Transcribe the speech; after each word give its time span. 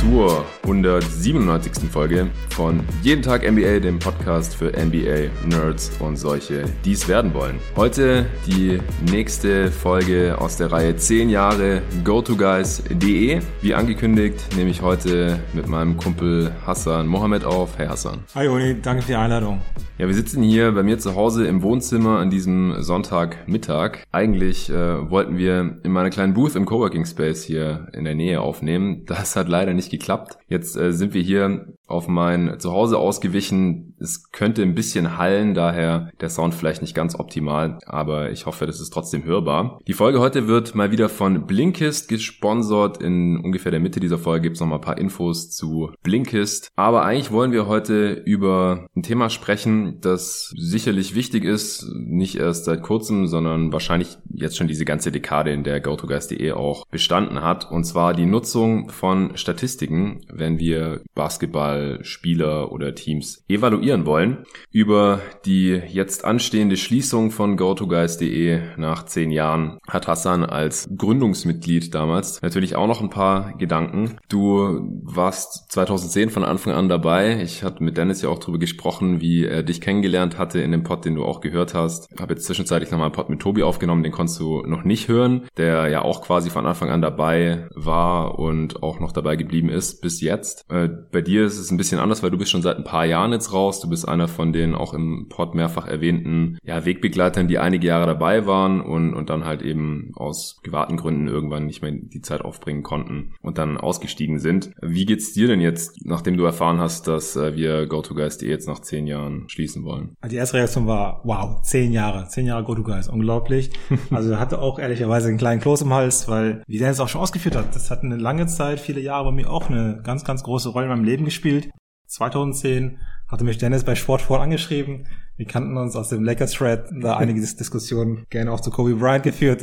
zur 0.00 0.46
197. 0.62 1.90
Folge 1.90 2.30
von 2.48 2.80
Jeden 3.02 3.20
Tag 3.20 3.42
NBA, 3.42 3.80
dem 3.80 3.98
Podcast 3.98 4.56
für 4.56 4.72
NBA 4.72 5.28
Nerds 5.46 5.92
und 6.00 6.16
solche, 6.16 6.64
die 6.86 6.92
es 6.92 7.06
werden 7.06 7.34
wollen. 7.34 7.58
Heute 7.76 8.24
die 8.46 8.80
nächste 9.10 9.70
Folge 9.70 10.36
aus 10.38 10.56
der 10.56 10.72
Reihe 10.72 10.96
10 10.96 11.28
Jahre 11.28 11.82
GoToGuys.de. 12.02 13.40
Wie 13.60 13.74
angekündigt 13.74 14.56
nehme 14.56 14.70
ich 14.70 14.80
heute 14.80 15.38
mit 15.52 15.68
meinem 15.68 15.98
Kumpel 15.98 16.50
Hassan 16.66 17.06
Mohammed 17.06 17.44
auf. 17.44 17.76
Hey 17.76 17.88
Hassan. 17.88 18.20
Hi 18.34 18.48
Uni, 18.48 18.80
danke 18.80 19.02
für 19.02 19.08
die 19.08 19.16
Einladung. 19.16 19.60
Ja, 20.00 20.06
wir 20.06 20.14
sitzen 20.14 20.42
hier 20.42 20.72
bei 20.72 20.82
mir 20.82 20.98
zu 20.98 21.14
Hause 21.14 21.46
im 21.46 21.60
Wohnzimmer 21.60 22.20
an 22.20 22.30
diesem 22.30 22.82
Sonntagmittag. 22.82 23.98
Eigentlich 24.12 24.70
äh, 24.70 25.10
wollten 25.10 25.36
wir 25.36 25.76
in 25.82 25.92
meiner 25.92 26.08
kleinen 26.08 26.32
Booth 26.32 26.56
im 26.56 26.64
Coworking 26.64 27.04
Space 27.04 27.44
hier 27.44 27.88
in 27.92 28.04
der 28.04 28.14
Nähe 28.14 28.40
aufnehmen. 28.40 29.04
Das 29.04 29.36
hat 29.36 29.50
leider 29.50 29.74
nicht 29.74 29.89
geklappt. 29.90 30.39
Jetzt 30.50 30.76
äh, 30.76 30.92
sind 30.92 31.14
wir 31.14 31.22
hier 31.22 31.66
auf 31.86 32.08
mein 32.08 32.58
Zuhause 32.58 32.98
ausgewichen. 32.98 33.94
Es 34.00 34.30
könnte 34.32 34.62
ein 34.62 34.74
bisschen 34.74 35.16
hallen, 35.16 35.54
daher 35.54 36.10
der 36.20 36.28
Sound 36.28 36.54
vielleicht 36.54 36.82
nicht 36.82 36.94
ganz 36.94 37.18
optimal, 37.18 37.78
aber 37.86 38.30
ich 38.30 38.46
hoffe, 38.46 38.66
das 38.66 38.80
ist 38.80 38.90
trotzdem 38.90 39.24
hörbar. 39.24 39.80
Die 39.86 39.92
Folge 39.92 40.20
heute 40.20 40.48
wird 40.48 40.74
mal 40.74 40.90
wieder 40.90 41.08
von 41.08 41.46
Blinkist 41.46 42.08
gesponsert. 42.08 43.00
In 43.00 43.38
ungefähr 43.38 43.70
der 43.70 43.80
Mitte 43.80 44.00
dieser 44.00 44.18
Folge 44.18 44.42
gibt 44.42 44.56
es 44.56 44.60
noch 44.60 44.66
mal 44.66 44.76
ein 44.76 44.80
paar 44.80 44.98
Infos 44.98 45.50
zu 45.50 45.92
Blinkist. 46.02 46.70
Aber 46.74 47.04
eigentlich 47.04 47.30
wollen 47.30 47.52
wir 47.52 47.66
heute 47.66 48.12
über 48.12 48.86
ein 48.96 49.02
Thema 49.02 49.30
sprechen, 49.30 50.00
das 50.00 50.52
sicherlich 50.56 51.14
wichtig 51.14 51.44
ist, 51.44 51.86
nicht 51.94 52.36
erst 52.36 52.64
seit 52.64 52.82
kurzem, 52.82 53.28
sondern 53.28 53.72
wahrscheinlich 53.72 54.18
jetzt 54.32 54.56
schon 54.56 54.68
diese 54.68 54.84
ganze 54.84 55.12
Dekade, 55.12 55.52
in 55.52 55.62
der 55.62 55.80
GoToGuys.de 55.80 56.52
auch 56.52 56.86
bestanden 56.86 57.40
hat, 57.42 57.70
und 57.70 57.84
zwar 57.84 58.14
die 58.14 58.26
Nutzung 58.26 58.90
von 58.90 59.36
Statistiken, 59.36 60.20
wenn 60.40 60.58
wir 60.58 61.02
Basketball 61.14 62.00
Spieler 62.02 62.72
oder 62.72 62.94
Teams 62.94 63.44
evaluieren 63.48 64.06
wollen. 64.06 64.44
Über 64.72 65.20
die 65.44 65.80
jetzt 65.88 66.24
anstehende 66.24 66.76
Schließung 66.76 67.30
von 67.30 67.56
GoToGuys.de 67.56 68.60
nach 68.76 69.04
zehn 69.04 69.30
Jahren 69.30 69.78
hat 69.88 70.08
Hassan 70.08 70.44
als 70.44 70.88
Gründungsmitglied 70.96 71.94
damals 71.94 72.42
natürlich 72.42 72.76
auch 72.76 72.86
noch 72.86 73.00
ein 73.00 73.10
paar 73.10 73.56
Gedanken. 73.58 74.18
Du 74.28 75.00
warst 75.04 75.70
2010 75.72 76.30
von 76.30 76.44
Anfang 76.44 76.72
an 76.72 76.88
dabei. 76.88 77.40
Ich 77.42 77.62
hatte 77.62 77.84
mit 77.84 77.96
Dennis 77.96 78.22
ja 78.22 78.28
auch 78.28 78.38
darüber 78.38 78.58
gesprochen, 78.58 79.20
wie 79.20 79.44
er 79.44 79.62
dich 79.62 79.80
kennengelernt 79.80 80.38
hatte 80.38 80.60
in 80.60 80.72
dem 80.72 80.82
Pod, 80.82 81.04
den 81.04 81.14
du 81.14 81.24
auch 81.24 81.40
gehört 81.40 81.74
hast. 81.74 82.08
Habe 82.18 82.34
jetzt 82.34 82.46
zwischenzeitlich 82.46 82.90
nochmal 82.90 83.06
einen 83.06 83.14
Pod 83.14 83.28
mit 83.28 83.40
Tobi 83.40 83.62
aufgenommen, 83.62 84.02
den 84.02 84.12
konntest 84.12 84.40
du 84.40 84.62
noch 84.66 84.84
nicht 84.84 85.08
hören, 85.08 85.46
der 85.56 85.88
ja 85.88 86.02
auch 86.02 86.22
quasi 86.22 86.50
von 86.50 86.66
Anfang 86.66 86.90
an 86.90 87.02
dabei 87.02 87.68
war 87.74 88.38
und 88.38 88.82
auch 88.82 89.00
noch 89.00 89.12
dabei 89.12 89.36
geblieben 89.36 89.68
ist 89.68 90.00
bis 90.00 90.20
jetzt. 90.20 90.29
Äh, 90.68 90.88
bei 91.10 91.20
dir 91.20 91.44
ist 91.44 91.58
es 91.58 91.70
ein 91.70 91.76
bisschen 91.76 92.00
anders, 92.00 92.22
weil 92.22 92.30
du 92.30 92.38
bist 92.38 92.50
schon 92.50 92.62
seit 92.62 92.76
ein 92.76 92.84
paar 92.84 93.04
Jahren 93.04 93.32
jetzt 93.32 93.52
raus. 93.52 93.80
Du 93.80 93.88
bist 93.88 94.08
einer 94.08 94.28
von 94.28 94.52
den 94.52 94.74
auch 94.74 94.94
im 94.94 95.26
Pod 95.28 95.54
mehrfach 95.54 95.86
erwähnten 95.86 96.58
ja, 96.62 96.84
Wegbegleitern, 96.84 97.48
die 97.48 97.58
einige 97.58 97.86
Jahre 97.86 98.06
dabei 98.06 98.46
waren 98.46 98.80
und, 98.80 99.14
und 99.14 99.30
dann 99.30 99.44
halt 99.44 99.62
eben 99.62 100.12
aus 100.14 100.60
privaten 100.62 100.96
Gründen 100.96 101.28
irgendwann 101.28 101.66
nicht 101.66 101.82
mehr 101.82 101.92
die 101.92 102.20
Zeit 102.20 102.42
aufbringen 102.42 102.82
konnten 102.82 103.34
und 103.42 103.58
dann 103.58 103.76
ausgestiegen 103.76 104.38
sind. 104.38 104.70
Wie 104.80 105.06
geht's 105.06 105.32
dir 105.32 105.48
denn 105.48 105.60
jetzt, 105.60 106.04
nachdem 106.04 106.36
du 106.36 106.44
erfahren 106.44 106.78
hast, 106.78 107.08
dass 107.08 107.36
äh, 107.36 107.54
wir 107.56 107.86
GoToGuys.de 107.86 108.48
jetzt 108.48 108.68
nach 108.68 108.80
zehn 108.80 109.06
Jahren 109.06 109.48
schließen 109.48 109.84
wollen? 109.84 110.16
Die 110.30 110.36
erste 110.36 110.58
Reaktion 110.58 110.86
war, 110.86 111.20
wow, 111.24 111.60
zehn 111.62 111.92
Jahre, 111.92 112.28
zehn 112.28 112.46
Jahre 112.46 112.64
GoToGuys, 112.64 113.08
unglaublich. 113.08 113.70
Also 114.10 114.38
hatte 114.38 114.60
auch 114.60 114.78
ehrlicherweise 114.78 115.28
einen 115.28 115.38
kleinen 115.38 115.60
Kloß 115.60 115.82
im 115.82 115.94
Hals, 115.94 116.28
weil, 116.28 116.62
wie 116.66 116.78
Dennis 116.78 117.00
auch 117.00 117.08
schon 117.08 117.20
ausgeführt 117.20 117.56
hat, 117.56 117.74
das 117.74 117.90
hat 117.90 118.02
eine 118.02 118.16
lange 118.16 118.46
Zeit, 118.46 118.80
viele 118.80 119.00
Jahre 119.00 119.26
bei 119.26 119.32
mir 119.32 119.50
auch 119.50 119.70
eine 119.70 120.00
ganz, 120.02 120.19
ganz 120.24 120.42
große 120.42 120.70
Rolle 120.70 120.86
in 120.86 120.90
meinem 120.90 121.04
Leben 121.04 121.24
gespielt. 121.24 121.70
2010 122.06 122.98
hatte 123.28 123.44
mich 123.44 123.58
Dennis 123.58 123.84
bei 123.84 123.94
Sportfall 123.94 124.40
angeschrieben. 124.40 125.06
Wir 125.36 125.46
kannten 125.46 125.76
uns 125.76 125.94
aus 125.96 126.08
dem 126.08 126.24
Lakers-Thread, 126.24 126.90
da 127.00 127.16
einige 127.16 127.40
Diskussionen 127.40 128.26
gerne 128.30 128.52
auch 128.52 128.60
zu 128.60 128.70
Kobe 128.70 128.94
Bryant 128.96 129.22
geführt. 129.22 129.62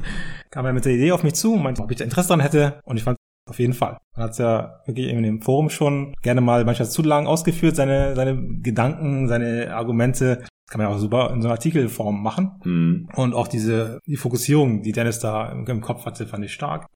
Kam 0.50 0.64
er 0.64 0.72
mit 0.72 0.84
der 0.84 0.92
Idee 0.92 1.12
auf 1.12 1.24
mich 1.24 1.34
zu, 1.34 1.56
meinte, 1.56 1.82
ob 1.82 1.90
ich 1.90 1.98
da 1.98 2.04
Interesse 2.04 2.28
dran 2.28 2.40
hätte 2.40 2.80
und 2.84 2.96
ich 2.96 3.02
fand 3.02 3.18
auf 3.48 3.58
jeden 3.58 3.72
Fall. 3.72 3.98
Man 4.14 4.24
hat 4.24 4.32
es 4.32 4.38
ja 4.38 4.80
wirklich 4.86 5.08
in 5.08 5.22
dem 5.22 5.42
Forum 5.42 5.70
schon 5.70 6.14
gerne 6.22 6.40
mal 6.40 6.64
manchmal 6.64 6.88
zu 6.88 7.02
lang 7.02 7.26
ausgeführt, 7.26 7.76
seine, 7.76 8.14
seine 8.14 8.60
Gedanken, 8.60 9.26
seine 9.26 9.74
Argumente. 9.74 10.36
Das 10.36 10.48
kann 10.70 10.80
man 10.80 10.90
ja 10.90 10.94
auch 10.94 11.00
super 11.00 11.30
in 11.32 11.42
so 11.42 11.48
einer 11.48 11.54
Artikelform 11.54 12.22
machen. 12.22 12.60
Mhm. 12.64 13.08
Und 13.16 13.34
auch 13.34 13.48
diese, 13.48 14.00
die 14.06 14.16
Fokussierung, 14.16 14.82
die 14.82 14.92
Dennis 14.92 15.18
da 15.18 15.50
im 15.50 15.80
Kopf 15.80 16.04
hatte, 16.04 16.26
fand 16.26 16.44
ich 16.44 16.52
stark. 16.52 16.86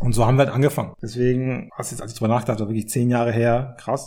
Und 0.00 0.14
so 0.14 0.26
haben 0.26 0.36
wir 0.36 0.46
halt 0.46 0.54
angefangen. 0.54 0.94
Deswegen, 1.02 1.70
als 1.76 1.92
ich, 1.92 2.00
als 2.00 2.12
ich 2.12 2.18
drüber 2.18 2.32
nachgedacht 2.32 2.60
habe, 2.60 2.70
wirklich 2.70 2.88
zehn 2.88 3.10
Jahre 3.10 3.32
her, 3.32 3.76
krass. 3.78 4.06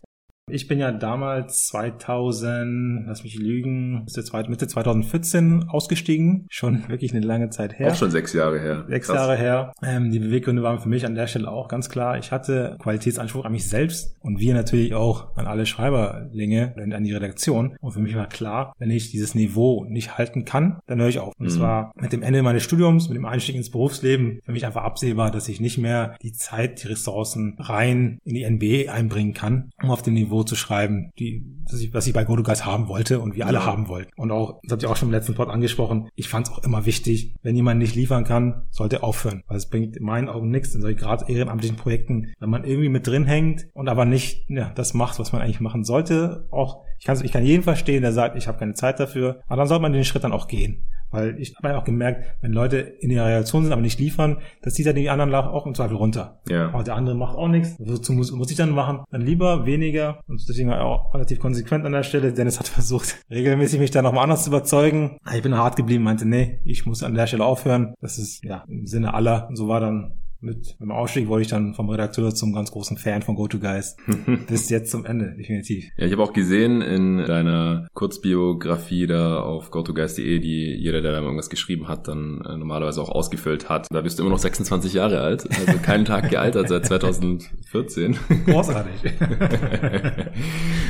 Ich 0.51 0.67
bin 0.67 0.77
ja 0.77 0.91
damals 0.91 1.67
2000, 1.67 3.05
lass 3.07 3.23
mich 3.23 3.35
lügen, 3.35 4.05
Mitte 4.49 4.67
2014 4.67 5.69
ausgestiegen. 5.69 6.47
Schon 6.49 6.89
wirklich 6.89 7.13
eine 7.13 7.25
lange 7.25 7.49
Zeit 7.49 7.79
her. 7.79 7.91
Auch 7.91 7.95
schon 7.95 8.11
sechs 8.11 8.33
Jahre 8.33 8.59
her. 8.59 8.85
Sechs 8.89 9.07
Krass. 9.07 9.15
Jahre 9.15 9.37
her. 9.37 9.71
Ähm, 9.81 10.11
die 10.11 10.19
Beweggründe 10.19 10.61
waren 10.61 10.79
für 10.79 10.89
mich 10.89 11.05
an 11.05 11.15
der 11.15 11.27
Stelle 11.27 11.49
auch 11.49 11.69
ganz 11.69 11.89
klar. 11.89 12.17
Ich 12.17 12.33
hatte 12.33 12.75
Qualitätsanspruch 12.79 13.45
an 13.45 13.53
mich 13.53 13.69
selbst 13.69 14.17
und 14.19 14.39
wir 14.39 14.53
natürlich 14.53 14.93
auch 14.93 15.33
an 15.37 15.47
alle 15.47 15.65
Schreiberlinge 15.65 16.73
und 16.75 16.91
an 16.91 17.05
die 17.05 17.13
Redaktion. 17.13 17.77
Und 17.79 17.93
für 17.93 18.01
mich 18.01 18.15
war 18.15 18.27
klar, 18.27 18.73
wenn 18.79 18.91
ich 18.91 19.11
dieses 19.11 19.35
Niveau 19.35 19.85
nicht 19.85 20.17
halten 20.17 20.43
kann, 20.43 20.79
dann 20.87 20.99
höre 20.99 21.07
ich 21.07 21.19
auf. 21.19 21.33
Und 21.39 21.45
es 21.45 21.57
mhm. 21.57 21.61
war 21.61 21.91
mit 21.95 22.11
dem 22.11 22.21
Ende 22.21 22.43
meines 22.43 22.63
Studiums, 22.63 23.07
mit 23.07 23.15
dem 23.15 23.25
Einstieg 23.25 23.55
ins 23.55 23.71
Berufsleben 23.71 24.41
für 24.43 24.51
mich 24.51 24.65
einfach 24.65 24.83
absehbar, 24.83 25.31
dass 25.31 25.47
ich 25.47 25.61
nicht 25.61 25.77
mehr 25.77 26.17
die 26.21 26.33
Zeit, 26.33 26.83
die 26.83 26.87
Ressourcen 26.87 27.55
rein 27.59 28.19
in 28.25 28.35
die 28.35 28.49
NBA 28.49 28.91
einbringen 28.91 29.33
kann, 29.33 29.71
um 29.81 29.89
auf 29.89 30.01
dem 30.01 30.15
Niveau 30.15 30.32
Niveau 30.33 30.43
zu 30.43 30.55
schreiben, 30.55 31.11
die, 31.19 31.45
was 31.69 31.79
ich, 31.79 31.93
was 31.93 32.07
ich 32.07 32.13
bei 32.13 32.23
GoToGuys 32.23 32.65
haben 32.65 32.87
wollte 32.87 33.19
und 33.19 33.35
wir 33.35 33.45
alle 33.45 33.59
ja. 33.59 33.65
haben 33.65 33.87
wollten. 33.87 34.11
Und 34.15 34.31
auch, 34.31 34.59
das 34.63 34.73
habt 34.73 34.83
ihr 34.83 34.89
auch 34.89 34.95
schon 34.95 35.09
im 35.09 35.13
letzten 35.13 35.35
Pod 35.35 35.49
angesprochen, 35.49 36.09
ich 36.15 36.27
fand 36.27 36.47
es 36.47 36.53
auch 36.53 36.63
immer 36.63 36.85
wichtig, 36.85 37.35
wenn 37.43 37.55
jemand 37.55 37.79
nicht 37.79 37.95
liefern 37.95 38.23
kann, 38.23 38.63
sollte 38.71 39.03
aufhören. 39.03 39.43
Weil 39.47 39.57
es 39.57 39.69
bringt 39.69 39.95
in 39.95 40.03
meinen 40.03 40.29
Augen 40.29 40.49
nichts 40.49 40.73
in 40.75 40.81
solchen 40.81 40.97
gerade 40.97 41.31
ehrenamtlichen 41.31 41.77
Projekten, 41.77 42.33
wenn 42.39 42.49
man 42.49 42.63
irgendwie 42.63 42.89
mit 42.89 43.07
drin 43.07 43.25
hängt 43.25 43.67
und 43.73 43.87
aber 43.87 44.05
nicht 44.05 44.49
ja, 44.49 44.71
das 44.75 44.93
macht, 44.93 45.19
was 45.19 45.31
man 45.31 45.41
eigentlich 45.41 45.61
machen 45.61 45.83
sollte. 45.83 46.47
Auch 46.51 46.83
ich 46.99 47.05
kann, 47.05 47.19
ich 47.23 47.31
kann 47.31 47.45
jeden 47.45 47.63
verstehen, 47.63 48.01
der 48.01 48.13
sagt, 48.13 48.37
ich 48.37 48.47
habe 48.47 48.57
keine 48.57 48.73
Zeit 48.73 48.99
dafür, 48.99 49.41
aber 49.47 49.57
dann 49.57 49.67
sollte 49.67 49.81
man 49.81 49.93
den 49.93 50.05
Schritt 50.05 50.23
dann 50.23 50.31
auch 50.31 50.47
gehen. 50.47 50.85
Weil 51.13 51.39
ich 51.39 51.55
habe 51.55 51.69
ja 51.69 51.77
auch 51.77 51.83
gemerkt, 51.83 52.25
wenn 52.41 52.51
Leute 52.51 52.77
in 52.77 53.11
ihrer 53.11 53.27
Reaktion 53.27 53.63
sind, 53.63 53.71
aber 53.71 53.81
nicht 53.81 53.99
liefern, 53.99 54.37
das 54.63 54.73
zieht 54.73 54.87
ja 54.87 54.93
die 54.93 55.09
anderen 55.09 55.33
auch 55.33 55.67
im 55.67 55.75
Zweifel 55.75 55.95
runter. 55.95 56.41
Ja. 56.49 56.69
Aber 56.69 56.83
der 56.83 56.95
andere 56.95 57.15
macht 57.15 57.37
auch 57.37 57.47
nichts. 57.47 57.75
Wozu 57.77 58.13
muss, 58.13 58.31
muss 58.31 58.49
ich 58.49 58.57
dann 58.57 58.71
machen? 58.71 59.03
Dann 59.11 59.21
lieber 59.21 59.65
weniger. 59.67 60.19
Und 60.27 60.43
deswegen 60.49 60.69
war 60.69 60.83
auch 60.83 61.13
relativ 61.13 61.39
konsequent 61.39 61.85
an 61.85 61.91
der 61.91 62.03
Stelle. 62.03 62.33
Dennis 62.33 62.59
hat 62.59 62.67
versucht, 62.79 63.23
regelmäßig 63.29 63.79
mich 63.79 63.91
da 63.91 64.01
nochmal 64.01 64.23
anders 64.23 64.43
zu 64.43 64.49
überzeugen. 64.49 65.17
Ich 65.33 65.43
bin 65.43 65.55
hart 65.55 65.75
geblieben, 65.75 66.03
meinte, 66.03 66.27
nee, 66.27 66.59
ich 66.65 66.85
muss 66.87 67.03
an 67.03 67.13
der 67.13 67.27
Stelle 67.27 67.45
aufhören. 67.45 67.93
Das 68.01 68.17
ist 68.17 68.43
ja 68.43 68.63
im 68.67 68.87
Sinne 68.87 69.13
aller. 69.13 69.47
Und 69.47 69.55
so 69.55 69.67
war 69.67 69.79
dann 69.79 70.13
mit 70.43 70.79
dem 70.79 70.91
Ausstieg 70.91 71.27
wurde 71.27 71.43
ich 71.43 71.47
dann 71.47 71.73
vom 71.73 71.89
Redakteur 71.89 72.35
zum 72.35 72.53
ganz 72.53 72.71
großen 72.71 72.97
Fan 72.97 73.21
von 73.21 73.35
GoToGuys. 73.35 73.95
Bis 74.47 74.69
jetzt 74.69 74.91
zum 74.91 75.05
Ende, 75.05 75.33
definitiv. 75.37 75.85
Ja, 75.97 76.05
ich 76.05 76.11
habe 76.11 76.21
auch 76.21 76.33
gesehen 76.33 76.81
in 76.81 77.17
deiner 77.19 77.87
Kurzbiografie 77.93 79.07
da 79.07 79.39
auf 79.39 79.71
GoToGuys.de, 79.71 80.39
die 80.39 80.75
jeder, 80.75 81.01
der 81.01 81.13
da 81.13 81.21
irgendwas 81.21 81.49
geschrieben 81.49 81.87
hat, 81.87 82.07
dann 82.07 82.41
äh, 82.41 82.57
normalerweise 82.57 83.01
auch 83.01 83.09
ausgefüllt 83.09 83.69
hat. 83.69 83.87
Da 83.89 84.01
bist 84.01 84.19
du 84.19 84.23
immer 84.23 84.31
noch 84.31 84.39
26 84.39 84.93
Jahre 84.93 85.21
alt, 85.21 85.47
also 85.49 85.79
keinen 85.79 86.05
Tag 86.05 86.29
gealtert 86.29 86.67
seit 86.67 86.85
2014. 86.85 88.17
Großartig. 88.45 88.93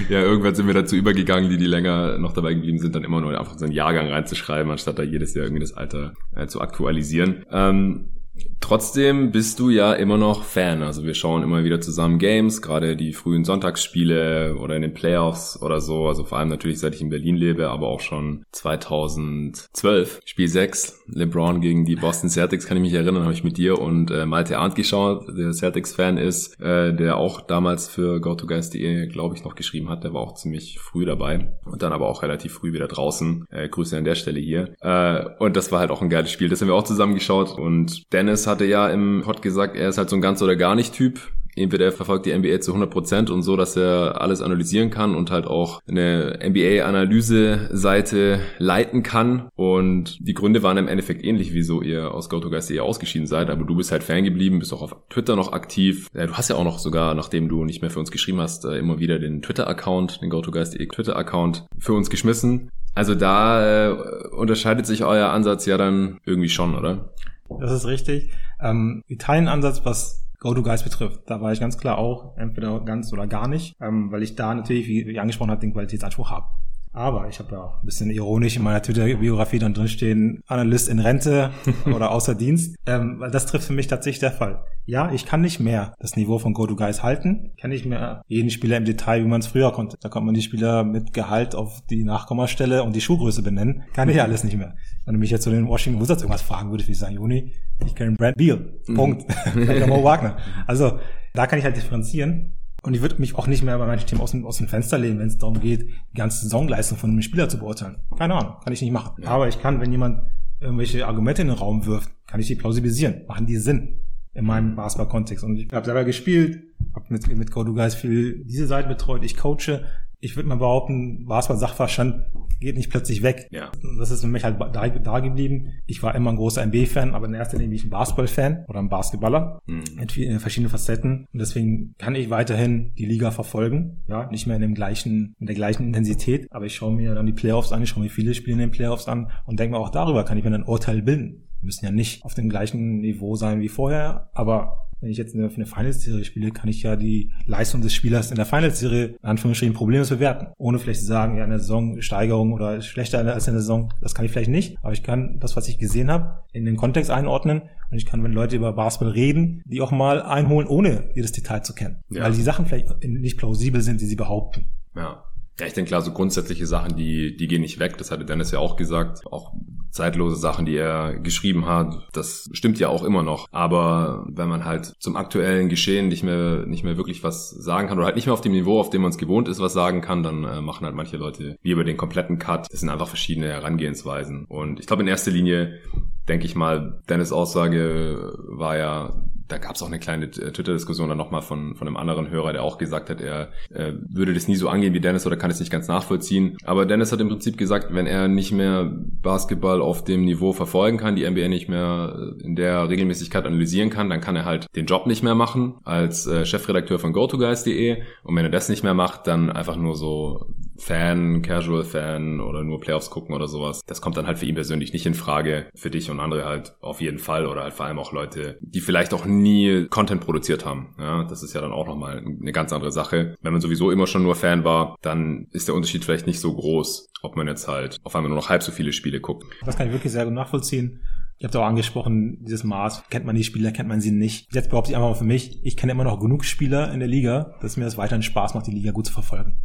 ja, 0.09 0.21
irgendwann 0.21 0.55
sind 0.55 0.65
wir 0.65 0.73
dazu 0.73 0.95
übergegangen, 0.95 1.49
die, 1.49 1.57
die 1.57 1.67
länger 1.67 2.17
noch 2.17 2.33
dabei 2.33 2.55
geblieben 2.55 2.79
sind, 2.79 2.95
dann 2.95 3.03
immer 3.03 3.21
nur 3.21 3.37
einfach 3.37 3.57
so 3.57 3.65
einen 3.65 3.73
Jahrgang 3.73 4.07
reinzuschreiben, 4.09 4.71
anstatt 4.71 4.97
da 4.97 5.03
jedes 5.03 5.35
Jahr 5.35 5.45
irgendwie 5.45 5.61
das 5.61 5.73
Alter 5.73 6.13
äh, 6.35 6.47
zu 6.47 6.59
aktualisieren. 6.59 7.45
Ähm, 7.51 8.09
Trotzdem 8.59 9.31
bist 9.31 9.59
du 9.59 9.69
ja 9.69 9.93
immer 9.93 10.17
noch 10.17 10.43
Fan. 10.43 10.83
Also 10.83 11.03
wir 11.03 11.13
schauen 11.13 11.43
immer 11.43 11.63
wieder 11.63 11.81
zusammen 11.81 12.17
Games, 12.17 12.61
gerade 12.61 12.95
die 12.95 13.13
frühen 13.13 13.43
Sonntagsspiele 13.43 14.55
oder 14.55 14.75
in 14.75 14.81
den 14.81 14.93
Playoffs 14.93 15.61
oder 15.61 15.81
so. 15.81 16.07
Also 16.07 16.23
vor 16.23 16.37
allem 16.37 16.47
natürlich, 16.47 16.79
seit 16.79 16.95
ich 16.95 17.01
in 17.01 17.09
Berlin 17.09 17.35
lebe, 17.35 17.69
aber 17.69 17.89
auch 17.89 17.99
schon 17.99 18.45
2012. 18.53 20.21
Spiel 20.23 20.47
6, 20.47 21.03
LeBron 21.07 21.59
gegen 21.59 21.85
die 21.85 21.97
Boston 21.97 22.29
Celtics, 22.29 22.65
kann 22.65 22.77
ich 22.77 22.83
mich 22.83 22.93
erinnern, 22.93 23.23
habe 23.23 23.33
ich 23.33 23.43
mit 23.43 23.57
dir 23.57 23.79
und 23.79 24.11
äh, 24.11 24.25
Malte 24.25 24.57
Arndt 24.57 24.75
geschaut, 24.75 25.27
der 25.37 25.51
Celtics-Fan 25.51 26.17
ist, 26.17 26.59
äh, 26.61 26.95
der 26.95 27.17
auch 27.17 27.41
damals 27.41 27.89
für 27.89 28.21
GoToGuys.de, 28.21 29.07
glaube 29.07 29.35
ich, 29.35 29.43
noch 29.43 29.55
geschrieben 29.55 29.89
hat. 29.89 30.05
Der 30.05 30.13
war 30.13 30.21
auch 30.21 30.35
ziemlich 30.35 30.79
früh 30.79 31.05
dabei 31.05 31.53
und 31.65 31.83
dann 31.83 31.91
aber 31.91 32.07
auch 32.07 32.23
relativ 32.23 32.53
früh 32.53 32.71
wieder 32.71 32.87
draußen. 32.87 33.45
Äh, 33.51 33.67
Grüße 33.67 33.97
an 33.97 34.05
der 34.05 34.15
Stelle 34.15 34.39
hier. 34.39 34.73
Äh, 34.79 35.25
und 35.39 35.57
das 35.57 35.71
war 35.71 35.79
halt 35.79 35.91
auch 35.91 36.01
ein 36.01 36.09
geiles 36.09 36.31
Spiel. 36.31 36.47
Das 36.47 36.61
haben 36.61 36.69
wir 36.69 36.75
auch 36.75 36.83
zusammen 36.83 37.13
geschaut 37.13 37.57
und 37.59 38.03
Dennis 38.25 38.47
hat 38.47 38.53
hatte 38.53 38.65
ja 38.65 38.87
im 38.87 39.21
Pod 39.23 39.41
gesagt, 39.41 39.75
er 39.75 39.89
ist 39.89 39.97
halt 39.97 40.09
so 40.09 40.15
ein 40.15 40.21
ganz 40.21 40.41
oder 40.41 40.55
gar 40.55 40.75
nicht 40.75 40.93
Typ. 40.93 41.19
entweder 41.55 41.85
er 41.85 41.91
verfolgt 41.91 42.25
die 42.25 42.35
NBA 42.35 42.61
zu 42.61 42.71
100 42.71 42.89
Prozent 42.89 43.29
und 43.29 43.43
so, 43.43 43.55
dass 43.55 43.77
er 43.77 44.21
alles 44.21 44.41
analysieren 44.41 44.89
kann 44.89 45.13
und 45.13 45.29
halt 45.29 45.45
auch 45.45 45.81
eine 45.87 46.39
NBA-Analyse-Seite 46.43 48.39
leiten 48.57 49.03
kann. 49.03 49.49
Und 49.55 50.17
die 50.19 50.33
Gründe 50.33 50.63
waren 50.63 50.77
im 50.77 50.87
Endeffekt 50.87 51.23
ähnlich, 51.23 51.53
wieso 51.53 51.83
ihr 51.83 52.11
aus 52.11 52.29
GoToGuys.de 52.29 52.79
ausgeschieden 52.79 53.27
seid. 53.27 53.51
Aber 53.51 53.65
du 53.65 53.75
bist 53.75 53.91
halt 53.91 54.01
Fan 54.01 54.23
geblieben, 54.23 54.57
bist 54.59 54.73
auch 54.73 54.81
auf 54.81 54.95
Twitter 55.09 55.35
noch 55.35 55.51
aktiv. 55.53 56.07
Ja, 56.15 56.25
du 56.25 56.33
hast 56.33 56.49
ja 56.49 56.55
auch 56.55 56.63
noch 56.63 56.79
sogar, 56.79 57.13
nachdem 57.13 57.49
du 57.49 57.65
nicht 57.65 57.81
mehr 57.81 57.91
für 57.91 57.99
uns 57.99 58.09
geschrieben 58.09 58.39
hast, 58.39 58.65
äh, 58.65 58.79
immer 58.79 58.97
wieder 58.99 59.19
den 59.19 59.43
Twitter-Account, 59.43 60.21
den 60.23 60.31
GoToGuys.de 60.31 60.87
Twitter-Account 60.87 61.65
für 61.77 61.93
uns 61.93 62.09
geschmissen. 62.09 62.69
Also 62.95 63.13
da 63.13 63.89
äh, 63.89 63.91
unterscheidet 64.31 64.87
sich 64.87 65.03
euer 65.03 65.29
Ansatz 65.29 65.67
ja 65.67 65.77
dann 65.77 66.19
irgendwie 66.25 66.49
schon, 66.49 66.73
oder? 66.75 67.13
Das 67.59 67.71
ist 67.71 67.85
richtig. 67.85 68.31
Ähm, 68.59 69.03
wir 69.07 69.17
teilen 69.17 69.47
Ansatz, 69.47 69.81
was 69.83 70.25
Go-To-Guys 70.39 70.83
betrifft. 70.83 71.21
Da 71.27 71.41
war 71.41 71.53
ich 71.53 71.59
ganz 71.59 71.77
klar 71.77 71.97
auch 71.97 72.37
entweder 72.37 72.79
ganz 72.81 73.13
oder 73.13 73.27
gar 73.27 73.47
nicht, 73.47 73.75
ähm, 73.81 74.11
weil 74.11 74.23
ich 74.23 74.35
da 74.35 74.53
natürlich, 74.53 74.87
wie, 74.87 75.07
wie 75.07 75.19
angesprochen 75.19 75.51
habe, 75.51 75.61
den 75.61 75.73
Qualitätsanspruch 75.73 76.31
habe. 76.31 76.47
Aber 76.95 77.27
ich 77.27 77.39
habe 77.39 77.55
ja 77.55 77.61
auch 77.63 77.81
ein 77.81 77.85
bisschen 77.85 78.11
ironisch 78.11 78.55
in 78.55 78.61
meiner 78.61 78.81
Twitter-Biografie 78.81 79.57
dann 79.57 79.73
drinstehen, 79.73 80.43
Analyst 80.45 80.89
in 80.89 80.99
Rente 80.99 81.49
oder 81.93 82.11
außer 82.11 82.35
Dienst, 82.35 82.75
ähm, 82.85 83.19
weil 83.19 83.31
das 83.31 83.47
trifft 83.47 83.65
für 83.65 83.73
mich 83.73 83.87
tatsächlich 83.87 84.19
der 84.19 84.31
Fall. 84.31 84.63
Ja, 84.85 85.11
ich 85.11 85.25
kann 85.25 85.41
nicht 85.41 85.59
mehr 85.59 85.95
das 85.99 86.15
Niveau 86.15 86.37
von 86.37 86.53
Go-To-Guys 86.53 87.01
halten, 87.01 87.51
ich 87.55 87.61
kann 87.61 87.71
nicht 87.71 87.85
mehr 87.85 88.21
jeden 88.27 88.51
Spieler 88.51 88.77
im 88.77 88.85
Detail, 88.85 89.23
wie 89.23 89.27
man 89.27 89.41
es 89.41 89.47
früher 89.47 89.71
konnte. 89.71 89.97
Da 90.01 90.09
konnte 90.09 90.27
man 90.27 90.35
die 90.35 90.43
Spieler 90.43 90.83
mit 90.83 91.13
Gehalt 91.13 91.55
auf 91.55 91.81
die 91.89 92.03
Nachkommastelle 92.03 92.83
und 92.83 92.95
die 92.95 93.01
Schuhgröße 93.01 93.41
benennen. 93.41 93.83
Kann 93.93 94.09
ich 94.09 94.21
alles 94.21 94.43
nicht 94.43 94.57
mehr. 94.57 94.75
Wenn 95.05 95.15
du 95.15 95.19
mich 95.19 95.31
jetzt 95.31 95.43
zu 95.43 95.49
den 95.49 95.67
Washington 95.67 96.01
Wizards 96.01 96.21
irgendwas 96.21 96.41
fragen 96.41 96.71
würdest, 96.71 96.87
wie 96.87 96.93
ich 96.93 96.99
sagen, 96.99 97.15
Juni, 97.15 97.53
ich 97.85 97.95
kenne 97.95 98.15
Brad 98.15 98.35
Beal. 98.35 98.73
Mhm. 98.87 98.93
Punkt. 98.95 99.25
Mhm. 99.55 99.89
Mo 99.89 100.03
Wagner. 100.03 100.37
Also 100.67 100.99
da 101.33 101.47
kann 101.47 101.59
ich 101.59 101.65
halt 101.65 101.75
differenzieren. 101.75 102.53
Und 102.83 102.93
ich 102.93 103.01
würde 103.01 103.15
mich 103.19 103.35
auch 103.35 103.47
nicht 103.47 103.63
mehr 103.63 103.77
bei 103.77 103.85
manchen 103.85 104.07
Themen 104.07 104.21
aus 104.21 104.31
dem, 104.31 104.45
aus 104.45 104.57
dem 104.57 104.67
Fenster 104.67 104.97
lehnen, 104.97 105.19
wenn 105.19 105.27
es 105.27 105.37
darum 105.37 105.59
geht, 105.59 105.87
die 106.11 106.17
ganze 106.17 106.43
Saisonleistung 106.43 106.97
von 106.97 107.11
einem 107.11 107.21
Spieler 107.21 107.47
zu 107.47 107.57
beurteilen. 107.57 107.97
Keine 108.17 108.35
Ahnung, 108.35 108.55
kann 108.61 108.73
ich 108.73 108.81
nicht 108.81 108.91
machen. 108.91 109.23
Ja. 109.23 109.29
Aber 109.29 109.47
ich 109.47 109.61
kann, 109.61 109.79
wenn 109.79 109.91
jemand 109.91 110.23
irgendwelche 110.59 111.07
Argumente 111.07 111.41
in 111.41 111.47
den 111.47 111.57
Raum 111.57 111.85
wirft, 111.85 112.11
kann 112.27 112.41
ich 112.41 112.47
die 112.47 112.55
plausibilisieren. 112.55 113.25
Machen 113.27 113.45
die 113.45 113.57
Sinn 113.57 113.99
in 114.33 114.45
meinem 114.45 114.75
Basketball-Kontext. 114.75 115.43
Und 115.43 115.57
ich 115.57 115.71
habe 115.71 115.85
selber 115.85 116.03
gespielt, 116.03 116.61
habe 116.93 117.05
mit, 117.09 117.27
mit 117.27 117.51
Go 117.51 117.63
Guys 117.63 117.95
viel 117.95 118.43
diese 118.45 118.67
Seite 118.67 118.89
betreut, 118.89 119.23
ich 119.23 119.37
coache. 119.37 119.85
Ich 120.23 120.37
würde 120.37 120.47
mal 120.47 120.55
behaupten, 120.55 121.25
Basketball-Sachverstand 121.25 122.27
geht 122.61 122.77
nicht 122.77 122.89
plötzlich 122.89 123.23
weg. 123.23 123.45
Ja. 123.51 123.73
Das 123.99 124.09
ist 124.09 124.21
für 124.21 124.27
mich 124.27 124.45
halt 124.45 124.57
da, 124.57 124.87
da 124.87 125.19
geblieben. 125.19 125.73
Ich 125.85 126.01
war 126.01 126.15
immer 126.15 126.31
ein 126.31 126.37
großer 126.37 126.65
NBA-Fan, 126.65 127.13
aber 127.13 127.25
in 127.25 127.33
erster 127.33 127.57
Linie 127.57 127.71
bin 127.71 127.75
ich 127.75 127.83
ein 127.83 127.89
Basketball-Fan 127.89 128.63
oder 128.69 128.79
ein 128.79 128.87
Basketballer 128.87 129.61
mhm. 129.65 129.83
mit 129.97 130.13
vielen, 130.13 130.39
verschiedenen 130.39 130.69
Facetten. 130.69 131.27
Und 131.33 131.39
deswegen 131.39 131.93
kann 131.97 132.15
ich 132.15 132.29
weiterhin 132.29 132.93
die 132.97 133.05
Liga 133.05 133.31
verfolgen. 133.31 133.97
Ja, 134.07 134.29
nicht 134.31 134.47
mehr 134.47 134.55
in 134.55 134.61
dem 134.61 134.75
gleichen, 134.75 135.35
in 135.41 135.45
der 135.45 135.55
gleichen 135.55 135.87
Intensität, 135.87 136.47
aber 136.51 136.67
ich 136.67 136.75
schaue 136.75 136.93
mir 136.93 137.13
dann 137.15 137.25
die 137.25 137.33
Playoffs 137.33 137.73
an, 137.73 137.83
ich 137.83 137.89
schaue 137.89 138.03
mir 138.03 138.09
viele 138.09 138.33
Spiele 138.33 138.53
in 138.53 138.59
den 138.59 138.71
Playoffs 138.71 139.09
an 139.09 139.29
und 139.45 139.59
denke 139.59 139.75
mir 139.75 139.81
auch 139.81 139.89
darüber 139.89 140.23
kann 140.23 140.37
ich 140.37 140.45
mir 140.45 140.53
ein 140.53 140.63
Urteil 140.63 141.01
bilden. 141.01 141.49
Wir 141.59 141.65
müssen 141.65 141.83
ja 141.83 141.91
nicht 141.91 142.23
auf 142.23 142.33
dem 142.33 142.49
gleichen 142.49 143.01
Niveau 143.01 143.35
sein 143.35 143.59
wie 143.59 143.67
vorher, 143.69 144.29
aber 144.33 144.82
wenn 145.03 145.11
ich 145.11 145.17
jetzt 145.17 145.35
eine, 145.35 145.49
eine 145.53 145.65
Finals-Serie 145.65 146.23
spiele, 146.23 146.51
kann 146.51 146.69
ich 146.69 146.81
ja 146.81 146.95
die 146.95 147.31
Leistung 147.45 147.81
des 147.81 147.93
Spielers 147.93 148.31
in 148.31 148.37
der 148.37 148.45
Finals-Serie 148.45 149.15
in 149.21 149.29
Anführungsstrichen 149.29 149.75
problemlos 149.75 150.09
bewerten. 150.09 150.47
Ohne 150.57 150.79
vielleicht 150.79 151.01
zu 151.01 151.05
sagen, 151.05 151.35
ja, 151.35 151.43
eine 151.43 151.59
Saisonsteigerung 151.59 152.53
oder 152.53 152.81
schlechter 152.81 153.19
als 153.19 153.49
eine 153.49 153.59
Saison, 153.59 153.93
das 154.01 154.15
kann 154.15 154.25
ich 154.25 154.31
vielleicht 154.31 154.49
nicht. 154.49 154.77
Aber 154.81 154.93
ich 154.93 155.03
kann 155.03 155.39
das, 155.39 155.57
was 155.57 155.67
ich 155.67 155.77
gesehen 155.77 156.09
habe, 156.09 156.43
in 156.53 156.63
den 156.63 156.77
Kontext 156.77 157.11
einordnen 157.11 157.63
und 157.91 157.97
ich 157.97 158.05
kann, 158.05 158.23
wenn 158.23 158.31
Leute 158.31 158.55
über 158.55 158.71
Basketball 158.71 159.11
reden, 159.13 159.61
die 159.65 159.81
auch 159.81 159.91
mal 159.91 160.21
einholen, 160.21 160.67
ohne 160.67 161.09
jedes 161.13 161.33
Detail 161.33 161.61
zu 161.61 161.73
kennen. 161.73 161.97
Ja. 162.09 162.23
Weil 162.23 162.31
die 162.31 162.41
Sachen 162.41 162.65
vielleicht 162.65 163.03
nicht 163.03 163.37
plausibel 163.37 163.81
sind, 163.81 163.99
die 163.99 164.05
sie 164.05 164.15
behaupten. 164.15 164.65
Ja. 164.95 165.23
Ja, 165.59 165.67
ich 165.67 165.73
denke 165.73 165.89
klar, 165.89 166.01
so 166.01 166.11
grundsätzliche 166.11 166.65
Sachen, 166.65 166.95
die, 166.95 167.37
die 167.37 167.47
gehen 167.47 167.61
nicht 167.61 167.79
weg. 167.79 167.97
Das 167.97 168.11
hatte 168.11 168.25
Dennis 168.25 168.51
ja 168.51 168.59
auch 168.59 168.75
gesagt. 168.75 169.25
Auch 169.27 169.53
zeitlose 169.93 170.35
Sachen, 170.35 170.65
die 170.65 170.75
er 170.75 171.19
geschrieben 171.19 171.67
hat, 171.67 172.07
das 172.13 172.49
stimmt 172.51 172.79
ja 172.79 172.89
auch 172.89 173.03
immer 173.03 173.21
noch. 173.21 173.47
Aber 173.51 174.25
wenn 174.27 174.49
man 174.49 174.65
halt 174.65 174.95
zum 174.99 175.15
aktuellen 175.15 175.69
Geschehen 175.69 176.07
nicht 176.07 176.23
mehr, 176.23 176.65
nicht 176.65 176.83
mehr 176.83 176.97
wirklich 176.97 177.23
was 177.23 177.51
sagen 177.51 177.87
kann 177.87 177.99
oder 177.99 178.07
halt 178.07 178.15
nicht 178.15 178.25
mehr 178.25 178.33
auf 178.33 178.41
dem 178.41 178.53
Niveau, 178.53 178.79
auf 178.79 178.89
dem 178.89 179.03
man 179.03 179.11
es 179.11 179.19
gewohnt 179.19 179.47
ist, 179.47 179.59
was 179.59 179.73
sagen 179.73 180.01
kann, 180.01 180.23
dann 180.23 180.43
äh, 180.43 180.61
machen 180.61 180.85
halt 180.85 180.95
manche 180.95 181.17
Leute 181.17 181.57
wie 181.61 181.71
über 181.71 181.83
den 181.83 181.97
kompletten 181.97 182.39
Cut. 182.39 182.67
Das 182.71 182.79
sind 182.79 182.89
einfach 182.89 183.07
verschiedene 183.07 183.49
Herangehensweisen. 183.49 184.45
Und 184.45 184.79
ich 184.79 184.87
glaube 184.87 185.03
in 185.03 185.07
erster 185.07 185.31
Linie 185.31 185.79
denke 186.27 186.47
ich 186.47 186.55
mal, 186.55 187.01
Dennis 187.07 187.31
Aussage 187.31 188.33
war 188.47 188.77
ja 188.77 189.13
da 189.53 189.59
gab 189.59 189.75
es 189.75 189.83
auch 189.83 189.87
eine 189.87 189.99
kleine 189.99 190.31
Twitter-Diskussion 190.31 191.09
dann 191.09 191.17
nochmal 191.17 191.43
von, 191.43 191.75
von 191.75 191.87
einem 191.87 191.95
anderen 191.95 192.31
Hörer, 192.31 192.53
der 192.53 192.63
auch 192.63 192.79
gesagt 192.79 193.11
hat, 193.11 193.21
er 193.21 193.49
äh, 193.69 193.93
würde 194.09 194.33
das 194.33 194.47
nie 194.47 194.55
so 194.55 194.67
angehen 194.67 194.95
wie 194.95 194.99
Dennis 194.99 195.27
oder 195.27 195.37
kann 195.37 195.51
es 195.51 195.59
nicht 195.59 195.71
ganz 195.71 195.87
nachvollziehen. 195.87 196.57
Aber 196.63 196.87
Dennis 196.87 197.11
hat 197.11 197.21
im 197.21 197.29
Prinzip 197.29 197.55
gesagt, 197.55 197.93
wenn 197.93 198.07
er 198.07 198.27
nicht 198.27 198.51
mehr 198.51 198.91
Basketball 199.21 199.79
auf 199.79 200.03
dem 200.03 200.25
Niveau 200.25 200.53
verfolgen 200.53 200.97
kann, 200.97 201.15
die 201.15 201.29
NBA 201.29 201.49
nicht 201.49 201.69
mehr 201.69 202.33
in 202.43 202.55
der 202.55 202.89
Regelmäßigkeit 202.89 203.45
analysieren 203.45 203.91
kann, 203.91 204.09
dann 204.09 204.21
kann 204.21 204.35
er 204.35 204.45
halt 204.45 204.65
den 204.75 204.87
Job 204.87 205.05
nicht 205.05 205.21
mehr 205.21 205.35
machen 205.35 205.75
als 205.83 206.25
äh, 206.25 206.45
Chefredakteur 206.45 206.97
von 206.97 207.13
GoToGuys.de. 207.13 208.01
Und 208.23 208.35
wenn 208.35 208.45
er 208.45 208.51
das 208.51 208.69
nicht 208.69 208.83
mehr 208.83 208.95
macht, 208.95 209.27
dann 209.27 209.51
einfach 209.51 209.75
nur 209.75 209.95
so 209.95 210.47
Fan, 210.77 211.41
Casual 211.41 211.83
Fan 211.83 212.39
oder 212.39 212.63
nur 212.63 212.79
Playoffs 212.79 213.09
gucken 213.09 213.35
oder 213.35 213.47
sowas. 213.47 213.81
Das 213.85 214.01
kommt 214.01 214.17
dann 214.17 214.27
halt 214.27 214.39
für 214.39 214.45
ihn 214.45 214.55
persönlich 214.55 214.93
nicht 214.93 215.05
in 215.05 215.13
Frage. 215.13 215.67
Für 215.75 215.89
dich 215.89 216.09
und 216.09 216.19
andere 216.19 216.45
halt 216.45 216.75
auf 216.81 217.01
jeden 217.01 217.19
Fall 217.19 217.45
oder 217.45 217.63
halt 217.63 217.73
vor 217.73 217.85
allem 217.85 217.99
auch 217.99 218.11
Leute, 218.11 218.57
die 218.61 218.81
vielleicht 218.81 219.13
auch 219.13 219.25
nie 219.25 219.87
Content 219.89 220.21
produziert 220.21 220.65
haben. 220.65 220.95
Ja, 220.99 221.23
das 221.23 221.43
ist 221.43 221.53
ja 221.53 221.61
dann 221.61 221.71
auch 221.71 221.87
nochmal 221.87 222.17
eine 222.17 222.51
ganz 222.51 222.73
andere 222.73 222.91
Sache. 222.91 223.35
Wenn 223.41 223.53
man 223.53 223.61
sowieso 223.61 223.91
immer 223.91 224.07
schon 224.07 224.23
nur 224.23 224.35
Fan 224.35 224.63
war, 224.63 224.95
dann 225.01 225.47
ist 225.51 225.67
der 225.67 225.75
Unterschied 225.75 226.03
vielleicht 226.05 226.27
nicht 226.27 226.39
so 226.39 226.53
groß, 226.53 227.07
ob 227.21 227.35
man 227.35 227.47
jetzt 227.47 227.67
halt 227.67 227.97
auf 228.03 228.15
einmal 228.15 228.29
nur 228.29 228.39
noch 228.39 228.49
halb 228.49 228.63
so 228.63 228.71
viele 228.71 228.93
Spiele 228.93 229.19
guckt. 229.19 229.45
Das 229.65 229.77
kann 229.77 229.87
ich 229.87 229.93
wirklich 229.93 230.11
sehr 230.11 230.25
gut 230.25 230.33
nachvollziehen. 230.33 231.01
Ich 231.37 231.45
habe 231.45 231.59
auch 231.59 231.65
angesprochen, 231.65 232.37
dieses 232.41 232.63
Maß, 232.63 233.03
kennt 233.09 233.25
man 233.25 233.35
die 233.35 233.43
Spieler, 233.43 233.71
kennt 233.71 233.89
man 233.89 233.99
sie 233.99 234.11
nicht. 234.11 234.47
Jetzt 234.53 234.69
behaupte 234.69 234.91
ich 234.91 234.95
einfach 234.95 235.09
mal 235.09 235.15
für 235.15 235.25
mich, 235.25 235.59
ich 235.63 235.75
kenne 235.75 235.91
immer 235.91 236.05
noch 236.05 236.19
genug 236.19 236.45
Spieler 236.45 236.93
in 236.93 236.99
der 236.99 237.09
Liga, 237.09 237.55
dass 237.59 237.75
mir 237.75 237.85
das 237.85 237.97
weiterhin 237.97 238.23
Spaß 238.23 238.53
macht, 238.53 238.67
die 238.67 238.71
Liga 238.71 238.91
gut 238.91 239.07
zu 239.07 239.13
verfolgen 239.13 239.57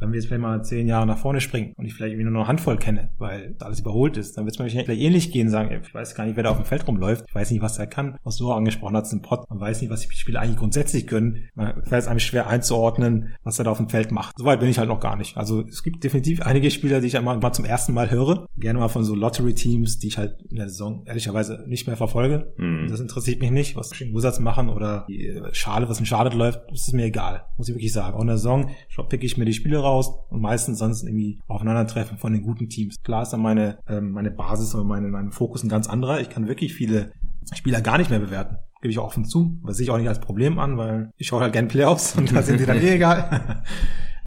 wenn 0.00 0.10
wir 0.10 0.18
jetzt 0.18 0.26
vielleicht 0.26 0.42
mal 0.42 0.62
zehn 0.64 0.86
Jahre 0.86 1.06
nach 1.06 1.18
vorne 1.18 1.40
springen 1.40 1.72
und 1.76 1.84
ich 1.84 1.94
vielleicht 1.94 2.12
irgendwie 2.12 2.24
nur 2.24 2.32
noch 2.32 2.40
eine 2.40 2.48
Handvoll 2.48 2.76
kenne, 2.78 3.12
weil 3.18 3.54
alles 3.60 3.80
überholt 3.80 4.16
ist, 4.16 4.36
dann 4.36 4.44
wird 4.44 4.54
es 4.54 4.58
mir 4.58 4.70
vielleicht 4.70 5.00
ähnlich 5.00 5.30
gehen, 5.30 5.50
sagen, 5.50 5.70
ey, 5.70 5.80
ich 5.82 5.94
weiß 5.94 6.14
gar 6.14 6.24
nicht, 6.24 6.36
wer 6.36 6.44
da 6.44 6.50
auf 6.50 6.56
dem 6.56 6.64
Feld 6.64 6.86
rumläuft, 6.88 7.26
ich 7.28 7.34
weiß 7.34 7.50
nicht, 7.50 7.62
was 7.62 7.78
er 7.78 7.86
kann, 7.86 8.16
was 8.24 8.36
du 8.36 8.50
auch 8.50 8.56
angesprochen 8.56 8.96
hast 8.96 9.12
im 9.12 9.22
Pod, 9.22 9.48
man 9.50 9.60
weiß 9.60 9.80
nicht, 9.80 9.90
was 9.90 10.00
die 10.00 10.12
Spieler 10.12 10.40
eigentlich 10.40 10.56
grundsätzlich 10.56 11.06
können, 11.06 11.48
man 11.54 11.84
fällt 11.84 12.02
es 12.02 12.08
einem 12.08 12.20
schwer 12.20 12.48
einzuordnen, 12.48 13.34
was 13.44 13.58
er 13.58 13.64
da 13.64 13.70
auf 13.70 13.76
dem 13.76 13.88
Feld 13.88 14.10
macht. 14.10 14.36
Soweit 14.38 14.60
bin 14.60 14.68
ich 14.68 14.78
halt 14.78 14.88
noch 14.88 15.00
gar 15.00 15.16
nicht. 15.16 15.36
Also 15.36 15.64
es 15.66 15.82
gibt 15.82 16.02
definitiv 16.02 16.42
einige 16.42 16.70
Spieler, 16.70 17.00
die 17.00 17.06
ich 17.06 17.16
einmal 17.16 17.38
mal 17.38 17.52
zum 17.52 17.64
ersten 17.64 17.92
Mal 17.92 18.10
höre, 18.10 18.46
gerne 18.56 18.78
mal 18.78 18.88
von 18.88 19.04
so 19.04 19.14
Lottery-Teams, 19.14 19.98
die 19.98 20.08
ich 20.08 20.18
halt 20.18 20.42
in 20.48 20.56
der 20.56 20.68
Saison 20.68 21.04
ehrlicherweise 21.06 21.64
nicht 21.66 21.86
mehr 21.86 21.96
verfolge. 21.96 22.54
Mhm. 22.56 22.88
Das 22.88 23.00
interessiert 23.00 23.40
mich 23.40 23.50
nicht, 23.50 23.76
was 23.76 23.92
Wizards 24.00 24.40
machen 24.40 24.68
oder 24.68 25.04
die 25.08 25.40
Schale, 25.52 25.88
was 25.88 26.00
in 26.00 26.06
Charlotte 26.06 26.36
läuft, 26.36 26.60
das 26.70 26.88
ist 26.88 26.94
mir 26.94 27.04
egal, 27.04 27.44
muss 27.56 27.68
ich 27.68 27.74
wirklich 27.74 27.92
sagen. 27.92 28.14
Auch 28.14 28.22
in 28.22 28.28
der 28.28 28.38
Saison 28.38 28.70
pick 29.08 29.24
ich 29.24 29.36
mir 29.36 29.44
die 29.44 29.52
Spiele 29.52 29.78
raus 29.78 29.89
und 29.98 30.40
meistens 30.40 30.78
sonst 30.78 31.02
irgendwie 31.02 31.40
Aufeinandertreffen 31.46 32.18
von 32.18 32.32
den 32.32 32.42
guten 32.42 32.68
Teams. 32.68 32.96
Klar 33.02 33.22
ist 33.22 33.30
dann 33.30 33.42
meine, 33.42 33.78
ähm, 33.88 34.12
meine 34.12 34.30
Basis 34.30 34.74
oder 34.74 34.84
meine, 34.84 35.08
mein 35.08 35.32
Fokus 35.32 35.62
ein 35.62 35.68
ganz 35.68 35.88
anderer. 35.88 36.20
Ich 36.20 36.30
kann 36.30 36.48
wirklich 36.48 36.74
viele 36.74 37.12
Spieler 37.54 37.80
gar 37.80 37.98
nicht 37.98 38.10
mehr 38.10 38.20
bewerten. 38.20 38.56
Gebe 38.80 38.92
ich 38.92 38.98
auch 38.98 39.06
offen 39.06 39.24
zu. 39.24 39.58
Das 39.66 39.76
sehe 39.76 39.84
ich 39.84 39.90
auch 39.90 39.98
nicht 39.98 40.08
als 40.08 40.20
Problem 40.20 40.58
an, 40.58 40.78
weil 40.78 41.10
ich 41.16 41.26
schaue 41.26 41.40
halt 41.42 41.52
gerne 41.52 41.68
Playoffs 41.68 42.16
und 42.16 42.34
da 42.34 42.42
sind 42.42 42.60
die 42.60 42.66
dann 42.66 42.78
eh 42.80 42.94
egal. 42.94 43.62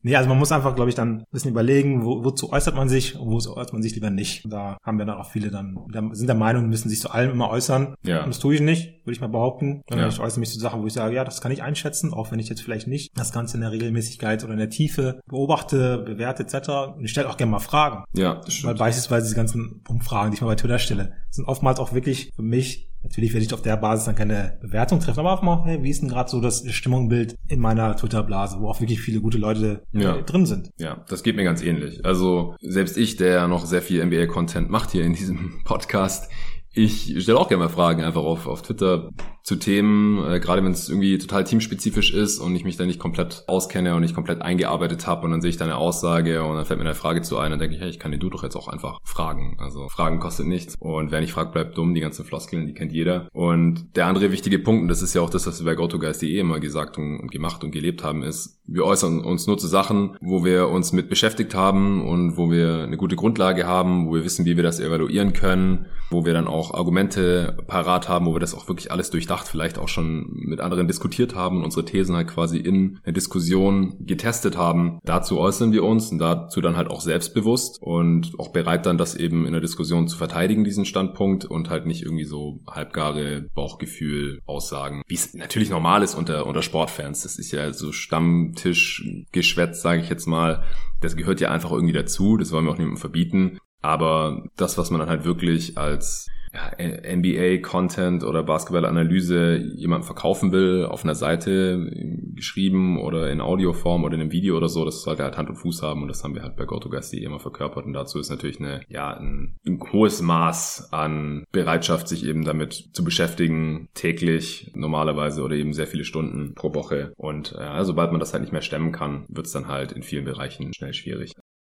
Nee, 0.04 0.16
also 0.18 0.30
man 0.30 0.38
muss 0.38 0.52
einfach, 0.52 0.76
glaube 0.76 0.90
ich, 0.90 0.96
dann 0.96 1.20
ein 1.20 1.26
bisschen 1.32 1.52
überlegen, 1.52 2.04
wo, 2.04 2.24
wozu 2.24 2.52
äußert 2.52 2.76
man 2.76 2.90
sich 2.90 3.18
und 3.18 3.30
wo 3.30 3.38
äußert 3.38 3.74
man 3.74 3.82
sich 3.82 3.96
lieber 3.96 4.10
nicht. 4.10 4.44
Da 4.52 4.78
haben 4.84 4.98
wir 4.98 5.06
dann 5.06 5.18
auch 5.18 5.30
viele 5.30 5.50
dann, 5.50 5.78
sind 6.12 6.28
der 6.28 6.36
Meinung, 6.36 6.68
müssen 6.68 6.90
sich 6.90 7.00
zu 7.00 7.10
allem 7.10 7.32
immer 7.32 7.50
äußern. 7.50 7.96
Ja. 8.04 8.24
Und 8.24 8.30
das 8.30 8.40
tue 8.40 8.56
ich 8.56 8.62
nicht, 8.62 9.06
würde 9.06 9.14
ich 9.14 9.22
mal 9.22 9.28
behaupten. 9.28 9.82
Ja. 9.90 10.08
Ich 10.08 10.20
äußere 10.20 10.42
mich 10.42 10.52
zu 10.52 10.60
Sachen, 10.60 10.82
wo 10.82 10.88
ich 10.88 10.94
sage, 10.94 11.16
ja, 11.16 11.24
das 11.24 11.42
kann 11.42 11.52
ich 11.52 11.64
einschätzen, 11.64 12.14
auch 12.14 12.32
wenn 12.32 12.40
ich 12.40 12.50
jetzt 12.50 12.62
vielleicht 12.62 12.88
nicht 12.88 13.18
das 13.18 13.32
Ganze 13.32 13.56
in 13.56 13.62
der 13.62 13.72
Regelmäßigkeit 13.72 14.44
oder 14.44 14.54
in 14.54 14.60
der 14.60 14.70
Tiefe 14.70 15.22
beobachte, 15.28 16.00
bewerte 16.00 16.44
etc. 16.44 16.98
Und 16.98 17.06
ich 17.06 17.12
stelle 17.12 17.30
auch 17.30 17.38
gerne 17.38 17.52
mal 17.52 17.60
Fragen. 17.60 18.04
Ja, 18.14 18.36
das 18.36 18.54
stimmt. 18.54 18.74
Weil 18.74 18.80
beispielsweise 18.80 19.26
diese 19.26 19.36
ganzen 19.36 19.82
Umfragen, 19.88 20.32
die 20.32 20.36
ich 20.36 20.42
mal 20.42 20.48
bei 20.48 20.56
Twitter 20.56 20.80
stelle, 20.80 21.14
sind 21.30 21.48
oftmals 21.48 21.80
auch 21.80 21.94
wirklich 21.94 22.30
für 22.36 22.44
mich 22.44 22.93
Natürlich 23.04 23.34
werde 23.34 23.46
ich 23.46 23.54
auf 23.54 23.62
der 23.62 23.78
Basis 23.78 24.06
dann 24.06 24.16
keine 24.16 24.58
Bewertung 24.62 25.00
treffen, 25.00 25.20
aber 25.20 25.32
einfach 25.32 25.44
mal, 25.44 25.64
hey, 25.66 25.84
wie 25.84 25.90
ist 25.90 26.02
denn 26.02 26.10
gerade 26.10 26.30
so 26.30 26.40
das 26.42 26.64
Stimmungsbild 26.72 27.36
in 27.48 27.60
meiner 27.60 27.96
Twitter-Blase, 27.96 28.60
wo 28.60 28.70
auch 28.70 28.80
wirklich 28.80 29.02
viele 29.02 29.20
gute 29.20 29.38
Leute 29.38 29.84
äh, 29.94 30.02
ja. 30.02 30.22
drin 30.22 30.46
sind. 30.46 30.72
Ja, 30.78 31.04
das 31.10 31.24
geht 31.24 31.36
mir 31.36 31.44
ganz 31.44 31.62
ähnlich. 31.62 32.06
Also 32.06 32.56
selbst 32.62 32.98
ich, 32.98 33.18
der 33.18 33.48
noch 33.48 33.66
sehr 33.66 33.82
viel 33.82 34.04
NBA-Content 34.04 34.70
macht 34.70 34.92
hier 34.92 35.04
in 35.04 35.14
diesem 35.14 35.62
Podcast, 35.66 36.30
Ich 36.76 37.22
stelle 37.22 37.40
auch 37.40 37.50
gerne 37.50 37.66
mal 37.66 37.70
Fragen 37.70 38.04
einfach 38.04 38.24
auf, 38.24 38.48
auf 38.48 38.64
Twitter 38.64 39.12
zu 39.44 39.58
Themen, 39.58 40.26
äh, 40.26 40.40
gerade 40.40 40.64
wenn 40.64 40.72
es 40.72 40.88
irgendwie 40.88 41.18
total 41.18 41.44
teamspezifisch 41.44 42.14
ist 42.14 42.40
und 42.40 42.56
ich 42.56 42.64
mich 42.64 42.78
da 42.78 42.86
nicht 42.86 43.00
komplett 43.00 43.44
auskenne 43.48 43.94
und 43.94 44.02
nicht 44.02 44.16
komplett 44.16 44.42
eingearbeitet 44.42 45.06
habe 45.06 45.26
und 45.26 45.32
dann 45.32 45.42
sehe 45.42 45.50
ich 45.50 45.58
da 45.58 45.66
eine 45.66 45.76
Aussage 45.76 46.44
und 46.44 46.56
dann 46.56 46.66
fällt 46.66 46.80
mir 46.80 46.86
eine 46.86 46.96
Frage 46.96 47.22
zu 47.22 47.38
ein 47.38 47.52
und 47.52 47.60
denke 47.60 47.76
ich, 47.76 47.82
hey, 47.82 47.90
ich 47.90 48.00
kann 48.00 48.12
den 48.12 48.22
du 48.22 48.30
doch 48.30 48.42
jetzt 48.42 48.56
auch 48.56 48.70
einfach 48.70 49.00
fragen. 49.04 49.58
Also 49.60 49.90
Fragen 49.90 50.20
kostet 50.20 50.48
nichts 50.48 50.76
und 50.80 51.12
wer 51.12 51.20
nicht 51.20 51.34
fragt, 51.34 51.52
bleibt 51.52 51.78
dumm. 51.78 51.94
Die 51.94 52.00
ganzen 52.00 52.24
Floskeln, 52.24 52.68
die 52.68 52.74
kennt 52.74 52.94
jeder. 52.94 53.28
Und 53.34 53.98
der 53.98 54.06
andere 54.06 54.32
wichtige 54.32 54.60
Punkt, 54.60 54.84
und 54.84 54.88
das 54.88 55.02
ist 55.02 55.14
ja 55.14 55.22
auch 55.22 55.30
das, 55.30 55.46
was 55.46 55.60
wir 55.60 55.70
bei 55.70 55.76
GoToGuys.de 55.76 56.40
immer 56.40 56.62
gesagt 56.62 56.98
und 56.98 57.30
gemacht 57.30 57.66
und 57.66 57.72
gelebt 57.72 58.04
haben, 58.04 58.24
ist, 58.24 58.62
wir 58.66 58.86
äußern 58.86 59.20
uns 59.20 59.46
nur 59.46 59.58
zu 59.58 59.68
Sachen, 59.68 60.16
wo 60.22 60.46
wir 60.46 60.70
uns 60.70 60.94
mit 60.94 61.10
beschäftigt 61.10 61.54
haben 61.54 62.08
und 62.08 62.38
wo 62.38 62.50
wir 62.50 62.84
eine 62.84 62.96
gute 62.96 63.18
Grundlage 63.18 63.68
haben, 63.68 64.08
wo 64.08 64.16
wir 64.16 64.24
wissen, 64.24 64.46
wie 64.46 64.56
wir 64.56 64.64
das 64.64 64.80
evaluieren 64.80 65.34
können, 65.34 65.88
wo 66.10 66.24
wir 66.24 66.34
dann 66.34 66.48
auch 66.48 66.63
Argumente 66.72 67.58
parat 67.68 68.08
haben, 68.10 68.26
wo 68.26 68.34
wir 68.34 68.40
das 68.40 68.54
auch 68.54 68.68
wirklich 68.68 68.92
alles 68.92 69.10
durchdacht 69.10 69.48
vielleicht 69.48 69.78
auch 69.78 69.88
schon 69.88 70.28
mit 70.34 70.60
anderen 70.60 70.88
diskutiert 70.88 71.36
haben 71.36 71.58
und 71.58 71.64
unsere 71.64 71.86
Thesen 71.86 72.16
halt 72.16 72.28
quasi 72.28 72.58
in 72.58 73.00
der 73.06 73.14
Diskussion 73.14 73.96
getestet 74.00 74.58
haben. 74.58 75.00
Dazu 75.04 75.40
äußern 75.40 75.72
wir 75.72 75.84
uns 75.84 76.12
und 76.12 76.20
dazu 76.20 76.62
dann 76.62 76.78
halt 76.78 76.90
auch 76.90 77.02
selbstbewusst 77.02 77.82
und 77.82 78.32
auch 78.40 78.50
bereit 78.50 78.86
dann 78.86 78.98
das 78.98 79.16
eben 79.16 79.46
in 79.46 79.52
der 79.52 79.62
Diskussion 79.62 80.08
zu 80.08 80.18
verteidigen, 80.18 80.64
diesen 80.64 80.86
Standpunkt 80.86 81.46
und 81.46 81.70
halt 81.70 81.86
nicht 81.86 82.04
irgendwie 82.04 82.26
so 82.26 82.62
halbgare 82.68 83.48
Bauchgefühl 83.54 84.42
Aussagen, 84.46 85.04
wie 85.08 85.16
es 85.16 85.34
natürlich 85.34 85.70
normal 85.70 86.04
ist 86.04 86.16
unter, 86.16 86.46
unter 86.46 86.62
Sportfans. 86.62 87.24
Das 87.24 87.38
ist 87.38 87.52
ja 87.52 87.74
so 87.74 87.92
Stammtischgeschwätz, 87.92 89.82
sage 89.82 90.02
ich 90.02 90.10
jetzt 90.10 90.28
mal. 90.28 90.64
Das 91.02 91.16
gehört 91.16 91.42
ja 91.42 91.50
einfach 91.50 91.72
irgendwie 91.72 91.94
dazu. 91.94 92.38
Das 92.38 92.52
wollen 92.52 92.66
wir 92.66 92.72
auch 92.72 92.78
niemandem 92.78 93.00
verbieten. 93.00 93.60
Aber 93.82 94.46
das, 94.56 94.78
was 94.78 94.92
man 94.92 95.00
dann 95.00 95.10
halt 95.10 95.26
wirklich 95.26 95.78
als 95.78 96.30
NBA-Content 96.54 98.24
oder 98.24 98.44
Basketball-Analyse 98.44 99.58
jemandem 99.76 100.06
verkaufen 100.06 100.52
will, 100.52 100.86
auf 100.86 101.04
einer 101.04 101.16
Seite 101.16 101.90
geschrieben 102.36 103.00
oder 103.00 103.32
in 103.32 103.42
Audioform 103.42 104.04
oder 104.04 104.16
in 104.16 104.22
einem 104.22 104.32
Video 104.32 104.56
oder 104.56 104.70
so, 104.70 104.86
das 104.86 105.02
sollte 105.02 105.24
halt 105.24 105.38
Hand 105.38 105.50
und 105.50 105.56
Fuß 105.56 105.82
haben 105.82 106.02
und 106.04 106.08
das 106.08 106.24
haben 106.24 106.36
wir 106.36 106.44
halt 106.44 106.56
bei 106.56 106.66
GoToGuys.de 106.66 107.24
immer 107.24 107.40
verkörpert 107.40 107.86
und 107.86 107.94
dazu 107.94 108.20
ist 108.20 108.30
natürlich 108.30 108.60
eine, 108.60 108.82
ja, 108.88 109.16
ein, 109.18 109.58
ein 109.66 109.80
hohes 109.92 110.22
Maß 110.22 110.90
an 110.92 111.44
Bereitschaft, 111.52 112.08
sich 112.08 112.26
eben 112.26 112.44
damit 112.44 112.90
zu 112.94 113.04
beschäftigen, 113.04 113.90
täglich 113.94 114.72
normalerweise 114.76 115.42
oder 115.42 115.56
eben 115.56 115.74
sehr 115.74 115.88
viele 115.88 116.06
Stunden 116.06 116.54
pro 116.54 116.74
Woche 116.74 117.14
und 117.18 117.56
ja, 117.58 117.84
sobald 117.84 118.12
man 118.12 118.20
das 118.20 118.34
halt 118.34 118.42
nicht 118.42 118.54
mehr 118.54 118.62
stemmen 118.62 118.92
kann, 118.92 119.26
wird 119.28 119.48
es 119.48 119.54
dann 119.54 119.68
halt 119.68 119.92
in 119.92 120.04
vielen 120.04 120.26
Bereichen 120.26 120.74
schnell 120.74 120.94
schwierig. 120.94 121.34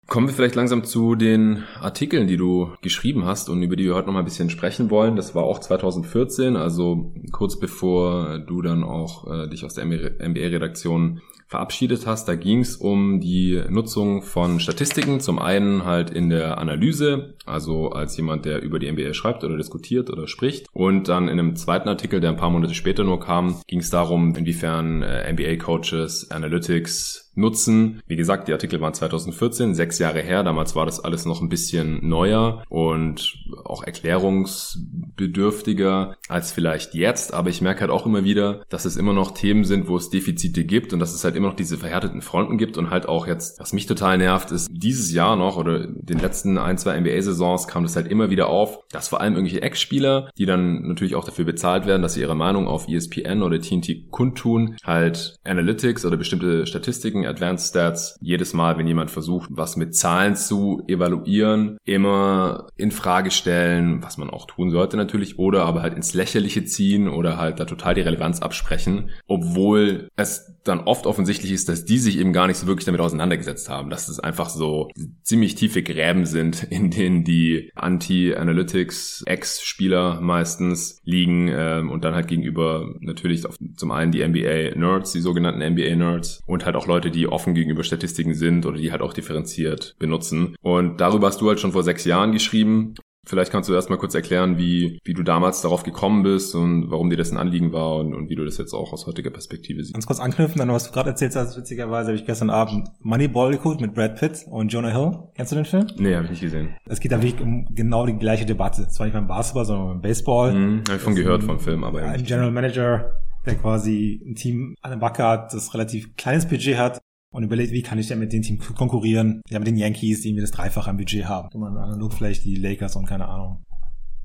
Kommen 0.08 0.28
wir 0.28 0.34
vielleicht 0.34 0.56
langsam 0.56 0.84
zu 0.84 1.16
den 1.16 1.64
Artikeln, 1.80 2.28
die 2.28 2.38
du 2.38 2.72
geschrieben 2.82 3.26
hast 3.26 3.50
und 3.50 3.64
über 3.64 3.76
die 3.76 3.86
wir 3.86 3.96
heute 3.96 4.08
noch 4.08 4.14
mal 4.14 4.20
ein 4.20 4.26
bisschen 4.26 4.52
sprechen 4.52 4.92
wollen. 4.92 5.16
Das 5.16 5.34
war 5.34 5.44
auch 5.44 5.60
2014, 5.60 6.56
also 6.56 7.12
kurz 7.32 7.60
bevor 7.60 8.38
du 8.40 8.62
dann 8.62 8.84
auch 8.84 9.26
äh, 9.32 9.50
dich 9.50 9.66
aus 9.66 9.74
der 9.74 9.86
MBA-Redaktion 9.86 11.22
verabschiedet 11.48 12.06
hast. 12.06 12.28
Da 12.28 12.36
ging 12.36 12.60
es 12.60 12.76
um 12.76 13.20
die 13.20 13.62
Nutzung 13.70 14.22
von 14.22 14.60
Statistiken. 14.60 15.20
Zum 15.20 15.40
einen 15.40 15.86
halt 15.86 16.10
in 16.10 16.30
der 16.30 16.58
Analyse, 16.58 17.36
also 17.46 17.90
als 17.90 18.18
jemand, 18.18 18.46
der 18.46 18.62
über 18.62 18.80
die 18.80 18.92
MBA 18.92 19.14
schreibt 19.14 19.44
oder 19.44 19.58
diskutiert 19.58 20.10
oder 20.10 20.28
spricht. 20.28 20.68
Und 20.74 21.08
dann 21.08 21.28
in 21.28 21.40
einem 21.40 21.56
zweiten 21.56 21.90
Artikel, 21.90 22.20
der 22.20 22.32
ein 22.32 22.38
paar 22.38 22.50
Monate 22.50 22.74
später 22.74 23.04
nur 23.04 23.20
kam, 23.20 23.62
ging 23.68 23.80
es 23.80 23.90
darum, 23.90 24.36
inwiefern 24.36 25.02
äh, 25.02 25.32
MBA-Coaches 25.34 26.32
Analytics 26.32 27.25
nutzen. 27.36 28.01
Wie 28.08 28.15
gesagt, 28.15 28.48
die 28.48 28.54
Artikel 28.54 28.80
waren 28.82 28.94
2014, 28.94 29.75
sechs 29.75 30.00
Jahre 30.00 30.22
her. 30.22 30.44
Damals 30.44 30.75
war 30.75 30.86
das 30.86 31.00
alles 31.00 31.25
noch 31.25 31.42
ein 31.42 31.50
bisschen 31.50 32.08
neuer 32.08 32.63
und 32.70 33.36
auch 33.63 33.84
erklärungsbedürftiger 33.84 36.15
als 36.27 36.51
vielleicht 36.51 36.94
jetzt. 36.94 37.34
Aber 37.34 37.50
ich 37.50 37.62
merke 37.62 37.82
halt 37.82 37.92
auch 37.92 38.06
immer 38.06 38.24
wieder, 38.24 38.63
dass 38.70 38.86
es 38.86 38.98
immer 38.98 39.13
noch 39.13 39.32
Themen 39.32 39.65
sind, 39.65 39.88
wo 39.88 39.98
es 39.98 40.10
Defizite 40.10 40.65
gibt 40.65 40.94
und 40.94 41.00
dass 41.00 41.13
es 41.13 41.24
halt 41.24 41.36
immer 41.36 41.50
noch 41.50 41.56
diese 41.56 41.77
verhärteten 41.77 42.22
Fronten 42.22 42.58
gibt 42.58 42.77
und 42.77 42.89
halt 42.89 43.08
auch 43.08 43.27
jetzt, 43.27 43.60
was 43.60 43.74
mich 43.74 43.86
total 43.86 44.18
nervt, 44.18 44.51
ist 44.51 44.70
dieses 44.72 45.13
Jahr 45.13 45.36
noch 45.36 45.58
oder 45.58 45.88
den 45.88 46.20
letzten 46.20 46.58
ein, 46.58 46.77
zwei 46.77 47.00
NBA-Saisons 47.00 47.68
kam 47.68 47.84
das 47.84 47.96
halt 47.96 48.08
immer 48.08 48.30
wieder 48.30 48.48
auf, 48.48 48.80
dass 48.92 49.08
vor 49.08 49.22
allem 49.22 49.36
irgendwelche 49.36 49.62
Ex-Spieler, 49.62 50.30
die 50.38 50.46
dann 50.46 50.88
natürlich 50.88 51.15
auch 51.15 51.25
dafür 51.25 51.46
bezahlt 51.46 51.86
werden, 51.86 52.01
dass 52.01 52.13
sie 52.13 52.22
ihre 52.22 52.36
Meinung 52.36 52.68
auf 52.68 52.88
ESPN 52.88 53.44
oder 53.44 53.60
TNT 53.60 54.12
kundtun, 54.12 54.77
halt 54.84 55.36
Analytics 55.44 56.06
oder 56.06 56.18
bestimmte 56.18 56.65
Statistiken 56.65 57.25
Advanced 57.27 57.70
Stats 57.70 58.17
jedes 58.22 58.53
Mal, 58.53 58.77
wenn 58.77 58.88
jemand 58.88 59.12
versucht, 59.12 59.50
was 59.51 59.75
mit 59.75 59.96
Zahlen 59.96 60.36
zu 60.36 60.84
evaluieren, 60.88 61.77
immer 61.86 62.67
in 62.75 62.91
Frage 62.91 63.32
stellen, 63.32 64.03
was 64.03 64.17
man 64.17 64.29
auch 64.29 64.46
tun 64.48 64.72
sollte 64.72 64.98
natürlich, 64.98 65.39
oder 65.39 65.65
aber 65.65 65.82
halt 65.82 65.94
ins 65.94 66.13
Lächerliche 66.13 66.65
ziehen 66.65 67.08
oder 67.08 67.38
halt 67.38 67.60
da 67.60 67.65
total 67.65 67.94
die 67.96 68.01
Relevanz 68.01 68.41
absprechen, 68.41 69.10
obwohl 69.27 70.10
es 70.15 70.55
dann 70.67 70.79
oft 70.82 71.05
offensichtlich 71.05 71.51
ist, 71.51 71.70
dass 71.70 71.86
die 71.86 72.00
sich 72.00 72.17
eben 72.17 72.34
gar 72.34 72.48
nicht 72.48 72.58
so 72.58 72.67
wirklich 72.67 72.86
damit 72.86 73.01
auseinandergesetzt 73.01 73.70
haben, 73.70 73.89
dass 73.89 74.10
es 74.10 74.20
einfach 74.20 74.50
so 74.50 74.89
ziemlich 75.22 75.55
tiefe 75.55 75.84
Gräben 75.84 76.25
sind, 76.25 76.63
in 76.70 76.91
denen 76.91 77.24
die 77.24 77.72
Anti-Analytics 77.75 79.24
Ex-Spieler 79.25 80.20
meistens 80.22 81.00
liegen 81.03 81.50
ähm, 81.53 81.89
und 81.91 82.03
dann 82.03 82.15
halt 82.15 82.27
gegenüber 82.27 82.96
natürlich 83.00 83.46
auf, 83.46 83.58
zum 83.75 83.91
einen 83.91 84.12
die 84.12 84.25
NBA-Nerds, 84.27 85.12
die 85.12 85.22
sogenannten 85.22 85.62
NBA-Nerds 85.62 86.41
und 86.46 86.65
halt 86.65 86.75
auch 86.75 86.88
Leute, 86.88 87.12
die 87.16 87.28
offen 87.28 87.54
gegenüber 87.54 87.84
Statistiken 87.84 88.34
sind 88.34 88.66
oder 88.66 88.78
die 88.78 88.92
halt 88.92 89.02
auch 89.02 89.14
differenziert 89.14 89.96
benutzen. 90.00 90.56
Und 90.62 91.02
darüber 91.02 91.28
hast 91.28 91.42
du 91.42 91.48
halt 91.48 91.60
schon 91.60 91.72
vor 91.72 91.84
sechs 91.84 92.06
Jahren 92.06 92.32
geschrieben 92.32 92.96
Vielleicht 93.28 93.52
kannst 93.52 93.70
du 93.70 93.74
erst 93.74 93.90
mal 93.90 93.98
kurz 93.98 94.14
erklären, 94.14 94.58
wie, 94.58 95.00
wie 95.04 95.14
du 95.14 95.24
damals 95.24 95.62
darauf 95.62 95.84
gekommen 95.84 96.24
bist 96.24 96.54
und 96.54 96.92
warum 96.92 97.10
dir 97.10 97.18
das 97.18 97.32
ein 97.32 97.38
Anliegen 97.38 97.74
war 97.74 97.98
und, 97.98 98.14
und 98.14 98.30
wie 98.30 98.36
du 98.36 98.46
das 98.46 98.58
jetzt 98.58 98.74
auch 98.74 98.94
aus 98.94 99.08
heutiger 99.08 99.32
Perspektive 99.32 99.82
siehst. 99.82 99.94
Ganz 99.94 100.06
kurz 100.06 100.20
anknüpfen, 100.20 100.60
dann 100.60 100.70
was 100.70 100.86
du 100.86 100.92
gerade 100.92 101.10
erzählt 101.10 101.36
hast, 101.36 101.58
witzigerweise 101.58 102.10
habe 102.10 102.18
ich 102.18 102.26
gestern 102.26 102.52
Abend 102.52 102.88
Moneyball 103.00 103.52
geguckt 103.52 103.82
mit 103.82 103.96
Brad 103.96 104.20
Pitt 104.20 104.46
und 104.50 104.72
Jonah 104.72 104.92
Hill. 104.92 105.18
Kennst 105.36 105.52
du 105.52 105.56
den 105.56 105.66
Film? 105.66 105.88
Nee, 105.98 106.14
habe 106.14 106.26
ich 106.26 106.32
nicht 106.32 106.42
gesehen. 106.42 106.76
Es 106.86 107.00
geht 107.00 107.12
da 107.12 107.22
wirklich 107.22 107.42
um 107.42 107.68
genau 107.74 108.06
die 108.06 108.18
gleiche 108.18 108.46
Debatte. 108.46 108.88
Zwar 108.90 109.08
nicht 109.08 109.16
beim 109.16 109.28
Basketball, 109.28 109.66
sondern 109.66 109.88
beim 109.88 110.02
Baseball. 110.02 110.54
Mhm, 110.54 110.84
habe 110.88 110.98
ich 110.98 111.02
von 111.02 111.16
gehört 111.16 111.44
vom 111.44 111.60
Film, 111.60 111.84
aber 111.84 112.04
Ein 112.04 112.24
General 112.24 112.52
Manager, 112.52 113.12
der 113.46 113.56
quasi 113.56 114.22
ein 114.24 114.36
Team 114.36 114.76
an 114.82 114.92
der 114.92 114.98
Backe 114.98 115.24
hat, 115.24 115.52
das 115.52 115.74
relativ 115.74 116.16
kleines 116.16 116.48
Budget 116.48 116.78
hat 116.78 117.00
und 117.36 117.44
überlegt, 117.44 117.72
wie 117.72 117.82
kann 117.82 118.00
ich 118.00 118.08
denn 118.08 118.20
mit 118.20 118.32
dem 118.32 118.42
Team 118.42 118.60
konkurrieren? 118.60 119.42
Ja, 119.50 119.60
mit 119.60 119.68
den 119.68 119.77
Yankees, 119.77 120.22
die 120.22 120.30
irgendwie 120.30 120.42
das 120.42 120.51
Dreifache 120.51 120.89
am 120.89 120.98
Budget 120.98 121.25
haben. 121.25 121.50
Und 121.54 121.60
man 121.60 121.77
analog 121.77 122.13
vielleicht 122.13 122.46
die 122.46 122.56
Lakers 122.56 122.96
und 122.96 123.06
keine 123.06 123.27
Ahnung 123.27 123.65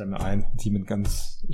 mir 0.07 0.21
ein, 0.21 0.47
die 0.55 0.71
mit 0.71 0.87
ganz 0.87 1.45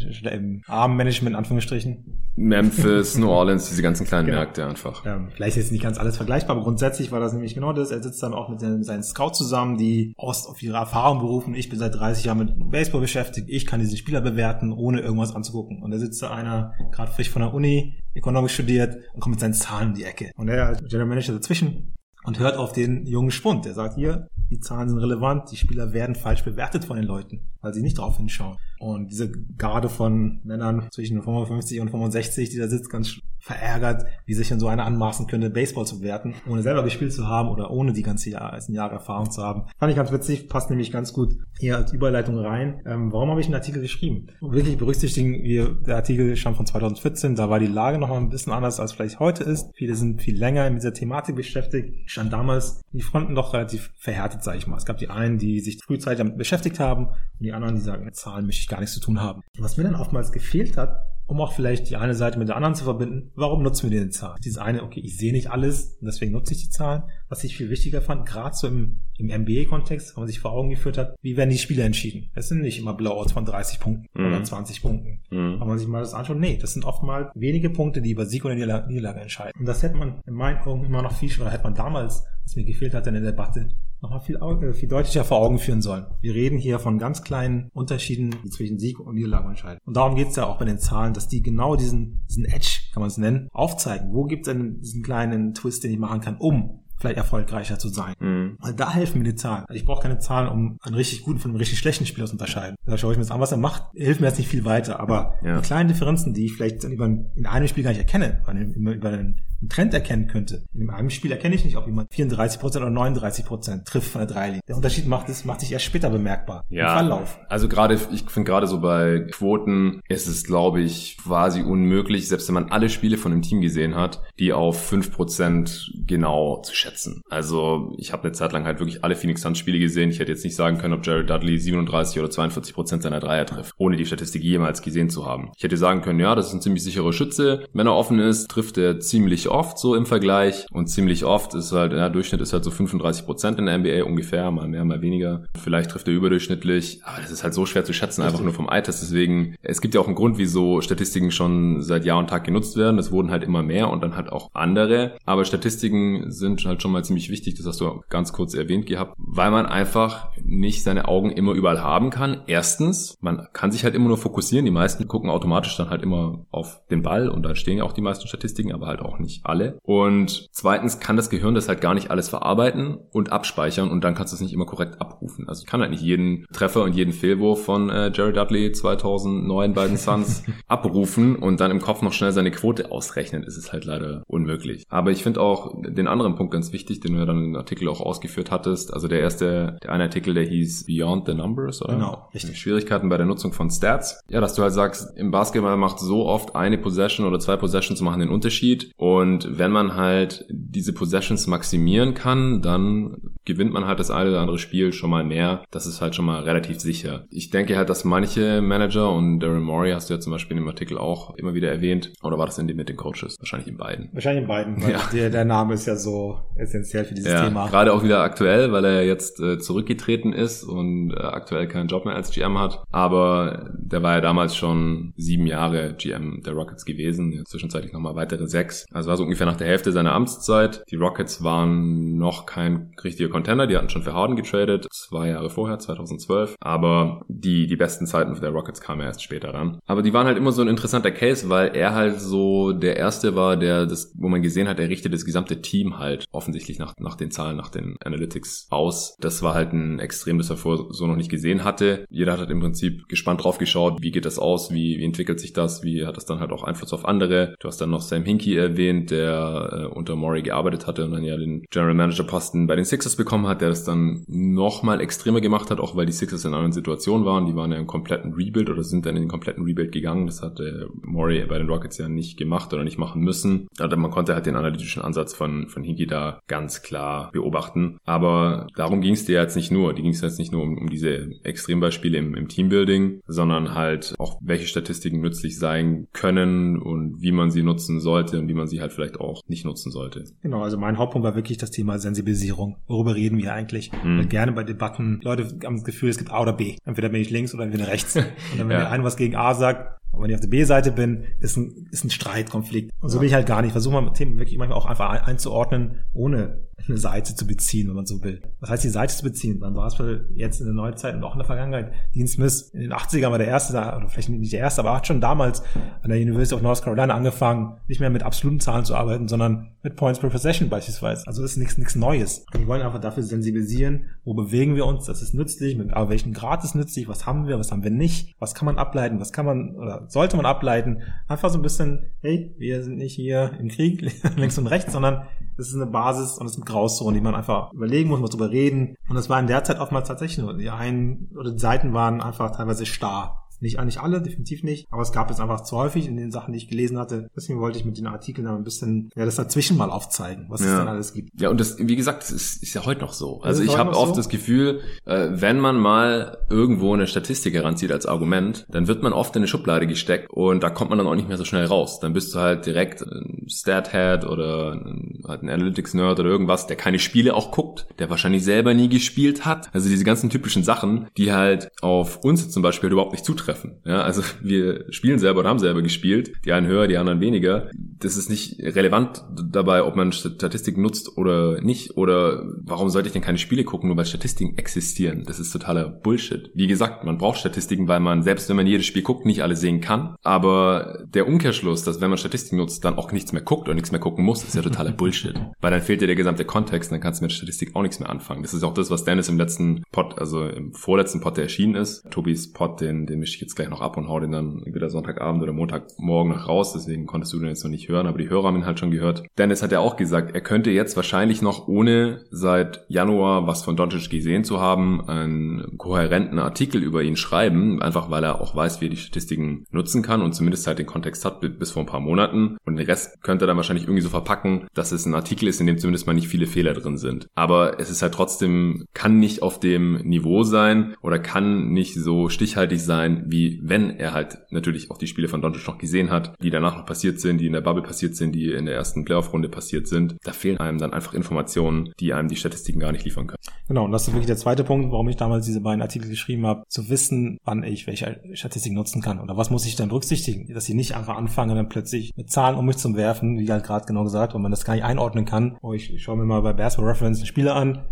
armen 0.67 0.97
Management, 0.97 1.33
in 1.33 1.37
Anführungsstrichen. 1.37 2.21
Memphis, 2.37 3.17
New 3.17 3.29
Orleans, 3.31 3.69
diese 3.69 3.83
ganzen 3.83 4.07
kleinen 4.07 4.27
genau. 4.27 4.39
Märkte 4.39 4.67
einfach. 4.67 5.05
Ja, 5.05 5.27
vielleicht 5.35 5.57
ist 5.57 5.65
jetzt 5.65 5.73
nicht 5.73 5.83
ganz 5.83 5.99
alles 5.99 6.17
vergleichbar, 6.17 6.57
aber 6.57 6.65
grundsätzlich 6.65 7.13
war 7.13 7.21
das 7.21 7.33
nämlich 7.33 7.55
genau 7.55 7.73
das. 7.73 7.91
Er 7.91 8.03
sitzt 8.03 8.23
dann 8.23 8.35
auch 8.35 8.49
mit 8.49 8.61
seinen, 8.61 8.85
seinen 8.85 9.03
Scouts 9.03 9.39
zusammen, 9.39 9.79
die 9.79 10.15
aus 10.17 10.47
auf 10.47 10.63
ihre 10.63 10.77
Erfahrung 10.77 11.21
berufen. 11.21 11.55
Ich 11.55 11.69
bin 11.69 11.79
seit 11.79 11.95
30 11.95 12.25
Jahren 12.25 12.39
mit 12.39 12.71
Baseball 12.71 13.01
beschäftigt. 13.01 13.49
Ich 13.51 13.67
kann 13.67 13.81
diese 13.81 13.97
Spieler 13.97 14.21
bewerten, 14.21 14.73
ohne 14.73 15.01
irgendwas 15.01 15.35
anzugucken. 15.35 15.83
Und 15.83 15.91
da 15.91 15.99
sitzt 15.99 16.23
da 16.23 16.31
einer, 16.31 16.75
gerade 16.93 17.13
frisch 17.13 17.31
von 17.31 17.43
der 17.43 17.55
Uni, 17.55 17.99
Ökonomik 18.15 18.51
studiert 18.51 18.97
und 19.15 19.21
kommt 19.21 19.35
mit 19.35 19.41
seinen 19.41 19.55
Zahlen 19.55 19.89
in 19.89 19.95
die 19.95 20.05
Ecke. 20.05 20.31
Und 20.37 20.49
er 20.49 20.67
als 20.67 20.83
General 20.85 21.07
Manager 21.07 21.35
dazwischen 21.35 21.93
und 22.27 22.39
hört 22.39 22.57
auf 22.57 22.73
den 22.73 23.07
jungen 23.07 23.31
Spund. 23.31 23.65
Der 23.65 23.75
sagt 23.75 23.95
hier, 23.95 24.29
die 24.51 24.61
Zahlen 24.61 24.89
sind 24.89 24.99
relevant, 24.99 25.51
die 25.51 25.57
Spieler 25.57 25.93
werden 25.93 26.15
falsch 26.15 26.45
bewertet 26.45 26.85
von 26.85 26.97
den 26.97 27.07
Leuten, 27.07 27.41
weil 27.67 27.75
sie 27.75 27.83
nicht 27.83 27.99
drauf 27.99 28.17
hinschauen. 28.17 28.57
Und 28.79 29.11
diese 29.11 29.33
Garde 29.59 29.89
von 29.89 30.41
Männern 30.45 30.87
zwischen 30.93 31.21
55 31.21 31.81
und 31.81 31.91
65, 31.91 32.51
die 32.51 32.59
da 32.59 32.69
sitzt, 32.69 32.91
ganz 32.91 33.19
verärgert, 33.41 34.05
wie 34.25 34.35
sich 34.35 34.49
denn 34.49 34.59
so 34.59 34.67
einer 34.67 34.85
anmaßen 34.85 35.27
könnte, 35.29 35.51
Baseball 35.51 35.87
zu 35.87 36.01
werten, 36.01 36.35
ohne 36.49 36.63
selber 36.63 36.83
gespielt 36.83 37.13
zu 37.13 37.29
haben 37.29 37.49
oder 37.49 37.71
ohne 37.71 37.93
die 37.93 38.03
ganze 38.03 38.31
Jahr, 38.31 38.59
Jahre 38.69 38.95
Erfahrung 38.95 39.31
zu 39.31 39.43
haben. 39.43 39.65
Fand 39.79 39.91
ich 39.91 39.97
ganz 39.97 40.11
witzig, 40.11 40.49
passt 40.49 40.69
nämlich 40.69 40.91
ganz 40.91 41.13
gut 41.13 41.37
hier 41.59 41.77
als 41.77 41.93
Überleitung 41.93 42.39
rein. 42.39 42.83
Ähm, 42.87 43.13
warum 43.13 43.31
habe 43.31 43.41
ich 43.41 43.47
einen 43.47 43.55
Artikel 43.55 43.81
geschrieben? 43.81 44.27
Wirklich 44.41 44.77
berücksichtigen 44.77 45.45
wir, 45.45 45.75
der 45.75 45.97
Artikel 45.97 46.35
stammt 46.37 46.57
von 46.57 46.67
2014, 46.67 47.37
da 47.37 47.49
war 47.49 47.61
die 47.61 47.67
Lage 47.67 47.99
noch 47.99 48.09
mal 48.09 48.19
ein 48.19 48.29
bisschen 48.29 48.53
anders, 48.53 48.81
als 48.81 48.93
vielleicht 48.93 49.21
heute 49.21 49.45
ist. 49.45 49.71
Viele 49.75 49.95
sind 49.95 50.23
viel 50.23 50.37
länger 50.37 50.69
mit 50.71 50.83
dieser 50.83 50.95
Thematik 50.95 51.37
beschäftigt. 51.37 52.11
Stand 52.11 52.33
damals 52.33 52.83
die 52.93 53.03
Fronten 53.03 53.35
doch 53.35 53.55
relativ 53.55 53.91
verhärtet, 53.97 54.43
sage 54.43 54.59
ich 54.59 54.67
mal. 54.67 54.77
Es 54.77 54.87
gab 54.87 54.99
die 54.99 55.09
einen, 55.09 55.39
die 55.39 55.61
sich 55.61 55.83
frühzeitig 55.85 56.19
damit 56.19 56.37
beschäftigt 56.37 56.81
haben 56.81 57.09
und 57.39 57.45
die 57.45 57.53
anderen, 57.53 57.75
die 57.75 57.81
sagen, 57.81 58.05
mit 58.05 58.17
Zahlen 58.17 58.47
möchte 58.47 58.63
ich 58.63 58.69
gar 58.69 58.81
nichts 58.81 58.95
zu 58.95 59.01
tun 59.01 59.21
haben. 59.21 59.43
Was 59.59 59.77
mir 59.77 59.85
dann 59.85 59.95
oftmals 59.95 60.33
gefehlt 60.33 60.77
hat, 60.77 61.07
um 61.27 61.41
auch 61.41 61.53
vielleicht 61.53 61.91
die 61.91 61.97
eine 61.97 62.15
Seite 62.15 62.39
mit 62.39 62.49
der 62.49 62.57
anderen 62.57 62.75
zu 62.75 62.85
verbinden. 62.85 63.33
Warum 63.35 63.63
nutzen 63.63 63.91
wir 63.91 63.99
denn 63.99 64.09
die 64.09 64.15
Zahlen? 64.15 64.39
Dieses 64.45 64.59
eine, 64.59 64.85
okay, 64.85 65.01
ich 65.01 65.17
sehe 65.17 65.33
nicht 65.33 65.51
alles 65.51 65.97
und 66.01 66.07
deswegen 66.07 66.33
nutze 66.33 66.55
ich 66.55 66.63
die 66.63 66.71
Zahlen. 66.71 67.03
Was 67.29 67.43
ich 67.43 67.57
viel 67.57 67.69
wichtiger 67.69 68.01
fand, 68.01 68.27
gerade 68.27 68.55
so 68.55 68.69
im, 68.69 69.01
im 69.19 69.27
MBA-Kontext, 69.27 70.17
wenn 70.17 70.23
man 70.23 70.29
sich 70.29 70.39
vor 70.39 70.53
Augen 70.53 70.71
geführt 70.71 70.99
hat, 70.99 71.17
wie 71.23 71.37
werden 71.37 71.51
die 71.51 71.59
Spiele 71.59 71.83
entschieden? 71.83 72.31
Es 72.35 72.49
sind 72.49 72.63
nicht 72.63 72.79
immer 72.79 72.95
Blowouts 72.95 73.33
von 73.33 73.45
30 73.45 73.81
Punkten 73.81 74.07
mhm. 74.15 74.27
oder 74.27 74.45
20 74.45 74.83
Punkten. 74.83 75.21
Mhm. 75.31 75.61
Wenn 75.61 75.67
man 75.67 75.79
sich 75.79 75.89
mal 75.89 76.01
das 76.01 76.15
anschaut, 76.15 76.39
nee, 76.39 76.59
das 76.59 76.75
sind 76.75 76.85
oftmals 76.85 77.33
wenige 77.35 77.71
Punkte, 77.71 78.03
die 78.03 78.13
über 78.13 78.27
Sieg 78.27 78.45
oder 78.45 78.55
Niederlage 78.55 79.21
entscheiden. 79.21 79.59
Und 79.59 79.67
das 79.67 79.83
hätte 79.83 79.97
man 79.97 80.21
in 80.27 80.35
meinen 80.35 80.59
Augen 80.61 80.85
immer 80.85 81.03
noch 81.03 81.13
viel, 81.13 81.33
oder 81.41 81.51
hätte 81.51 81.65
man 81.65 81.75
damals, 81.75 82.25
was 82.45 82.55
mir 82.55 82.65
gefehlt 82.65 82.95
hat 82.95 83.07
in 83.09 83.15
der 83.15 83.23
Debatte, 83.23 83.69
nochmal 84.07 84.21
viel, 84.21 84.37
äh, 84.37 84.73
viel 84.73 84.89
deutlicher 84.89 85.25
vor 85.25 85.39
Augen 85.39 85.59
führen 85.59 85.83
sollen. 85.83 86.07
Wir 86.21 86.35
reden 86.35 86.59
hier 86.59 86.79
von 86.79 86.99
ganz 86.99 87.23
kleinen 87.23 87.71
Unterschieden, 87.75 88.35
die 88.45 88.51
zwischen 88.51 88.79
Sieg 88.79 89.01
und 89.01 89.15
Niederlage 89.15 89.49
entscheiden. 89.49 89.81
Und 89.85 89.97
darum 89.97 90.15
geht 90.15 90.29
es 90.29 90.37
ja 90.37 90.47
auch 90.47 90.59
bei 90.59 90.65
den 90.65 90.79
Zahlen, 90.79 91.13
dass 91.13 91.29
die 91.29 91.43
genau 91.43 91.77
diesen, 91.77 92.25
diesen 92.29 92.45
Edge, 92.45 92.81
kann 92.93 93.01
man 93.01 93.09
es 93.09 93.19
nennen, 93.19 93.49
aufzeigen. 93.53 94.13
Wo 94.13 94.25
gibt 94.25 94.47
es 94.47 94.53
denn 94.53 94.81
diesen 94.81 95.03
kleinen 95.03 95.55
Twist, 95.55 95.85
den 95.85 95.93
ich 95.93 95.99
machen 95.99 96.21
kann, 96.21 96.37
um 96.39 96.86
vielleicht 96.99 97.17
erfolgreicher 97.17 97.79
zu 97.79 97.89
sein. 97.89 98.15
Mhm. 98.19 98.57
Weil 98.61 98.75
da 98.75 98.93
helfen 98.93 99.19
mir 99.19 99.25
die 99.25 99.35
Zahlen. 99.35 99.65
Ich 99.73 99.85
brauche 99.85 100.03
keine 100.03 100.19
Zahlen, 100.19 100.49
um 100.49 100.79
einen 100.83 100.95
richtig 100.95 101.23
guten 101.23 101.39
von 101.39 101.51
einem 101.51 101.59
richtig 101.59 101.79
schlechten 101.79 102.07
Spieler 102.07 102.27
zu 102.27 102.33
unterscheiden. 102.33 102.77
Da 102.85 102.97
schaue 102.99 103.13
ich 103.13 103.19
mir 103.19 103.25
jetzt 103.25 103.33
an, 103.33 103.41
was 103.41 103.53
er 103.53 103.59
macht, 103.59 103.85
hilft 103.95 104.21
mir 104.21 104.29
jetzt 104.29 104.39
nicht 104.39 104.49
viel 104.49 104.65
weiter. 104.65 105.01
Aber 105.01 105.35
ja. 105.45 105.57
die 105.57 105.67
kleinen 105.67 105.89
Differenzen, 105.89 106.35
die 106.35 106.47
ich 106.47 106.55
vielleicht 106.55 106.85
in 106.85 107.47
einem 107.47 107.69
Spiel 107.69 107.85
gar 107.85 107.91
nicht 107.91 108.01
erkenne, 108.01 108.41
über 108.47 109.09
einen 109.09 109.41
einen 109.61 109.69
Trend 109.69 109.95
erkennen 109.95 110.27
könnte. 110.27 110.65
In 110.75 110.91
einem 110.91 111.11
Spiel 111.11 111.33
erkenne 111.33 111.55
ich 111.55 111.65
nicht, 111.65 111.77
ob 111.77 111.87
jemand 111.87 112.11
34% 112.13 112.65
oder 112.77 112.89
39% 112.89 113.85
trifft 113.85 114.11
von 114.11 114.21
der 114.21 114.29
Dreilinie. 114.29 114.61
Der 114.69 114.77
Unterschied 114.77 115.07
macht 115.07 115.29
es, 115.29 115.45
macht 115.45 115.61
sich 115.61 115.73
erst 115.73 115.85
später 115.85 116.11
bemerkbar. 116.11 116.65
Ja. 116.69 116.93
Im 116.93 117.07
Verlauf. 117.07 117.39
Also 117.49 117.69
gerade, 117.69 117.95
ich 117.95 118.25
finde 118.29 118.51
gerade 118.51 118.67
so 118.67 118.81
bei 118.81 119.27
Quoten 119.31 120.03
ist 120.09 120.27
es, 120.27 120.45
glaube 120.45 120.83
ich, 120.83 121.19
quasi 121.19 121.63
unmöglich, 121.63 122.29
selbst 122.29 122.49
wenn 122.49 122.55
man 122.55 122.71
alle 122.71 122.89
Spiele 122.91 123.17
von 123.17 123.33
einem 123.33 123.43
Team 123.43 123.61
gesehen 123.61 123.95
hat, 123.95 124.23
die 124.39 124.53
auf 124.53 124.93
5% 124.93 126.07
genau 126.07 126.61
zu 126.63 126.75
schätzen. 126.75 126.86
Also 127.29 127.93
ich 127.99 128.13
habe 128.13 128.25
eine 128.25 128.33
Zeit 128.33 128.53
lang 128.53 128.65
halt 128.65 128.79
wirklich 128.79 129.05
alle 129.05 129.17
Phoenix 129.17 129.43
Suns 129.43 129.59
Spiele 129.59 129.79
gesehen. 129.79 130.11
Ich 130.11 130.19
hätte 130.19 130.33
jetzt 130.33 130.45
nicht 130.45 130.57
sagen 130.57 130.79
können, 130.79 130.95
ob 130.95 131.07
Jared 131.07 131.29
Dudley 131.29 131.59
37 131.59 132.21
oder 132.21 132.29
42% 132.29 133.03
seiner 133.03 133.21
Dreier 133.21 133.47
trifft, 133.47 133.75
ohne 133.79 133.97
die 133.97 134.07
Statistik 134.07 134.43
jemals 134.43 134.83
gesehen 134.83 135.11
zu 135.11 135.27
haben. 135.27 135.51
Ich 135.57 135.65
hätte 135.65 135.77
sagen 135.77 136.03
können, 136.03 136.21
ja, 136.21 136.35
das 136.35 136.49
ist 136.49 136.55
ein 136.55 136.63
ziemlich 136.63 136.83
sicherer 136.83 137.13
Schütze. 137.13 137.65
Wenn 137.73 137.87
er 137.87 137.95
offen 137.95 138.19
ist, 138.19 138.49
trifft 138.51 138.79
er 138.79 139.01
ziemlich 139.01 139.49
oft 139.49 139.79
so 139.79 139.95
im 139.95 140.07
Vergleich 140.07 140.67
und 140.73 140.89
ziemlich 140.89 141.25
oft 141.25 141.55
ist 141.55 141.73
halt, 141.73 141.93
der 141.93 142.11
Durchschnitt 142.11 142.41
ist 142.41 142.53
halt 142.53 142.65
so 142.65 142.71
35 142.71 143.25
Prozent 143.25 143.59
in 143.59 143.67
der 143.67 143.79
NBA 143.79 144.05
ungefähr, 144.05 144.51
mal 144.51 144.69
mehr, 144.69 144.85
mal 144.85 145.03
weniger. 145.03 145.45
Vielleicht 145.63 145.91
trifft 145.91 146.09
er 146.09 146.15
überdurchschnittlich, 146.15 147.01
aber 147.05 147.21
das 147.21 147.31
ist 147.31 147.45
halt 147.45 147.55
so 147.55 147.67
schwer 147.67 147.85
zu 147.85 147.93
schätzen, 147.93 148.23
einfach 148.23 148.41
nur 148.41 148.53
vom 148.53 148.69
Eye-Test. 148.69 149.03
Deswegen, 149.03 149.57
es 149.63 149.81
gibt 149.81 149.95
ja 149.95 150.01
auch 150.01 150.07
einen 150.07 150.15
Grund, 150.15 150.39
wieso 150.39 150.81
Statistiken 150.81 151.31
schon 151.31 151.83
seit 151.83 152.05
Jahr 152.05 152.19
und 152.19 152.31
Tag 152.31 152.45
genutzt 152.45 152.77
werden. 152.77 152.99
Es 152.99 153.11
wurden 153.11 153.31
halt 153.31 153.45
immer 153.45 153.63
mehr 153.63 153.91
und 153.91 154.03
dann 154.03 154.17
halt 154.17 154.31
auch 154.31 154.51
andere. 154.55 155.17
Aber 155.25 155.45
Statistiken 155.45 156.31
sind 156.31 156.65
halt 156.65 156.76
schon 156.83 156.93
mal 156.93 157.05
ziemlich 157.05 157.31
wichtig, 157.31 157.55
das 157.55 157.67
hast 157.67 157.81
du 157.81 158.03
ganz 158.09 158.33
kurz 158.33 158.55
erwähnt 158.55 158.87
gehabt, 158.87 159.15
weil 159.17 159.51
man 159.51 159.67
einfach 159.67 160.31
nicht 160.43 160.83
seine 160.83 161.09
Augen 161.09 161.31
immer 161.31 161.53
überall 161.53 161.83
haben 161.83 162.11
kann. 162.11 162.43
Erstens, 162.47 163.17
man 163.21 163.49
kann 163.53 163.73
sich 163.73 163.85
halt 163.85 163.95
immer 163.95 164.09
nur 164.09 164.19
fokussieren. 164.19 164.65
Die 164.65 164.71
meisten 164.71 165.09
gucken 165.09 165.31
automatisch 165.31 165.77
dann 165.77 165.91
halt 165.91 166.03
immer 166.03 166.47
auf 166.51 166.81
den 166.91 167.03
Ball 167.03 167.29
und 167.29 167.43
da 167.43 167.55
stehen 167.55 167.79
ja 167.79 167.85
auch 167.85 167.93
die 167.93 168.01
meisten 168.01 168.27
Statistiken, 168.27 168.73
aber 168.73 168.87
halt 168.87 169.01
auch 169.01 169.19
nicht 169.19 169.45
alle. 169.45 169.79
Und 169.83 170.49
zweitens 170.53 171.01
kann 171.01 171.17
das 171.17 171.31
Gehirn 171.31 171.55
das 171.55 171.69
halt 171.69 171.81
gar 171.81 171.95
nicht 171.95 172.11
alles 172.11 172.29
verarbeiten 172.29 172.99
und 173.13 173.33
abspeichern 173.33 173.91
und 173.91 174.05
dann 174.05 174.15
kannst 174.15 174.33
du 174.33 174.37
es 174.37 174.41
nicht 174.41 174.53
immer 174.53 174.67
korrekt 174.67 175.01
abrufen. 175.01 175.49
Also 175.49 175.63
ich 175.63 175.67
kann 175.67 175.81
halt 175.81 175.91
nicht 175.91 176.03
jeden 176.03 176.47
Treffer 176.53 176.83
und 176.83 176.95
jeden 176.95 177.13
Fehlwurf 177.13 177.65
von 177.65 177.91
äh, 177.91 178.11
Jerry 178.15 178.33
Dudley 178.33 178.73
2009 178.73 179.75
bei 179.75 179.87
den 179.89 179.97
Suns 179.97 180.45
abrufen 180.67 181.37
und 181.37 181.61
dann 181.61 181.71
im 181.71 181.81
Kopf 181.81 182.03
noch 182.03 182.13
schnell 182.13 182.33
seine 182.33 182.51
Quote 182.51 182.91
ausrechnen. 182.91 183.43
ist 183.43 183.57
es 183.57 183.73
halt 183.73 183.85
leider 183.85 184.23
unmöglich. 184.27 184.85
Aber 184.89 185.11
ich 185.11 185.23
finde 185.23 185.41
auch 185.41 185.75
den 185.83 186.09
anderen 186.09 186.37
Punkt 186.37 186.53
ganz 186.53 186.66
wichtig, 186.73 187.01
den 187.01 187.13
du 187.15 187.19
ja 187.19 187.27
dann 187.27 187.45
im 187.45 187.57
Artikel 187.57 187.89
auch 187.89 188.01
ausgeführt 188.01 188.51
hattest. 188.51 188.93
Also 188.93 189.09
der 189.09 189.21
erste, 189.21 189.79
der 189.83 189.93
eine 189.93 190.05
Artikel, 190.05 190.35
der 190.35 190.45
hieß 190.45 190.87
Beyond 190.87 191.27
the 191.27 191.35
Numbers, 191.35 191.83
oder? 191.83 191.95
Genau, 191.95 192.29
richtig. 192.35 192.59
Schwierigkeiten 192.59 193.09
bei 193.09 193.17
der 193.17 193.27
Nutzung 193.27 193.53
von 193.53 193.71
Stats. 193.71 194.21
Ja, 194.29 194.41
dass 194.41 194.55
du 194.55 194.63
halt 194.63 194.73
sagst, 194.73 195.17
im 195.17 195.31
Basketball 195.31 195.77
macht 195.77 195.99
so 195.99 196.27
oft 196.27 196.55
eine 196.57 196.79
Possession 196.79 197.27
oder 197.27 197.39
zwei 197.39 197.57
Possessions 197.57 198.01
machen 198.01 198.21
den 198.21 198.31
Unterschied 198.31 198.93
und 198.97 199.59
wenn 199.59 199.71
man 199.71 199.95
halt 199.95 200.47
diese 200.49 200.93
Possessions 200.93 201.47
maximieren 201.47 202.15
kann, 202.15 202.63
dann 202.63 203.36
gewinnt 203.47 203.73
man 203.73 203.87
halt 203.87 203.99
das 203.99 204.11
eine 204.11 204.31
oder 204.31 204.41
andere 204.41 204.59
Spiel 204.59 204.93
schon 204.93 205.11
mal 205.11 205.25
mehr. 205.25 205.65
Das 205.71 205.87
ist 205.87 206.01
halt 206.01 206.15
schon 206.15 206.27
mal 206.27 206.43
relativ 206.43 206.81
sicher. 206.81 207.25
Ich 207.31 207.51
denke 207.51 207.77
halt, 207.77 207.89
dass 207.89 208.05
manche 208.05 208.61
Manager 208.61 209.11
und 209.13 209.41
Darren 209.41 209.63
Morey 209.63 209.93
hast 209.93 210.11
du 210.11 210.15
ja 210.15 210.21
zum 210.21 210.33
Beispiel 210.33 210.57
in 210.57 210.65
dem 210.65 210.69
Artikel 210.69 210.99
auch 210.99 211.35
immer 211.37 211.55
wieder 211.55 211.71
erwähnt. 211.71 212.13
Oder 212.23 212.39
war 212.39 212.47
das 212.47 212.59
in 212.59 212.69
dem 212.69 212.77
mit 212.77 212.89
den 212.89 212.97
Coaches? 212.97 213.37
Wahrscheinlich 213.39 213.69
in 213.69 213.77
beiden. 213.77 214.11
Wahrscheinlich 214.13 214.43
in 214.43 214.49
beiden, 214.49 214.83
weil 214.83 214.93
ja. 214.93 215.01
der, 215.13 215.31
der 215.31 215.45
Name 215.45 215.75
ist 215.75 215.87
ja 215.87 215.97
so 215.97 216.39
essentiell 216.57 217.05
für 217.05 217.15
dieses 217.15 217.33
ja, 217.33 217.45
Thema. 217.45 217.69
Gerade 217.69 217.93
auch 217.93 218.03
wieder 218.03 218.21
aktuell, 218.21 218.73
weil 218.73 218.85
er 218.85 219.05
jetzt 219.05 219.41
äh, 219.41 219.59
zurückgetreten 219.59 220.33
ist 220.33 220.65
und 220.65 221.13
äh, 221.13 221.21
aktuell 221.21 221.69
keinen 221.69 221.89
Job 221.89 222.05
mehr 222.05 222.15
als 222.15 222.31
GM 222.31 222.59
hat. 222.59 222.83
Aber 222.91 223.71
der 223.79 224.03
war 224.03 224.15
ja 224.15 224.21
damals 224.21 224.57
schon 224.57 225.13
sieben 225.17 225.47
Jahre 225.47 225.95
GM 225.97 226.43
der 226.45 226.53
Rockets 226.53 226.85
gewesen. 226.85 227.43
Zwischenzeitlich 227.47 227.93
nochmal 227.93 228.17
weitere 228.17 228.47
sechs. 228.49 228.87
Also 228.93 229.09
war 229.09 229.17
so 229.17 229.25
ungefähr 229.25 229.47
nach 229.47 229.57
der 229.57 229.69
Hälfte 229.69 229.93
seiner 229.93 230.13
Amtszeit. 230.13 230.83
Die 230.91 230.97
Rockets 230.97 231.43
waren 231.43 232.17
noch 232.17 232.47
kein 232.47 232.93
richtiger 233.03 233.29
Contender. 233.37 233.67
Die 233.67 233.77
hatten 233.77 233.91
schon 233.91 234.03
für 234.03 234.15
Harden 234.15 234.35
getradet, 234.37 234.87
zwei 234.91 235.29
Jahre 235.29 235.51
vorher, 235.51 235.79
2012. 235.79 236.57
Aber 236.61 237.23
die, 237.29 237.67
die 237.67 237.77
besten 237.77 238.07
Zeiten 238.07 238.39
der 238.41 238.51
Rockets 238.51 238.81
kamen 238.81 239.03
erst 239.03 239.23
später 239.23 239.53
ran. 239.53 239.79
Aber 239.87 240.03
die 240.03 240.15
waren 240.15 240.27
halt 240.27 240.39
immer 240.39 240.53
so 240.53 240.63
ein 240.63 240.69
interessanter 240.69 241.11
Case, 241.11 241.49
weil 241.51 241.77
er 241.77 241.95
halt 241.95 242.21
so 242.21 242.73
der 242.73 242.97
Erste 242.97 243.37
war, 243.37 243.57
der 243.57 243.87
das, 243.87 244.13
wo 244.17 244.29
man 244.29 244.43
gesehen 244.43 244.69
hat, 244.69 244.81
er 244.81 244.89
richtet 244.89 245.13
das 245.13 245.25
gesamte 245.25 245.61
Team 245.61 245.99
halt 245.99 246.25
offensichtlich 246.33 246.79
nach, 246.79 246.95
nach 246.99 247.17
den 247.17 247.31
Zahlen, 247.31 247.57
nach 247.57 247.69
den 247.69 247.97
Analytics 248.03 248.69
aus. 248.71 249.17
Das 249.21 249.43
war 249.43 249.55
halt 249.55 249.73
ein 249.73 249.99
Extrem, 249.99 250.39
das 250.39 250.51
er 250.51 250.57
vorher 250.57 250.87
so 250.91 251.07
noch 251.07 251.17
nicht 251.17 251.31
gesehen 251.31 251.65
hatte. 251.65 252.07
Jeder 252.09 252.33
hat 252.33 252.41
halt 252.41 252.51
im 252.51 252.61
Prinzip 252.61 253.09
gespannt 253.09 253.45
drauf 253.45 253.59
geschaut, 253.59 253.99
wie 254.01 254.13
geht 254.13 254.25
das 254.25 254.39
aus, 254.39 254.73
wie, 254.73 254.99
wie 254.99 255.05
entwickelt 255.05 255.41
sich 255.41 255.53
das, 255.53 255.83
wie 255.83 256.07
hat 256.07 256.17
das 256.17 256.25
dann 256.25 256.41
halt 256.41 256.53
auch 256.53 256.65
Einfluss 256.65 256.95
auf 256.95 257.05
andere. 257.05 257.55
Du 257.61 257.69
hast 257.69 257.81
dann 257.81 257.91
noch 257.91 258.01
Sam 258.01 258.25
Hinkie 258.25 258.57
erwähnt, 258.57 259.11
der 259.11 259.89
äh, 259.93 259.95
unter 259.95 260.17
Maury 260.17 260.43
gearbeitet 260.43 260.87
hatte 260.87 261.05
und 261.05 261.13
dann 261.13 261.25
ja 261.25 261.37
den 261.37 261.67
General 261.71 261.95
Manager 261.95 262.25
Posten 262.25 262.67
bei 262.67 262.77
den 262.77 262.85
Sixers 262.87 263.17
bekommen 263.17 263.26
hat, 263.47 263.61
der 263.61 263.69
das 263.69 263.85
dann 263.85 264.25
nochmal 264.27 265.01
extremer 265.01 265.41
gemacht 265.41 265.71
hat, 265.71 265.81
auch 265.81 265.97
weil 265.97 266.07
die 266.07 266.13
Sixers 266.13 266.45
in 266.45 266.49
einer 266.49 266.59
anderen 266.59 266.73
Situation 266.73 267.25
waren. 267.25 267.47
Die 267.47 267.55
waren 267.55 267.73
ja 267.73 267.79
im 267.79 267.87
kompletten 267.87 268.33
Rebuild 268.35 268.71
oder 268.71 268.83
sind 268.83 269.07
dann 269.07 269.17
in 269.17 269.23
den 269.23 269.29
kompletten 269.29 269.65
Rebuild 269.65 269.93
gegangen. 269.93 270.27
Das 270.27 270.43
hat 270.43 270.61
äh, 270.61 270.87
Maury 271.03 271.45
bei 271.47 271.59
den 271.59 271.69
Rockets 271.69 271.99
ja 271.99 272.09
nicht 272.09 272.37
gemacht 272.37 272.73
oder 272.73 272.85
nicht 272.85 272.99
machen 272.99 273.23
müssen. 273.23 273.69
Also 273.79 273.97
man 273.97 274.11
konnte 274.11 274.35
halt 274.35 274.47
den 274.47 274.57
analytischen 274.57 275.03
Ansatz 275.03 275.35
von, 275.35 275.69
von 275.69 275.83
Higi 275.83 276.07
da 276.07 276.41
ganz 276.47 276.83
klar 276.83 277.31
beobachten. 277.33 277.99
Aber 278.05 278.67
darum 278.77 279.01
ging 279.01 279.15
es 279.15 279.25
dir 279.25 279.41
jetzt 279.41 279.57
nicht 279.57 279.71
nur. 279.71 279.95
Die 279.95 280.03
ging 280.03 280.13
es 280.13 280.21
jetzt 280.21 280.39
nicht 280.39 280.53
nur 280.53 280.63
um, 280.63 280.79
um 280.79 280.89
diese 280.89 281.31
Extrembeispiele 281.43 282.19
im, 282.19 282.35
im 282.35 282.49
Teambuilding, 282.49 283.21
sondern 283.27 283.75
halt 283.75 284.15
auch, 284.19 284.39
welche 284.41 284.67
Statistiken 284.67 285.21
nützlich 285.21 285.59
sein 285.59 286.07
können 286.13 286.79
und 286.79 287.21
wie 287.21 287.33
man 287.33 287.51
sie 287.51 287.63
nutzen 287.63 288.01
sollte 288.01 288.39
und 288.39 288.49
wie 288.49 288.55
man 288.55 288.67
sie 288.67 288.81
halt 288.81 288.93
vielleicht 288.93 289.21
auch 289.21 289.43
nicht 289.49 289.65
nutzen 289.65 289.91
sollte. 289.91 290.25
Genau, 290.43 290.63
also 290.63 290.79
mein 290.79 290.99
Hauptpunkt 290.99 291.25
war 291.25 291.35
wirklich 291.35 291.59
das 291.59 291.71
Thema 291.71 291.99
Sensibilisierung. 291.99 292.77
Worüber 292.87 293.16
reden 293.17 293.39
wir 293.39 293.53
eigentlich? 293.53 293.91
Hm. 294.03 294.29
Gerne 294.29 294.53
bei 294.53 294.63
Debatten, 294.63 295.21
Leute 295.23 295.49
haben 295.65 295.77
das 295.77 295.85
Gefühl, 295.85 296.11
es 296.11 296.19
gibt 296.19 296.31
A 296.31 296.41
oder 296.41 296.53
B. 296.53 296.77
Entweder 296.85 297.09
bin 297.09 297.21
ich 297.21 297.31
links 297.31 297.55
oder 297.55 297.67
bin 297.67 297.81
ich 297.81 297.87
rechts. 297.87 298.17
Und 298.17 298.27
wenn 298.59 298.71
ja. 298.71 298.79
der 298.79 298.91
eine 298.91 299.03
was 299.03 299.17
gegen 299.17 299.35
A 299.35 299.55
sagt, 299.55 299.99
und 300.17 300.23
wenn 300.23 300.31
ich 300.31 300.37
auf 300.37 300.41
der 300.41 300.49
B-Seite 300.49 300.93
bin, 300.93 301.25
ist 301.41 301.57
ein, 301.57 301.89
ist 301.91 302.05
ein 302.05 302.11
Streitkonflikt. 302.11 302.91
Und 303.01 303.11
so 303.11 303.17
ja. 303.17 303.21
bin 303.21 303.29
ich 303.29 303.35
halt 303.35 303.47
gar 303.47 303.61
nicht. 303.61 303.73
Versuche 303.73 304.01
mal 304.01 304.13
Themen 304.13 304.39
wirklich 304.39 304.57
manchmal 304.57 304.79
auch 304.79 304.87
einfach 304.87 305.11
einzuordnen, 305.11 306.05
ohne 306.15 306.67
eine 306.89 306.99
Seite 306.99 307.35
zu 307.35 307.47
beziehen, 307.47 307.89
wenn 307.89 307.97
man 307.97 308.07
so 308.07 308.23
will. 308.23 308.43
Was 308.61 308.71
heißt 308.71 308.85
die 308.85 308.89
Seite 308.89 309.15
zu 309.15 309.23
beziehen? 309.25 309.61
Dann 309.61 309.75
war 309.75 309.87
es 309.87 309.97
jetzt 310.35 310.61
in 310.61 310.67
der 310.67 310.75
Neuzeit 310.75 311.15
und 311.15 311.25
auch 311.25 311.33
in 311.33 311.39
der 311.39 311.47
Vergangenheit. 311.47 311.93
Dean 312.15 312.29
Smith 312.29 312.71
in 312.73 312.81
den 312.81 312.93
80ern 312.93 313.31
war 313.31 313.39
der 313.39 313.49
erste, 313.49 313.75
oder 313.75 314.09
vielleicht 314.09 314.29
nicht 314.29 314.53
der 314.53 314.61
erste, 314.61 314.83
aber 314.83 314.95
hat 314.95 315.07
schon 315.07 315.21
damals 315.21 315.63
an 316.03 316.11
der 316.11 316.19
University 316.19 316.55
of 316.55 316.63
North 316.63 316.83
Carolina 316.83 317.15
angefangen, 317.15 317.79
nicht 317.89 318.01
mehr 318.01 318.11
mit 318.11 318.23
absoluten 318.23 318.61
Zahlen 318.61 318.85
zu 318.85 318.95
arbeiten, 318.95 319.29
sondern 319.29 319.77
mit 319.83 319.97
Points 319.97 320.21
per 320.21 320.31
Possession 320.31 320.69
beispielsweise. 320.69 321.27
Also 321.27 321.43
das 321.43 321.53
ist 321.53 321.57
nichts, 321.57 321.79
nichts 321.79 321.95
Neues. 321.95 322.45
Wir 322.53 322.67
wollen 322.67 322.83
einfach 322.83 323.01
dafür 323.01 323.23
sensibilisieren, 323.23 324.07
wo 324.25 324.35
bewegen 324.35 324.77
wir 324.77 324.87
uns, 324.87 325.07
das 325.07 325.23
ist 325.23 325.35
nützlich, 325.35 325.77
mit 325.77 325.93
aber 325.93 326.11
welchen 326.11 326.33
Grad 326.33 326.65
ist 326.65 326.75
nützlich, 326.75 327.09
was 327.09 327.27
haben 327.27 327.47
wir, 327.47 327.59
was 327.59 327.73
haben 327.73 327.85
wir 327.85 327.91
nicht, 327.91 328.35
was 328.39 328.55
kann 328.55 328.67
man 328.67 328.79
ableiten, 328.79 329.21
was 329.21 329.33
kann 329.33 329.47
man 329.47 329.77
oder 329.77 330.06
sollte 330.09 330.37
man 330.37 330.47
ableiten. 330.47 331.03
Einfach 331.29 331.51
so 331.51 331.59
ein 331.59 331.63
bisschen, 331.63 332.11
hey, 332.21 332.55
wir 332.59 332.83
sind 332.83 332.97
nicht 332.99 333.15
hier 333.15 333.53
im 333.59 333.69
Krieg 333.69 334.01
links 334.37 334.59
und 334.59 334.67
rechts, 334.67 334.93
sondern 334.93 335.27
es 335.57 335.69
ist 335.69 335.75
eine 335.75 335.87
Basis 335.87 336.39
und 336.39 336.47
es 336.47 336.55
sind 336.55 336.67
Grauzonen, 336.67 337.15
die 337.15 337.21
man 337.21 337.35
einfach 337.35 337.73
überlegen 337.73 338.11
muss, 338.11 338.21
muss 338.21 338.31
drüber 338.31 338.51
reden. 338.51 338.97
Und 339.09 339.17
das 339.17 339.29
war 339.29 339.41
in 339.41 339.47
der 339.47 339.65
Zeit 339.65 339.81
oftmals 339.81 340.09
tatsächlich 340.09 340.39
nur, 340.39 340.57
die 340.57 340.71
einen 340.71 341.31
oder 341.37 341.53
die 341.53 341.59
Seiten 341.59 341.95
waren 341.95 342.21
einfach 342.21 342.51
teilweise 342.55 342.87
starr. 342.87 343.46
Nicht, 343.61 343.83
nicht 343.85 344.01
alle, 344.01 344.21
definitiv 344.21 344.63
nicht. 344.63 344.87
Aber 344.91 345.03
es 345.03 345.13
gab 345.13 345.31
es 345.31 345.41
einfach 345.41 345.63
zu 345.63 345.77
häufig 345.77 346.07
in 346.07 346.17
den 346.17 346.31
Sachen, 346.31 346.53
die 346.53 346.59
ich 346.59 346.69
gelesen 346.69 346.99
hatte. 346.99 347.29
Deswegen 347.35 347.61
wollte 347.61 347.79
ich 347.79 347.85
mit 347.85 347.99
den 347.99 348.07
Artikeln 348.07 348.47
ein 348.47 348.65
bisschen, 348.65 349.11
ja, 349.17 349.25
das 349.25 349.37
dazwischen 349.37 349.77
mal 349.77 349.91
aufzeigen, 349.91 350.47
was 350.49 350.61
ja. 350.61 350.67
es 350.67 350.79
dann 350.79 350.89
alles 350.89 351.13
gibt. 351.15 351.41
Ja, 351.41 351.49
und 351.49 351.59
das, 351.61 351.79
wie 351.79 351.97
gesagt, 351.97 352.23
das 352.23 352.31
ist, 352.31 352.63
ist 352.63 352.75
ja 352.75 352.85
heute 352.85 353.01
noch 353.01 353.13
so. 353.13 353.41
Also 353.41 353.63
ich 353.63 353.77
habe 353.77 353.91
oft 353.97 354.11
so? 354.11 354.17
das 354.17 354.29
Gefühl, 354.29 354.81
äh, 355.05 355.29
wenn 355.31 355.59
man 355.59 355.79
mal 355.79 356.39
irgendwo 356.51 356.93
eine 356.93 357.07
Statistik 357.07 357.55
heranzieht 357.55 357.93
als 357.93 358.07
Argument, 358.07 358.67
dann 358.69 358.89
wird 358.89 359.03
man 359.03 359.13
oft 359.13 359.35
in 359.37 359.41
eine 359.41 359.49
Schublade 359.49 359.87
gesteckt 359.87 360.31
und 360.31 360.63
da 360.63 360.71
kommt 360.71 360.91
man 360.91 360.99
dann 360.99 361.07
auch 361.07 361.15
nicht 361.15 361.29
mehr 361.29 361.39
so 361.39 361.45
schnell 361.45 361.65
raus. 361.65 362.01
Dann 362.01 362.13
bist 362.13 362.35
du 362.35 362.39
halt 362.39 362.67
direkt 362.67 363.03
ein 363.03 363.47
Stat-Head 363.49 364.25
oder 364.27 364.73
ein, 364.73 365.23
halt 365.27 365.43
ein 365.43 365.49
Analytics-Nerd 365.49 366.21
oder 366.21 366.29
irgendwas, 366.29 366.67
der 366.67 366.77
keine 366.77 366.99
Spiele 366.99 367.35
auch 367.35 367.51
guckt, 367.53 367.87
der 367.99 368.11
wahrscheinlich 368.11 368.45
selber 368.45 368.75
nie 368.75 368.89
gespielt 368.89 369.45
hat. 369.45 369.71
Also 369.73 369.89
diese 369.89 370.05
ganzen 370.05 370.31
typischen 370.31 370.63
Sachen, 370.63 371.09
die 371.17 371.33
halt 371.33 371.71
auf 371.81 372.19
uns 372.25 372.51
zum 372.51 372.63
Beispiel 372.63 372.91
überhaupt 372.91 373.13
nicht 373.13 373.25
zutreffen 373.25 373.46
zutreffen. 373.47 373.77
Ja, 373.85 374.03
also 374.03 374.23
wir 374.41 374.87
spielen 374.91 375.19
selber 375.19 375.41
oder 375.41 375.49
haben 375.49 375.59
selber 375.59 375.83
gespielt, 375.83 376.33
die 376.45 376.53
einen 376.53 376.67
höher, 376.67 376.87
die 376.87 376.97
anderen 376.97 377.21
weniger. 377.21 377.71
Das 377.99 378.17
ist 378.17 378.29
nicht 378.29 378.61
relevant 378.61 379.25
dabei, 379.51 379.83
ob 379.83 379.97
man 379.97 380.13
Statistiken 380.13 380.83
nutzt 380.83 381.17
oder 381.17 381.61
nicht. 381.61 381.97
Oder 381.97 382.45
warum 382.63 382.91
sollte 382.91 383.09
ich 383.09 383.13
denn 383.13 383.23
keine 383.23 383.39
Spiele 383.39 383.65
gucken, 383.65 383.89
nur 383.89 383.97
weil 383.97 384.05
Statistiken 384.05 384.59
existieren? 384.59 385.25
Das 385.27 385.39
ist 385.39 385.53
totaler 385.53 385.89
Bullshit. 385.89 386.51
Wie 386.55 386.67
gesagt, 386.67 387.05
man 387.05 387.19
braucht 387.19 387.39
Statistiken, 387.39 387.89
weil 387.89 388.01
man, 388.01 388.23
selbst 388.23 388.49
wenn 388.49 388.57
man 388.57 388.67
jedes 388.67 388.87
Spiel 388.87 389.03
guckt, 389.03 389.25
nicht 389.25 389.43
alle 389.43 389.57
sehen 389.57 389.81
kann. 389.81 390.17
Aber 390.23 391.05
der 391.07 391.27
Umkehrschluss, 391.27 391.85
dass 391.85 392.01
wenn 392.01 392.11
man 392.11 392.19
Statistiken 392.19 392.57
nutzt, 392.57 392.85
dann 392.85 392.95
auch 392.95 393.13
nichts 393.13 393.33
mehr 393.33 393.43
guckt 393.43 393.63
oder 393.63 393.75
nichts 393.75 393.93
mehr 393.93 394.01
gucken 394.01 394.25
muss, 394.25 394.45
ist 394.45 394.55
ja 394.55 394.63
totaler 394.63 394.93
Bullshit. 394.97 395.35
Weil 395.61 395.71
dann 395.71 395.83
fehlt 395.83 396.01
dir 396.01 396.07
der 396.07 396.17
gesamte 396.17 396.45
Kontext, 396.45 396.93
dann 396.93 397.01
kannst 397.01 397.21
du 397.21 397.25
mit 397.25 397.33
Statistik 397.33 397.75
auch 397.75 397.83
nichts 397.83 398.01
mehr 398.01 398.11
anfangen. 398.11 398.43
Das 398.43 398.55
ist 398.55 398.63
auch 398.63 398.75
das, 398.75 398.91
was 398.91 399.05
Dennis 399.05 399.29
im 399.29 399.39
letzten 399.39 399.83
Pod, 399.93 400.19
also 400.19 400.47
im 400.47 400.73
vorletzten 400.75 401.21
Pod, 401.21 401.37
der 401.37 401.45
erschienen 401.45 401.75
ist. 401.75 402.05
Tobis 402.11 402.53
Pod, 402.53 402.81
den, 402.81 403.07
den 403.07 403.19
mische 403.21 403.36
ich 403.37 403.41
jetzt 403.43 403.55
gleich 403.55 403.69
noch 403.69 403.81
ab 403.81 403.97
und 403.97 404.09
hau 404.09 404.19
den 404.19 404.33
dann 404.33 404.63
entweder 404.65 404.91
Sonntagabend 404.91 405.43
oder 405.43 405.53
Montagmorgen 405.53 406.33
noch 406.33 406.49
raus. 406.49 406.73
Deswegen 406.73 407.07
konntest 407.07 407.33
du 407.33 407.39
den 407.39 407.49
jetzt 407.49 407.63
noch 407.63 407.71
nicht 407.71 407.89
hören, 407.89 408.07
aber 408.07 408.19
die 408.19 408.29
Hörer 408.29 408.49
haben 408.49 408.57
ihn 408.57 408.67
halt 408.67 408.79
schon 408.79 408.91
gehört. 408.91 409.25
Dennis 409.39 409.63
hat 409.63 409.73
ja 409.73 409.81
auch 409.81 409.97
gesagt, 409.97 410.35
er 410.35 410.41
könnte 410.41 410.71
jetzt 410.71 410.97
wahrscheinlich 410.97 411.43
noch, 411.43 411.69
ohne 411.69 412.25
seit 412.31 412.85
Januar 412.89 413.47
was 413.47 413.63
von 413.63 413.77
Doncic 413.77 414.11
gesehen 414.11 414.45
zu 414.45 414.61
haben, 414.61 415.07
einen 415.09 415.79
kohärenten 415.79 416.39
Artikel 416.39 416.83
über 416.83 417.03
ihn 417.03 417.17
schreiben, 417.17 417.81
einfach 417.83 418.11
weil 418.11 418.25
er 418.25 418.41
auch 418.41 418.57
weiß, 418.57 418.81
wie 418.81 418.87
er 418.87 418.91
die 418.91 418.97
Statistiken 418.97 419.65
nutzen 419.71 420.03
kann 420.03 420.23
und 420.23 420.35
zumindest 420.35 420.67
halt 420.67 420.79
den 420.79 420.87
Kontext 420.87 421.25
hat 421.25 421.41
bis 421.41 421.71
vor 421.71 421.83
ein 421.83 421.87
paar 421.87 422.01
Monaten. 422.01 422.57
Und 422.65 422.77
den 422.77 422.87
Rest 422.87 423.23
könnte 423.23 423.45
er 423.45 423.49
dann 423.49 423.57
wahrscheinlich 423.57 423.85
irgendwie 423.85 424.03
so 424.03 424.09
verpacken, 424.09 424.67
dass 424.75 424.93
es 424.93 425.07
ein 425.07 425.15
Artikel 425.15 425.49
ist, 425.49 425.61
in 425.61 425.67
dem 425.67 425.79
zumindest 425.79 426.07
mal 426.07 426.15
nicht 426.15 426.29
viele 426.29 426.47
Fehler 426.47 426.75
drin 426.75 426.97
sind. 426.97 427.29
Aber 427.35 427.79
es 427.81 427.91
ist 427.91 428.03
halt 428.03 428.15
trotzdem, 428.15 428.87
kann 428.95 429.19
nicht 429.19 429.43
auf 429.43 429.61
dem 429.61 429.97
Niveau 429.97 430.43
sein 430.43 430.95
oder 431.03 431.19
kann 431.19 431.69
nicht 431.71 431.95
so 431.95 432.29
stichhaltig 432.29 432.83
sein, 432.83 433.25
wie 433.31 433.61
wenn 433.63 433.99
er 433.99 434.13
halt 434.13 434.39
natürlich 434.51 434.91
auch 434.91 434.99
die 434.99 435.07
Spiele 435.07 435.29
von 435.29 435.41
Doncic 435.41 435.67
noch 435.67 435.79
gesehen 435.79 436.11
hat, 436.11 436.35
die 436.43 436.51
danach 436.51 436.77
noch 436.77 436.87
passiert 436.87 437.21
sind, 437.21 437.39
die 437.39 437.47
in 437.47 437.53
der 437.53 437.61
Bubble 437.61 437.83
passiert 437.83 438.17
sind, 438.17 438.33
die 438.33 438.53
in 438.53 438.67
der 438.67 438.75
ersten 438.75 439.05
Playoff-Runde 439.05 439.49
passiert 439.49 439.87
sind. 439.89 440.17
Da 440.25 440.33
fehlen 440.33 440.59
einem 440.59 440.79
dann 440.79 440.93
einfach 440.93 441.15
Informationen, 441.15 441.93
die 442.01 442.13
einem 442.13 442.29
die 442.29 442.37
Statistiken 442.37 442.81
gar 442.81 442.93
nicht 442.93 443.05
liefern 443.05 443.27
können. 443.27 443.39
Genau, 443.69 443.85
und 443.85 443.93
das 443.93 444.07
ist 444.07 444.15
wirklich 444.15 444.27
der 444.27 444.37
zweite 444.37 444.65
Punkt, 444.65 444.93
warum 444.93 445.09
ich 445.09 445.17
damals 445.17 445.47
diese 445.47 445.61
beiden 445.61 445.83
Artikel 445.83 446.09
geschrieben 446.09 446.47
habe, 446.47 446.65
zu 446.69 446.89
wissen, 446.89 447.39
wann 447.45 447.65
ich 447.65 447.87
welche 447.87 448.21
Statistik 448.35 448.73
nutzen 448.73 449.03
kann 449.03 449.21
oder 449.21 449.37
was 449.37 449.51
muss 449.51 449.67
ich 449.67 449.77
dann 449.77 449.89
berücksichtigen, 449.89 450.53
dass 450.55 450.69
ich 450.69 450.75
nicht 450.75 450.95
einfach 450.95 451.17
anfange, 451.17 451.55
dann 451.55 451.69
plötzlich 451.69 452.13
mit 452.17 452.31
Zahlen 452.31 452.57
um 452.57 452.67
mich 452.67 452.77
zu 452.77 452.95
werfen, 452.97 453.39
wie 453.39 453.51
halt 453.51 453.65
gerade 453.65 453.87
genau 453.87 454.05
gesagt, 454.05 454.35
weil 454.35 454.41
man 454.41 454.51
das 454.51 454.65
gar 454.65 454.75
nicht 454.75 454.85
einordnen 454.85 455.25
kann. 455.25 455.59
Oh, 455.63 455.73
ich 455.73 456.01
schaue 456.03 456.17
mir 456.17 456.25
mal 456.25 456.43
bei 456.43 456.53
Basketball 456.53 456.91
Reference 456.91 457.27
Spiele 457.27 457.55
an, 457.55 457.85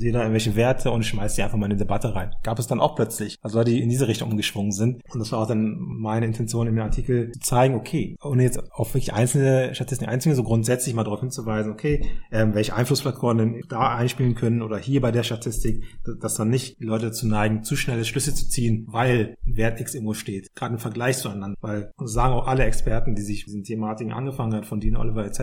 sehe 0.00 0.12
da 0.12 0.20
irgendwelche 0.20 0.56
Werte 0.56 0.90
und 0.90 1.04
schmeiße 1.04 1.36
die 1.36 1.42
einfach 1.42 1.56
mal 1.56 1.66
in 1.66 1.72
eine 1.72 1.78
Debatte 1.78 2.14
rein. 2.14 2.32
Gab 2.42 2.58
es 2.58 2.66
dann 2.66 2.80
auch 2.80 2.96
plötzlich, 2.96 3.38
also 3.42 3.58
Leute, 3.58 3.70
die 3.70 3.82
in 3.82 3.88
diese 3.88 4.08
Richtung 4.08 4.30
umgeschwungen 4.30 4.72
sind. 4.72 5.02
Und 5.12 5.20
das 5.20 5.32
war 5.32 5.40
auch 5.40 5.46
dann 5.46 5.76
meine 5.78 6.26
Intention 6.26 6.66
in 6.66 6.74
dem 6.74 6.82
Artikel 6.82 7.30
zu 7.32 7.40
zeigen, 7.40 7.74
okay, 7.74 8.16
ohne 8.22 8.42
jetzt 8.42 8.72
auf 8.72 8.94
wirklich 8.94 9.12
einzelne 9.12 9.74
Statistiken 9.74 10.10
einzugehen, 10.10 10.36
so 10.36 10.42
grundsätzlich 10.42 10.94
mal 10.94 11.04
darauf 11.04 11.20
hinzuweisen, 11.20 11.72
okay, 11.72 12.06
ähm, 12.32 12.54
welche 12.54 12.74
Einflussfaktoren 12.74 13.38
denn 13.38 13.62
da 13.68 13.94
einspielen 13.94 14.34
können 14.34 14.62
oder 14.62 14.78
hier 14.78 15.00
bei 15.00 15.12
der 15.12 15.22
Statistik, 15.22 15.84
dass 16.20 16.34
dann 16.34 16.48
nicht 16.48 16.80
die 16.80 16.84
Leute 16.84 17.06
dazu 17.06 17.26
neigen, 17.26 17.62
zu 17.62 17.76
schnelle 17.76 18.04
Schlüsse 18.04 18.34
zu 18.34 18.48
ziehen, 18.48 18.86
weil 18.88 19.36
Wert 19.44 19.80
X 19.80 19.94
irgendwo 19.94 20.14
steht. 20.14 20.54
Gerade 20.54 20.74
im 20.74 20.80
Vergleich 20.80 21.18
zueinander. 21.18 21.56
Weil 21.60 21.92
sagen 21.98 22.34
auch 22.34 22.46
alle 22.46 22.64
Experten, 22.64 23.14
die 23.14 23.22
sich 23.22 23.46
mit 23.46 23.48
diesen 23.48 23.64
Thematiken 23.64 24.12
angefangen 24.12 24.54
haben, 24.54 24.64
von 24.64 24.80
Dean 24.80 24.96
Oliver 24.96 25.24
etc., 25.26 25.40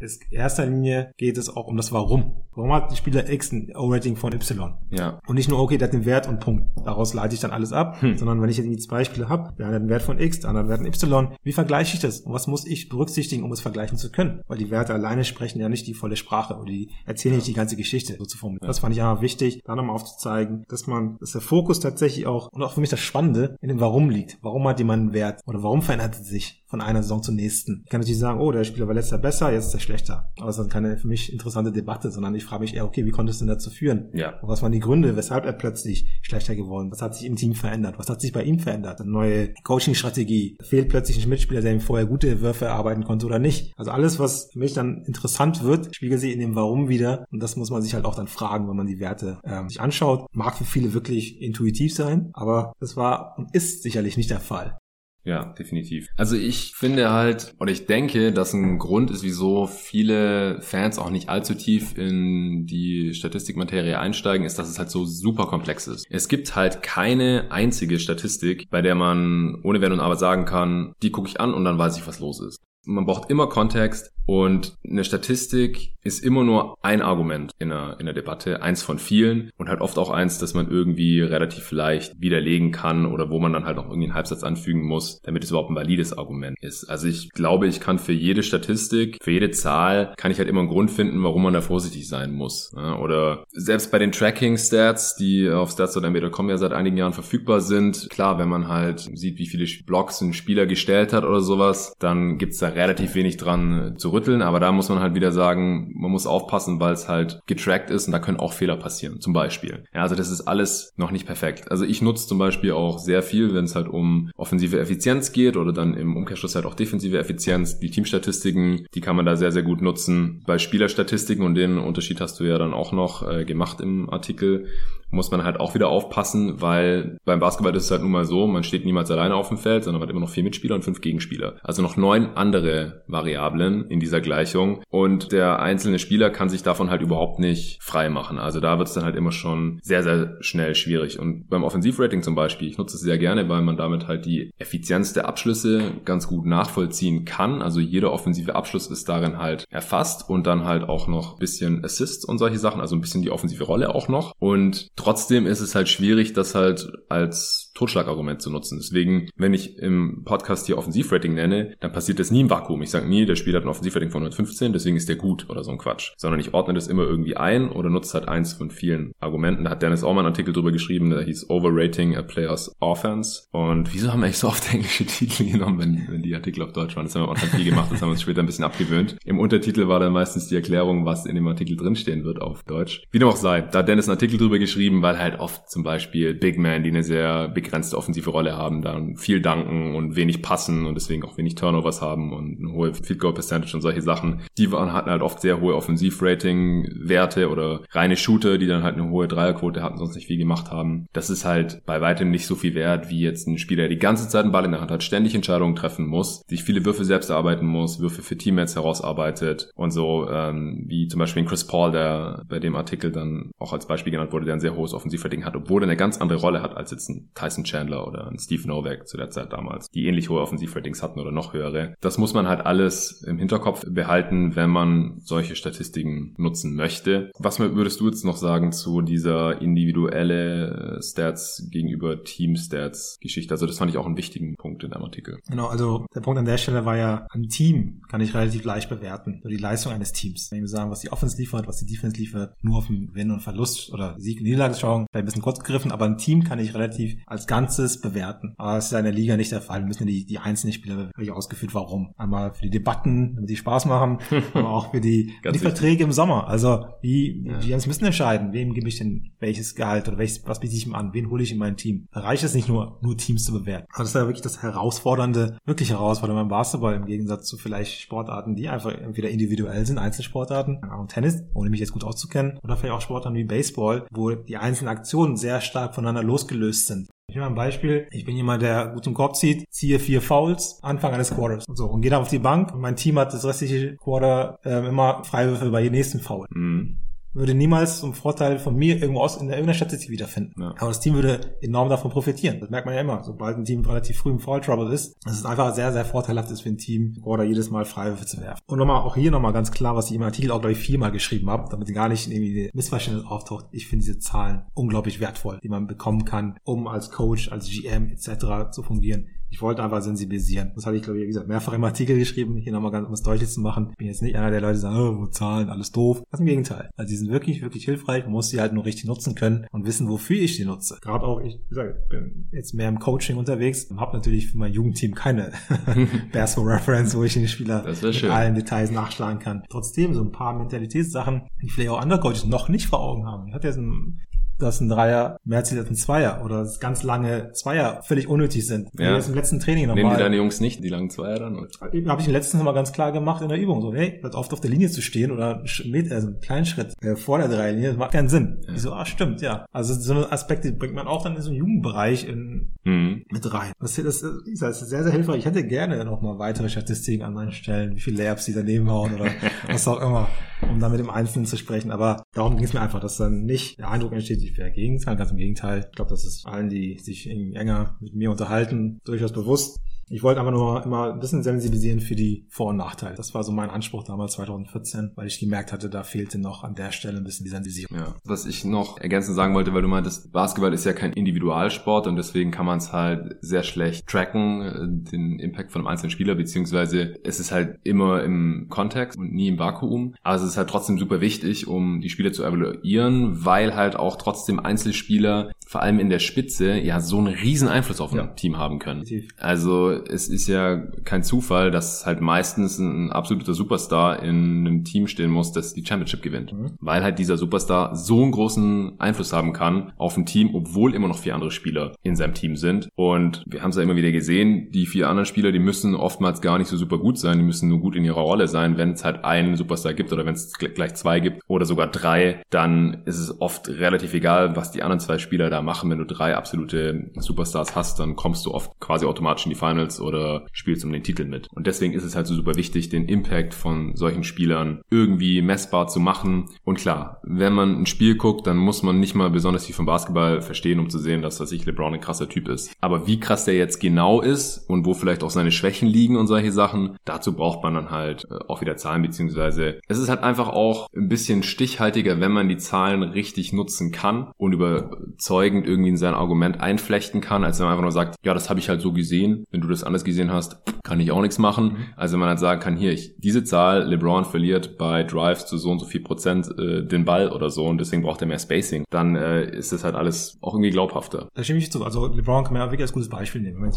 in 0.00 0.08
erster 0.30 0.66
Linie 0.66 1.12
geht 1.16 1.38
es 1.38 1.54
auch 1.54 1.66
um 1.66 1.76
das 1.76 1.92
Warum. 1.92 2.44
Warum 2.54 2.72
hat 2.72 2.90
die 2.92 2.96
Spieler 2.96 3.28
X 3.28 3.52
ein 3.52 3.74
O-Rating 3.94 4.16
von 4.16 4.32
Y? 4.32 4.74
Ja. 4.90 5.20
Und 5.26 5.36
nicht 5.36 5.48
nur, 5.48 5.60
okay, 5.60 5.78
der 5.78 5.88
hat 5.88 5.94
den 5.94 6.04
Wert 6.04 6.28
und 6.28 6.40
Punkt. 6.40 6.66
Daraus 6.84 7.14
leite 7.14 7.34
ich 7.34 7.40
dann 7.40 7.50
alles 7.50 7.72
ab, 7.72 8.00
hm. 8.00 8.18
sondern 8.18 8.42
wenn 8.42 8.48
ich 8.48 8.56
jetzt 8.56 8.66
irgendwie 8.66 8.82
zwei 8.82 8.98
Beispiele 9.04 9.28
habe, 9.28 9.52
der 9.58 9.66
hat 9.66 9.74
einen 9.74 9.88
Wert 9.88 10.02
von 10.02 10.18
X, 10.18 10.40
der 10.40 10.50
andere 10.50 10.68
Wert 10.68 10.78
von 10.78 10.86
Y, 10.86 11.36
wie 11.42 11.52
vergleiche 11.52 11.94
ich 11.94 12.00
das? 12.00 12.20
Und 12.20 12.32
was 12.32 12.46
muss 12.46 12.66
ich 12.66 12.88
berücksichtigen, 12.88 13.44
um 13.44 13.52
es 13.52 13.60
vergleichen 13.60 13.98
zu 13.98 14.10
können? 14.10 14.40
Weil 14.46 14.58
die 14.58 14.70
Werte 14.70 14.94
alleine 14.94 15.24
sprechen 15.24 15.60
ja 15.60 15.68
nicht 15.68 15.86
die 15.86 15.94
volle 15.94 16.16
Sprache 16.16 16.54
oder 16.54 16.66
die 16.66 16.90
erzählen 17.06 17.36
nicht 17.36 17.46
die 17.46 17.52
ganze 17.52 17.76
Geschichte 17.76 18.16
so 18.18 18.24
zu 18.24 18.38
formulieren. 18.38 18.64
Ja. 18.64 18.68
Das 18.68 18.78
fand 18.78 18.94
ich 18.94 19.02
aber 19.02 19.20
wichtig, 19.20 19.60
da 19.64 19.74
nochmal 19.74 19.94
aufzuzeigen, 19.94 20.64
dass 20.68 20.86
man, 20.86 21.16
dass 21.20 21.32
der 21.32 21.40
Fokus 21.40 21.80
tatsächlich 21.80 22.26
auch, 22.26 22.48
und 22.52 22.62
auch 22.62 22.72
für 22.72 22.80
mich 22.80 22.90
das 22.90 23.00
Spannende, 23.00 23.56
in 23.60 23.68
dem 23.68 23.80
Warum 23.80 24.10
liegt. 24.10 24.38
Warum 24.42 24.66
hat 24.68 24.78
jemand 24.78 25.02
einen 25.02 25.12
Wert? 25.12 25.40
Oder 25.46 25.62
warum 25.62 25.82
verändert 25.82 26.14
es 26.14 26.28
sich? 26.28 26.63
Von 26.74 26.80
einer 26.80 27.04
Saison 27.04 27.22
zur 27.22 27.34
nächsten. 27.34 27.82
Ich 27.84 27.90
kann 27.90 28.00
natürlich 28.00 28.18
sagen, 28.18 28.40
oh, 28.40 28.50
der 28.50 28.64
Spieler 28.64 28.88
war 28.88 28.94
letzter 28.94 29.16
besser, 29.16 29.52
jetzt 29.52 29.68
ist 29.68 29.74
er 29.74 29.78
schlechter. 29.78 30.32
Aber 30.40 30.48
es 30.48 30.58
ist 30.58 30.64
dann 30.64 30.72
keine 30.72 30.96
für 30.96 31.06
mich 31.06 31.32
interessante 31.32 31.70
Debatte, 31.70 32.10
sondern 32.10 32.34
ich 32.34 32.44
frage 32.44 32.62
mich 32.62 32.74
eher, 32.74 32.84
okay, 32.84 33.06
wie 33.06 33.12
konnte 33.12 33.30
es 33.30 33.38
denn 33.38 33.46
dazu 33.46 33.70
führen? 33.70 34.08
Ja. 34.12 34.40
Und 34.40 34.48
was 34.48 34.60
waren 34.60 34.72
die 34.72 34.80
Gründe, 34.80 35.14
weshalb 35.14 35.44
er 35.44 35.52
plötzlich 35.52 36.18
schlechter 36.22 36.56
geworden? 36.56 36.90
Was 36.90 37.00
hat 37.00 37.14
sich 37.14 37.26
im 37.26 37.36
Team 37.36 37.54
verändert? 37.54 37.96
Was 38.00 38.08
hat 38.08 38.20
sich 38.20 38.32
bei 38.32 38.42
ihm 38.42 38.58
verändert? 38.58 39.00
Eine 39.00 39.08
neue 39.08 39.54
Coaching-Strategie? 39.62 40.58
Fehlt 40.62 40.88
plötzlich 40.88 41.24
ein 41.24 41.28
Mitspieler, 41.28 41.60
der 41.60 41.74
ihm 41.74 41.80
vorher 41.80 42.06
gute 42.06 42.40
Würfe 42.40 42.64
erarbeiten 42.64 43.04
konnte 43.04 43.26
oder 43.26 43.38
nicht? 43.38 43.72
Also 43.76 43.92
alles, 43.92 44.18
was 44.18 44.48
für 44.52 44.58
mich 44.58 44.72
dann 44.72 45.04
interessant 45.04 45.62
wird, 45.62 45.94
spiegelt 45.94 46.20
sich 46.20 46.32
in 46.32 46.40
dem 46.40 46.56
Warum 46.56 46.88
wieder. 46.88 47.24
Und 47.30 47.40
das 47.40 47.54
muss 47.54 47.70
man 47.70 47.82
sich 47.82 47.94
halt 47.94 48.04
auch 48.04 48.16
dann 48.16 48.26
fragen, 48.26 48.68
wenn 48.68 48.76
man 48.76 48.88
die 48.88 48.98
Werte 48.98 49.38
ähm, 49.44 49.68
sich 49.68 49.80
anschaut. 49.80 50.26
Mag 50.32 50.56
für 50.56 50.64
viele 50.64 50.92
wirklich 50.92 51.40
intuitiv 51.40 51.94
sein, 51.94 52.30
aber 52.32 52.72
das 52.80 52.96
war 52.96 53.34
und 53.38 53.54
ist 53.54 53.84
sicherlich 53.84 54.16
nicht 54.16 54.30
der 54.30 54.40
Fall. 54.40 54.76
Ja, 55.24 55.54
definitiv. 55.58 56.08
Also 56.16 56.36
ich 56.36 56.74
finde 56.74 57.10
halt, 57.10 57.54
oder 57.58 57.72
ich 57.72 57.86
denke, 57.86 58.30
dass 58.30 58.52
ein 58.52 58.78
Grund 58.78 59.10
ist, 59.10 59.22
wieso 59.22 59.66
viele 59.66 60.60
Fans 60.60 60.98
auch 60.98 61.08
nicht 61.08 61.30
allzu 61.30 61.54
tief 61.54 61.96
in 61.96 62.66
die 62.66 63.14
Statistikmaterie 63.14 63.94
einsteigen, 63.94 64.46
ist, 64.46 64.58
dass 64.58 64.68
es 64.68 64.78
halt 64.78 64.90
so 64.90 65.06
super 65.06 65.46
komplex 65.46 65.86
ist. 65.86 66.06
Es 66.10 66.28
gibt 66.28 66.54
halt 66.54 66.82
keine 66.82 67.46
einzige 67.50 67.98
Statistik, 67.98 68.68
bei 68.70 68.82
der 68.82 68.94
man 68.94 69.60
ohne 69.62 69.80
Wenn 69.80 69.92
und 69.92 70.00
Aber 70.00 70.16
sagen 70.16 70.44
kann, 70.44 70.92
die 71.02 71.10
gucke 71.10 71.28
ich 71.28 71.40
an 71.40 71.54
und 71.54 71.64
dann 71.64 71.78
weiß 71.78 71.96
ich, 71.96 72.06
was 72.06 72.20
los 72.20 72.40
ist. 72.40 72.58
Man 72.86 73.06
braucht 73.06 73.30
immer 73.30 73.48
Kontext 73.48 74.14
und 74.26 74.76
eine 74.88 75.04
Statistik 75.04 75.94
ist 76.02 76.24
immer 76.24 76.44
nur 76.44 76.76
ein 76.82 77.02
Argument 77.02 77.52
in 77.58 77.70
der, 77.70 77.96
in 77.98 78.06
der 78.06 78.14
Debatte, 78.14 78.62
eins 78.62 78.82
von 78.82 78.98
vielen 78.98 79.50
und 79.56 79.68
halt 79.68 79.80
oft 79.80 79.98
auch 79.98 80.10
eins, 80.10 80.38
das 80.38 80.54
man 80.54 80.70
irgendwie 80.70 81.20
relativ 81.20 81.70
leicht 81.72 82.20
widerlegen 82.20 82.72
kann 82.72 83.06
oder 83.06 83.30
wo 83.30 83.38
man 83.38 83.52
dann 83.52 83.64
halt 83.64 83.78
auch 83.78 83.86
irgendwie 83.86 84.04
einen 84.04 84.14
Halbsatz 84.14 84.42
anfügen 84.42 84.82
muss, 84.82 85.20
damit 85.22 85.44
es 85.44 85.50
überhaupt 85.50 85.70
ein 85.70 85.76
valides 85.76 86.16
Argument 86.16 86.56
ist. 86.60 86.84
Also 86.84 87.06
ich 87.06 87.30
glaube, 87.30 87.66
ich 87.66 87.80
kann 87.80 87.98
für 87.98 88.12
jede 88.12 88.42
Statistik, 88.42 89.18
für 89.22 89.30
jede 89.30 89.50
Zahl, 89.50 90.14
kann 90.16 90.30
ich 90.30 90.38
halt 90.38 90.48
immer 90.48 90.60
einen 90.60 90.68
Grund 90.68 90.90
finden, 90.90 91.22
warum 91.22 91.42
man 91.42 91.54
da 91.54 91.60
vorsichtig 91.60 92.08
sein 92.08 92.32
muss. 92.32 92.72
Oder 92.74 93.44
selbst 93.50 93.90
bei 93.90 93.98
den 93.98 94.12
Tracking-Stats, 94.12 95.16
die 95.16 95.50
auf 95.50 95.70
stats.mb.com 95.70 96.48
ja 96.48 96.58
seit 96.58 96.72
einigen 96.72 96.96
Jahren 96.96 97.12
verfügbar 97.12 97.60
sind, 97.60 98.08
klar, 98.10 98.38
wenn 98.38 98.48
man 98.48 98.68
halt 98.68 99.00
sieht, 99.14 99.38
wie 99.38 99.46
viele 99.46 99.66
Blocks 99.86 100.20
ein 100.20 100.32
Spieler 100.32 100.66
gestellt 100.66 101.12
hat 101.12 101.24
oder 101.24 101.40
sowas, 101.40 101.94
dann 101.98 102.38
gibt's 102.38 102.58
da 102.58 102.68
relativ 102.74 103.14
wenig 103.14 103.36
dran 103.36 103.94
zu 103.96 104.10
rütteln, 104.10 104.42
aber 104.42 104.60
da 104.60 104.72
muss 104.72 104.88
man 104.88 105.00
halt 105.00 105.14
wieder 105.14 105.32
sagen, 105.32 105.92
man 105.94 106.10
muss 106.10 106.26
aufpassen, 106.26 106.80
weil 106.80 106.92
es 106.92 107.08
halt 107.08 107.40
getrackt 107.46 107.90
ist 107.90 108.06
und 108.06 108.12
da 108.12 108.18
können 108.18 108.38
auch 108.38 108.52
Fehler 108.52 108.76
passieren, 108.76 109.20
zum 109.20 109.32
Beispiel. 109.32 109.84
Ja, 109.94 110.02
also 110.02 110.14
das 110.14 110.30
ist 110.30 110.42
alles 110.42 110.92
noch 110.96 111.10
nicht 111.10 111.26
perfekt. 111.26 111.70
Also 111.70 111.84
ich 111.84 112.02
nutze 112.02 112.26
zum 112.26 112.38
Beispiel 112.38 112.72
auch 112.72 112.98
sehr 112.98 113.22
viel, 113.22 113.54
wenn 113.54 113.64
es 113.64 113.74
halt 113.74 113.88
um 113.88 114.30
offensive 114.36 114.78
Effizienz 114.78 115.32
geht 115.32 115.56
oder 115.56 115.72
dann 115.72 115.94
im 115.94 116.16
Umkehrschluss 116.16 116.54
halt 116.54 116.66
auch 116.66 116.74
defensive 116.74 117.18
Effizienz. 117.18 117.78
Die 117.78 117.90
Teamstatistiken, 117.90 118.86
die 118.94 119.00
kann 119.00 119.16
man 119.16 119.26
da 119.26 119.36
sehr, 119.36 119.52
sehr 119.52 119.62
gut 119.62 119.80
nutzen. 119.80 120.42
Bei 120.46 120.58
Spielerstatistiken 120.58 121.44
und 121.44 121.54
den 121.54 121.78
Unterschied 121.78 122.20
hast 122.20 122.40
du 122.40 122.44
ja 122.44 122.58
dann 122.58 122.74
auch 122.74 122.92
noch 122.92 123.28
äh, 123.28 123.44
gemacht 123.44 123.80
im 123.80 124.10
Artikel 124.10 124.66
muss 125.14 125.30
man 125.30 125.44
halt 125.44 125.60
auch 125.60 125.74
wieder 125.74 125.88
aufpassen, 125.88 126.60
weil 126.60 127.18
beim 127.24 127.40
Basketball 127.40 127.74
ist 127.74 127.84
es 127.84 127.90
halt 127.90 128.02
nun 128.02 128.10
mal 128.10 128.24
so, 128.24 128.46
man 128.46 128.64
steht 128.64 128.84
niemals 128.84 129.10
alleine 129.10 129.34
auf 129.34 129.48
dem 129.48 129.58
Feld, 129.58 129.84
sondern 129.84 130.00
man 130.00 130.08
hat 130.08 130.12
immer 130.12 130.24
noch 130.24 130.30
vier 130.30 130.44
Mitspieler 130.44 130.74
und 130.74 130.84
fünf 130.84 131.00
Gegenspieler. 131.00 131.56
Also 131.62 131.82
noch 131.82 131.96
neun 131.96 132.36
andere 132.36 133.02
Variablen 133.06 133.86
in 133.86 134.00
dieser 134.00 134.20
Gleichung 134.20 134.82
und 134.88 135.32
der 135.32 135.60
einzelne 135.60 135.98
Spieler 135.98 136.30
kann 136.30 136.48
sich 136.48 136.62
davon 136.62 136.90
halt 136.90 137.02
überhaupt 137.02 137.38
nicht 137.38 137.78
frei 137.82 138.08
machen. 138.08 138.38
Also 138.38 138.60
da 138.60 138.78
wird 138.78 138.88
es 138.88 138.94
dann 138.94 139.04
halt 139.04 139.16
immer 139.16 139.32
schon 139.32 139.78
sehr, 139.82 140.02
sehr 140.02 140.36
schnell 140.40 140.74
schwierig. 140.74 141.18
Und 141.18 141.48
beim 141.48 141.64
Offensivrating 141.64 142.22
zum 142.22 142.34
Beispiel, 142.34 142.68
ich 142.68 142.78
nutze 142.78 142.96
es 142.96 143.02
sehr 143.02 143.18
gerne, 143.18 143.48
weil 143.48 143.62
man 143.62 143.76
damit 143.76 144.08
halt 144.08 144.26
die 144.26 144.50
Effizienz 144.58 145.12
der 145.12 145.28
Abschlüsse 145.28 145.92
ganz 146.04 146.26
gut 146.26 146.46
nachvollziehen 146.46 147.24
kann. 147.24 147.62
Also 147.62 147.80
jeder 147.80 148.12
offensive 148.12 148.54
Abschluss 148.54 148.88
ist 148.88 149.08
darin 149.08 149.38
halt 149.38 149.64
erfasst 149.70 150.28
und 150.28 150.46
dann 150.46 150.64
halt 150.64 150.88
auch 150.88 151.06
noch 151.06 151.38
bisschen 151.38 151.84
Assists 151.84 152.24
und 152.24 152.38
solche 152.38 152.58
Sachen, 152.58 152.80
also 152.80 152.96
ein 152.96 153.00
bisschen 153.00 153.22
die 153.22 153.30
offensive 153.30 153.64
Rolle 153.64 153.94
auch 153.94 154.08
noch. 154.08 154.32
Und 154.38 154.88
Trotzdem 155.04 155.46
ist 155.46 155.60
es 155.60 155.74
halt 155.74 155.90
schwierig, 155.90 156.32
das 156.32 156.54
halt 156.54 156.90
als 157.10 157.63
Totschlagargument 157.74 158.40
zu 158.40 158.50
nutzen. 158.50 158.78
Deswegen, 158.78 159.28
wenn 159.36 159.54
ich 159.54 159.78
im 159.78 160.22
Podcast 160.24 160.66
hier 160.66 160.78
Offensivrating 160.78 161.34
nenne, 161.34 161.74
dann 161.80 161.92
passiert 161.92 162.18
das 162.18 162.30
nie 162.30 162.40
im 162.40 162.50
Vakuum. 162.50 162.82
Ich 162.82 162.90
sage 162.90 163.08
nie, 163.08 163.26
der 163.26 163.36
Spieler 163.36 163.58
hat 163.58 163.64
ein 163.64 163.70
Offensivrating 163.70 164.10
von 164.10 164.22
115, 164.22 164.72
deswegen 164.72 164.96
ist 164.96 165.08
der 165.08 165.16
gut 165.16 165.48
oder 165.48 165.64
so 165.64 165.70
ein 165.70 165.78
Quatsch. 165.78 166.12
Sondern 166.16 166.40
ich 166.40 166.54
ordne 166.54 166.74
das 166.74 166.88
immer 166.88 167.02
irgendwie 167.02 167.36
ein 167.36 167.70
oder 167.70 167.90
nutze 167.90 168.14
halt 168.14 168.28
eins 168.28 168.54
von 168.54 168.70
vielen 168.70 169.12
Argumenten. 169.20 169.64
Da 169.64 169.70
hat 169.70 169.82
Dennis 169.82 170.04
auch 170.04 170.12
mal 170.12 170.20
einen 170.20 170.28
Artikel 170.28 170.52
drüber 170.52 170.72
geschrieben, 170.72 171.10
der 171.10 171.22
hieß 171.22 171.50
Overrating 171.50 172.16
a 172.16 172.22
Player's 172.22 172.72
Offense. 172.80 173.42
Und 173.50 173.92
wieso 173.92 174.12
haben 174.12 174.20
wir 174.20 174.26
eigentlich 174.26 174.38
so 174.38 174.48
oft 174.48 174.64
englische 174.72 175.04
Titel 175.04 175.50
genommen, 175.50 175.78
wenn, 175.78 176.06
wenn 176.08 176.22
die 176.22 176.34
Artikel 176.34 176.62
auf 176.62 176.72
Deutsch 176.72 176.96
waren? 176.96 177.06
Das 177.06 177.14
haben 177.14 177.22
wir 177.22 177.28
auch 177.28 177.36
schon 177.36 177.48
viel 177.50 177.64
gemacht, 177.64 177.90
das 177.90 178.00
haben 178.00 178.08
wir 178.08 178.12
uns 178.12 178.22
später 178.22 178.40
ein 178.40 178.46
bisschen 178.46 178.64
abgewöhnt. 178.64 179.16
Im 179.24 179.38
Untertitel 179.38 179.88
war 179.88 180.00
dann 180.00 180.12
meistens 180.12 180.48
die 180.48 180.54
Erklärung, 180.54 181.04
was 181.04 181.26
in 181.26 181.34
dem 181.34 181.46
Artikel 181.48 181.76
drinstehen 181.76 182.24
wird 182.24 182.40
auf 182.40 182.62
Deutsch. 182.64 183.02
Wie 183.10 183.18
dem 183.18 183.28
auch 183.28 183.36
sei, 183.36 183.62
da 183.62 183.80
hat 183.80 183.88
Dennis 183.88 184.08
einen 184.08 184.16
Artikel 184.16 184.38
drüber 184.38 184.58
geschrieben, 184.58 185.02
weil 185.02 185.18
halt 185.18 185.38
oft 185.40 185.70
zum 185.70 185.82
Beispiel 185.82 186.34
Big 186.34 186.58
Man, 186.58 186.82
die 186.82 186.90
eine 186.90 187.02
sehr 187.02 187.48
Big 187.48 187.63
begrenzte 187.64 187.96
offensive 187.98 188.30
Rolle 188.30 188.56
haben, 188.56 188.82
dann 188.82 189.16
viel 189.16 189.40
danken 189.40 189.94
und 189.94 190.14
wenig 190.14 190.42
passen 190.42 190.86
und 190.86 190.94
deswegen 190.94 191.24
auch 191.24 191.36
wenig 191.36 191.56
Turnovers 191.56 192.00
haben 192.00 192.32
und 192.32 192.58
eine 192.60 192.72
hohe 192.72 192.94
Field 192.94 193.18
Goal 193.18 193.34
Percentage 193.34 193.74
und 193.74 193.80
solche 193.82 194.02
Sachen. 194.02 194.42
Die 194.58 194.70
waren, 194.70 194.92
hatten 194.92 195.10
halt 195.10 195.22
oft 195.22 195.40
sehr 195.40 195.60
hohe 195.60 195.74
Offensivrating-Werte 195.74 197.50
oder 197.50 197.80
reine 197.90 198.16
Shooter, 198.16 198.58
die 198.58 198.66
dann 198.66 198.82
halt 198.82 198.94
eine 198.94 199.10
hohe 199.10 199.28
Dreierquote 199.28 199.82
hatten, 199.82 199.98
sonst 199.98 200.14
nicht 200.14 200.26
viel 200.26 200.38
gemacht 200.38 200.70
haben. 200.70 201.06
Das 201.12 201.30
ist 201.30 201.44
halt 201.44 201.82
bei 201.86 202.00
weitem 202.00 202.30
nicht 202.30 202.46
so 202.46 202.54
viel 202.54 202.74
wert 202.74 203.10
wie 203.10 203.20
jetzt 203.20 203.48
ein 203.48 203.58
Spieler, 203.58 203.82
der 203.82 203.88
die 203.88 203.98
ganze 203.98 204.28
Zeit 204.28 204.44
einen 204.44 204.52
Ball 204.52 204.64
in 204.64 204.72
der 204.72 204.80
Hand 204.80 204.90
hat, 204.90 205.02
ständig 205.02 205.34
Entscheidungen 205.34 205.74
treffen 205.74 206.06
muss, 206.06 206.42
sich 206.46 206.64
viele 206.64 206.84
Würfe 206.84 207.04
selbst 207.04 207.30
erarbeiten 207.30 207.66
muss, 207.66 208.00
Würfe 208.00 208.22
für 208.22 208.36
Teammates 208.36 208.76
herausarbeitet 208.76 209.70
und 209.74 209.90
so, 209.90 210.28
ähm, 210.30 210.84
wie 210.86 211.08
zum 211.08 211.18
Beispiel 211.18 211.44
Chris 211.44 211.66
Paul, 211.66 211.92
der 211.92 212.44
bei 212.48 212.58
dem 212.58 212.76
Artikel 212.76 213.10
dann 213.10 213.50
auch 213.58 213.72
als 213.72 213.86
Beispiel 213.86 214.12
genannt 214.12 214.32
wurde, 214.32 214.44
der 214.44 214.54
ein 214.54 214.60
sehr 214.60 214.76
hohes 214.76 214.92
Offensivrating 214.92 215.44
hat, 215.44 215.56
obwohl 215.56 215.82
er 215.82 215.88
eine 215.88 215.96
ganz 215.96 216.20
andere 216.20 216.38
Rolle 216.38 216.62
hat 216.62 216.76
als 216.76 216.90
jetzt 216.90 217.08
ein 217.08 217.30
Tyson 217.34 217.53
Chandler 217.62 218.08
oder 218.08 218.26
ein 218.26 218.38
Steve 218.40 218.66
Novak 218.66 219.06
zu 219.06 219.16
der 219.16 219.30
Zeit 219.30 219.52
damals, 219.52 219.88
die 219.90 220.06
ähnlich 220.06 220.30
hohe 220.30 220.40
Offensivratings 220.40 221.02
hatten 221.02 221.20
oder 221.20 221.30
noch 221.30 221.52
höhere. 221.52 221.94
Das 222.00 222.18
muss 222.18 222.34
man 222.34 222.48
halt 222.48 222.66
alles 222.66 223.22
im 223.22 223.38
Hinterkopf 223.38 223.84
behalten, 223.88 224.56
wenn 224.56 224.70
man 224.70 225.20
solche 225.20 225.54
Statistiken 225.54 226.34
nutzen 226.38 226.74
möchte. 226.74 227.30
Was 227.38 227.60
würdest 227.60 228.00
du 228.00 228.08
jetzt 228.08 228.24
noch 228.24 228.36
sagen 228.36 228.72
zu 228.72 229.02
dieser 229.02 229.60
individuelle 229.62 230.98
Stats 231.02 231.68
gegenüber 231.70 232.24
Team-Stats 232.24 233.18
Geschichte? 233.20 233.54
Also 233.54 233.66
das 233.66 233.78
fand 233.78 233.90
ich 233.90 233.98
auch 233.98 234.06
einen 234.06 234.16
wichtigen 234.16 234.56
Punkt 234.56 234.82
in 234.82 234.90
deinem 234.90 235.04
Artikel. 235.04 235.38
Genau, 235.48 235.66
also 235.66 236.06
der 236.14 236.20
Punkt 236.20 236.38
an 236.38 236.46
der 236.46 236.56
Stelle 236.56 236.84
war 236.84 236.96
ja, 236.96 237.26
ein 237.30 237.48
Team 237.48 238.02
kann 238.08 238.20
ich 238.20 238.34
relativ 238.34 238.64
leicht 238.64 238.88
bewerten. 238.88 239.40
So 239.42 239.48
die 239.48 239.56
Leistung 239.56 239.92
eines 239.92 240.12
Teams. 240.12 240.50
Wenn 240.50 240.60
wir 240.60 240.68
sagen, 240.68 240.90
was 240.90 241.00
die 241.00 241.12
Offense 241.12 241.36
liefert, 241.36 241.66
was 241.66 241.78
die 241.78 241.86
Defense 241.86 242.16
liefert, 242.16 242.54
nur 242.62 242.78
auf 242.78 242.86
dem 242.86 243.14
Win 243.14 243.30
und 243.30 243.40
Verlust 243.40 243.92
oder 243.92 244.14
Sieg 244.18 244.38
und 244.38 244.44
Niederlage 244.44 244.74
schauen, 244.74 245.06
vielleicht 245.10 245.24
ein 245.24 245.26
bisschen 245.26 245.42
kurz 245.42 245.58
gegriffen, 245.58 245.92
aber 245.92 246.06
ein 246.06 246.16
Team 246.16 246.44
kann 246.44 246.58
ich 246.58 246.74
relativ 246.74 247.16
als 247.26 247.43
Ganzes 247.46 248.00
bewerten. 248.00 248.54
Aber 248.56 248.74
das 248.74 248.86
ist 248.86 248.92
ja 248.92 248.98
in 248.98 249.04
der 249.04 249.14
Liga 249.14 249.36
nicht 249.36 249.52
der 249.52 249.60
Fall. 249.60 249.80
Wir 249.80 249.86
müssen 249.86 250.06
die, 250.06 250.24
die 250.24 250.38
einzelnen 250.38 250.72
Spieler 250.72 250.96
wirklich 250.96 251.32
ausgeführt, 251.32 251.74
warum. 251.74 252.12
Einmal 252.16 252.54
für 252.54 252.62
die 252.62 252.70
Debatten, 252.70 253.34
damit 253.34 253.50
die 253.50 253.56
Spaß 253.56 253.86
machen, 253.86 254.18
aber 254.54 254.70
auch 254.70 254.90
für 254.90 255.00
die, 255.00 255.32
für 255.42 255.52
die 255.52 255.58
Verträge 255.58 256.04
im 256.04 256.12
Sommer. 256.12 256.48
Also 256.48 256.86
wie, 257.02 257.46
ja. 257.46 257.62
wir 257.62 257.76
müssen 257.76 258.04
entscheiden, 258.04 258.52
wem 258.52 258.74
gebe 258.74 258.88
ich 258.88 258.98
denn 258.98 259.32
welches 259.38 259.74
Gehalt 259.74 260.08
oder 260.08 260.18
welches, 260.18 260.46
was 260.46 260.60
biete 260.60 260.74
ich 260.74 260.86
ihm 260.86 260.94
an, 260.94 261.12
wen 261.12 261.30
hole 261.30 261.42
ich 261.42 261.52
in 261.52 261.58
mein 261.58 261.76
Team. 261.76 262.08
Da 262.12 262.20
reicht 262.20 262.44
es 262.44 262.54
nicht 262.54 262.68
nur, 262.68 262.98
nur 263.02 263.16
Teams 263.16 263.44
zu 263.44 263.52
bewerten. 263.52 263.86
Aber 263.92 264.02
das 264.02 264.08
ist 264.08 264.14
ja 264.14 264.26
wirklich 264.26 264.42
das 264.42 264.62
Herausfordernde, 264.62 265.58
wirklich 265.64 265.90
Herausfordernde 265.90 266.42
beim 266.42 266.48
Basketball 266.48 266.94
im 266.94 267.06
Gegensatz 267.06 267.46
zu 267.46 267.56
vielleicht 267.56 268.00
Sportarten, 268.00 268.54
die 268.54 268.68
einfach 268.68 268.92
entweder 268.92 269.30
individuell 269.30 269.84
sind, 269.86 269.98
Einzelsportarten, 269.98 270.82
auch 270.84 271.06
Tennis, 271.06 271.42
ohne 271.54 271.70
mich 271.70 271.80
jetzt 271.80 271.92
gut 271.92 272.04
auszukennen, 272.04 272.58
oder 272.62 272.76
vielleicht 272.76 272.94
auch 272.94 273.00
Sportarten 273.00 273.36
wie 273.36 273.44
Baseball, 273.44 274.06
wo 274.10 274.30
die 274.30 274.56
einzelnen 274.56 274.88
Aktionen 274.88 275.36
sehr 275.36 275.60
stark 275.60 275.94
voneinander 275.94 276.22
losgelöst 276.22 276.86
sind. 276.86 277.08
Ich 277.26 277.36
mache 277.36 277.46
ein 277.46 277.54
Beispiel. 277.54 278.06
Ich 278.10 278.24
bin 278.24 278.36
jemand, 278.36 278.62
der 278.62 278.88
gut 278.88 279.04
zum 279.04 279.14
Korb 279.14 279.34
zieht, 279.36 279.66
ziehe 279.70 279.98
vier 279.98 280.20
Fouls, 280.20 280.78
Anfang 280.82 281.14
eines 281.14 281.34
Quarters 281.34 281.66
und 281.66 281.76
so 281.76 281.86
und 281.86 282.02
gehe 282.02 282.10
dann 282.10 282.22
auf 282.22 282.28
die 282.28 282.38
Bank 282.38 282.72
und 282.72 282.80
mein 282.80 282.96
Team 282.96 283.18
hat 283.18 283.32
das 283.32 283.44
restliche 283.44 283.96
Quarter 283.96 284.58
äh, 284.64 284.86
immer 284.86 285.24
Freiwürfe 285.24 285.70
bei 285.70 285.80
jedem 285.80 285.94
nächsten 285.94 286.20
Foul. 286.20 286.46
Mhm 286.50 287.03
würde 287.34 287.54
niemals 287.54 288.00
zum 288.00 288.14
Vorteil 288.14 288.58
von 288.58 288.74
mir 288.76 289.00
irgendwo 289.00 289.20
aus 289.20 289.36
in 289.36 289.48
irgendeiner 289.48 289.74
Statistik 289.74 290.10
wiederfinden. 290.10 290.60
Ja. 290.60 290.74
Aber 290.78 290.88
das 290.88 291.00
Team 291.00 291.14
würde 291.14 291.56
enorm 291.60 291.88
davon 291.88 292.10
profitieren. 292.10 292.60
Das 292.60 292.70
merkt 292.70 292.86
man 292.86 292.94
ja 292.94 293.00
immer. 293.00 293.22
Sobald 293.24 293.56
ein 293.56 293.64
Team 293.64 293.84
relativ 293.84 294.18
früh 294.18 294.30
im 294.30 294.40
Fall 294.40 294.60
Trouble 294.60 294.92
ist, 294.92 295.16
dass 295.24 295.34
es 295.38 295.44
einfach 295.44 295.74
sehr, 295.74 295.92
sehr 295.92 296.04
vorteilhaft 296.04 296.50
ist 296.50 296.62
für 296.62 296.68
ein 296.68 296.78
Team, 296.78 297.16
oder 297.22 297.44
jedes 297.44 297.70
Mal 297.70 297.84
Freiwürfe 297.84 298.26
zu 298.26 298.40
werfen. 298.40 298.60
Und 298.66 298.78
nochmal, 298.78 299.02
auch 299.02 299.16
hier 299.16 299.30
nochmal 299.30 299.52
ganz 299.52 299.72
klar, 299.72 299.96
was 299.96 300.10
ich 300.10 300.16
im 300.16 300.22
Artikel 300.22 300.50
auch, 300.50 300.60
glaube 300.60 300.72
ich, 300.72 300.78
viermal 300.78 301.10
geschrieben 301.10 301.50
habe, 301.50 301.68
damit 301.70 301.92
gar 301.92 302.08
nicht 302.08 302.30
irgendwie 302.30 302.70
Missverständnis 302.72 303.26
auftaucht. 303.26 303.66
Ich 303.72 303.88
finde 303.88 304.04
diese 304.04 304.18
Zahlen 304.18 304.62
unglaublich 304.74 305.20
wertvoll, 305.20 305.58
die 305.62 305.68
man 305.68 305.86
bekommen 305.86 306.24
kann, 306.24 306.58
um 306.64 306.86
als 306.86 307.10
Coach, 307.10 307.50
als 307.50 307.68
GM 307.68 308.08
etc. 308.08 308.70
zu 308.70 308.82
fungieren 308.82 309.28
ich 309.54 309.62
wollte 309.62 309.84
einfach 309.84 310.02
sensibilisieren. 310.02 310.72
Das 310.74 310.84
hatte 310.84 310.96
ich, 310.96 311.02
glaube 311.04 311.18
ich, 311.18 311.22
wie 311.22 311.28
gesagt, 311.28 311.46
mehrfach 311.46 311.74
im 311.74 311.84
Artikel 311.84 312.18
geschrieben, 312.18 312.56
hier 312.56 312.72
nochmal 312.72 312.90
ganz, 312.90 313.06
um 313.06 313.12
es 313.12 313.22
deutlich 313.22 313.48
zu 313.48 313.60
machen. 313.60 313.90
Ich 313.92 313.96
bin 313.98 314.08
jetzt 314.08 314.20
nicht 314.20 314.34
einer 314.34 314.50
der 314.50 314.60
Leute, 314.60 314.74
die 314.74 314.80
sagen, 314.80 314.96
oh, 314.96 315.20
wo 315.20 315.26
Zahlen, 315.26 315.68
alles 315.68 315.92
doof. 315.92 316.24
Das 316.28 316.40
ist 316.40 316.40
im 316.40 316.46
Gegenteil. 316.46 316.90
Also 316.96 317.08
die 317.08 317.16
sind 317.16 317.30
wirklich, 317.30 317.62
wirklich 317.62 317.84
hilfreich. 317.84 318.24
Man 318.24 318.32
muss 318.32 318.48
sie 318.48 318.60
halt 318.60 318.72
nur 318.72 318.84
richtig 318.84 319.04
nutzen 319.04 319.36
können 319.36 319.68
und 319.70 319.86
wissen, 319.86 320.08
wofür 320.08 320.40
ich 320.40 320.56
die 320.56 320.64
nutze. 320.64 320.98
Gerade 321.00 321.24
auch, 321.24 321.40
ich, 321.40 321.54
wie 321.54 321.68
gesagt, 321.68 322.08
bin 322.08 322.48
jetzt 322.50 322.74
mehr 322.74 322.88
im 322.88 322.98
Coaching 322.98 323.36
unterwegs 323.36 323.84
und 323.84 324.00
habe 324.00 324.16
natürlich 324.16 324.48
für 324.48 324.58
mein 324.58 324.72
Jugendteam 324.72 325.14
keine 325.14 325.52
Basketball 326.32 326.72
Reference, 326.72 327.16
wo 327.16 327.22
ich 327.22 327.34
den 327.34 327.46
Spieler 327.46 327.84
mit 327.86 328.24
allen 328.24 328.56
Details 328.56 328.90
nachschlagen 328.90 329.38
kann. 329.38 329.62
Trotzdem 329.70 330.14
so 330.14 330.22
ein 330.24 330.32
paar 330.32 330.58
Mentalitätssachen, 330.58 331.42
die 331.62 331.70
vielleicht 331.70 331.90
auch 331.90 332.00
andere 332.00 332.18
Coaches 332.18 332.44
noch 332.44 332.68
nicht 332.68 332.88
vor 332.88 332.98
Augen 332.98 333.24
haben. 333.24 333.46
Ich 333.46 333.54
hatte 333.54 333.68
jetzt 333.68 333.78
ein 333.78 334.20
dass 334.58 334.80
ein 334.80 334.88
Dreier 334.88 335.38
mehr 335.44 335.64
zählt 335.64 335.80
als 335.80 335.90
ein 335.90 335.96
Zweier 335.96 336.42
oder 336.44 336.58
dass 336.58 336.80
ganz 336.80 337.02
lange 337.02 337.52
Zweier 337.52 338.02
völlig 338.02 338.28
unnötig 338.28 338.66
sind. 338.66 338.88
Ja. 338.98 339.14
Jetzt 339.14 339.28
im 339.28 339.34
letzten 339.34 339.60
Training 339.60 339.86
nochmal. 339.86 340.04
Nehmen 340.04 340.16
die 340.16 340.22
deine 340.22 340.36
Jungs 340.36 340.60
nicht, 340.60 340.82
die 340.82 340.88
langen 340.88 341.10
Zweier 341.10 341.38
dann? 341.38 341.56
Habe 341.80 342.20
ich 342.20 342.26
im 342.26 342.32
letzten 342.32 342.62
Mal 342.62 342.72
ganz 342.72 342.92
klar 342.92 343.12
gemacht 343.12 343.42
in 343.42 343.48
der 343.48 343.58
Übung. 343.58 343.80
So, 343.80 343.92
hey, 343.92 344.20
oft 344.32 344.52
auf 344.52 344.60
der 344.60 344.70
Linie 344.70 344.90
zu 344.90 345.02
stehen 345.02 345.30
oder 345.30 345.62
mit, 345.84 346.12
also 346.12 346.28
einen 346.28 346.40
kleinen 346.40 346.66
Schritt 346.66 346.94
äh, 347.02 347.16
vor 347.16 347.38
der 347.38 347.48
Dreierlinie, 347.48 347.90
das 347.90 347.96
macht 347.96 348.12
keinen 348.12 348.28
Sinn. 348.28 348.60
Ja. 348.66 348.74
Ich 348.74 348.82
so, 348.82 348.92
ah, 348.92 349.04
stimmt, 349.04 349.40
ja. 349.40 349.66
Also 349.72 349.94
so 349.94 350.12
eine 350.12 350.32
Aspekte 350.32 350.72
bringt 350.72 350.94
man 350.94 351.06
auch 351.06 351.22
dann 351.22 351.36
in 351.36 351.42
so 351.42 351.50
einen 351.50 351.58
Jugendbereich 351.58 352.28
in, 352.28 352.72
mhm. 352.84 353.24
mit 353.30 353.52
rein. 353.52 353.72
Das, 353.80 353.96
das, 353.96 354.20
das, 354.20 354.58
das 354.60 354.82
ist 354.82 354.88
sehr, 354.88 355.02
sehr 355.02 355.12
hilfreich. 355.12 355.38
Ich 355.38 355.46
hätte 355.46 355.66
gerne 355.66 356.04
noch 356.04 356.22
mal 356.22 356.38
weitere 356.38 356.68
Statistiken 356.68 357.24
an 357.24 357.34
meinen 357.34 357.52
Stellen, 357.52 357.96
wie 357.96 358.00
viele 358.00 358.22
Layups 358.22 358.44
die 358.44 358.54
daneben 358.54 358.90
hauen 358.90 359.14
oder 359.14 359.26
was 359.68 359.88
auch 359.88 360.00
immer, 360.00 360.28
um 360.62 360.80
dann 360.80 360.92
mit 360.92 361.00
dem 361.00 361.10
Einzelnen 361.10 361.46
zu 361.46 361.56
sprechen. 361.56 361.90
Aber 361.90 362.24
darum 362.32 362.56
ging 362.56 362.64
es 362.64 362.72
mir 362.72 362.80
einfach, 362.80 363.00
dass 363.00 363.16
dann 363.16 363.44
nicht 363.44 363.78
der 363.78 363.90
Eindruck 363.90 364.12
entsteht, 364.12 364.43
ich 364.44 364.56
wäre 364.56 364.70
Gegenteil, 364.70 365.16
ganz 365.16 365.30
im 365.30 365.36
Gegenteil. 365.36 365.80
Ich 365.80 365.92
glaube, 365.96 366.10
das 366.10 366.24
ist 366.24 366.46
allen, 366.46 366.68
die 366.68 366.98
sich 366.98 367.28
enger 367.28 367.96
mit 368.00 368.14
mir 368.14 368.30
unterhalten, 368.30 369.00
durchaus 369.04 369.32
bewusst. 369.32 369.78
Ich 370.08 370.22
wollte 370.22 370.40
aber 370.40 370.50
nur 370.50 370.84
immer 370.84 371.12
ein 371.12 371.20
bisschen 371.20 371.42
sensibilisieren 371.42 372.00
für 372.00 372.14
die 372.14 372.46
Vor- 372.50 372.68
und 372.68 372.76
Nachteile. 372.76 373.14
Das 373.14 373.34
war 373.34 373.42
so 373.42 373.52
mein 373.52 373.70
Anspruch 373.70 374.04
damals 374.04 374.32
2014, 374.34 375.12
weil 375.14 375.26
ich 375.26 375.40
gemerkt 375.40 375.72
hatte, 375.72 375.88
da 375.88 376.02
fehlte 376.02 376.38
noch 376.38 376.64
an 376.64 376.74
der 376.74 376.92
Stelle 376.92 377.18
ein 377.18 377.24
bisschen 377.24 377.44
die 377.44 377.50
Sensibilisierung. 377.50 377.96
Ja. 377.96 378.14
Was 378.24 378.46
ich 378.46 378.64
noch 378.64 378.98
ergänzend 379.00 379.36
sagen 379.36 379.54
wollte, 379.54 379.74
weil 379.74 379.82
du 379.82 379.88
meintest, 379.88 380.32
Basketball 380.32 380.72
ist 380.72 380.84
ja 380.84 380.92
kein 380.92 381.12
Individualsport 381.12 382.06
und 382.06 382.16
deswegen 382.16 382.50
kann 382.50 382.66
man 382.66 382.78
es 382.78 382.92
halt 382.92 383.36
sehr 383.40 383.62
schlecht 383.62 384.06
tracken, 384.06 384.62
äh, 384.62 385.10
den 385.10 385.38
Impact 385.38 385.72
von 385.72 385.80
einem 385.80 385.88
einzelnen 385.88 386.10
Spieler, 386.10 386.34
beziehungsweise 386.34 387.14
es 387.24 387.40
ist 387.40 387.52
halt 387.52 387.78
immer 387.84 388.22
im 388.22 388.66
Kontext 388.68 389.18
und 389.18 389.32
nie 389.32 389.48
im 389.48 389.58
Vakuum. 389.58 390.14
Aber 390.22 390.36
es 390.36 390.42
ist 390.42 390.56
halt 390.56 390.68
trotzdem 390.68 390.98
super 390.98 391.20
wichtig, 391.20 391.66
um 391.66 392.00
die 392.00 392.10
Spieler 392.10 392.32
zu 392.32 392.44
evaluieren, 392.44 393.44
weil 393.44 393.74
halt 393.74 393.96
auch 393.96 394.16
trotzdem 394.16 394.60
Einzelspieler 394.60 395.52
vor 395.66 395.82
allem 395.82 395.98
in 395.98 396.10
der 396.10 396.18
Spitze 396.18 396.74
ja 396.78 397.00
so 397.00 397.18
einen 397.18 397.34
riesen 397.34 397.68
Einfluss 397.68 398.00
auf 398.00 398.12
ein 398.12 398.18
ja. 398.18 398.26
Team 398.28 398.58
haben 398.58 398.78
können. 398.78 399.04
Also 399.38 399.93
es 400.08 400.28
ist 400.28 400.48
ja 400.48 400.76
kein 401.04 401.22
Zufall, 401.22 401.70
dass 401.70 402.06
halt 402.06 402.20
meistens 402.20 402.78
ein 402.78 403.12
absoluter 403.12 403.54
Superstar 403.54 404.22
in 404.22 404.66
einem 404.66 404.84
Team 404.84 405.06
stehen 405.06 405.30
muss, 405.30 405.52
das 405.52 405.74
die 405.74 405.84
Championship 405.84 406.22
gewinnt. 406.22 406.52
Mhm. 406.52 406.72
Weil 406.80 407.02
halt 407.02 407.18
dieser 407.18 407.36
Superstar 407.36 407.94
so 407.96 408.22
einen 408.22 408.32
großen 408.32 409.00
Einfluss 409.00 409.32
haben 409.32 409.52
kann 409.52 409.92
auf 409.96 410.16
ein 410.16 410.26
Team, 410.26 410.54
obwohl 410.54 410.94
immer 410.94 411.08
noch 411.08 411.18
vier 411.18 411.34
andere 411.34 411.50
Spieler 411.50 411.94
in 412.02 412.16
seinem 412.16 412.34
Team 412.34 412.56
sind. 412.56 412.88
Und 412.94 413.42
wir 413.46 413.62
haben 413.62 413.70
es 413.70 413.76
ja 413.76 413.82
immer 413.82 413.96
wieder 413.96 414.12
gesehen, 414.12 414.70
die 414.70 414.86
vier 414.86 415.08
anderen 415.08 415.26
Spieler, 415.26 415.52
die 415.52 415.58
müssen 415.58 415.94
oftmals 415.94 416.40
gar 416.40 416.58
nicht 416.58 416.68
so 416.68 416.76
super 416.76 416.98
gut 416.98 417.18
sein, 417.18 417.38
die 417.38 417.44
müssen 417.44 417.68
nur 417.68 417.80
gut 417.80 417.96
in 417.96 418.04
ihrer 418.04 418.20
Rolle 418.20 418.48
sein. 418.48 418.76
Wenn 418.76 418.92
es 418.92 419.04
halt 419.04 419.24
einen 419.24 419.56
Superstar 419.56 419.94
gibt 419.94 420.12
oder 420.12 420.26
wenn 420.26 420.34
es 420.34 420.52
gleich 420.52 420.94
zwei 420.94 421.20
gibt 421.20 421.42
oder 421.48 421.66
sogar 421.66 421.86
drei, 421.86 422.42
dann 422.50 423.02
ist 423.04 423.18
es 423.18 423.40
oft 423.40 423.68
relativ 423.68 424.14
egal, 424.14 424.56
was 424.56 424.70
die 424.70 424.82
anderen 424.82 425.00
zwei 425.00 425.18
Spieler 425.18 425.50
da 425.50 425.62
machen. 425.62 425.90
Wenn 425.90 425.98
du 425.98 426.06
drei 426.06 426.36
absolute 426.36 427.10
Superstars 427.16 427.74
hast, 427.76 428.00
dann 428.00 428.16
kommst 428.16 428.46
du 428.46 428.52
oft 428.52 428.70
quasi 428.80 429.06
automatisch 429.06 429.46
in 429.46 429.50
die 429.50 429.56
Finals 429.56 429.83
oder 430.00 430.46
spielst 430.52 430.84
um 430.84 430.92
den 430.92 431.02
Titel 431.02 431.24
mit. 431.24 431.48
Und 431.52 431.66
deswegen 431.66 431.94
ist 431.94 432.04
es 432.04 432.16
halt 432.16 432.26
so 432.26 432.34
super 432.34 432.56
wichtig, 432.56 432.88
den 432.88 433.06
Impact 433.06 433.54
von 433.54 433.94
solchen 433.96 434.24
Spielern 434.24 434.82
irgendwie 434.90 435.42
messbar 435.42 435.88
zu 435.88 436.00
machen. 436.00 436.46
Und 436.64 436.78
klar, 436.78 437.20
wenn 437.22 437.52
man 437.52 437.80
ein 437.80 437.86
Spiel 437.86 438.16
guckt, 438.16 438.46
dann 438.46 438.56
muss 438.56 438.82
man 438.82 439.00
nicht 439.00 439.14
mal 439.14 439.30
besonders 439.30 439.66
viel 439.66 439.74
vom 439.74 439.86
Basketball 439.86 440.40
verstehen, 440.40 440.78
um 440.78 440.90
zu 440.90 440.98
sehen, 440.98 441.22
dass 441.22 441.38
das 441.38 441.50
sich 441.50 441.64
LeBron 441.66 441.94
ein 441.94 442.00
krasser 442.00 442.28
Typ 442.28 442.48
ist. 442.48 442.72
Aber 442.80 443.06
wie 443.06 443.20
krass 443.20 443.44
der 443.44 443.54
jetzt 443.54 443.80
genau 443.80 444.20
ist 444.20 444.68
und 444.68 444.86
wo 444.86 444.94
vielleicht 444.94 445.22
auch 445.22 445.30
seine 445.30 445.52
Schwächen 445.52 445.88
liegen 445.88 446.16
und 446.16 446.26
solche 446.26 446.52
Sachen, 446.52 446.96
dazu 447.04 447.34
braucht 447.34 447.62
man 447.62 447.74
dann 447.74 447.90
halt 447.90 448.24
äh, 448.30 448.34
auch 448.48 448.60
wieder 448.60 448.76
Zahlen, 448.76 449.02
beziehungsweise 449.02 449.80
es 449.88 449.98
ist 449.98 450.08
halt 450.08 450.22
einfach 450.22 450.48
auch 450.48 450.88
ein 450.94 451.08
bisschen 451.08 451.42
stichhaltiger, 451.42 452.20
wenn 452.20 452.32
man 452.32 452.48
die 452.48 452.56
Zahlen 452.56 453.02
richtig 453.02 453.52
nutzen 453.52 453.92
kann 453.92 454.32
und 454.36 454.52
überzeugend 454.52 455.66
irgendwie 455.66 455.90
in 455.90 455.96
sein 455.96 456.14
Argument 456.14 456.60
einflechten 456.60 457.20
kann, 457.20 457.44
als 457.44 457.58
wenn 457.58 457.66
man 457.66 457.72
einfach 457.72 457.82
nur 457.82 457.92
sagt, 457.92 458.16
ja, 458.24 458.34
das 458.34 458.50
habe 458.50 458.60
ich 458.60 458.68
halt 458.68 458.80
so 458.80 458.92
gesehen. 458.92 459.44
Wenn 459.50 459.60
du 459.60 459.68
das 459.74 459.84
anders 459.84 460.04
gesehen 460.04 460.32
hast, 460.32 460.62
kann 460.82 461.00
ich 461.00 461.10
auch 461.10 461.20
nichts 461.20 461.38
machen. 461.38 461.64
Mhm. 461.64 461.76
Also 461.96 462.14
wenn 462.14 462.20
man 462.20 462.28
halt 462.30 462.38
sagen 462.38 462.60
kann, 462.60 462.76
hier, 462.76 462.92
ich, 462.92 463.16
diese 463.18 463.44
Zahl, 463.44 463.84
LeBron 463.88 464.24
verliert 464.24 464.78
bei 464.78 465.02
Drives 465.02 465.46
zu 465.46 465.58
so 465.58 465.70
und 465.70 465.78
so 465.78 465.86
viel 465.86 466.02
Prozent 466.02 466.48
äh, 466.58 466.86
den 466.86 467.04
Ball 467.04 467.30
oder 467.30 467.50
so 467.50 467.66
und 467.66 467.78
deswegen 467.78 468.02
braucht 468.02 468.20
er 468.20 468.26
mehr 468.26 468.38
Spacing, 468.38 468.84
dann 468.90 469.16
äh, 469.16 469.56
ist 469.56 469.72
das 469.72 469.84
halt 469.84 469.94
alles 469.94 470.38
auch 470.40 470.54
irgendwie 470.54 470.70
glaubhafter. 470.70 471.28
Da 471.34 471.44
stimme 471.44 471.58
ich 471.58 471.70
zu. 471.70 471.84
Also 471.84 472.06
LeBron 472.06 472.44
kann 472.44 472.52
man 472.52 472.62
ja 472.62 472.66
wirklich 472.66 472.82
als 472.82 472.92
gutes 472.92 473.08
Beispiel 473.08 473.40
nehmen. 473.42 473.72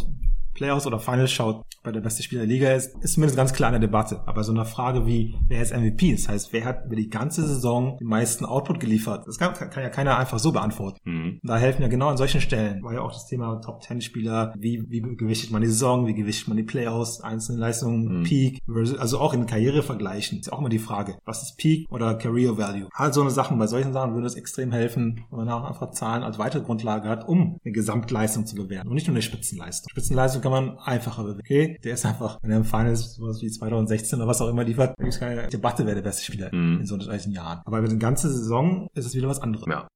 Playoffs 0.58 0.88
oder 0.88 1.00
Finals 1.00 1.32
schaut, 1.32 1.63
wer 1.84 1.91
der 1.91 2.02
beste 2.02 2.24
Spieler 2.24 2.41
der 2.41 2.50
Liga 2.50 2.72
ist, 2.74 2.96
ist 3.02 3.13
zumindest 3.13 3.38
ganz 3.38 3.54
klar 3.54 3.70
eine 3.70 3.80
Debatte. 3.80 4.22
Aber 4.26 4.43
so 4.43 4.52
eine 4.52 4.65
Frage 4.65 5.06
wie, 5.06 5.36
wer 5.48 5.62
ist 5.62 5.74
MVP? 5.74 6.13
Das 6.13 6.28
heißt, 6.28 6.52
wer 6.52 6.65
hat 6.65 6.86
über 6.86 6.96
die 6.96 7.10
ganze 7.10 7.46
Saison 7.46 7.98
den 7.98 8.08
meisten 8.08 8.43
Output 8.43 8.80
geliefert? 8.80 9.26
Das 9.28 9.38
kann, 9.38 9.54
kann 9.54 9.84
ja 9.84 9.89
keiner 9.89 10.17
einfach 10.17 10.39
so 10.39 10.52
beantworten. 10.52 11.00
Mhm. 11.04 11.39
Da 11.43 11.58
helfen 11.58 11.84
ja 11.84 11.88
genau 11.88 12.08
an 12.08 12.17
solchen 12.17 12.41
Stellen. 12.41 12.84
War 12.84 12.93
ja 12.93 13.02
auch 13.02 13.13
das 13.13 13.28
Thema 13.28 13.62
Top 13.62 13.82
Ten 13.82 14.02
Spieler. 14.02 14.54
Wie, 14.58 14.84
wie 14.89 15.02
gewichtet 15.02 15.52
man 15.52 15.62
die 15.62 15.67
Saison? 15.67 16.08
Wie 16.08 16.15
gewichtet 16.15 16.48
man 16.48 16.58
die 16.58 16.63
Playoffs? 16.63 17.22
Einzelne 17.22 17.60
Leistungen, 17.60 18.20
mhm. 18.20 18.24
Peak, 18.24 18.60
also 18.98 19.20
auch 19.20 19.34
in 19.34 19.46
Karrierevergleichen. 19.46 20.39
Ist 20.39 20.48
ja 20.48 20.54
auch 20.54 20.60
immer 20.60 20.70
die 20.70 20.80
Frage, 20.80 21.17
was 21.26 21.43
ist 21.43 21.58
Peak 21.58 21.89
oder 21.91 22.15
Career 22.15 22.58
Value? 22.58 22.89
Halt 22.93 23.13
so 23.13 23.22
eine 23.22 23.30
Sachen, 23.30 23.60
bei 23.60 23.67
solchen 23.67 23.93
Sachen 23.93 24.15
würde 24.15 24.28
es 24.28 24.36
extrem 24.36 24.72
helfen, 24.72 25.26
wenn 25.30 25.46
man 25.46 25.50
auch 25.50 25.63
einfach 25.63 25.91
Zahlen 25.91 26.24
als 26.24 26.39
weitere 26.39 26.63
Grundlage 26.63 27.08
hat, 27.10 27.28
um 27.28 27.60
eine 27.63 27.72
Gesamtleistung 27.72 28.46
zu 28.46 28.56
bewerten 28.56 28.88
und 28.88 28.96
nicht 28.96 29.08
nur 29.08 29.15
eine 29.15 29.22
Spitzenleistung. 29.22 29.89
Spitzenleistung 29.91 30.41
kann 30.50 30.66
man 30.66 30.80
einfacher 30.80 31.24
bewerten. 31.24 31.42
Okay, 31.42 31.80
der 31.84 31.94
ist 31.94 32.06
einfach, 32.06 32.40
wenn 32.42 32.52
er 32.52 32.58
im 32.58 32.64
Finals 32.64 33.16
sowas 33.16 33.42
wie 33.42 33.50
2016 33.50 34.20
oder 34.20 34.28
was 34.28 34.42
auch 34.42 34.50
immer 34.50 34.64
liefert, 34.64 34.96
ist 35.00 35.20
keine 35.20 35.48
Debatte, 35.48 35.86
wer 35.86 35.96
der 35.96 36.02
beste 36.02 36.24
Spieler 36.24 36.54
mhm. 36.54 36.80
in 36.80 36.86
so 36.86 37.00
solchen 37.00 37.34
Jahren. 37.34 37.62
Aber 37.66 37.80
über 37.80 37.88
die 37.88 38.00
ganze 38.00 38.32
Saison 38.32 38.88
ist 38.94 39.06
es 39.06 39.16
wieder 39.16 39.28
was 39.28 39.42
anderes. 39.42 39.66
Ja. 39.68 39.88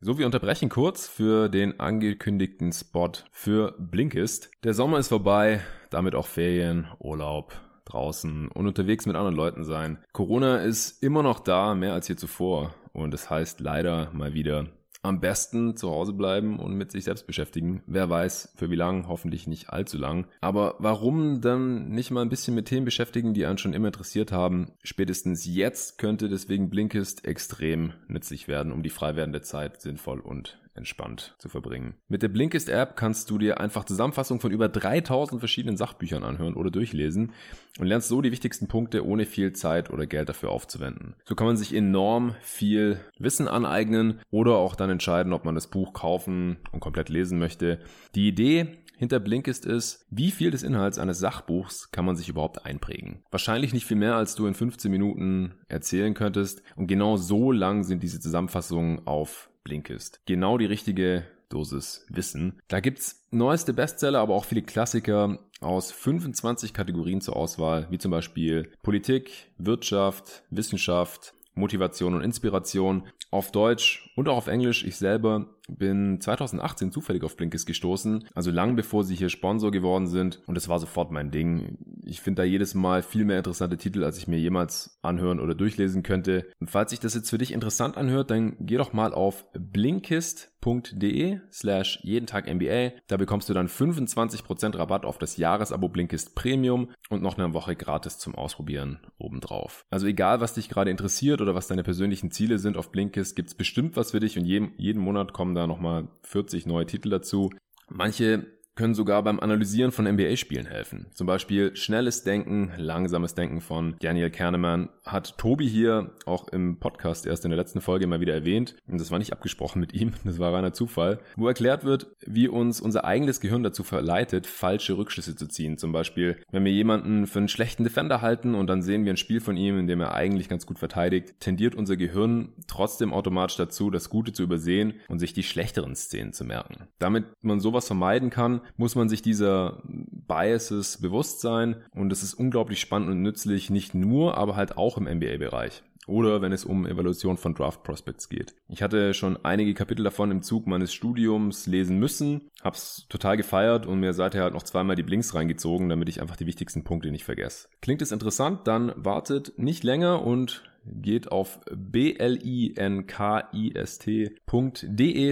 So, 0.00 0.18
wir 0.18 0.26
unterbrechen 0.26 0.68
kurz 0.68 1.06
für 1.06 1.48
den 1.48 1.78
angekündigten 1.80 2.72
Spot 2.72 3.12
für 3.30 3.74
Blinkist. 3.78 4.50
Der 4.64 4.74
Sommer 4.74 4.98
ist 4.98 5.08
vorbei, 5.08 5.60
damit 5.90 6.14
auch 6.14 6.26
Ferien, 6.26 6.88
Urlaub, 6.98 7.54
draußen 7.84 8.48
und 8.48 8.66
unterwegs 8.66 9.06
mit 9.06 9.16
anderen 9.16 9.36
Leuten 9.36 9.64
sein. 9.64 9.98
Corona 10.12 10.56
ist 10.58 11.02
immer 11.02 11.22
noch 11.22 11.40
da, 11.40 11.74
mehr 11.74 11.94
als 11.94 12.08
je 12.08 12.16
zuvor. 12.16 12.74
Und 12.92 13.14
es 13.14 13.22
das 13.22 13.30
heißt 13.30 13.60
leider 13.60 14.10
mal 14.12 14.34
wieder 14.34 14.66
am 15.02 15.20
besten 15.20 15.76
zu 15.76 15.90
Hause 15.90 16.12
bleiben 16.12 16.58
und 16.58 16.74
mit 16.74 16.92
sich 16.92 17.04
selbst 17.04 17.26
beschäftigen. 17.26 17.82
Wer 17.86 18.08
weiß, 18.08 18.52
für 18.56 18.70
wie 18.70 18.76
lang, 18.76 19.08
hoffentlich 19.08 19.46
nicht 19.46 19.70
allzu 19.70 19.98
lang. 19.98 20.26
Aber 20.40 20.76
warum 20.78 21.40
dann 21.40 21.88
nicht 21.88 22.10
mal 22.10 22.22
ein 22.22 22.28
bisschen 22.28 22.54
mit 22.54 22.66
Themen 22.66 22.84
beschäftigen, 22.84 23.34
die 23.34 23.44
einen 23.44 23.58
schon 23.58 23.74
immer 23.74 23.88
interessiert 23.88 24.30
haben? 24.30 24.72
Spätestens 24.84 25.44
jetzt 25.44 25.98
könnte 25.98 26.28
deswegen 26.28 26.70
Blinkist 26.70 27.24
extrem 27.24 27.92
nützlich 28.06 28.46
werden, 28.46 28.72
um 28.72 28.82
die 28.82 28.90
frei 28.90 29.16
werdende 29.16 29.42
Zeit 29.42 29.80
sinnvoll 29.80 30.20
und 30.20 30.58
entspannt 30.74 31.34
zu 31.38 31.48
verbringen. 31.48 31.94
Mit 32.08 32.22
der 32.22 32.28
Blinkist 32.28 32.68
App 32.68 32.96
kannst 32.96 33.30
du 33.30 33.38
dir 33.38 33.60
einfach 33.60 33.84
Zusammenfassungen 33.84 34.40
von 34.40 34.52
über 34.52 34.68
3000 34.68 35.40
verschiedenen 35.40 35.76
Sachbüchern 35.76 36.24
anhören 36.24 36.54
oder 36.54 36.70
durchlesen 36.70 37.32
und 37.78 37.86
lernst 37.86 38.08
so 38.08 38.22
die 38.22 38.32
wichtigsten 38.32 38.68
Punkte 38.68 39.06
ohne 39.06 39.26
viel 39.26 39.52
Zeit 39.52 39.90
oder 39.90 40.06
Geld 40.06 40.28
dafür 40.28 40.50
aufzuwenden. 40.50 41.14
So 41.24 41.34
kann 41.34 41.46
man 41.46 41.56
sich 41.56 41.74
enorm 41.74 42.34
viel 42.40 43.00
Wissen 43.18 43.48
aneignen 43.48 44.20
oder 44.30 44.56
auch 44.56 44.74
dann 44.74 44.90
entscheiden, 44.90 45.32
ob 45.32 45.44
man 45.44 45.54
das 45.54 45.68
Buch 45.68 45.92
kaufen 45.92 46.58
und 46.72 46.80
komplett 46.80 47.08
lesen 47.08 47.38
möchte. 47.38 47.78
Die 48.14 48.28
Idee 48.28 48.78
hinter 49.02 49.18
Blinkist 49.18 49.66
ist, 49.66 50.06
wie 50.10 50.30
viel 50.30 50.52
des 50.52 50.62
Inhalts 50.62 50.96
eines 50.96 51.18
Sachbuchs 51.18 51.90
kann 51.90 52.04
man 52.04 52.14
sich 52.14 52.28
überhaupt 52.28 52.64
einprägen? 52.64 53.24
Wahrscheinlich 53.32 53.72
nicht 53.72 53.84
viel 53.84 53.96
mehr, 53.96 54.14
als 54.14 54.36
du 54.36 54.46
in 54.46 54.54
15 54.54 54.92
Minuten 54.92 55.54
erzählen 55.66 56.14
könntest. 56.14 56.62
Und 56.76 56.86
genau 56.86 57.16
so 57.16 57.50
lang 57.50 57.82
sind 57.82 58.04
diese 58.04 58.20
Zusammenfassungen 58.20 59.04
auf 59.04 59.50
Blinkist. 59.64 60.20
Genau 60.26 60.58
die 60.58 60.66
richtige 60.66 61.24
Dosis 61.48 62.06
Wissen. 62.08 62.60
Da 62.68 62.80
gibt's 62.80 63.26
neueste 63.30 63.72
Bestseller, 63.72 64.20
aber 64.20 64.34
auch 64.34 64.44
viele 64.44 64.62
Klassiker 64.62 65.38
aus 65.60 65.92
25 65.92 66.72
Kategorien 66.72 67.20
zur 67.20 67.36
Auswahl, 67.36 67.86
wie 67.90 67.98
zum 67.98 68.10
Beispiel 68.10 68.72
Politik, 68.82 69.50
Wirtschaft, 69.58 70.42
Wissenschaft, 70.50 71.34
Motivation 71.54 72.14
und 72.14 72.22
Inspiration 72.22 73.06
auf 73.30 73.52
Deutsch 73.52 74.10
und 74.16 74.28
auch 74.28 74.36
auf 74.36 74.46
Englisch. 74.46 74.84
Ich 74.84 74.96
selber 74.96 75.46
bin 75.68 76.20
2018 76.20 76.92
zufällig 76.92 77.22
auf 77.24 77.36
Blinkist 77.36 77.66
gestoßen, 77.66 78.28
also 78.34 78.50
lang 78.50 78.76
bevor 78.76 79.04
sie 79.04 79.14
hier 79.14 79.28
Sponsor 79.28 79.70
geworden 79.70 80.06
sind 80.06 80.42
und 80.46 80.56
es 80.56 80.68
war 80.68 80.78
sofort 80.78 81.10
mein 81.10 81.30
Ding. 81.30 81.78
Ich 82.04 82.20
finde 82.20 82.42
da 82.42 82.46
jedes 82.46 82.74
Mal 82.74 83.02
viel 83.02 83.24
mehr 83.24 83.38
interessante 83.38 83.76
Titel, 83.76 84.04
als 84.04 84.18
ich 84.18 84.28
mir 84.28 84.38
jemals 84.38 84.98
anhören 85.02 85.40
oder 85.40 85.54
durchlesen 85.54 86.02
könnte. 86.02 86.46
Und 86.60 86.70
falls 86.70 86.90
sich 86.90 87.00
das 87.00 87.14
jetzt 87.14 87.30
für 87.30 87.38
dich 87.38 87.52
interessant 87.52 87.96
anhört, 87.96 88.30
dann 88.30 88.56
geh 88.60 88.76
doch 88.76 88.92
mal 88.92 89.14
auf 89.14 89.44
blinkist.de 89.52 91.40
slash 91.50 92.00
jeden 92.02 92.26
Tag 92.26 92.52
MBA. 92.52 92.92
Da 93.08 93.16
bekommst 93.16 93.48
du 93.48 93.54
dann 93.54 93.68
25% 93.68 94.78
Rabatt 94.78 95.04
auf 95.04 95.18
das 95.18 95.36
Jahresabo 95.36 95.88
Blinkist 95.88 96.34
Premium 96.34 96.90
und 97.08 97.22
noch 97.22 97.38
eine 97.38 97.54
Woche 97.54 97.76
gratis 97.76 98.18
zum 98.18 98.34
Ausprobieren 98.34 99.00
obendrauf. 99.18 99.84
Also 99.90 100.06
egal, 100.06 100.40
was 100.40 100.54
dich 100.54 100.68
gerade 100.68 100.90
interessiert 100.90 101.40
oder 101.40 101.54
was 101.54 101.68
deine 101.68 101.82
persönlichen 101.82 102.30
Ziele 102.30 102.58
sind 102.58 102.76
auf 102.76 102.90
Blinkist, 102.90 103.36
gibt's 103.36 103.54
bestimmt 103.54 103.96
was 103.96 104.10
für 104.10 104.20
dich 104.20 104.38
und 104.38 104.44
jeden, 104.44 104.72
jeden 104.76 105.02
Monat 105.02 105.32
kommen 105.32 105.54
da 105.54 105.61
nochmal 105.66 106.08
40 106.22 106.66
neue 106.66 106.86
Titel 106.86 107.10
dazu. 107.10 107.50
Manche 107.88 108.46
können 108.74 108.94
sogar 108.94 109.22
beim 109.22 109.38
Analysieren 109.40 109.92
von 109.92 110.06
NBA-Spielen 110.06 110.66
helfen. 110.66 111.06
Zum 111.14 111.26
Beispiel 111.26 111.76
Schnelles 111.76 112.24
Denken, 112.24 112.72
Langsames 112.76 113.34
Denken 113.34 113.60
von 113.60 113.96
Daniel 114.00 114.30
Kernemann 114.30 114.88
hat 115.04 115.36
Tobi 115.36 115.68
hier 115.68 116.12
auch 116.24 116.48
im 116.48 116.78
Podcast 116.78 117.26
erst 117.26 117.44
in 117.44 117.50
der 117.50 117.58
letzten 117.58 117.82
Folge 117.82 118.06
mal 118.06 118.20
wieder 118.20 118.34
erwähnt. 118.34 118.76
Und 118.88 118.98
das 118.98 119.10
war 119.10 119.18
nicht 119.18 119.32
abgesprochen 119.32 119.80
mit 119.80 119.92
ihm, 119.92 120.12
das 120.24 120.38
war 120.38 120.54
reiner 120.54 120.72
Zufall. 120.72 121.20
Wo 121.36 121.48
erklärt 121.48 121.84
wird, 121.84 122.06
wie 122.26 122.48
uns 122.48 122.80
unser 122.80 123.04
eigenes 123.04 123.40
Gehirn 123.40 123.62
dazu 123.62 123.82
verleitet, 123.82 124.46
falsche 124.46 124.96
Rückschlüsse 124.96 125.36
zu 125.36 125.46
ziehen. 125.48 125.76
Zum 125.76 125.92
Beispiel, 125.92 126.38
wenn 126.50 126.64
wir 126.64 126.72
jemanden 126.72 127.26
für 127.26 127.40
einen 127.40 127.48
schlechten 127.48 127.84
Defender 127.84 128.22
halten 128.22 128.54
und 128.54 128.68
dann 128.68 128.82
sehen 128.82 129.04
wir 129.04 129.12
ein 129.12 129.18
Spiel 129.18 129.40
von 129.40 129.56
ihm, 129.56 129.78
in 129.78 129.86
dem 129.86 130.00
er 130.00 130.14
eigentlich 130.14 130.48
ganz 130.48 130.66
gut 130.66 130.78
verteidigt, 130.78 131.40
tendiert 131.40 131.74
unser 131.74 131.96
Gehirn 131.96 132.54
trotzdem 132.66 133.12
automatisch 133.12 133.56
dazu, 133.56 133.90
das 133.90 134.08
Gute 134.08 134.32
zu 134.32 134.42
übersehen 134.42 134.94
und 135.08 135.18
sich 135.18 135.34
die 135.34 135.42
schlechteren 135.42 135.94
Szenen 135.94 136.32
zu 136.32 136.44
merken. 136.44 136.88
Damit 136.98 137.26
man 137.42 137.60
sowas 137.60 137.86
vermeiden 137.86 138.30
kann, 138.30 138.61
muss 138.76 138.94
man 138.94 139.08
sich 139.08 139.22
dieser 139.22 139.82
Biases 139.84 141.00
bewusst 141.00 141.40
sein 141.40 141.76
und 141.94 142.12
es 142.12 142.22
ist 142.22 142.34
unglaublich 142.34 142.80
spannend 142.80 143.10
und 143.10 143.22
nützlich, 143.22 143.70
nicht 143.70 143.94
nur, 143.94 144.36
aber 144.36 144.56
halt 144.56 144.76
auch 144.76 144.98
im 144.98 145.04
NBA-Bereich. 145.04 145.82
Oder 146.08 146.42
wenn 146.42 146.52
es 146.52 146.64
um 146.64 146.84
Evaluation 146.84 147.36
von 147.36 147.54
Draft 147.54 147.84
Prospects 147.84 148.28
geht. 148.28 148.54
Ich 148.68 148.82
hatte 148.82 149.14
schon 149.14 149.38
einige 149.44 149.72
Kapitel 149.72 150.02
davon 150.02 150.32
im 150.32 150.42
Zug 150.42 150.66
meines 150.66 150.92
Studiums 150.92 151.66
lesen 151.66 151.98
müssen, 151.98 152.50
hab's 152.62 153.06
total 153.08 153.36
gefeiert 153.36 153.86
und 153.86 154.00
mir 154.00 154.12
seither 154.12 154.42
halt 154.42 154.54
noch 154.54 154.64
zweimal 154.64 154.96
die 154.96 155.04
Blinks 155.04 155.34
reingezogen, 155.34 155.88
damit 155.88 156.08
ich 156.08 156.20
einfach 156.20 156.36
die 156.36 156.46
wichtigsten 156.46 156.82
Punkte 156.82 157.12
nicht 157.12 157.24
vergesse. 157.24 157.68
Klingt 157.80 158.02
es 158.02 158.10
interessant, 158.10 158.66
dann 158.66 158.92
wartet 158.96 159.52
nicht 159.58 159.84
länger 159.84 160.24
und 160.24 160.64
geht 160.84 161.30
auf 161.30 161.60
blinkist.de 161.70 162.54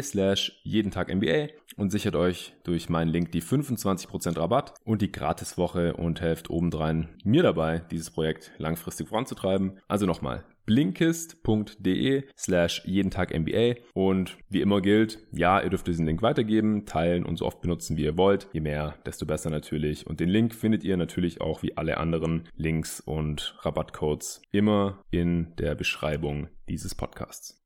slash 0.03 0.61
jeden 0.65 0.91
Tag 0.91 1.15
MBA 1.15 1.49
und 1.77 1.91
sichert 1.91 2.17
euch 2.17 2.55
durch 2.65 2.89
meinen 2.89 3.11
Link 3.11 3.33
die 3.33 3.43
25% 3.43 4.39
Rabatt 4.39 4.75
und 4.85 5.03
die 5.03 5.13
Gratiswoche 5.13 5.95
und 5.95 6.21
helft 6.21 6.51
obendrein 6.51 7.09
mir 7.25 7.43
dabei, 7.43 7.81
dieses 7.91 8.11
Projekt 8.11 8.53
langfristig 8.59 9.09
voranzutreiben. 9.09 9.79
Also 9.89 10.07
nochmal 10.07 10.45
blinkist.de 10.67 12.25
slash 12.37 12.83
jeden 12.85 13.11
Tag 13.11 13.37
MBA 13.37 13.75
und 13.95 14.37
wie 14.49 14.61
immer 14.61 14.81
gilt, 14.81 15.19
ja, 15.33 15.61
ihr 15.61 15.71
dürft 15.71 15.87
diesen 15.87 16.07
Link 16.07 16.23
weitergeben, 16.23 16.87
teilen 16.87 17.25
und 17.25 17.39
so 17.39 17.47
oft 17.47 17.61
benutzen, 17.61 17.97
wie 17.97 18.05
ihr 18.05 18.17
wollt. 18.17 18.49
Je 18.53 18.61
mehr, 18.61 18.97
desto 19.07 19.27
besser 19.27 19.51
natürlich. 19.51 20.07
Und 20.07 20.21
den 20.21 20.29
Link 20.29 20.55
findet 20.55 20.85
ihr 20.85 20.97
natürlich 20.97 21.41
auch 21.41 21.63
wie 21.63 21.77
alle 21.77 21.99
anderen 21.99 22.49
Links 22.57 23.01
und 23.01 23.57
Rabattcodes 23.61 24.43
immer 24.53 25.03
in 25.11 25.55
der 25.57 25.75
Beschreibung 25.75 26.49
dieses 26.69 26.95
Podcasts. 26.95 27.61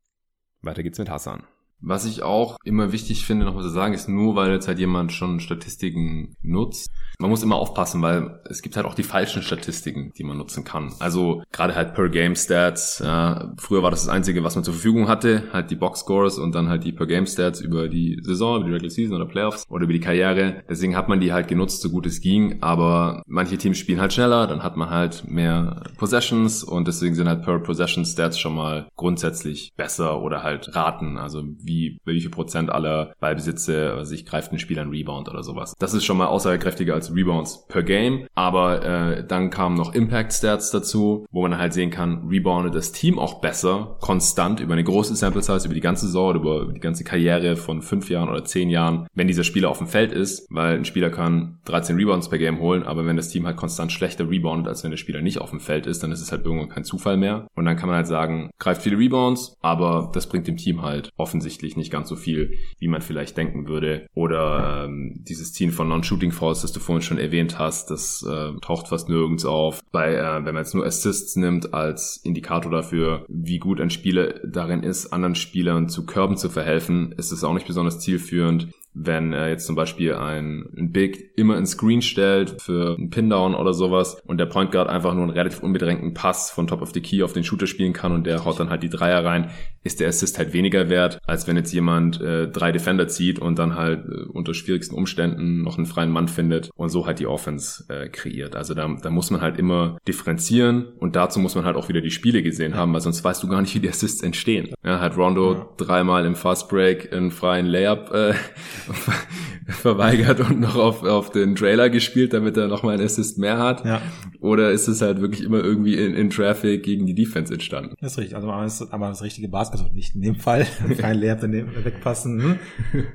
Weiter 0.63 0.83
geht's 0.83 0.99
mit 0.99 1.11
Hassan. 1.11 1.45
Was 1.87 2.07
ich 2.07 2.23
auch 2.23 2.57
immer 2.65 2.93
wichtig 2.93 3.27
finde, 3.27 3.45
nochmal 3.45 3.63
zu 3.63 3.69
sagen, 3.69 3.95
ist 3.95 4.09
nur, 4.09 4.37
weil 4.37 4.51
jetzt 4.53 4.69
halt 4.69 4.79
jemand 4.79 5.13
schon 5.13 5.41
Statistiken 5.41 6.35
nutzt. 6.43 6.91
Man 7.19 7.31
muss 7.31 7.43
immer 7.43 7.57
aufpassen, 7.57 8.03
weil 8.03 8.41
es 8.49 8.63
gibt 8.63 8.77
halt 8.77 8.87
auch 8.87 8.95
die 8.95 9.03
falschen 9.03 9.43
Statistiken, 9.43 10.13
die 10.17 10.25
man 10.25 10.39
nutzen 10.39 10.65
kann. 10.65 10.93
Also 10.99 11.43
gerade 11.53 11.75
halt 11.75 11.95
per 11.95 12.09
Game 12.09 12.35
Stats. 12.35 13.01
Ja, 13.05 13.53
früher 13.59 13.83
war 13.83 13.91
das 13.91 14.05
das 14.05 14.09
Einzige, 14.09 14.43
was 14.43 14.55
man 14.55 14.65
zur 14.65 14.75
Verfügung 14.75 15.09
hatte, 15.09 15.45
halt 15.53 15.71
die 15.71 15.77
Box 15.77 16.01
Scores 16.01 16.39
und 16.39 16.55
dann 16.55 16.69
halt 16.69 16.85
die 16.85 16.93
per 16.93 17.07
Game 17.07 17.27
Stats 17.27 17.61
über 17.61 17.89
die 17.89 18.19
Saison, 18.23 18.57
über 18.57 18.67
die 18.67 18.73
Regular 18.73 18.91
Season 18.91 19.17
oder 19.17 19.27
Playoffs 19.27 19.65
oder 19.69 19.85
über 19.85 19.93
die 19.93 20.01
Karriere. 20.01 20.65
Deswegen 20.69 20.97
hat 20.97 21.09
man 21.09 21.21
die 21.21 21.33
halt 21.33 21.49
genutzt, 21.49 21.83
so 21.83 21.91
gut 21.91 22.07
es 22.07 22.21
ging. 22.21 22.63
Aber 22.63 23.23
manche 23.27 23.59
Teams 23.59 23.79
spielen 23.79 24.01
halt 24.01 24.13
schneller, 24.13 24.47
dann 24.47 24.63
hat 24.63 24.77
man 24.77 24.91
halt 24.91 25.25
mehr 25.29 25.85
Possessions 25.99 26.65
und 26.65 26.89
deswegen 26.89 27.15
sind 27.15 27.29
halt 27.29 27.43
per 27.43 27.59
Possession 27.61 28.05
Stats 28.05 28.39
schon 28.39 28.55
mal 28.55 28.89
grundsätzlich 28.97 29.73
besser 29.77 30.21
oder 30.21 30.43
halt 30.43 30.75
raten. 30.75 31.19
Also 31.19 31.43
wie, 31.63 31.74
wie 32.05 32.21
viel 32.21 32.31
Prozent 32.31 32.71
aller 32.71 33.13
Ballbesitze 33.21 34.05
sich 34.05 34.27
greift 34.27 34.53
ein 34.53 34.59
Spieler 34.59 34.83
einen 34.83 34.91
Rebound 34.91 35.29
oder 35.29 35.43
sowas. 35.43 35.75
Das 35.79 35.95
ist 35.95 36.05
schon 36.05 36.17
mal 36.17 36.27
aussagekräftiger 36.27 36.95
als 36.95 37.15
Rebounds 37.15 37.67
per 37.69 37.83
Game. 37.83 38.27
Aber 38.35 38.85
äh, 38.85 39.27
dann 39.27 39.51
kamen 39.51 39.77
noch 39.77 39.95
Impact 39.95 40.33
Stats 40.33 40.71
dazu, 40.71 41.27
wo 41.31 41.43
man 41.43 41.59
halt 41.59 41.73
sehen 41.73 41.91
kann, 41.91 42.29
reboundet 42.29 42.75
das 42.75 42.93
Team 42.93 43.19
auch 43.19 43.41
besser, 43.41 43.97
konstant 44.01 44.61
über 44.61 44.75
eine 44.75 44.85
große 44.85 45.15
Sample 45.17 45.43
Size, 45.43 45.67
über 45.67 45.75
die 45.75 45.81
ganze 45.81 46.07
Saison 46.07 46.31
oder 46.31 46.41
über 46.41 46.73
die 46.73 46.81
ganze 46.81 47.05
Karriere 47.05 47.57
von 47.57 47.83
fünf 47.83 48.11
Jahren 48.11 48.29
oder 48.29 48.45
zehn 48.45 48.71
Jahren, 48.71 49.07
wenn 49.15 49.27
dieser 49.27 49.45
Spieler 49.45 49.71
auf 49.71 49.79
dem 49.79 49.87
Feld 49.87 50.13
ist, 50.13 50.47
weil 50.51 50.77
ein 50.77 50.85
Spieler 50.85 51.11
kann 51.11 51.59
13 51.65 51.97
Rebounds 51.97 52.29
per 52.29 52.39
Game 52.39 52.61
holen, 52.61 52.83
aber 52.83 53.07
wenn 53.07 53.17
das 53.17 53.29
Team 53.29 53.47
halt 53.47 53.57
konstant 53.57 53.93
schlechter 53.93 54.29
reboundet, 54.29 54.69
als 54.69 54.85
wenn 54.85 54.91
der 54.91 54.99
Spieler 54.99 55.23
nicht 55.23 55.39
auf 55.41 55.51
dem 55.51 55.61
Feld 55.61 55.87
ist, 55.87 56.03
dann 56.03 56.13
ist 56.13 56.21
es 56.21 56.33
halt 56.33 56.45
irgendwann 56.45 56.69
kein 56.69 56.85
Zufall 56.85 57.17
mehr. 57.17 57.47
Und 57.55 57.65
dann 57.65 57.77
kann 57.77 57.89
man 57.89 57.97
halt 57.97 58.07
sagen, 58.07 58.51
greift 58.59 58.83
viele 58.83 58.99
Rebounds, 58.99 59.57
aber 59.61 60.11
das 60.13 60.29
bringt 60.29 60.47
dem 60.47 60.57
Team 60.57 60.83
halt 60.83 61.11
offensichtlich 61.17 61.54
offensichtlich 61.55 61.77
nicht 61.77 61.93
ganz 61.93 62.09
so 62.09 62.17
viel, 62.17 62.59
wie 62.79 62.89
man 62.89 63.01
vielleicht 63.01 63.37
denken 63.37 63.69
würde. 63.69 64.07
Oder 64.15 64.85
ähm, 64.87 65.23
dieses 65.29 65.53
Ziehen 65.53 65.71
von 65.71 65.89
Non-Shooting 65.89 66.33
Falls, 66.33 66.63
das 66.63 66.73
du 66.73 66.81
vorhin 66.81 67.03
schon 67.03 67.19
erwähnt 67.19 67.59
hast, 67.59 67.91
das 67.91 68.25
äh, 68.29 68.59
taucht 68.61 68.89
fast 68.89 69.09
nirgends 69.09 69.45
auf. 69.45 69.81
Bei, 69.93 70.15
äh, 70.15 70.45
wenn 70.45 70.55
man 70.55 70.65
jetzt 70.65 70.75
nur 70.75 70.85
Assists 70.85 71.37
nimmt 71.37 71.73
als 71.73 72.21
Indikator 72.25 72.73
dafür, 72.73 73.25
wie 73.29 73.59
gut 73.59 73.81
ein 73.81 73.91
Spieler 73.91 74.41
darin 74.45 74.83
ist, 74.83 75.13
anderen 75.13 75.37
Spielern 75.37 75.89
zu 75.89 76.07
Körben 76.07 76.37
zu 76.37 76.51
verhelfen, 76.51 77.13
ist 77.13 77.31
es 77.31 77.45
auch 77.45 77.55
nicht 77.55 77.67
besonders 77.67 78.01
zielführend 78.01 78.69
wenn 78.95 79.33
er 79.33 79.49
jetzt 79.49 79.67
zum 79.67 79.75
Beispiel 79.75 80.15
ein, 80.15 80.67
ein 80.77 80.93
Big 80.93 81.33
immer 81.37 81.59
ins 81.59 81.73
Screen 81.73 82.01
stellt 82.01 82.63
für 82.63 82.95
einen 82.97 83.11
Pindown 83.11 83.57
oder 83.57 83.75
sowas 83.75 84.23
und 84.25 84.39
der 84.39 84.47
Point 84.47 84.71
Guard 84.71 84.89
einfach 84.89 85.15
nur 85.15 85.25
einen 85.25 85.33
relativ 85.33 85.65
unbedrängten 85.65 86.15
Pass 86.15 86.53
von 86.53 86.69
Top 86.69 86.81
of 86.81 86.93
the 86.95 87.01
Key 87.01 87.25
auf 87.25 87.33
den 87.33 87.43
Shooter 87.43 87.67
spielen 87.67 87.93
kann 87.93 88.13
und 88.13 88.25
der 88.25 88.45
haut 88.45 88.61
dann 88.61 88.71
halt 88.71 88.85
die 88.85 88.89
Dreier 88.89 89.25
rein, 89.25 89.51
ist 89.85 90.01
der 90.01 90.09
Assist 90.09 90.39
halt 90.39 90.53
weniger 90.53 90.89
wert, 90.89 91.19
als 91.27 91.47
wenn 91.47 91.57
jetzt 91.57 91.73
jemand 91.73 92.21
äh, 92.21 92.49
drei 92.49 92.73
Defender 92.73 93.07
zieht 93.07 93.39
und 93.39 93.59
dann 93.59 93.77
halt 93.77 94.05
äh, 94.07 94.25
unter 94.33 94.55
schwierigsten 94.55 94.95
Umständen 94.95 95.63
noch 95.63 95.77
einen 95.77 95.87
freien 95.87 96.11
Mann 96.11 96.27
findet 96.27 96.71
und 96.75 96.89
so 96.89 97.07
halt 97.07 97.21
die 97.21 97.27
Offense 97.27 97.85
äh, 97.89 98.09
kreiert. 98.09 98.57
Also 98.57 98.75
da, 98.75 98.89
da 99.01 99.11
muss 99.11 99.31
man 99.31 99.41
halt 99.41 99.59
immer 99.59 99.99
differenzieren 100.09 100.87
und 100.99 101.17
dazu 101.17 101.39
muss 101.39 101.55
man 101.55 101.65
halt 101.65 101.77
auch 101.77 101.89
wieder 101.89 102.01
die 102.01 102.11
Spiele 102.11 102.43
gesehen 102.43 102.75
haben, 102.75 102.93
weil 102.93 103.01
sonst 103.03 103.23
weißt 103.23 103.43
du 103.43 103.49
gar 103.49 103.61
nicht, 103.61 103.75
wie 103.75 103.81
die 103.81 103.89
Assists 103.89 104.23
entstehen. 104.23 104.75
Ja, 104.83 105.01
hat 105.01 105.17
Rondo 105.17 105.55
ja. 105.55 105.69
dreimal 105.77 106.25
im 106.25 106.35
Fast 106.35 106.69
Break 106.69 107.13
einen 107.13 107.31
freien 107.31 107.67
Layup 107.67 108.11
äh, 108.13 108.35
verweigert 109.69 110.41
und 110.41 110.61
noch 110.61 110.77
auf, 110.77 111.03
auf 111.03 111.31
den 111.31 111.55
Trailer 111.55 111.89
gespielt, 111.91 112.33
damit 112.33 112.57
er 112.57 112.69
nochmal 112.69 112.95
einen 112.95 113.05
Assist 113.05 113.39
mehr 113.39 113.59
hat? 113.59 113.85
Ja. 113.85 114.03
Oder 114.41 114.71
ist 114.71 114.89
es 114.89 115.01
halt 115.01 115.21
wirklich 115.21 115.43
immer 115.43 115.63
irgendwie 115.63 115.95
in, 115.95 116.15
in 116.15 116.31
Traffic 116.31 116.83
gegen 116.83 117.07
die 117.07 117.15
Defense 117.15 117.53
entstanden? 117.53 117.95
Das 118.01 118.13
ist 118.13 118.19
richtig. 118.19 118.37
Also 118.37 118.49
man 118.49 118.67
ist 118.67 118.83
aber 118.93 119.09
das 119.09 119.23
richtige 119.23 119.49
Basketball, 119.49 119.87
also 119.87 119.97
nicht 119.97 120.15
in 120.15 120.23
dem 120.23 120.37
Fall, 120.37 120.67
kein 120.99 121.19
Layup 121.19 121.41
daneben 121.41 121.73
wegpassen. 121.85 122.43
Hm? 122.43 122.59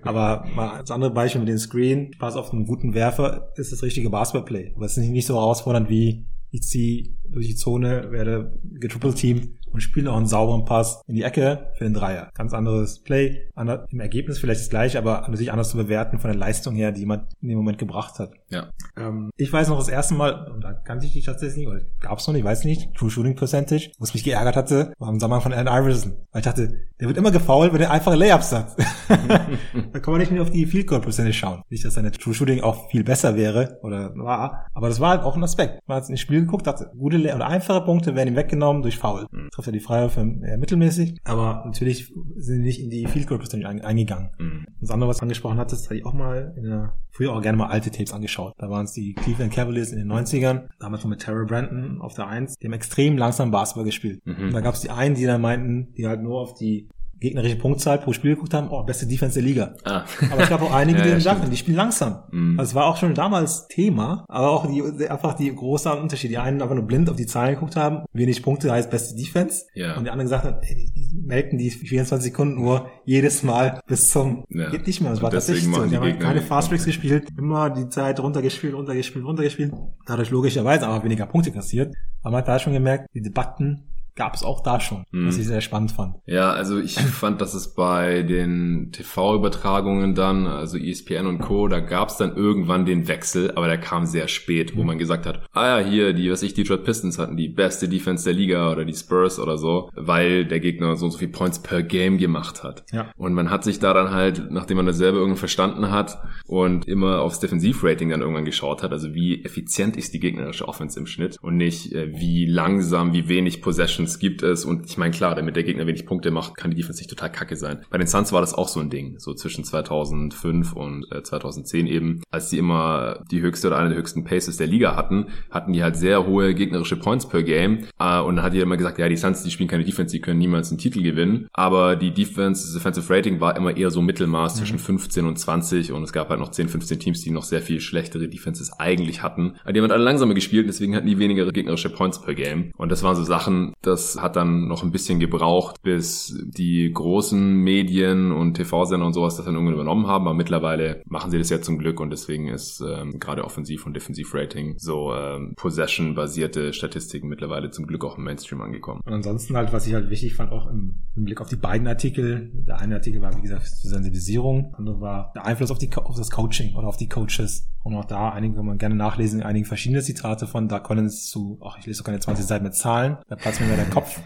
Aber 0.02 0.45
mal 0.56 0.80
das 0.80 0.91
andere 0.91 1.12
Beispiel 1.12 1.41
mit 1.41 1.50
dem 1.50 1.58
Screen, 1.58 2.12
Pass 2.18 2.36
auf 2.36 2.52
einen 2.52 2.66
guten 2.66 2.93
Werfer, 2.93 3.52
ist 3.56 3.72
das 3.72 3.84
richtige 3.84 4.10
Basketballplay. 4.10 4.74
Aber 4.76 4.86
es 4.86 4.97
ist 4.97 5.08
nicht 5.08 5.28
so 5.28 5.36
herausfordernd 5.36 5.89
wie 5.89 6.26
ich 6.52 6.64
ziehe 6.64 7.10
durch 7.30 7.47
die 7.47 7.56
Zone, 7.56 8.12
werde 8.12 8.60
getrippelteamt 8.64 9.50
und 9.72 9.82
spielen 9.82 10.07
auch 10.07 10.17
einen 10.17 10.28
sauberen 10.28 10.65
Pass 10.65 11.01
in 11.07 11.15
die 11.15 11.24
Ecke 11.24 11.72
für 11.78 11.84
den 11.84 11.93
Dreier. 11.93 12.30
Ganz 12.36 12.53
anderes 12.53 13.01
Play, 13.01 13.49
ander, 13.55 13.86
im 13.89 13.99
Ergebnis 13.99 14.39
vielleicht 14.39 14.61
das 14.61 14.70
gleiche, 14.70 14.97
aber 14.97 15.22
natürlich 15.22 15.51
anders 15.51 15.70
zu 15.70 15.78
bewerten 15.78 16.20
von 16.20 16.32
der 16.32 16.39
Leistung 16.39 16.76
her, 16.76 16.91
die 16.91 17.01
jemand 17.01 17.28
in 17.41 17.49
dem 17.49 17.57
Moment 17.57 17.78
gebracht 17.78 18.20
hat. 18.20 18.32
Ja. 18.49 18.70
Ähm, 18.97 19.30
ich 19.38 19.51
weiß 19.51 19.70
noch 19.70 19.78
das 19.78 19.89
erste 19.89 20.13
Mal, 20.13 20.49
und 20.51 20.63
da 20.63 20.74
kannte 20.74 21.05
ich 21.05 21.13
die 21.13 21.22
tatsächlich 21.22 21.59
nicht, 21.59 21.67
oder 21.67 21.82
gab's 21.99 22.28
noch 22.28 22.34
nicht, 22.34 22.43
weiß 22.43 22.63
nicht, 22.65 22.93
True 22.95 23.09
Shooting 23.09 23.36
Percentage, 23.36 23.91
wo 23.99 24.03
es 24.03 24.13
mich 24.13 24.24
geärgert 24.24 24.55
hatte, 24.55 24.93
war 24.97 25.09
im 25.09 25.20
Sommer 25.20 25.41
von 25.41 25.53
Allen 25.53 25.67
Iverson. 25.67 26.13
Weil 26.32 26.39
ich 26.39 26.45
dachte, 26.45 26.74
der 26.99 27.07
wird 27.07 27.17
immer 27.17 27.32
gefoult, 27.32 27.74
wenn 27.74 27.82
er 27.82 27.91
einfache 27.91 28.15
Layups 28.15 28.51
hat. 28.51 28.76
da 29.07 29.99
kann 29.99 30.11
man 30.11 30.20
nicht 30.20 30.32
mehr 30.32 30.41
auf 30.41 30.51
die 30.51 30.65
Field 30.65 30.88
Goal 30.88 31.01
Percentage 31.01 31.36
schauen. 31.36 31.61
Nicht, 31.70 31.86
dass 31.86 31.93
seine 31.93 32.11
True 32.11 32.34
Shooting 32.34 32.61
auch 32.61 32.89
viel 32.89 33.03
besser 33.03 33.36
wäre 33.36 33.78
oder 33.84 34.15
war, 34.15 34.67
aber 34.74 34.89
das 34.89 34.99
war 34.99 35.11
halt 35.11 35.22
auch 35.22 35.36
ein 35.36 35.43
Aspekt. 35.43 35.80
Man 35.88 35.97
hat 35.97 36.09
ins 36.09 36.20
Spiel 36.20 36.41
geguckt, 36.41 36.67
dachte, 36.67 36.91
gute 36.97 37.20
oder 37.20 37.47
einfache 37.47 37.82
Punkte 37.82 38.15
werden 38.15 38.30
ihm 38.30 38.36
weggenommen 38.36 38.82
durch 38.82 38.97
Foul. 38.97 39.28
Mhm 39.32 39.49
trifft 39.60 39.68
er 39.68 39.74
die 39.74 39.80
Freiwürfe 39.80 40.22
eher 40.43 40.57
mittelmäßig, 40.57 41.18
aber 41.24 41.64
natürlich 41.66 42.07
sind 42.07 42.38
sie 42.38 42.60
nicht 42.60 42.82
in 42.82 42.89
die 42.89 43.05
Field 43.07 43.28
Goal 43.28 43.39
Percentage 43.39 43.84
eingegangen. 43.84 44.30
Mhm. 44.38 44.66
Das 44.80 44.91
andere, 44.91 45.10
was 45.10 45.18
du 45.18 45.24
angesprochen 45.24 45.57
hattest, 45.57 45.86
hatte 45.86 45.95
ich 45.95 46.05
auch 46.05 46.14
mal 46.14 46.53
in 46.57 46.64
der, 46.64 46.93
früher 47.12 47.34
auch 47.34 47.41
gerne 47.41 47.57
mal 47.57 47.68
alte 47.68 47.91
Tapes 47.91 48.14
angeschaut. 48.14 48.53
Da 48.57 48.70
waren 48.70 48.86
es 48.86 48.93
die 48.93 49.14
Cleveland 49.14 49.53
Cavaliers 49.53 49.91
in 49.91 49.99
den 49.99 50.12
90ern, 50.12 50.68
damals 50.80 51.03
noch 51.03 51.10
mit 51.10 51.20
Terrell 51.20 51.45
Brandon 51.45 51.99
auf 52.01 52.14
der 52.14 52.28
1, 52.28 52.55
die 52.55 52.68
haben 52.68 52.74
extrem 52.74 53.18
langsam 53.18 53.51
Basketball 53.51 53.86
gespielt. 53.86 54.26
Mhm. 54.26 54.45
Und 54.45 54.53
da 54.53 54.62
gab 54.62 54.76
es 54.76 54.82
die 54.82 54.89
einen, 54.89 55.16
die 55.16 55.26
dann 55.26 55.41
meinten, 55.41 55.93
die 55.93 56.07
halt 56.07 56.22
nur 56.22 56.39
auf 56.39 56.53
die 56.53 56.88
gegnerische 57.20 57.55
Punktzahl 57.57 57.99
pro 57.99 58.13
Spiel 58.13 58.36
geguckt 58.36 58.53
haben, 58.53 58.70
oh, 58.70 58.84
beste 58.84 59.05
Defense 59.07 59.36
der 59.36 59.43
Liga. 59.43 59.76
Ah. 59.84 60.05
Aber 60.32 60.43
es 60.43 60.49
gab 60.49 60.61
auch 60.61 60.74
einige, 60.74 61.01
die 61.03 61.09
ja, 61.09 61.20
sagten, 61.20 61.49
die 61.49 61.57
spielen 61.57 61.78
langsam. 61.78 62.24
Mhm. 62.32 62.59
Also 62.59 62.72
es 62.72 62.76
war 62.76 62.86
auch 62.86 62.97
schon 62.97 63.13
damals 63.13 63.67
Thema, 63.67 64.26
aber 64.28 64.49
auch 64.49 64.67
die, 64.67 65.09
einfach 65.09 65.34
die 65.34 65.53
großen 65.53 65.91
Unterschiede. 65.93 66.32
Die 66.32 66.38
einen 66.38 66.61
einfach 66.61 66.76
nur 66.76 66.86
blind 66.86 67.09
auf 67.09 67.15
die 67.15 67.26
Zahlen 67.26 67.55
geguckt 67.55 67.76
haben, 67.76 68.05
wenig 68.13 68.41
Punkte 68.43 68.72
heißt 68.72 68.89
beste 68.89 69.15
Defense. 69.15 69.65
Ja. 69.74 69.97
Und 69.97 70.03
die 70.05 70.09
anderen 70.09 70.28
gesagt 70.28 70.45
haben, 70.45 70.57
ey, 70.61 70.76
die, 70.76 70.91
die 70.93 71.22
melken 71.26 71.57
die 71.57 71.70
24 71.70 72.32
Sekunden 72.32 72.57
Uhr 72.59 72.89
jedes 73.05 73.43
Mal 73.43 73.82
bis 73.88 74.09
zum, 74.09 74.45
ja. 74.49 74.70
geht 74.70 74.88
nicht 74.88 75.01
mehr. 75.01 75.11
Das 75.11 75.22
war 75.22 75.32
tatsächlich 75.32 75.65
so. 75.65 75.84
Die, 75.84 75.89
die 75.89 75.97
haben 75.97 76.20
keine 76.20 76.41
Fast 76.41 76.70
Breaks 76.70 76.86
gespielt, 76.86 77.28
immer 77.38 77.70
die 77.70 77.89
Zeit 77.89 78.20
runtergespielt, 78.20 78.74
runtergespielt, 78.74 79.26
runtergespielt. 79.26 79.74
Dadurch 80.05 80.30
logischerweise 80.30 80.88
aber 80.88 81.03
weniger 81.03 81.26
Punkte 81.26 81.51
kassiert. 81.51 81.93
Aber 82.22 82.32
man 82.32 82.41
hat 82.41 82.47
da 82.47 82.59
schon 82.59 82.74
gemerkt, 82.74 83.07
die 83.13 83.22
Debatten 83.22 83.86
gab 84.20 84.36
es 84.36 84.43
auch 84.43 84.61
da 84.61 84.80
schon, 84.80 85.05
mhm. 85.11 85.28
was 85.28 85.38
ich 85.38 85.47
sehr 85.47 85.61
spannend 85.61 85.93
fand. 85.93 86.17
Ja, 86.26 86.51
also 86.51 86.78
ich 86.78 86.95
fand, 86.99 87.41
dass 87.41 87.53
es 87.53 87.74
bei 87.74 88.22
den 88.22 88.91
TV-Übertragungen 88.91 90.13
dann, 90.13 90.45
also 90.45 90.78
ESPN 90.78 91.26
und 91.26 91.39
Co., 91.39 91.67
da 91.70 91.80
gab 91.80 92.09
es 92.09 92.17
dann 92.17 92.36
irgendwann 92.36 92.86
den 92.86 93.07
Wechsel, 93.07 93.51
aber 93.55 93.67
der 93.67 93.78
kam 93.78 94.05
sehr 94.05 94.28
spät, 94.28 94.76
wo 94.76 94.82
mhm. 94.82 94.88
man 94.88 94.97
gesagt 94.99 95.26
hat, 95.26 95.45
ah 95.53 95.80
ja, 95.80 95.86
hier, 95.88 96.13
die, 96.13 96.30
was 96.30 96.43
ich, 96.43 96.53
die 96.53 96.63
Detroit 96.63 96.84
Pistons 96.84 97.17
hatten 97.17 97.38
die 97.38 97.47
beste 97.47 97.88
Defense 97.88 98.26
der 98.26 98.34
Liga 98.34 98.72
oder 98.72 98.84
die 98.84 98.93
Spurs 98.93 99.39
oder 99.39 99.57
so, 99.57 99.89
weil 99.95 100.45
der 100.45 100.59
Gegner 100.59 100.97
so 100.97 101.05
und 101.05 101.11
so 101.11 101.17
viel 101.17 101.30
Points 101.30 101.61
per 101.61 101.82
Game 101.82 102.17
gemacht 102.17 102.61
hat. 102.61 102.84
Ja. 102.91 103.11
Und 103.15 103.34
man 103.34 103.49
hat 103.49 103.63
sich 103.63 103.80
da 103.80 103.93
dann 103.93 104.11
halt, 104.11 104.51
nachdem 104.51 104.78
man 104.78 104.86
das 104.86 104.97
selber 104.97 105.20
irgendwie 105.20 105.39
verstanden 105.39 105.91
hat 105.91 106.20
und 106.45 106.88
immer 106.89 107.22
aufs 107.22 107.39
Defensivrating 107.39 108.09
dann 108.09 108.20
irgendwann 108.20 108.43
geschaut 108.43 108.84
hat, 108.84 108.91
also 108.91 109.13
wie 109.13 109.45
effizient 109.45 109.95
ist 109.95 110.13
die 110.13 110.20
gegnerische 110.20 110.67
Offense 110.67 110.99
im 110.99 111.05
Schnitt 111.05 111.38
und 111.41 111.55
nicht 111.55 111.93
äh, 111.93 112.11
wie 112.20 112.45
langsam, 112.45 113.13
wie 113.13 113.30
wenig 113.30 113.61
Possessions 113.61 114.09
Defense 114.10 114.20
gibt 114.20 114.43
es. 114.43 114.66
Und 114.66 114.86
ich 114.88 114.97
meine, 114.97 115.12
klar, 115.12 115.36
damit 115.36 115.55
der 115.55 115.64
Gegner 115.64 115.86
wenig 115.88 116.05
Punkte 116.05 116.32
macht, 116.32 116.55
kann 116.57 116.72
die 116.72 116.78
Defense 116.78 116.99
nicht 116.99 117.10
total 117.10 117.32
kacke 117.32 117.55
sein. 117.55 117.86
Bei 117.89 117.97
den 117.97 118.07
Suns 118.07 118.32
war 118.32 118.41
das 118.41 118.53
auch 118.53 118.68
so 118.68 118.80
ein 118.80 118.89
Ding, 118.89 119.16
so 119.20 119.34
zwischen 119.34 119.64
2005 119.64 120.74
und 120.74 121.05
äh, 121.12 121.24
2010 121.24 121.88
eben. 121.88 122.22
Als 122.32 122.49
die 122.49 122.57
immer 122.57 123.24
die 123.32 123.41
höchste 123.41 123.68
oder 123.68 123.78
eine 123.78 123.89
der 123.89 123.97
höchsten 123.97 124.24
Paces 124.24 124.57
der 124.57 124.68
Liga 124.68 124.95
hatten, 124.95 125.28
hatten 125.51 125.74
die 125.74 125.84
halt 125.84 125.95
sehr 125.95 126.26
hohe 126.26 126.53
gegnerische 126.53 126.97
Points 126.97 127.28
per 127.28 127.43
Game. 127.43 127.86
Äh, 127.99 128.20
und 128.20 128.38
dann 128.38 128.45
hat 128.45 128.53
jeder 128.53 128.64
immer 128.64 128.78
gesagt, 128.78 128.99
ja, 128.99 129.10
die 129.10 129.18
Suns, 129.18 129.43
die 129.43 129.51
spielen 129.51 129.70
keine 129.70 129.84
Defense, 129.84 130.12
die 130.12 130.22
können 130.22 130.39
niemals 130.39 130.70
einen 130.70 130.80
Titel 130.80 131.03
gewinnen. 131.03 131.47
Aber 131.53 131.95
die 131.95 132.14
Defense, 132.14 132.64
das 132.64 132.74
Defensive 132.74 133.14
Rating 133.14 133.39
war 133.39 133.55
immer 133.55 133.76
eher 133.76 133.91
so 133.91 134.01
Mittelmaß 134.01 134.55
mhm. 134.55 134.60
zwischen 134.60 134.80
15 134.80 135.26
und 135.26 135.38
20 135.38 135.91
und 135.91 136.03
es 136.03 136.14
gab 136.14 136.30
halt 136.30 136.39
noch 136.39 136.51
10, 136.51 136.70
15 136.70 136.99
Teams, 136.99 137.22
die 137.22 137.32
noch 137.32 137.43
sehr 137.43 137.62
viel 137.62 137.80
schlechtere 137.80 138.28
Defenses 138.28 138.72
eigentlich 138.80 139.24
hatten. 139.24 139.55
Die 139.68 139.78
haben 139.78 139.82
halt 139.82 139.91
alle 139.91 140.03
langsamer 140.03 140.34
gespielt, 140.34 140.68
deswegen 140.68 140.95
hatten 140.95 141.07
die 141.07 141.20
weniger 141.20 141.49
gegnerische 141.51 141.89
Points 141.89 142.22
per 142.22 142.34
Game. 142.34 142.72
Und 142.78 142.91
das 142.91 143.03
waren 143.03 143.16
so 143.16 143.24
Sachen, 143.24 143.74
das 143.89 144.21
hat 144.21 144.35
dann 144.35 144.67
noch 144.67 144.83
ein 144.83 144.91
bisschen 144.91 145.19
gebraucht, 145.19 145.81
bis 145.81 146.37
die 146.45 146.91
großen 146.93 147.55
Medien 147.55 148.31
und 148.31 148.53
TV-Sender 148.53 149.05
und 149.05 149.13
sowas 149.13 149.35
das 149.35 149.45
dann 149.45 149.55
irgendwann 149.55 149.75
übernommen 149.75 150.07
haben. 150.07 150.27
Aber 150.27 150.35
mittlerweile 150.35 151.01
machen 151.05 151.31
sie 151.31 151.37
das 151.37 151.49
ja 151.49 151.61
zum 151.61 151.77
Glück 151.77 151.99
und 151.99 152.11
deswegen 152.11 152.47
ist 152.47 152.81
ähm, 152.81 153.19
gerade 153.19 153.43
Offensiv- 153.43 153.85
und 153.85 153.95
Defensiv-Rating 153.95 154.75
so 154.77 155.13
ähm, 155.13 155.53
Possession-basierte 155.55 156.73
Statistiken 156.73 157.27
mittlerweile 157.27 157.71
zum 157.71 157.87
Glück 157.87 158.05
auch 158.05 158.17
im 158.17 158.23
Mainstream 158.23 158.61
angekommen. 158.61 159.01
Und 159.05 159.13
ansonsten 159.13 159.55
halt, 159.55 159.73
was 159.73 159.87
ich 159.87 159.93
halt 159.93 160.09
wichtig 160.09 160.35
fand, 160.35 160.51
auch 160.51 160.67
im, 160.67 161.01
im 161.15 161.25
Blick 161.25 161.41
auf 161.41 161.49
die 161.49 161.55
beiden 161.55 161.87
Artikel. 161.87 162.51
Der 162.67 162.79
eine 162.79 162.95
Artikel 162.95 163.21
war, 163.21 163.35
wie 163.35 163.41
gesagt, 163.41 163.67
zur 163.67 163.89
Sensibilisierung, 163.89 164.69
der 164.71 164.79
andere 164.79 165.01
war 165.01 165.31
der 165.35 165.45
Einfluss 165.45 165.71
auf, 165.71 165.79
die, 165.79 165.89
auf 165.95 166.15
das 166.15 166.29
Coaching 166.29 166.75
oder 166.75 166.87
auf 166.87 166.97
die 166.97 167.09
Coaches. 167.09 167.67
Und 167.83 167.95
auch 167.95 168.05
da 168.05 168.29
einige 168.29 168.55
kann 168.55 168.65
man 168.65 168.77
gerne 168.77 168.95
nachlesen, 168.95 169.41
einige 169.41 169.65
verschiedene 169.65 170.01
Zitate 170.01 170.47
von 170.47 170.67
Doug 170.67 170.83
Collins 170.83 171.27
zu, 171.29 171.59
ach, 171.63 171.77
ich 171.79 171.85
lese 171.85 171.99
doch 171.99 172.05
keine 172.05 172.19
20 172.19 172.45
Seiten 172.45 172.63
mit 172.63 172.75
Zahlen, 172.75 173.17
da 173.27 173.35
platzt 173.35 173.61
mir 173.61 173.67
der 173.80 173.89
Kopf. 173.89 174.19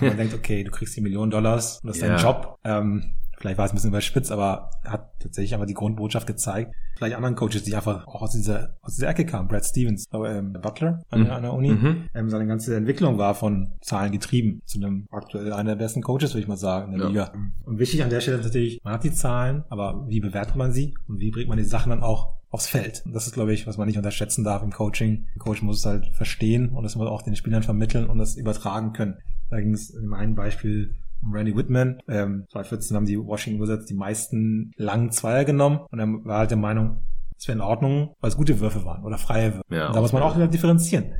Und 0.00 0.08
man 0.08 0.16
denkt, 0.16 0.34
okay, 0.34 0.64
du 0.64 0.70
kriegst 0.70 0.96
die 0.96 1.00
Millionen 1.00 1.30
Dollars 1.30 1.80
und 1.80 1.88
das 1.88 1.96
ist 1.96 2.02
yeah. 2.02 2.16
dein 2.16 2.24
Job. 2.24 2.58
Ähm, 2.64 3.14
vielleicht 3.36 3.58
war 3.58 3.66
es 3.66 3.72
ein 3.72 3.74
bisschen 3.74 3.90
überspitzt, 3.90 4.32
aber 4.32 4.70
hat 4.84 5.10
tatsächlich 5.20 5.54
einfach 5.54 5.66
die 5.66 5.74
Grundbotschaft 5.74 6.26
gezeigt. 6.26 6.74
Vielleicht 6.96 7.14
anderen 7.14 7.34
Coaches, 7.34 7.64
die 7.64 7.74
einfach 7.74 8.06
auch 8.06 8.22
aus 8.22 8.32
dieser, 8.32 8.76
aus 8.82 8.94
dieser 8.94 9.08
Ecke 9.08 9.26
kamen. 9.26 9.48
Brad 9.48 9.64
Stevens, 9.64 10.06
aber, 10.10 10.34
ähm, 10.34 10.54
Butler 10.54 11.02
an, 11.10 11.24
mhm. 11.24 11.30
an 11.30 11.42
der 11.42 11.52
Uni. 11.52 11.70
Mhm. 11.70 12.08
Ähm, 12.14 12.30
seine 12.30 12.46
ganze 12.46 12.74
Entwicklung 12.76 13.18
war 13.18 13.34
von 13.34 13.72
Zahlen 13.82 14.12
getrieben. 14.12 14.62
Zu 14.64 14.78
einem 14.78 15.06
aktuell 15.10 15.52
einer 15.52 15.76
der 15.76 15.84
besten 15.84 16.02
Coaches, 16.02 16.32
würde 16.32 16.40
ich 16.40 16.48
mal 16.48 16.56
sagen, 16.56 16.92
in 16.92 16.98
der 16.98 17.10
ja. 17.10 17.24
Liga. 17.24 17.32
Und 17.64 17.78
wichtig 17.78 18.02
an 18.02 18.10
der 18.10 18.20
Stelle 18.20 18.38
ist 18.38 18.44
natürlich, 18.44 18.80
man 18.82 18.94
hat 18.94 19.04
die 19.04 19.12
Zahlen, 19.12 19.64
aber 19.68 20.06
wie 20.08 20.20
bewertet 20.20 20.56
man 20.56 20.72
sie 20.72 20.94
und 21.06 21.20
wie 21.20 21.30
bringt 21.30 21.48
man 21.48 21.58
die 21.58 21.64
Sachen 21.64 21.90
dann 21.90 22.02
auch 22.02 22.36
aufs 22.50 22.68
Feld. 22.68 23.02
Und 23.04 23.14
das 23.14 23.26
ist, 23.26 23.34
glaube 23.34 23.52
ich, 23.52 23.66
was 23.66 23.76
man 23.76 23.86
nicht 23.86 23.98
unterschätzen 23.98 24.44
darf 24.44 24.62
im 24.62 24.72
Coaching. 24.72 25.26
Der 25.34 25.42
Coach 25.42 25.62
muss 25.62 25.80
es 25.80 25.84
halt 25.84 26.06
verstehen 26.14 26.70
und 26.70 26.84
das 26.84 26.96
muss 26.96 27.08
auch 27.08 27.22
den 27.22 27.36
Spielern 27.36 27.62
vermitteln 27.62 28.06
und 28.06 28.18
das 28.18 28.36
übertragen 28.36 28.92
können. 28.94 29.18
Da 29.50 29.60
ging 29.60 29.74
es 29.74 29.90
in 29.90 30.06
meinem 30.06 30.34
Beispiel 30.34 30.94
Randy 31.22 31.56
Whitman. 31.56 32.00
Ähm, 32.08 32.46
2014 32.50 32.96
haben 32.96 33.06
die 33.06 33.18
Washington 33.18 33.62
Wizards 33.62 33.86
die 33.86 33.94
meisten 33.94 34.72
langen 34.76 35.10
Zweier 35.10 35.44
genommen 35.44 35.80
und 35.90 35.98
er 35.98 36.06
war 36.24 36.38
halt 36.38 36.50
der 36.50 36.58
Meinung, 36.58 37.02
es 37.38 37.46
wäre 37.48 37.56
in 37.56 37.62
Ordnung, 37.62 38.14
weil 38.20 38.30
es 38.30 38.36
gute 38.36 38.60
Würfe 38.60 38.84
waren 38.84 39.04
oder 39.04 39.18
freie 39.18 39.54
Würfe. 39.54 39.64
Ja, 39.70 39.92
da 39.92 40.00
muss 40.00 40.12
man 40.12 40.22
auch 40.22 40.36
wieder 40.36 40.48
differenzieren. 40.48 41.12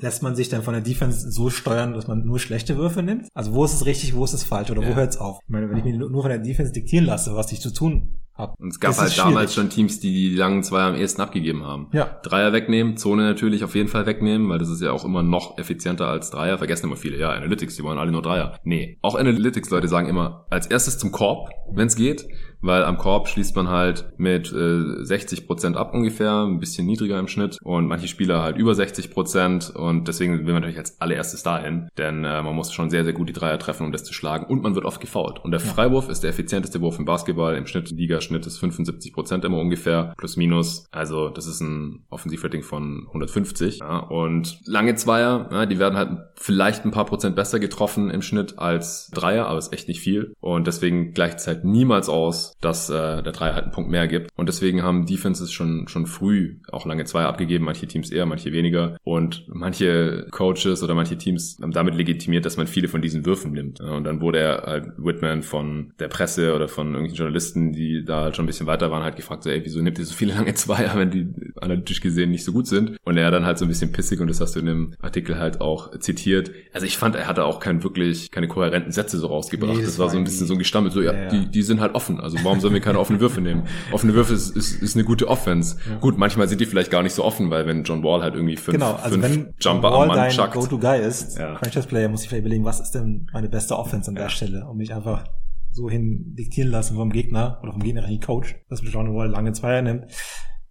Lässt 0.00 0.22
man 0.22 0.34
sich 0.34 0.48
dann 0.48 0.62
von 0.62 0.74
der 0.74 0.82
Defense 0.82 1.30
so 1.30 1.50
steuern, 1.50 1.94
dass 1.94 2.06
man 2.06 2.24
nur 2.24 2.38
schlechte 2.38 2.76
Würfe 2.76 3.02
nimmt? 3.02 3.28
Also 3.34 3.54
wo 3.54 3.64
ist 3.64 3.74
es 3.74 3.86
richtig, 3.86 4.14
wo 4.14 4.24
ist 4.24 4.32
es 4.32 4.44
falsch 4.44 4.70
oder 4.70 4.82
ja. 4.82 4.88
wo 4.88 4.94
hört 4.94 5.10
es 5.10 5.18
auf? 5.18 5.38
Ich 5.42 5.50
meine, 5.50 5.70
wenn 5.70 5.78
ich 5.78 5.84
mir 5.84 5.96
nur 5.96 6.22
von 6.22 6.30
der 6.30 6.38
Defense 6.38 6.72
diktieren 6.72 7.06
lasse, 7.06 7.34
was 7.34 7.52
ich 7.52 7.60
zu 7.60 7.72
tun 7.72 8.20
hab. 8.34 8.58
Und 8.58 8.70
es 8.70 8.80
gab 8.80 8.96
halt 8.96 9.16
damals 9.16 9.54
schon 9.54 9.70
Teams, 9.70 10.00
die 10.00 10.12
die 10.12 10.34
langen 10.34 10.62
Zweier 10.62 10.88
am 10.88 10.96
ehesten 10.96 11.22
abgegeben 11.22 11.64
haben. 11.64 11.88
Ja. 11.92 12.18
Dreier 12.22 12.52
wegnehmen, 12.52 12.96
Zone 12.96 13.22
natürlich 13.22 13.62
auf 13.62 13.74
jeden 13.74 13.88
Fall 13.88 14.06
wegnehmen, 14.06 14.48
weil 14.48 14.58
das 14.58 14.68
ist 14.68 14.82
ja 14.82 14.90
auch 14.90 15.04
immer 15.04 15.22
noch 15.22 15.56
effizienter 15.58 16.08
als 16.08 16.30
Dreier. 16.30 16.58
Vergessen 16.58 16.86
immer 16.86 16.96
viele, 16.96 17.16
ja, 17.16 17.30
Analytics, 17.30 17.76
die 17.76 17.84
wollen 17.84 17.98
alle 17.98 18.10
nur 18.10 18.22
Dreier. 18.22 18.58
Nee, 18.64 18.98
auch 19.02 19.14
Analytics-Leute 19.14 19.88
sagen 19.88 20.08
immer, 20.08 20.46
als 20.50 20.66
erstes 20.66 20.98
zum 20.98 21.12
Korb, 21.12 21.50
wenn 21.72 21.86
es 21.86 21.94
geht, 21.94 22.26
weil 22.64 22.84
am 22.84 22.98
Korb 22.98 23.28
schließt 23.28 23.54
man 23.56 23.68
halt 23.68 24.06
mit 24.16 24.52
äh, 24.52 24.54
60% 24.54 25.74
ab 25.74 25.94
ungefähr, 25.94 26.44
ein 26.44 26.60
bisschen 26.60 26.86
niedriger 26.86 27.18
im 27.18 27.28
Schnitt 27.28 27.58
und 27.62 27.86
manche 27.86 28.08
Spieler 28.08 28.42
halt 28.42 28.56
über 28.56 28.72
60% 28.72 29.72
und 29.72 30.08
deswegen 30.08 30.38
will 30.38 30.52
man 30.52 30.62
natürlich 30.62 30.78
als 30.78 31.00
allererstes 31.00 31.42
dahin, 31.42 31.88
denn 31.98 32.24
äh, 32.24 32.42
man 32.42 32.54
muss 32.54 32.72
schon 32.72 32.90
sehr, 32.90 33.04
sehr 33.04 33.12
gut 33.12 33.28
die 33.28 33.32
Dreier 33.32 33.58
treffen, 33.58 33.86
um 33.86 33.92
das 33.92 34.04
zu 34.04 34.14
schlagen 34.14 34.46
und 34.46 34.62
man 34.62 34.74
wird 34.74 34.84
oft 34.84 35.00
gefault. 35.00 35.44
Und 35.44 35.50
der 35.50 35.60
Freiwurf 35.60 36.08
ist 36.08 36.22
der 36.22 36.30
effizienteste 36.30 36.80
Wurf 36.80 36.98
im 36.98 37.04
Basketball, 37.04 37.56
im 37.56 37.66
Schnitt 37.66 37.90
Liga 37.90 38.20
Schnitt 38.20 38.46
ist 38.46 38.62
75% 38.62 39.44
immer 39.44 39.58
ungefähr, 39.58 40.14
plus 40.16 40.36
minus. 40.36 40.86
Also 40.90 41.28
das 41.28 41.46
ist 41.46 41.60
ein 41.60 42.04
Offensivrating 42.10 42.62
von 42.62 43.04
150. 43.08 43.80
Ja, 43.80 43.98
und 43.98 44.60
lange 44.66 44.94
Zweier, 44.94 45.48
ja, 45.52 45.66
die 45.66 45.78
werden 45.78 45.96
halt 45.96 46.18
vielleicht 46.36 46.84
ein 46.84 46.90
paar 46.90 47.06
Prozent 47.06 47.36
besser 47.36 47.60
getroffen 47.60 48.10
im 48.10 48.22
Schnitt 48.22 48.58
als 48.58 49.10
Dreier, 49.12 49.46
aber 49.46 49.58
ist 49.58 49.72
echt 49.72 49.88
nicht 49.88 50.00
viel. 50.00 50.34
Und 50.40 50.66
deswegen 50.66 51.12
gleicht 51.12 51.38
es 51.38 51.46
halt 51.46 51.64
niemals 51.64 52.08
aus, 52.08 52.53
dass 52.60 52.88
äh, 52.88 53.22
der 53.22 53.32
Dreier 53.32 53.54
halt 53.54 53.64
einen 53.64 53.72
Punkt 53.72 53.90
mehr 53.90 54.08
gibt. 54.08 54.30
Und 54.36 54.48
deswegen 54.48 54.82
haben 54.82 55.06
Defenses 55.06 55.52
schon, 55.52 55.86
schon 55.88 56.06
früh 56.06 56.56
auch 56.70 56.86
lange 56.86 57.04
Zweier 57.04 57.28
abgegeben, 57.28 57.64
manche 57.64 57.86
Teams 57.86 58.10
eher, 58.10 58.26
manche 58.26 58.52
weniger. 58.52 58.96
Und 59.04 59.44
manche 59.48 60.26
Coaches 60.30 60.82
oder 60.82 60.94
manche 60.94 61.18
Teams 61.18 61.58
haben 61.60 61.72
damit 61.72 61.94
legitimiert, 61.94 62.44
dass 62.44 62.56
man 62.56 62.66
viele 62.66 62.88
von 62.88 63.02
diesen 63.02 63.26
Würfen 63.26 63.52
nimmt. 63.52 63.80
Und 63.80 64.04
dann 64.04 64.20
wurde 64.20 64.38
er 64.38 64.62
halt 64.62 64.92
Whitman 64.96 65.42
von 65.42 65.92
der 65.98 66.08
Presse 66.08 66.54
oder 66.54 66.68
von 66.68 66.88
irgendwelchen 66.88 67.18
Journalisten, 67.18 67.72
die 67.72 68.04
da 68.04 68.22
halt 68.22 68.36
schon 68.36 68.44
ein 68.44 68.46
bisschen 68.46 68.66
weiter 68.66 68.90
waren, 68.90 69.02
halt 69.02 69.16
gefragt, 69.16 69.42
so, 69.42 69.50
ey, 69.50 69.64
wieso 69.64 69.80
nimmt 69.80 69.98
ihr 69.98 70.06
so 70.06 70.14
viele 70.14 70.34
lange 70.34 70.54
Zweier, 70.54 70.96
wenn 70.96 71.10
die 71.10 71.28
analytisch 71.60 72.00
gesehen 72.00 72.30
nicht 72.30 72.44
so 72.44 72.52
gut 72.52 72.66
sind? 72.66 72.96
Und 73.04 73.16
er 73.16 73.30
dann 73.30 73.44
halt 73.44 73.58
so 73.58 73.64
ein 73.64 73.68
bisschen 73.68 73.92
pissig 73.92 74.20
und 74.20 74.28
das 74.28 74.40
hast 74.40 74.56
du 74.56 74.60
in 74.60 74.66
dem 74.66 74.94
Artikel 75.00 75.38
halt 75.38 75.60
auch 75.60 75.98
zitiert. 75.98 76.50
Also 76.72 76.86
ich 76.86 76.96
fand, 76.96 77.14
er 77.14 77.26
hatte 77.26 77.44
auch 77.44 77.60
kein 77.60 77.82
wirklich, 77.82 78.30
keine 78.30 78.48
kohärenten 78.48 78.92
Sätze 78.92 79.18
so 79.18 79.26
rausgebracht. 79.26 79.72
Nee, 79.72 79.82
das, 79.82 79.92
das, 79.92 79.98
war 79.98 80.10
so 80.10 80.16
ein 80.16 80.24
bisschen 80.24 80.46
so 80.46 80.54
ein 80.54 80.58
Gestammel, 80.58 80.90
so, 80.90 81.00
ja, 81.00 81.12
ja, 81.12 81.22
ja. 81.24 81.28
Die, 81.28 81.50
die 81.50 81.62
sind 81.62 81.80
halt 81.80 81.94
offen. 81.94 82.20
Also 82.20 82.38
warum 82.44 82.60
sollen 82.60 82.74
wir 82.74 82.80
keine 82.80 82.98
offenen 82.98 83.20
Würfe 83.20 83.40
nehmen? 83.40 83.64
Offene 83.92 84.14
Würfe 84.14 84.34
ist, 84.34 84.56
ist, 84.56 84.82
ist 84.82 84.96
eine 84.96 85.04
gute 85.04 85.28
Offense. 85.28 85.76
Ja. 85.88 85.96
Gut, 85.98 86.18
manchmal 86.18 86.48
sind 86.48 86.60
die 86.60 86.66
vielleicht 86.66 86.90
gar 86.90 87.02
nicht 87.02 87.14
so 87.14 87.24
offen, 87.24 87.50
weil 87.50 87.66
wenn 87.66 87.84
John 87.84 88.02
Wall 88.02 88.22
halt 88.22 88.34
irgendwie 88.34 88.56
fünf, 88.56 88.76
genau, 88.76 88.94
also 88.94 89.20
fünf 89.20 89.24
wenn 89.24 89.54
Jumper 89.60 89.90
Wall 89.90 90.02
am 90.02 90.08
Mann 90.08 90.16
dein 90.16 90.30
chuckt. 90.30 90.52
Go-To-Guy 90.52 91.00
ist, 91.00 91.38
ja. 91.38 91.56
Franchise-Player, 91.56 92.08
muss 92.08 92.22
ich 92.22 92.28
vielleicht 92.28 92.42
überlegen, 92.42 92.64
was 92.64 92.80
ist 92.80 92.92
denn 92.92 93.26
meine 93.32 93.48
beste 93.48 93.76
Offense 93.76 94.08
an 94.08 94.14
der 94.14 94.28
Stelle, 94.28 94.66
um 94.66 94.76
mich 94.76 94.94
einfach 94.94 95.24
so 95.72 95.90
hin 95.90 96.34
diktieren 96.36 96.70
lassen 96.70 96.96
vom 96.96 97.10
Gegner 97.10 97.58
oder 97.62 97.72
vom 97.72 97.82
gegnerischen 97.82 98.20
Coach, 98.20 98.54
dass 98.68 98.80
John 98.82 99.14
Wall 99.14 99.28
lange 99.28 99.52
Zweier 99.52 99.82
nimmt. 99.82 100.04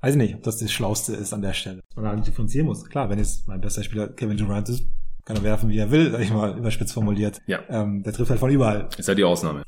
Weiß 0.02 0.16
ich 0.16 0.18
nicht, 0.18 0.36
ob 0.36 0.44
das 0.44 0.58
das 0.58 0.72
Schlauste 0.72 1.14
ist 1.14 1.34
an 1.34 1.42
der 1.42 1.54
Stelle. 1.54 1.82
Man 1.96 2.06
halt 2.06 2.28
differenzieren 2.28 2.68
muss. 2.68 2.84
Klar, 2.90 3.10
wenn 3.10 3.20
jetzt 3.20 3.48
mein 3.48 3.62
bester 3.62 3.84
Spieler 3.84 4.10
Kevin 4.10 4.38
Durant 4.38 4.68
ist, 4.70 4.86
kann 5.26 5.38
er 5.38 5.44
werfen, 5.44 5.70
wie 5.70 5.78
er 5.78 5.92
will, 5.92 6.12
sag 6.12 6.22
ich 6.22 6.34
mal, 6.34 6.58
überspitzt 6.58 6.94
formuliert. 6.94 7.40
Ja. 7.48 7.60
Ähm, 7.70 8.04
der 8.04 8.12
trifft 8.12 8.30
halt 8.30 8.40
von 8.40 8.50
überall. 8.50 8.90
Ist 8.98 9.08
halt 9.08 9.18
die 9.18 9.24
Ausnahme. 9.24 9.64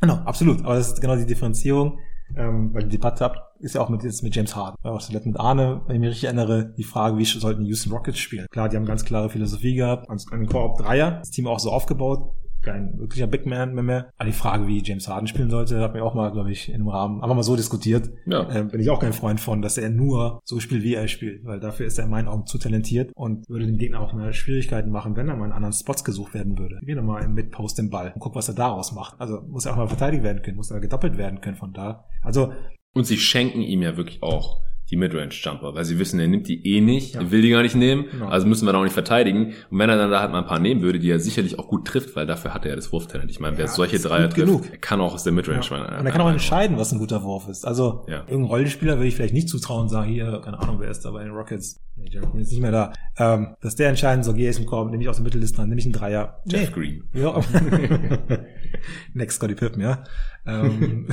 Genau, 0.00 0.14
absolut. 0.24 0.64
Aber 0.64 0.74
das 0.74 0.92
ist 0.92 1.00
genau 1.00 1.16
die 1.16 1.26
Differenzierung, 1.26 1.98
ähm, 2.36 2.72
weil 2.72 2.84
die 2.84 2.96
Debatte 2.96 3.24
habt, 3.24 3.38
ist 3.60 3.74
ja 3.74 3.80
auch 3.82 3.88
mit, 3.88 4.02
jetzt 4.02 4.22
mit 4.22 4.34
James 4.34 4.56
Harden. 4.56 4.76
Auch 4.82 5.02
zuletzt 5.02 5.26
mit 5.26 5.38
Arne, 5.38 5.82
wenn 5.86 5.96
ich 5.96 6.00
mich 6.00 6.10
richtig 6.10 6.24
erinnere, 6.24 6.72
die 6.76 6.84
Frage, 6.84 7.18
wie 7.18 7.24
sollten 7.24 7.62
die 7.64 7.68
Houston 7.68 7.92
Rockets 7.92 8.18
spielen? 8.18 8.46
Klar, 8.50 8.68
die 8.68 8.76
haben 8.76 8.86
ganz 8.86 9.04
klare 9.04 9.28
Philosophie 9.28 9.74
gehabt, 9.74 10.08
an 10.08 10.18
den 10.32 10.46
Korb 10.46 10.78
Dreier, 10.78 11.18
das 11.18 11.30
Team 11.30 11.46
auch 11.46 11.58
so 11.58 11.70
aufgebaut, 11.70 12.32
kein 12.62 12.98
wirklicher 12.98 13.26
Big 13.26 13.46
Man 13.46 13.74
mehr. 13.74 13.82
mehr. 13.82 14.10
Aber 14.16 14.26
die 14.26 14.36
Frage, 14.36 14.66
wie 14.66 14.82
James 14.82 15.08
Harden 15.08 15.26
spielen 15.26 15.50
sollte, 15.50 15.80
hat 15.80 15.94
mir 15.94 16.04
auch 16.04 16.14
mal, 16.14 16.30
glaube 16.30 16.50
ich, 16.50 16.68
in 16.68 16.76
einem 16.76 16.88
Rahmen 16.88 17.22
einfach 17.22 17.36
mal 17.36 17.42
so 17.42 17.56
diskutiert. 17.56 18.10
Ja. 18.26 18.48
Ähm, 18.50 18.68
bin 18.68 18.80
ich 18.80 18.90
auch 18.90 19.00
kein 19.00 19.12
Freund 19.12 19.40
von, 19.40 19.62
dass 19.62 19.78
er 19.78 19.90
nur 19.90 20.40
so 20.44 20.60
spielt, 20.60 20.82
wie 20.82 20.94
er 20.94 21.08
spielt, 21.08 21.44
weil 21.44 21.60
dafür 21.60 21.86
ist 21.86 21.98
er 21.98 22.04
in 22.04 22.10
meinen 22.10 22.28
Augen 22.28 22.46
zu 22.46 22.58
talentiert 22.58 23.12
und 23.14 23.48
würde 23.48 23.66
dem 23.66 23.78
Gegner 23.78 24.00
auch 24.00 24.12
mehr 24.12 24.32
Schwierigkeiten 24.32 24.90
machen, 24.90 25.16
wenn 25.16 25.28
er 25.28 25.36
mal 25.36 25.46
in 25.46 25.52
anderen 25.52 25.72
Spots 25.72 26.04
gesucht 26.04 26.34
werden 26.34 26.58
würde. 26.58 26.80
Geh 26.82 26.94
doch 26.94 27.02
mal 27.02 27.22
im 27.22 27.34
Mid-Post 27.34 27.78
den 27.78 27.90
Ball 27.90 28.12
und 28.14 28.20
guck, 28.20 28.34
was 28.34 28.48
er 28.48 28.54
daraus 28.54 28.92
macht. 28.92 29.20
Also 29.20 29.40
muss 29.48 29.66
er 29.66 29.72
auch 29.72 29.76
mal 29.76 29.88
verteidigt 29.88 30.22
werden 30.22 30.42
können, 30.42 30.56
muss 30.56 30.70
er 30.70 30.80
gedoppelt 30.80 31.16
werden 31.18 31.40
können 31.40 31.56
von 31.56 31.72
da. 31.72 32.04
Also 32.22 32.52
und 32.92 33.04
sie 33.04 33.18
schenken 33.18 33.60
ihm 33.60 33.82
ja 33.82 33.96
wirklich 33.96 34.22
auch 34.22 34.60
die 34.90 34.96
Midrange-Jumper, 34.96 35.74
weil 35.74 35.84
sie 35.84 35.98
wissen, 35.98 36.18
er 36.20 36.28
nimmt 36.28 36.48
die 36.48 36.66
eh 36.66 36.80
nicht, 36.80 37.14
ja. 37.14 37.20
er 37.20 37.30
will 37.30 37.42
die 37.42 37.50
gar 37.50 37.62
nicht 37.62 37.76
nehmen, 37.76 38.06
genau. 38.10 38.28
also 38.28 38.46
müssen 38.46 38.66
wir 38.66 38.72
da 38.72 38.78
auch 38.78 38.84
nicht 38.84 38.92
verteidigen. 38.92 39.54
Und 39.70 39.78
wenn 39.78 39.88
er 39.88 39.96
dann 39.96 40.10
da 40.10 40.20
halt 40.20 40.32
mal 40.32 40.38
ein 40.38 40.46
paar 40.46 40.58
nehmen 40.58 40.82
würde, 40.82 40.98
die 40.98 41.10
er 41.10 41.20
sicherlich 41.20 41.58
auch 41.58 41.68
gut 41.68 41.86
trifft, 41.86 42.16
weil 42.16 42.26
dafür 42.26 42.54
hat 42.54 42.64
er 42.64 42.70
ja 42.70 42.76
das 42.76 42.92
Wurftalent. 42.92 43.30
Ich 43.30 43.40
meine, 43.40 43.56
wer 43.56 43.66
ja, 43.66 43.70
solche 43.70 43.98
Dreier 43.98 44.28
trifft, 44.28 44.46
genug. 44.46 44.64
er 44.70 44.78
kann 44.78 45.00
auch 45.00 45.14
aus 45.14 45.24
der 45.24 45.32
Midrange 45.32 45.60
ja. 45.70 45.98
Und 45.98 46.06
er 46.06 46.12
kann 46.12 46.20
auch 46.20 46.30
entscheiden, 46.30 46.76
was 46.76 46.92
ein 46.92 46.98
guter 46.98 47.22
Wurf 47.22 47.48
ist. 47.48 47.66
Also 47.66 48.04
ja. 48.08 48.20
irgendein 48.20 48.44
Rollenspieler 48.44 48.96
würde 48.96 49.08
ich 49.08 49.16
vielleicht 49.16 49.34
nicht 49.34 49.48
zutrauen 49.48 49.88
sagen, 49.88 50.10
hier, 50.10 50.40
keine 50.44 50.58
Ahnung, 50.60 50.76
wer 50.80 50.90
ist 50.90 51.04
da 51.04 51.10
bei 51.10 51.22
den 51.22 51.32
Rockets? 51.32 51.80
Jerry 52.08 52.26
Green 52.26 52.40
ist 52.40 52.50
nicht 52.50 52.60
mehr 52.60 52.70
da. 52.70 52.92
Ähm, 53.18 53.54
dass 53.60 53.76
der 53.76 53.88
entscheiden 53.88 54.22
soll, 54.22 54.34
gehe 54.34 54.50
ich 54.50 54.58
im 54.58 54.66
Korb, 54.66 54.90
nehme 54.90 55.02
ich 55.02 55.08
aus 55.08 55.16
dem 55.16 55.24
Mittellisten 55.24 55.62
an, 55.62 55.68
nehme 55.68 55.80
ich 55.80 55.86
einen 55.86 55.92
Dreier. 55.92 56.40
Jeff 56.46 56.68
nee. 56.68 56.74
Green. 56.74 57.04
Ja. 57.12 57.40
Next 59.14 59.36
Scotty 59.36 59.54
Pippen, 59.54 59.82
ja. 59.82 60.04
Ähm. 60.46 61.06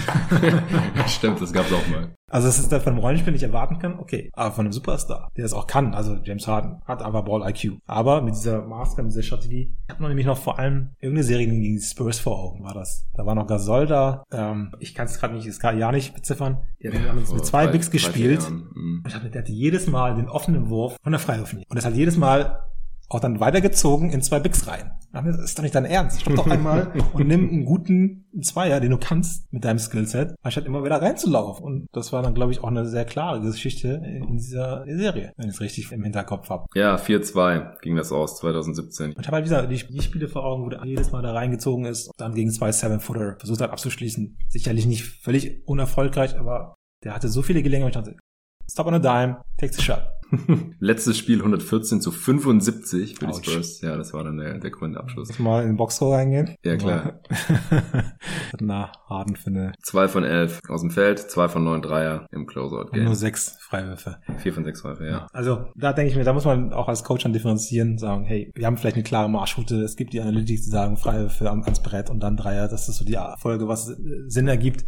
Stimmt, 1.08 1.42
das 1.42 1.52
gab's 1.52 1.72
auch 1.74 1.86
mal. 1.90 2.16
Also 2.30 2.48
das 2.48 2.60
ist 2.60 2.72
das 2.72 2.84
von 2.84 2.94
einem 2.94 3.02
Rollenspiel 3.02 3.34
nicht 3.34 3.44
erwarten 3.44 3.78
kann, 3.80 4.00
okay. 4.00 4.30
Aber 4.34 4.54
von 4.54 4.66
einem 4.66 4.72
Superstar, 4.72 5.32
der 5.36 5.44
das 5.44 5.54
auch 5.54 5.68
kann, 5.68 5.94
also 5.94 6.18
James 6.24 6.48
Harden 6.48 6.82
hat 6.86 7.02
aber 7.02 7.24
Ball 7.24 7.50
IQ. 7.50 7.80
Aber 7.86 8.22
mit 8.22 8.36
dieser 8.36 8.66
Maske, 8.66 9.04
mit 9.04 9.12
dieser 9.12 9.24
Strategie, 9.24 9.74
ich 9.86 9.90
habe 9.90 10.02
noch 10.02 10.10
nämlich 10.10 10.26
noch 10.26 10.38
vor 10.38 10.60
allem 10.60 10.92
irgendeine 11.00 11.24
Serie 11.24 11.48
gegen 11.48 11.62
die 11.62 11.80
Spurs 11.80 12.20
vor 12.20 12.40
Augen, 12.40 12.64
war 12.64 12.74
das. 12.74 13.06
Da 13.16 13.26
war 13.26 13.36
noch 13.36 13.48
Gasol 13.48 13.86
da, 13.86 14.24
ähm, 14.32 14.74
ich 14.80 14.96
kann 14.96 15.08
es 15.08 15.20
gerade 15.20 15.36
nicht, 15.36 15.48
das 15.48 15.60
kann 15.60 15.78
ja 15.78 15.92
nicht 15.92 16.14
beziffern. 16.14 16.60
Die 16.82 16.88
haben 16.88 17.06
ja, 17.06 17.14
mit, 17.14 17.32
mit 17.32 17.46
zwei 17.46 17.68
Bigs 17.68 17.92
gespielt. 17.92 18.50
Mhm. 18.50 19.02
Und 19.04 19.08
ich 19.08 19.16
hab, 19.16 19.30
der 19.30 19.42
hatte 19.42 19.52
jedes 19.52 19.88
Mal 19.88 20.16
den 20.16 20.30
offenen 20.30 20.70
Wurf 20.70 20.77
von 21.04 21.12
der 21.12 21.20
Freiwurflinie. 21.20 21.66
Und 21.70 21.76
das 21.76 21.86
hat 21.86 21.96
jedes 21.96 22.18
Mal 22.18 22.68
auch 23.10 23.20
dann 23.20 23.40
weitergezogen 23.40 24.12
in 24.12 24.22
zwei 24.22 24.40
Bigs 24.40 24.68
rein. 24.68 24.92
Das 25.14 25.38
ist 25.38 25.58
doch 25.58 25.64
nicht 25.64 25.74
dein 25.74 25.86
Ernst. 25.86 26.22
Stopp 26.22 26.36
doch 26.36 26.48
einmal 26.48 26.92
und 27.14 27.28
nimm 27.28 27.50
einen 27.50 27.66
guten 27.66 28.26
Zweier, 28.42 28.80
den 28.80 28.92
du 28.92 28.98
kannst 28.98 29.52
mit 29.52 29.64
deinem 29.64 29.80
Skillset, 29.80 30.36
anstatt 30.42 30.66
immer 30.66 30.84
wieder 30.84 31.02
reinzulaufen. 31.02 31.66
Und 31.66 31.88
das 31.94 32.12
war 32.12 32.22
dann, 32.22 32.34
glaube 32.34 32.52
ich, 32.52 32.60
auch 32.60 32.68
eine 32.68 32.86
sehr 32.86 33.06
klare 33.06 33.42
Geschichte 33.42 34.02
in 34.06 34.38
dieser 34.38 34.84
Serie, 34.86 35.32
wenn 35.38 35.48
ich 35.48 35.56
es 35.56 35.62
richtig 35.62 35.92
im 35.92 36.04
Hinterkopf 36.04 36.50
habe. 36.50 36.66
Ja, 36.76 36.98
4-2 36.98 37.80
ging 37.82 37.96
das 37.96 38.12
aus, 38.12 38.38
2017. 38.38 39.14
Und 39.14 39.22
ich 39.22 39.28
habe 39.28 39.38
halt 39.38 39.46
wieder 39.46 39.66
die, 39.66 39.88
die 39.88 40.02
Spiele 40.02 40.28
vor 40.28 40.44
Augen, 40.44 40.66
wo 40.66 40.70
der 40.70 40.86
jedes 40.86 41.12
Mal 41.12 41.22
da 41.22 41.32
reingezogen 41.32 41.86
ist, 41.86 42.12
dann 42.18 42.36
gegen 42.36 42.52
zwei 42.52 42.72
Seven-Footer 42.72 43.38
versucht 43.40 43.62
hat 43.62 43.72
abzuschließen. 43.72 44.38
Sicherlich 44.50 44.86
nicht 44.86 45.04
völlig 45.04 45.66
unerfolgreich, 45.66 46.38
aber 46.38 46.76
der 47.04 47.16
hatte 47.16 47.30
so 47.30 47.42
viele 47.42 47.64
Gelegenheiten. 47.64 48.00
Ich 48.00 48.06
dachte, 48.06 48.20
stop 48.70 48.88
on 48.88 48.96
a 48.96 49.00
dime, 49.00 49.42
takes 49.58 49.80
a 49.80 49.82
shot. 49.82 50.17
Letztes 50.80 51.18
Spiel 51.18 51.40
114 51.40 52.02
zu 52.02 52.12
75 52.12 53.16
für 53.16 53.28
Ouch. 53.28 53.42
die 53.42 53.50
Spurs. 53.50 53.82
Ja, 53.82 53.96
das 53.96 54.14
war 54.14 54.24
dann 54.24 54.38
der, 54.38 54.60
der 54.60 54.72
Grundabschluss. 54.72 55.38
Mal 55.40 55.64
in 55.64 55.70
den 55.70 55.78
Boxscore 55.78 56.18
reingehen? 56.18 56.56
Ja, 56.64 56.76
klar. 56.76 57.20
Na, 58.60 58.92
Harden 59.10 59.36
für 59.36 59.48
eine. 59.48 59.74
Zwei 59.82 60.08
von 60.08 60.24
elf 60.24 60.60
aus 60.68 60.82
dem 60.82 60.92
Feld, 60.92 61.20
zwei 61.20 61.48
von 61.48 61.64
neun 61.64 61.82
Dreier 61.82 62.28
im 62.32 62.46
Closeout-Game. 62.46 63.06
Nur 63.06 63.16
sechs 63.16 63.58
Freiwürfe. 63.62 64.18
Vier 64.38 64.54
von 64.54 64.64
sechs 64.64 64.82
Freiwürfe, 64.82 65.08
ja. 65.08 65.28
Also, 65.34 65.68
da 65.76 65.94
denke 65.94 66.12
ich 66.12 66.18
mir, 66.18 66.24
da 66.24 66.34
muss 66.34 66.46
man 66.46 66.74
auch 66.74 66.88
als 66.88 67.04
Coach 67.04 67.24
dann 67.24 67.34
differenzieren, 67.34 67.98
sagen, 67.98 68.26
hey, 68.26 68.52
wir 68.56 68.66
haben 68.66 68.78
vielleicht 68.78 68.96
eine 68.96 69.04
klare 69.04 69.30
Marschroute, 69.30 69.82
es 69.82 69.96
gibt 69.96 70.14
die 70.14 70.22
Analytics, 70.22 70.64
die 70.64 70.70
sagen 70.70 70.98
Freiwürfe 70.98 71.50
ans 71.50 71.82
Brett 71.82 72.10
und 72.10 72.20
dann 72.20 72.38
Dreier, 72.38 72.68
das 72.68 72.90
ist 72.90 72.98
so 72.98 73.06
die 73.06 73.18
Folge, 73.40 73.68
was 73.68 73.86
Sinn 74.28 74.48
ergibt 74.48 74.86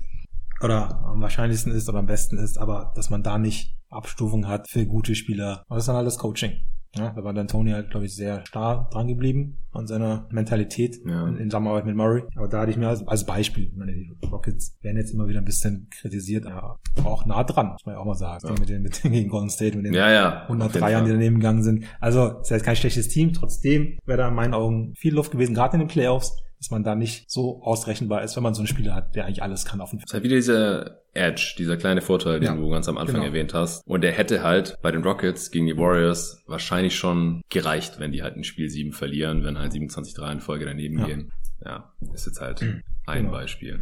oder 0.62 1.04
am 1.06 1.22
wahrscheinlichsten 1.22 1.72
ist 1.72 1.90
oder 1.90 2.00
am 2.00 2.06
besten 2.06 2.38
ist, 2.38 2.58
aber 2.58 2.94
dass 2.96 3.10
man 3.10 3.24
da 3.24 3.38
nicht 3.38 3.76
Abstufung 3.90 4.48
hat 4.48 4.70
für 4.70 4.86
gute 4.86 5.16
Spieler. 5.16 5.64
Aber 5.68 5.76
das 5.76 5.84
ist 5.84 5.88
dann 5.88 5.96
alles 5.96 6.18
Coaching. 6.18 6.54
Ja, 6.96 7.14
da 7.16 7.24
war 7.24 7.34
dann 7.34 7.48
Tony 7.48 7.72
halt, 7.72 7.92
glaube 7.92 8.08
ich, 8.08 8.16
sehr 8.16 8.44
starr 8.48 8.90
dran 8.92 9.08
geblieben 9.08 9.60
an 9.72 9.86
seiner 9.86 10.28
Mentalität 10.32 11.00
ja. 11.06 11.28
in, 11.28 11.38
in 11.38 11.50
Zusammenarbeit 11.52 11.86
mit 11.86 11.96
Murray. 11.96 12.24
Aber 12.36 12.48
da 12.48 12.62
hatte 12.62 12.72
ich 12.72 12.78
mir 12.78 12.88
als, 12.88 13.08
als 13.08 13.26
Beispiel, 13.26 13.66
ich 13.66 13.76
meine, 13.76 13.94
die 13.94 14.12
Rockets 14.26 14.76
werden 14.82 14.98
jetzt 14.98 15.14
immer 15.14 15.28
wieder 15.28 15.40
ein 15.40 15.46
bisschen 15.46 15.88
kritisiert, 15.92 16.48
aber 16.48 16.80
auch 17.04 17.28
nah 17.28 17.44
dran, 17.44 17.74
muss 17.74 17.86
man 17.86 17.94
ja 17.94 18.02
auch 18.02 18.06
mal 18.06 18.16
sagen. 18.16 18.48
Ja. 18.48 18.56
Mit 18.60 18.70
den, 18.70 18.82
mit 18.82 19.04
den 19.04 19.12
gegen 19.12 19.30
Golden 19.30 19.52
State, 19.52 19.78
mit 19.78 19.86
den 19.86 19.94
ja, 19.94 20.12
ja, 20.12 20.42
103 20.44 20.92
Jahren, 20.92 21.06
die 21.06 21.12
daneben 21.12 21.36
gegangen 21.36 21.62
sind. 21.62 21.86
Also, 22.00 22.40
es 22.40 22.46
ist 22.46 22.50
jetzt 22.50 22.66
kein 22.66 22.76
schlechtes 22.76 23.08
Team. 23.08 23.34
Trotzdem 23.34 24.00
wäre 24.06 24.18
da 24.18 24.28
in 24.30 24.34
meinen 24.34 24.56
Augen 24.56 24.96
viel 24.96 25.14
Luft 25.14 25.32
gewesen, 25.32 25.54
gerade 25.54 25.76
in 25.76 25.82
den 25.82 25.90
Playoffs 25.90 26.42
dass 26.60 26.72
man 26.72 26.84
da 26.84 26.94
nicht 26.94 27.30
so 27.32 27.64
ausrechenbar 27.64 28.22
ist, 28.24 28.36
wenn 28.36 28.44
man 28.44 28.54
so 28.54 28.60
einen 28.60 28.68
Spieler 28.68 28.94
hat, 28.94 29.16
der 29.16 29.26
eigentlich 29.26 29.42
alles 29.42 29.66
kann 29.66 29.80
auf 29.80 29.92
dem 29.92 30.00
Feld. 30.00 30.08
Es 30.08 30.12
ist 30.12 30.14
halt 30.14 30.24
wieder 30.26 30.36
dieser 30.36 31.02
Edge, 31.14 31.56
dieser 31.58 31.78
kleine 31.78 32.02
Vorteil, 32.02 32.40
den 32.40 32.48
ja, 32.48 32.56
du 32.56 32.70
ganz 32.70 32.88
am 32.90 32.98
Anfang 32.98 33.16
genau. 33.16 33.28
erwähnt 33.28 33.54
hast. 33.54 33.88
Und 33.88 34.02
der 34.02 34.12
hätte 34.12 34.44
halt 34.44 34.78
bei 34.82 34.92
den 34.92 35.02
Rockets 35.02 35.52
gegen 35.52 35.68
die 35.68 35.78
Warriors 35.78 36.44
wahrscheinlich 36.48 36.96
schon 36.98 37.42
gereicht, 37.50 38.00
wenn 38.00 38.12
die 38.12 38.24
halt 38.24 38.36
ein 38.36 38.44
Spiel 38.44 38.70
7 38.70 38.92
verlieren, 38.92 39.44
wenn 39.44 39.58
halt 39.58 39.72
27 39.72 40.14
3 40.14 40.34
in 40.34 40.40
Folge 40.42 40.66
daneben 40.66 41.00
ja. 41.00 41.06
gehen. 41.06 41.32
Ja, 41.64 41.94
ist 42.14 42.26
jetzt 42.26 42.42
halt 42.42 42.62
ein 42.62 42.84
genau. 43.06 43.32
Beispiel. 43.32 43.82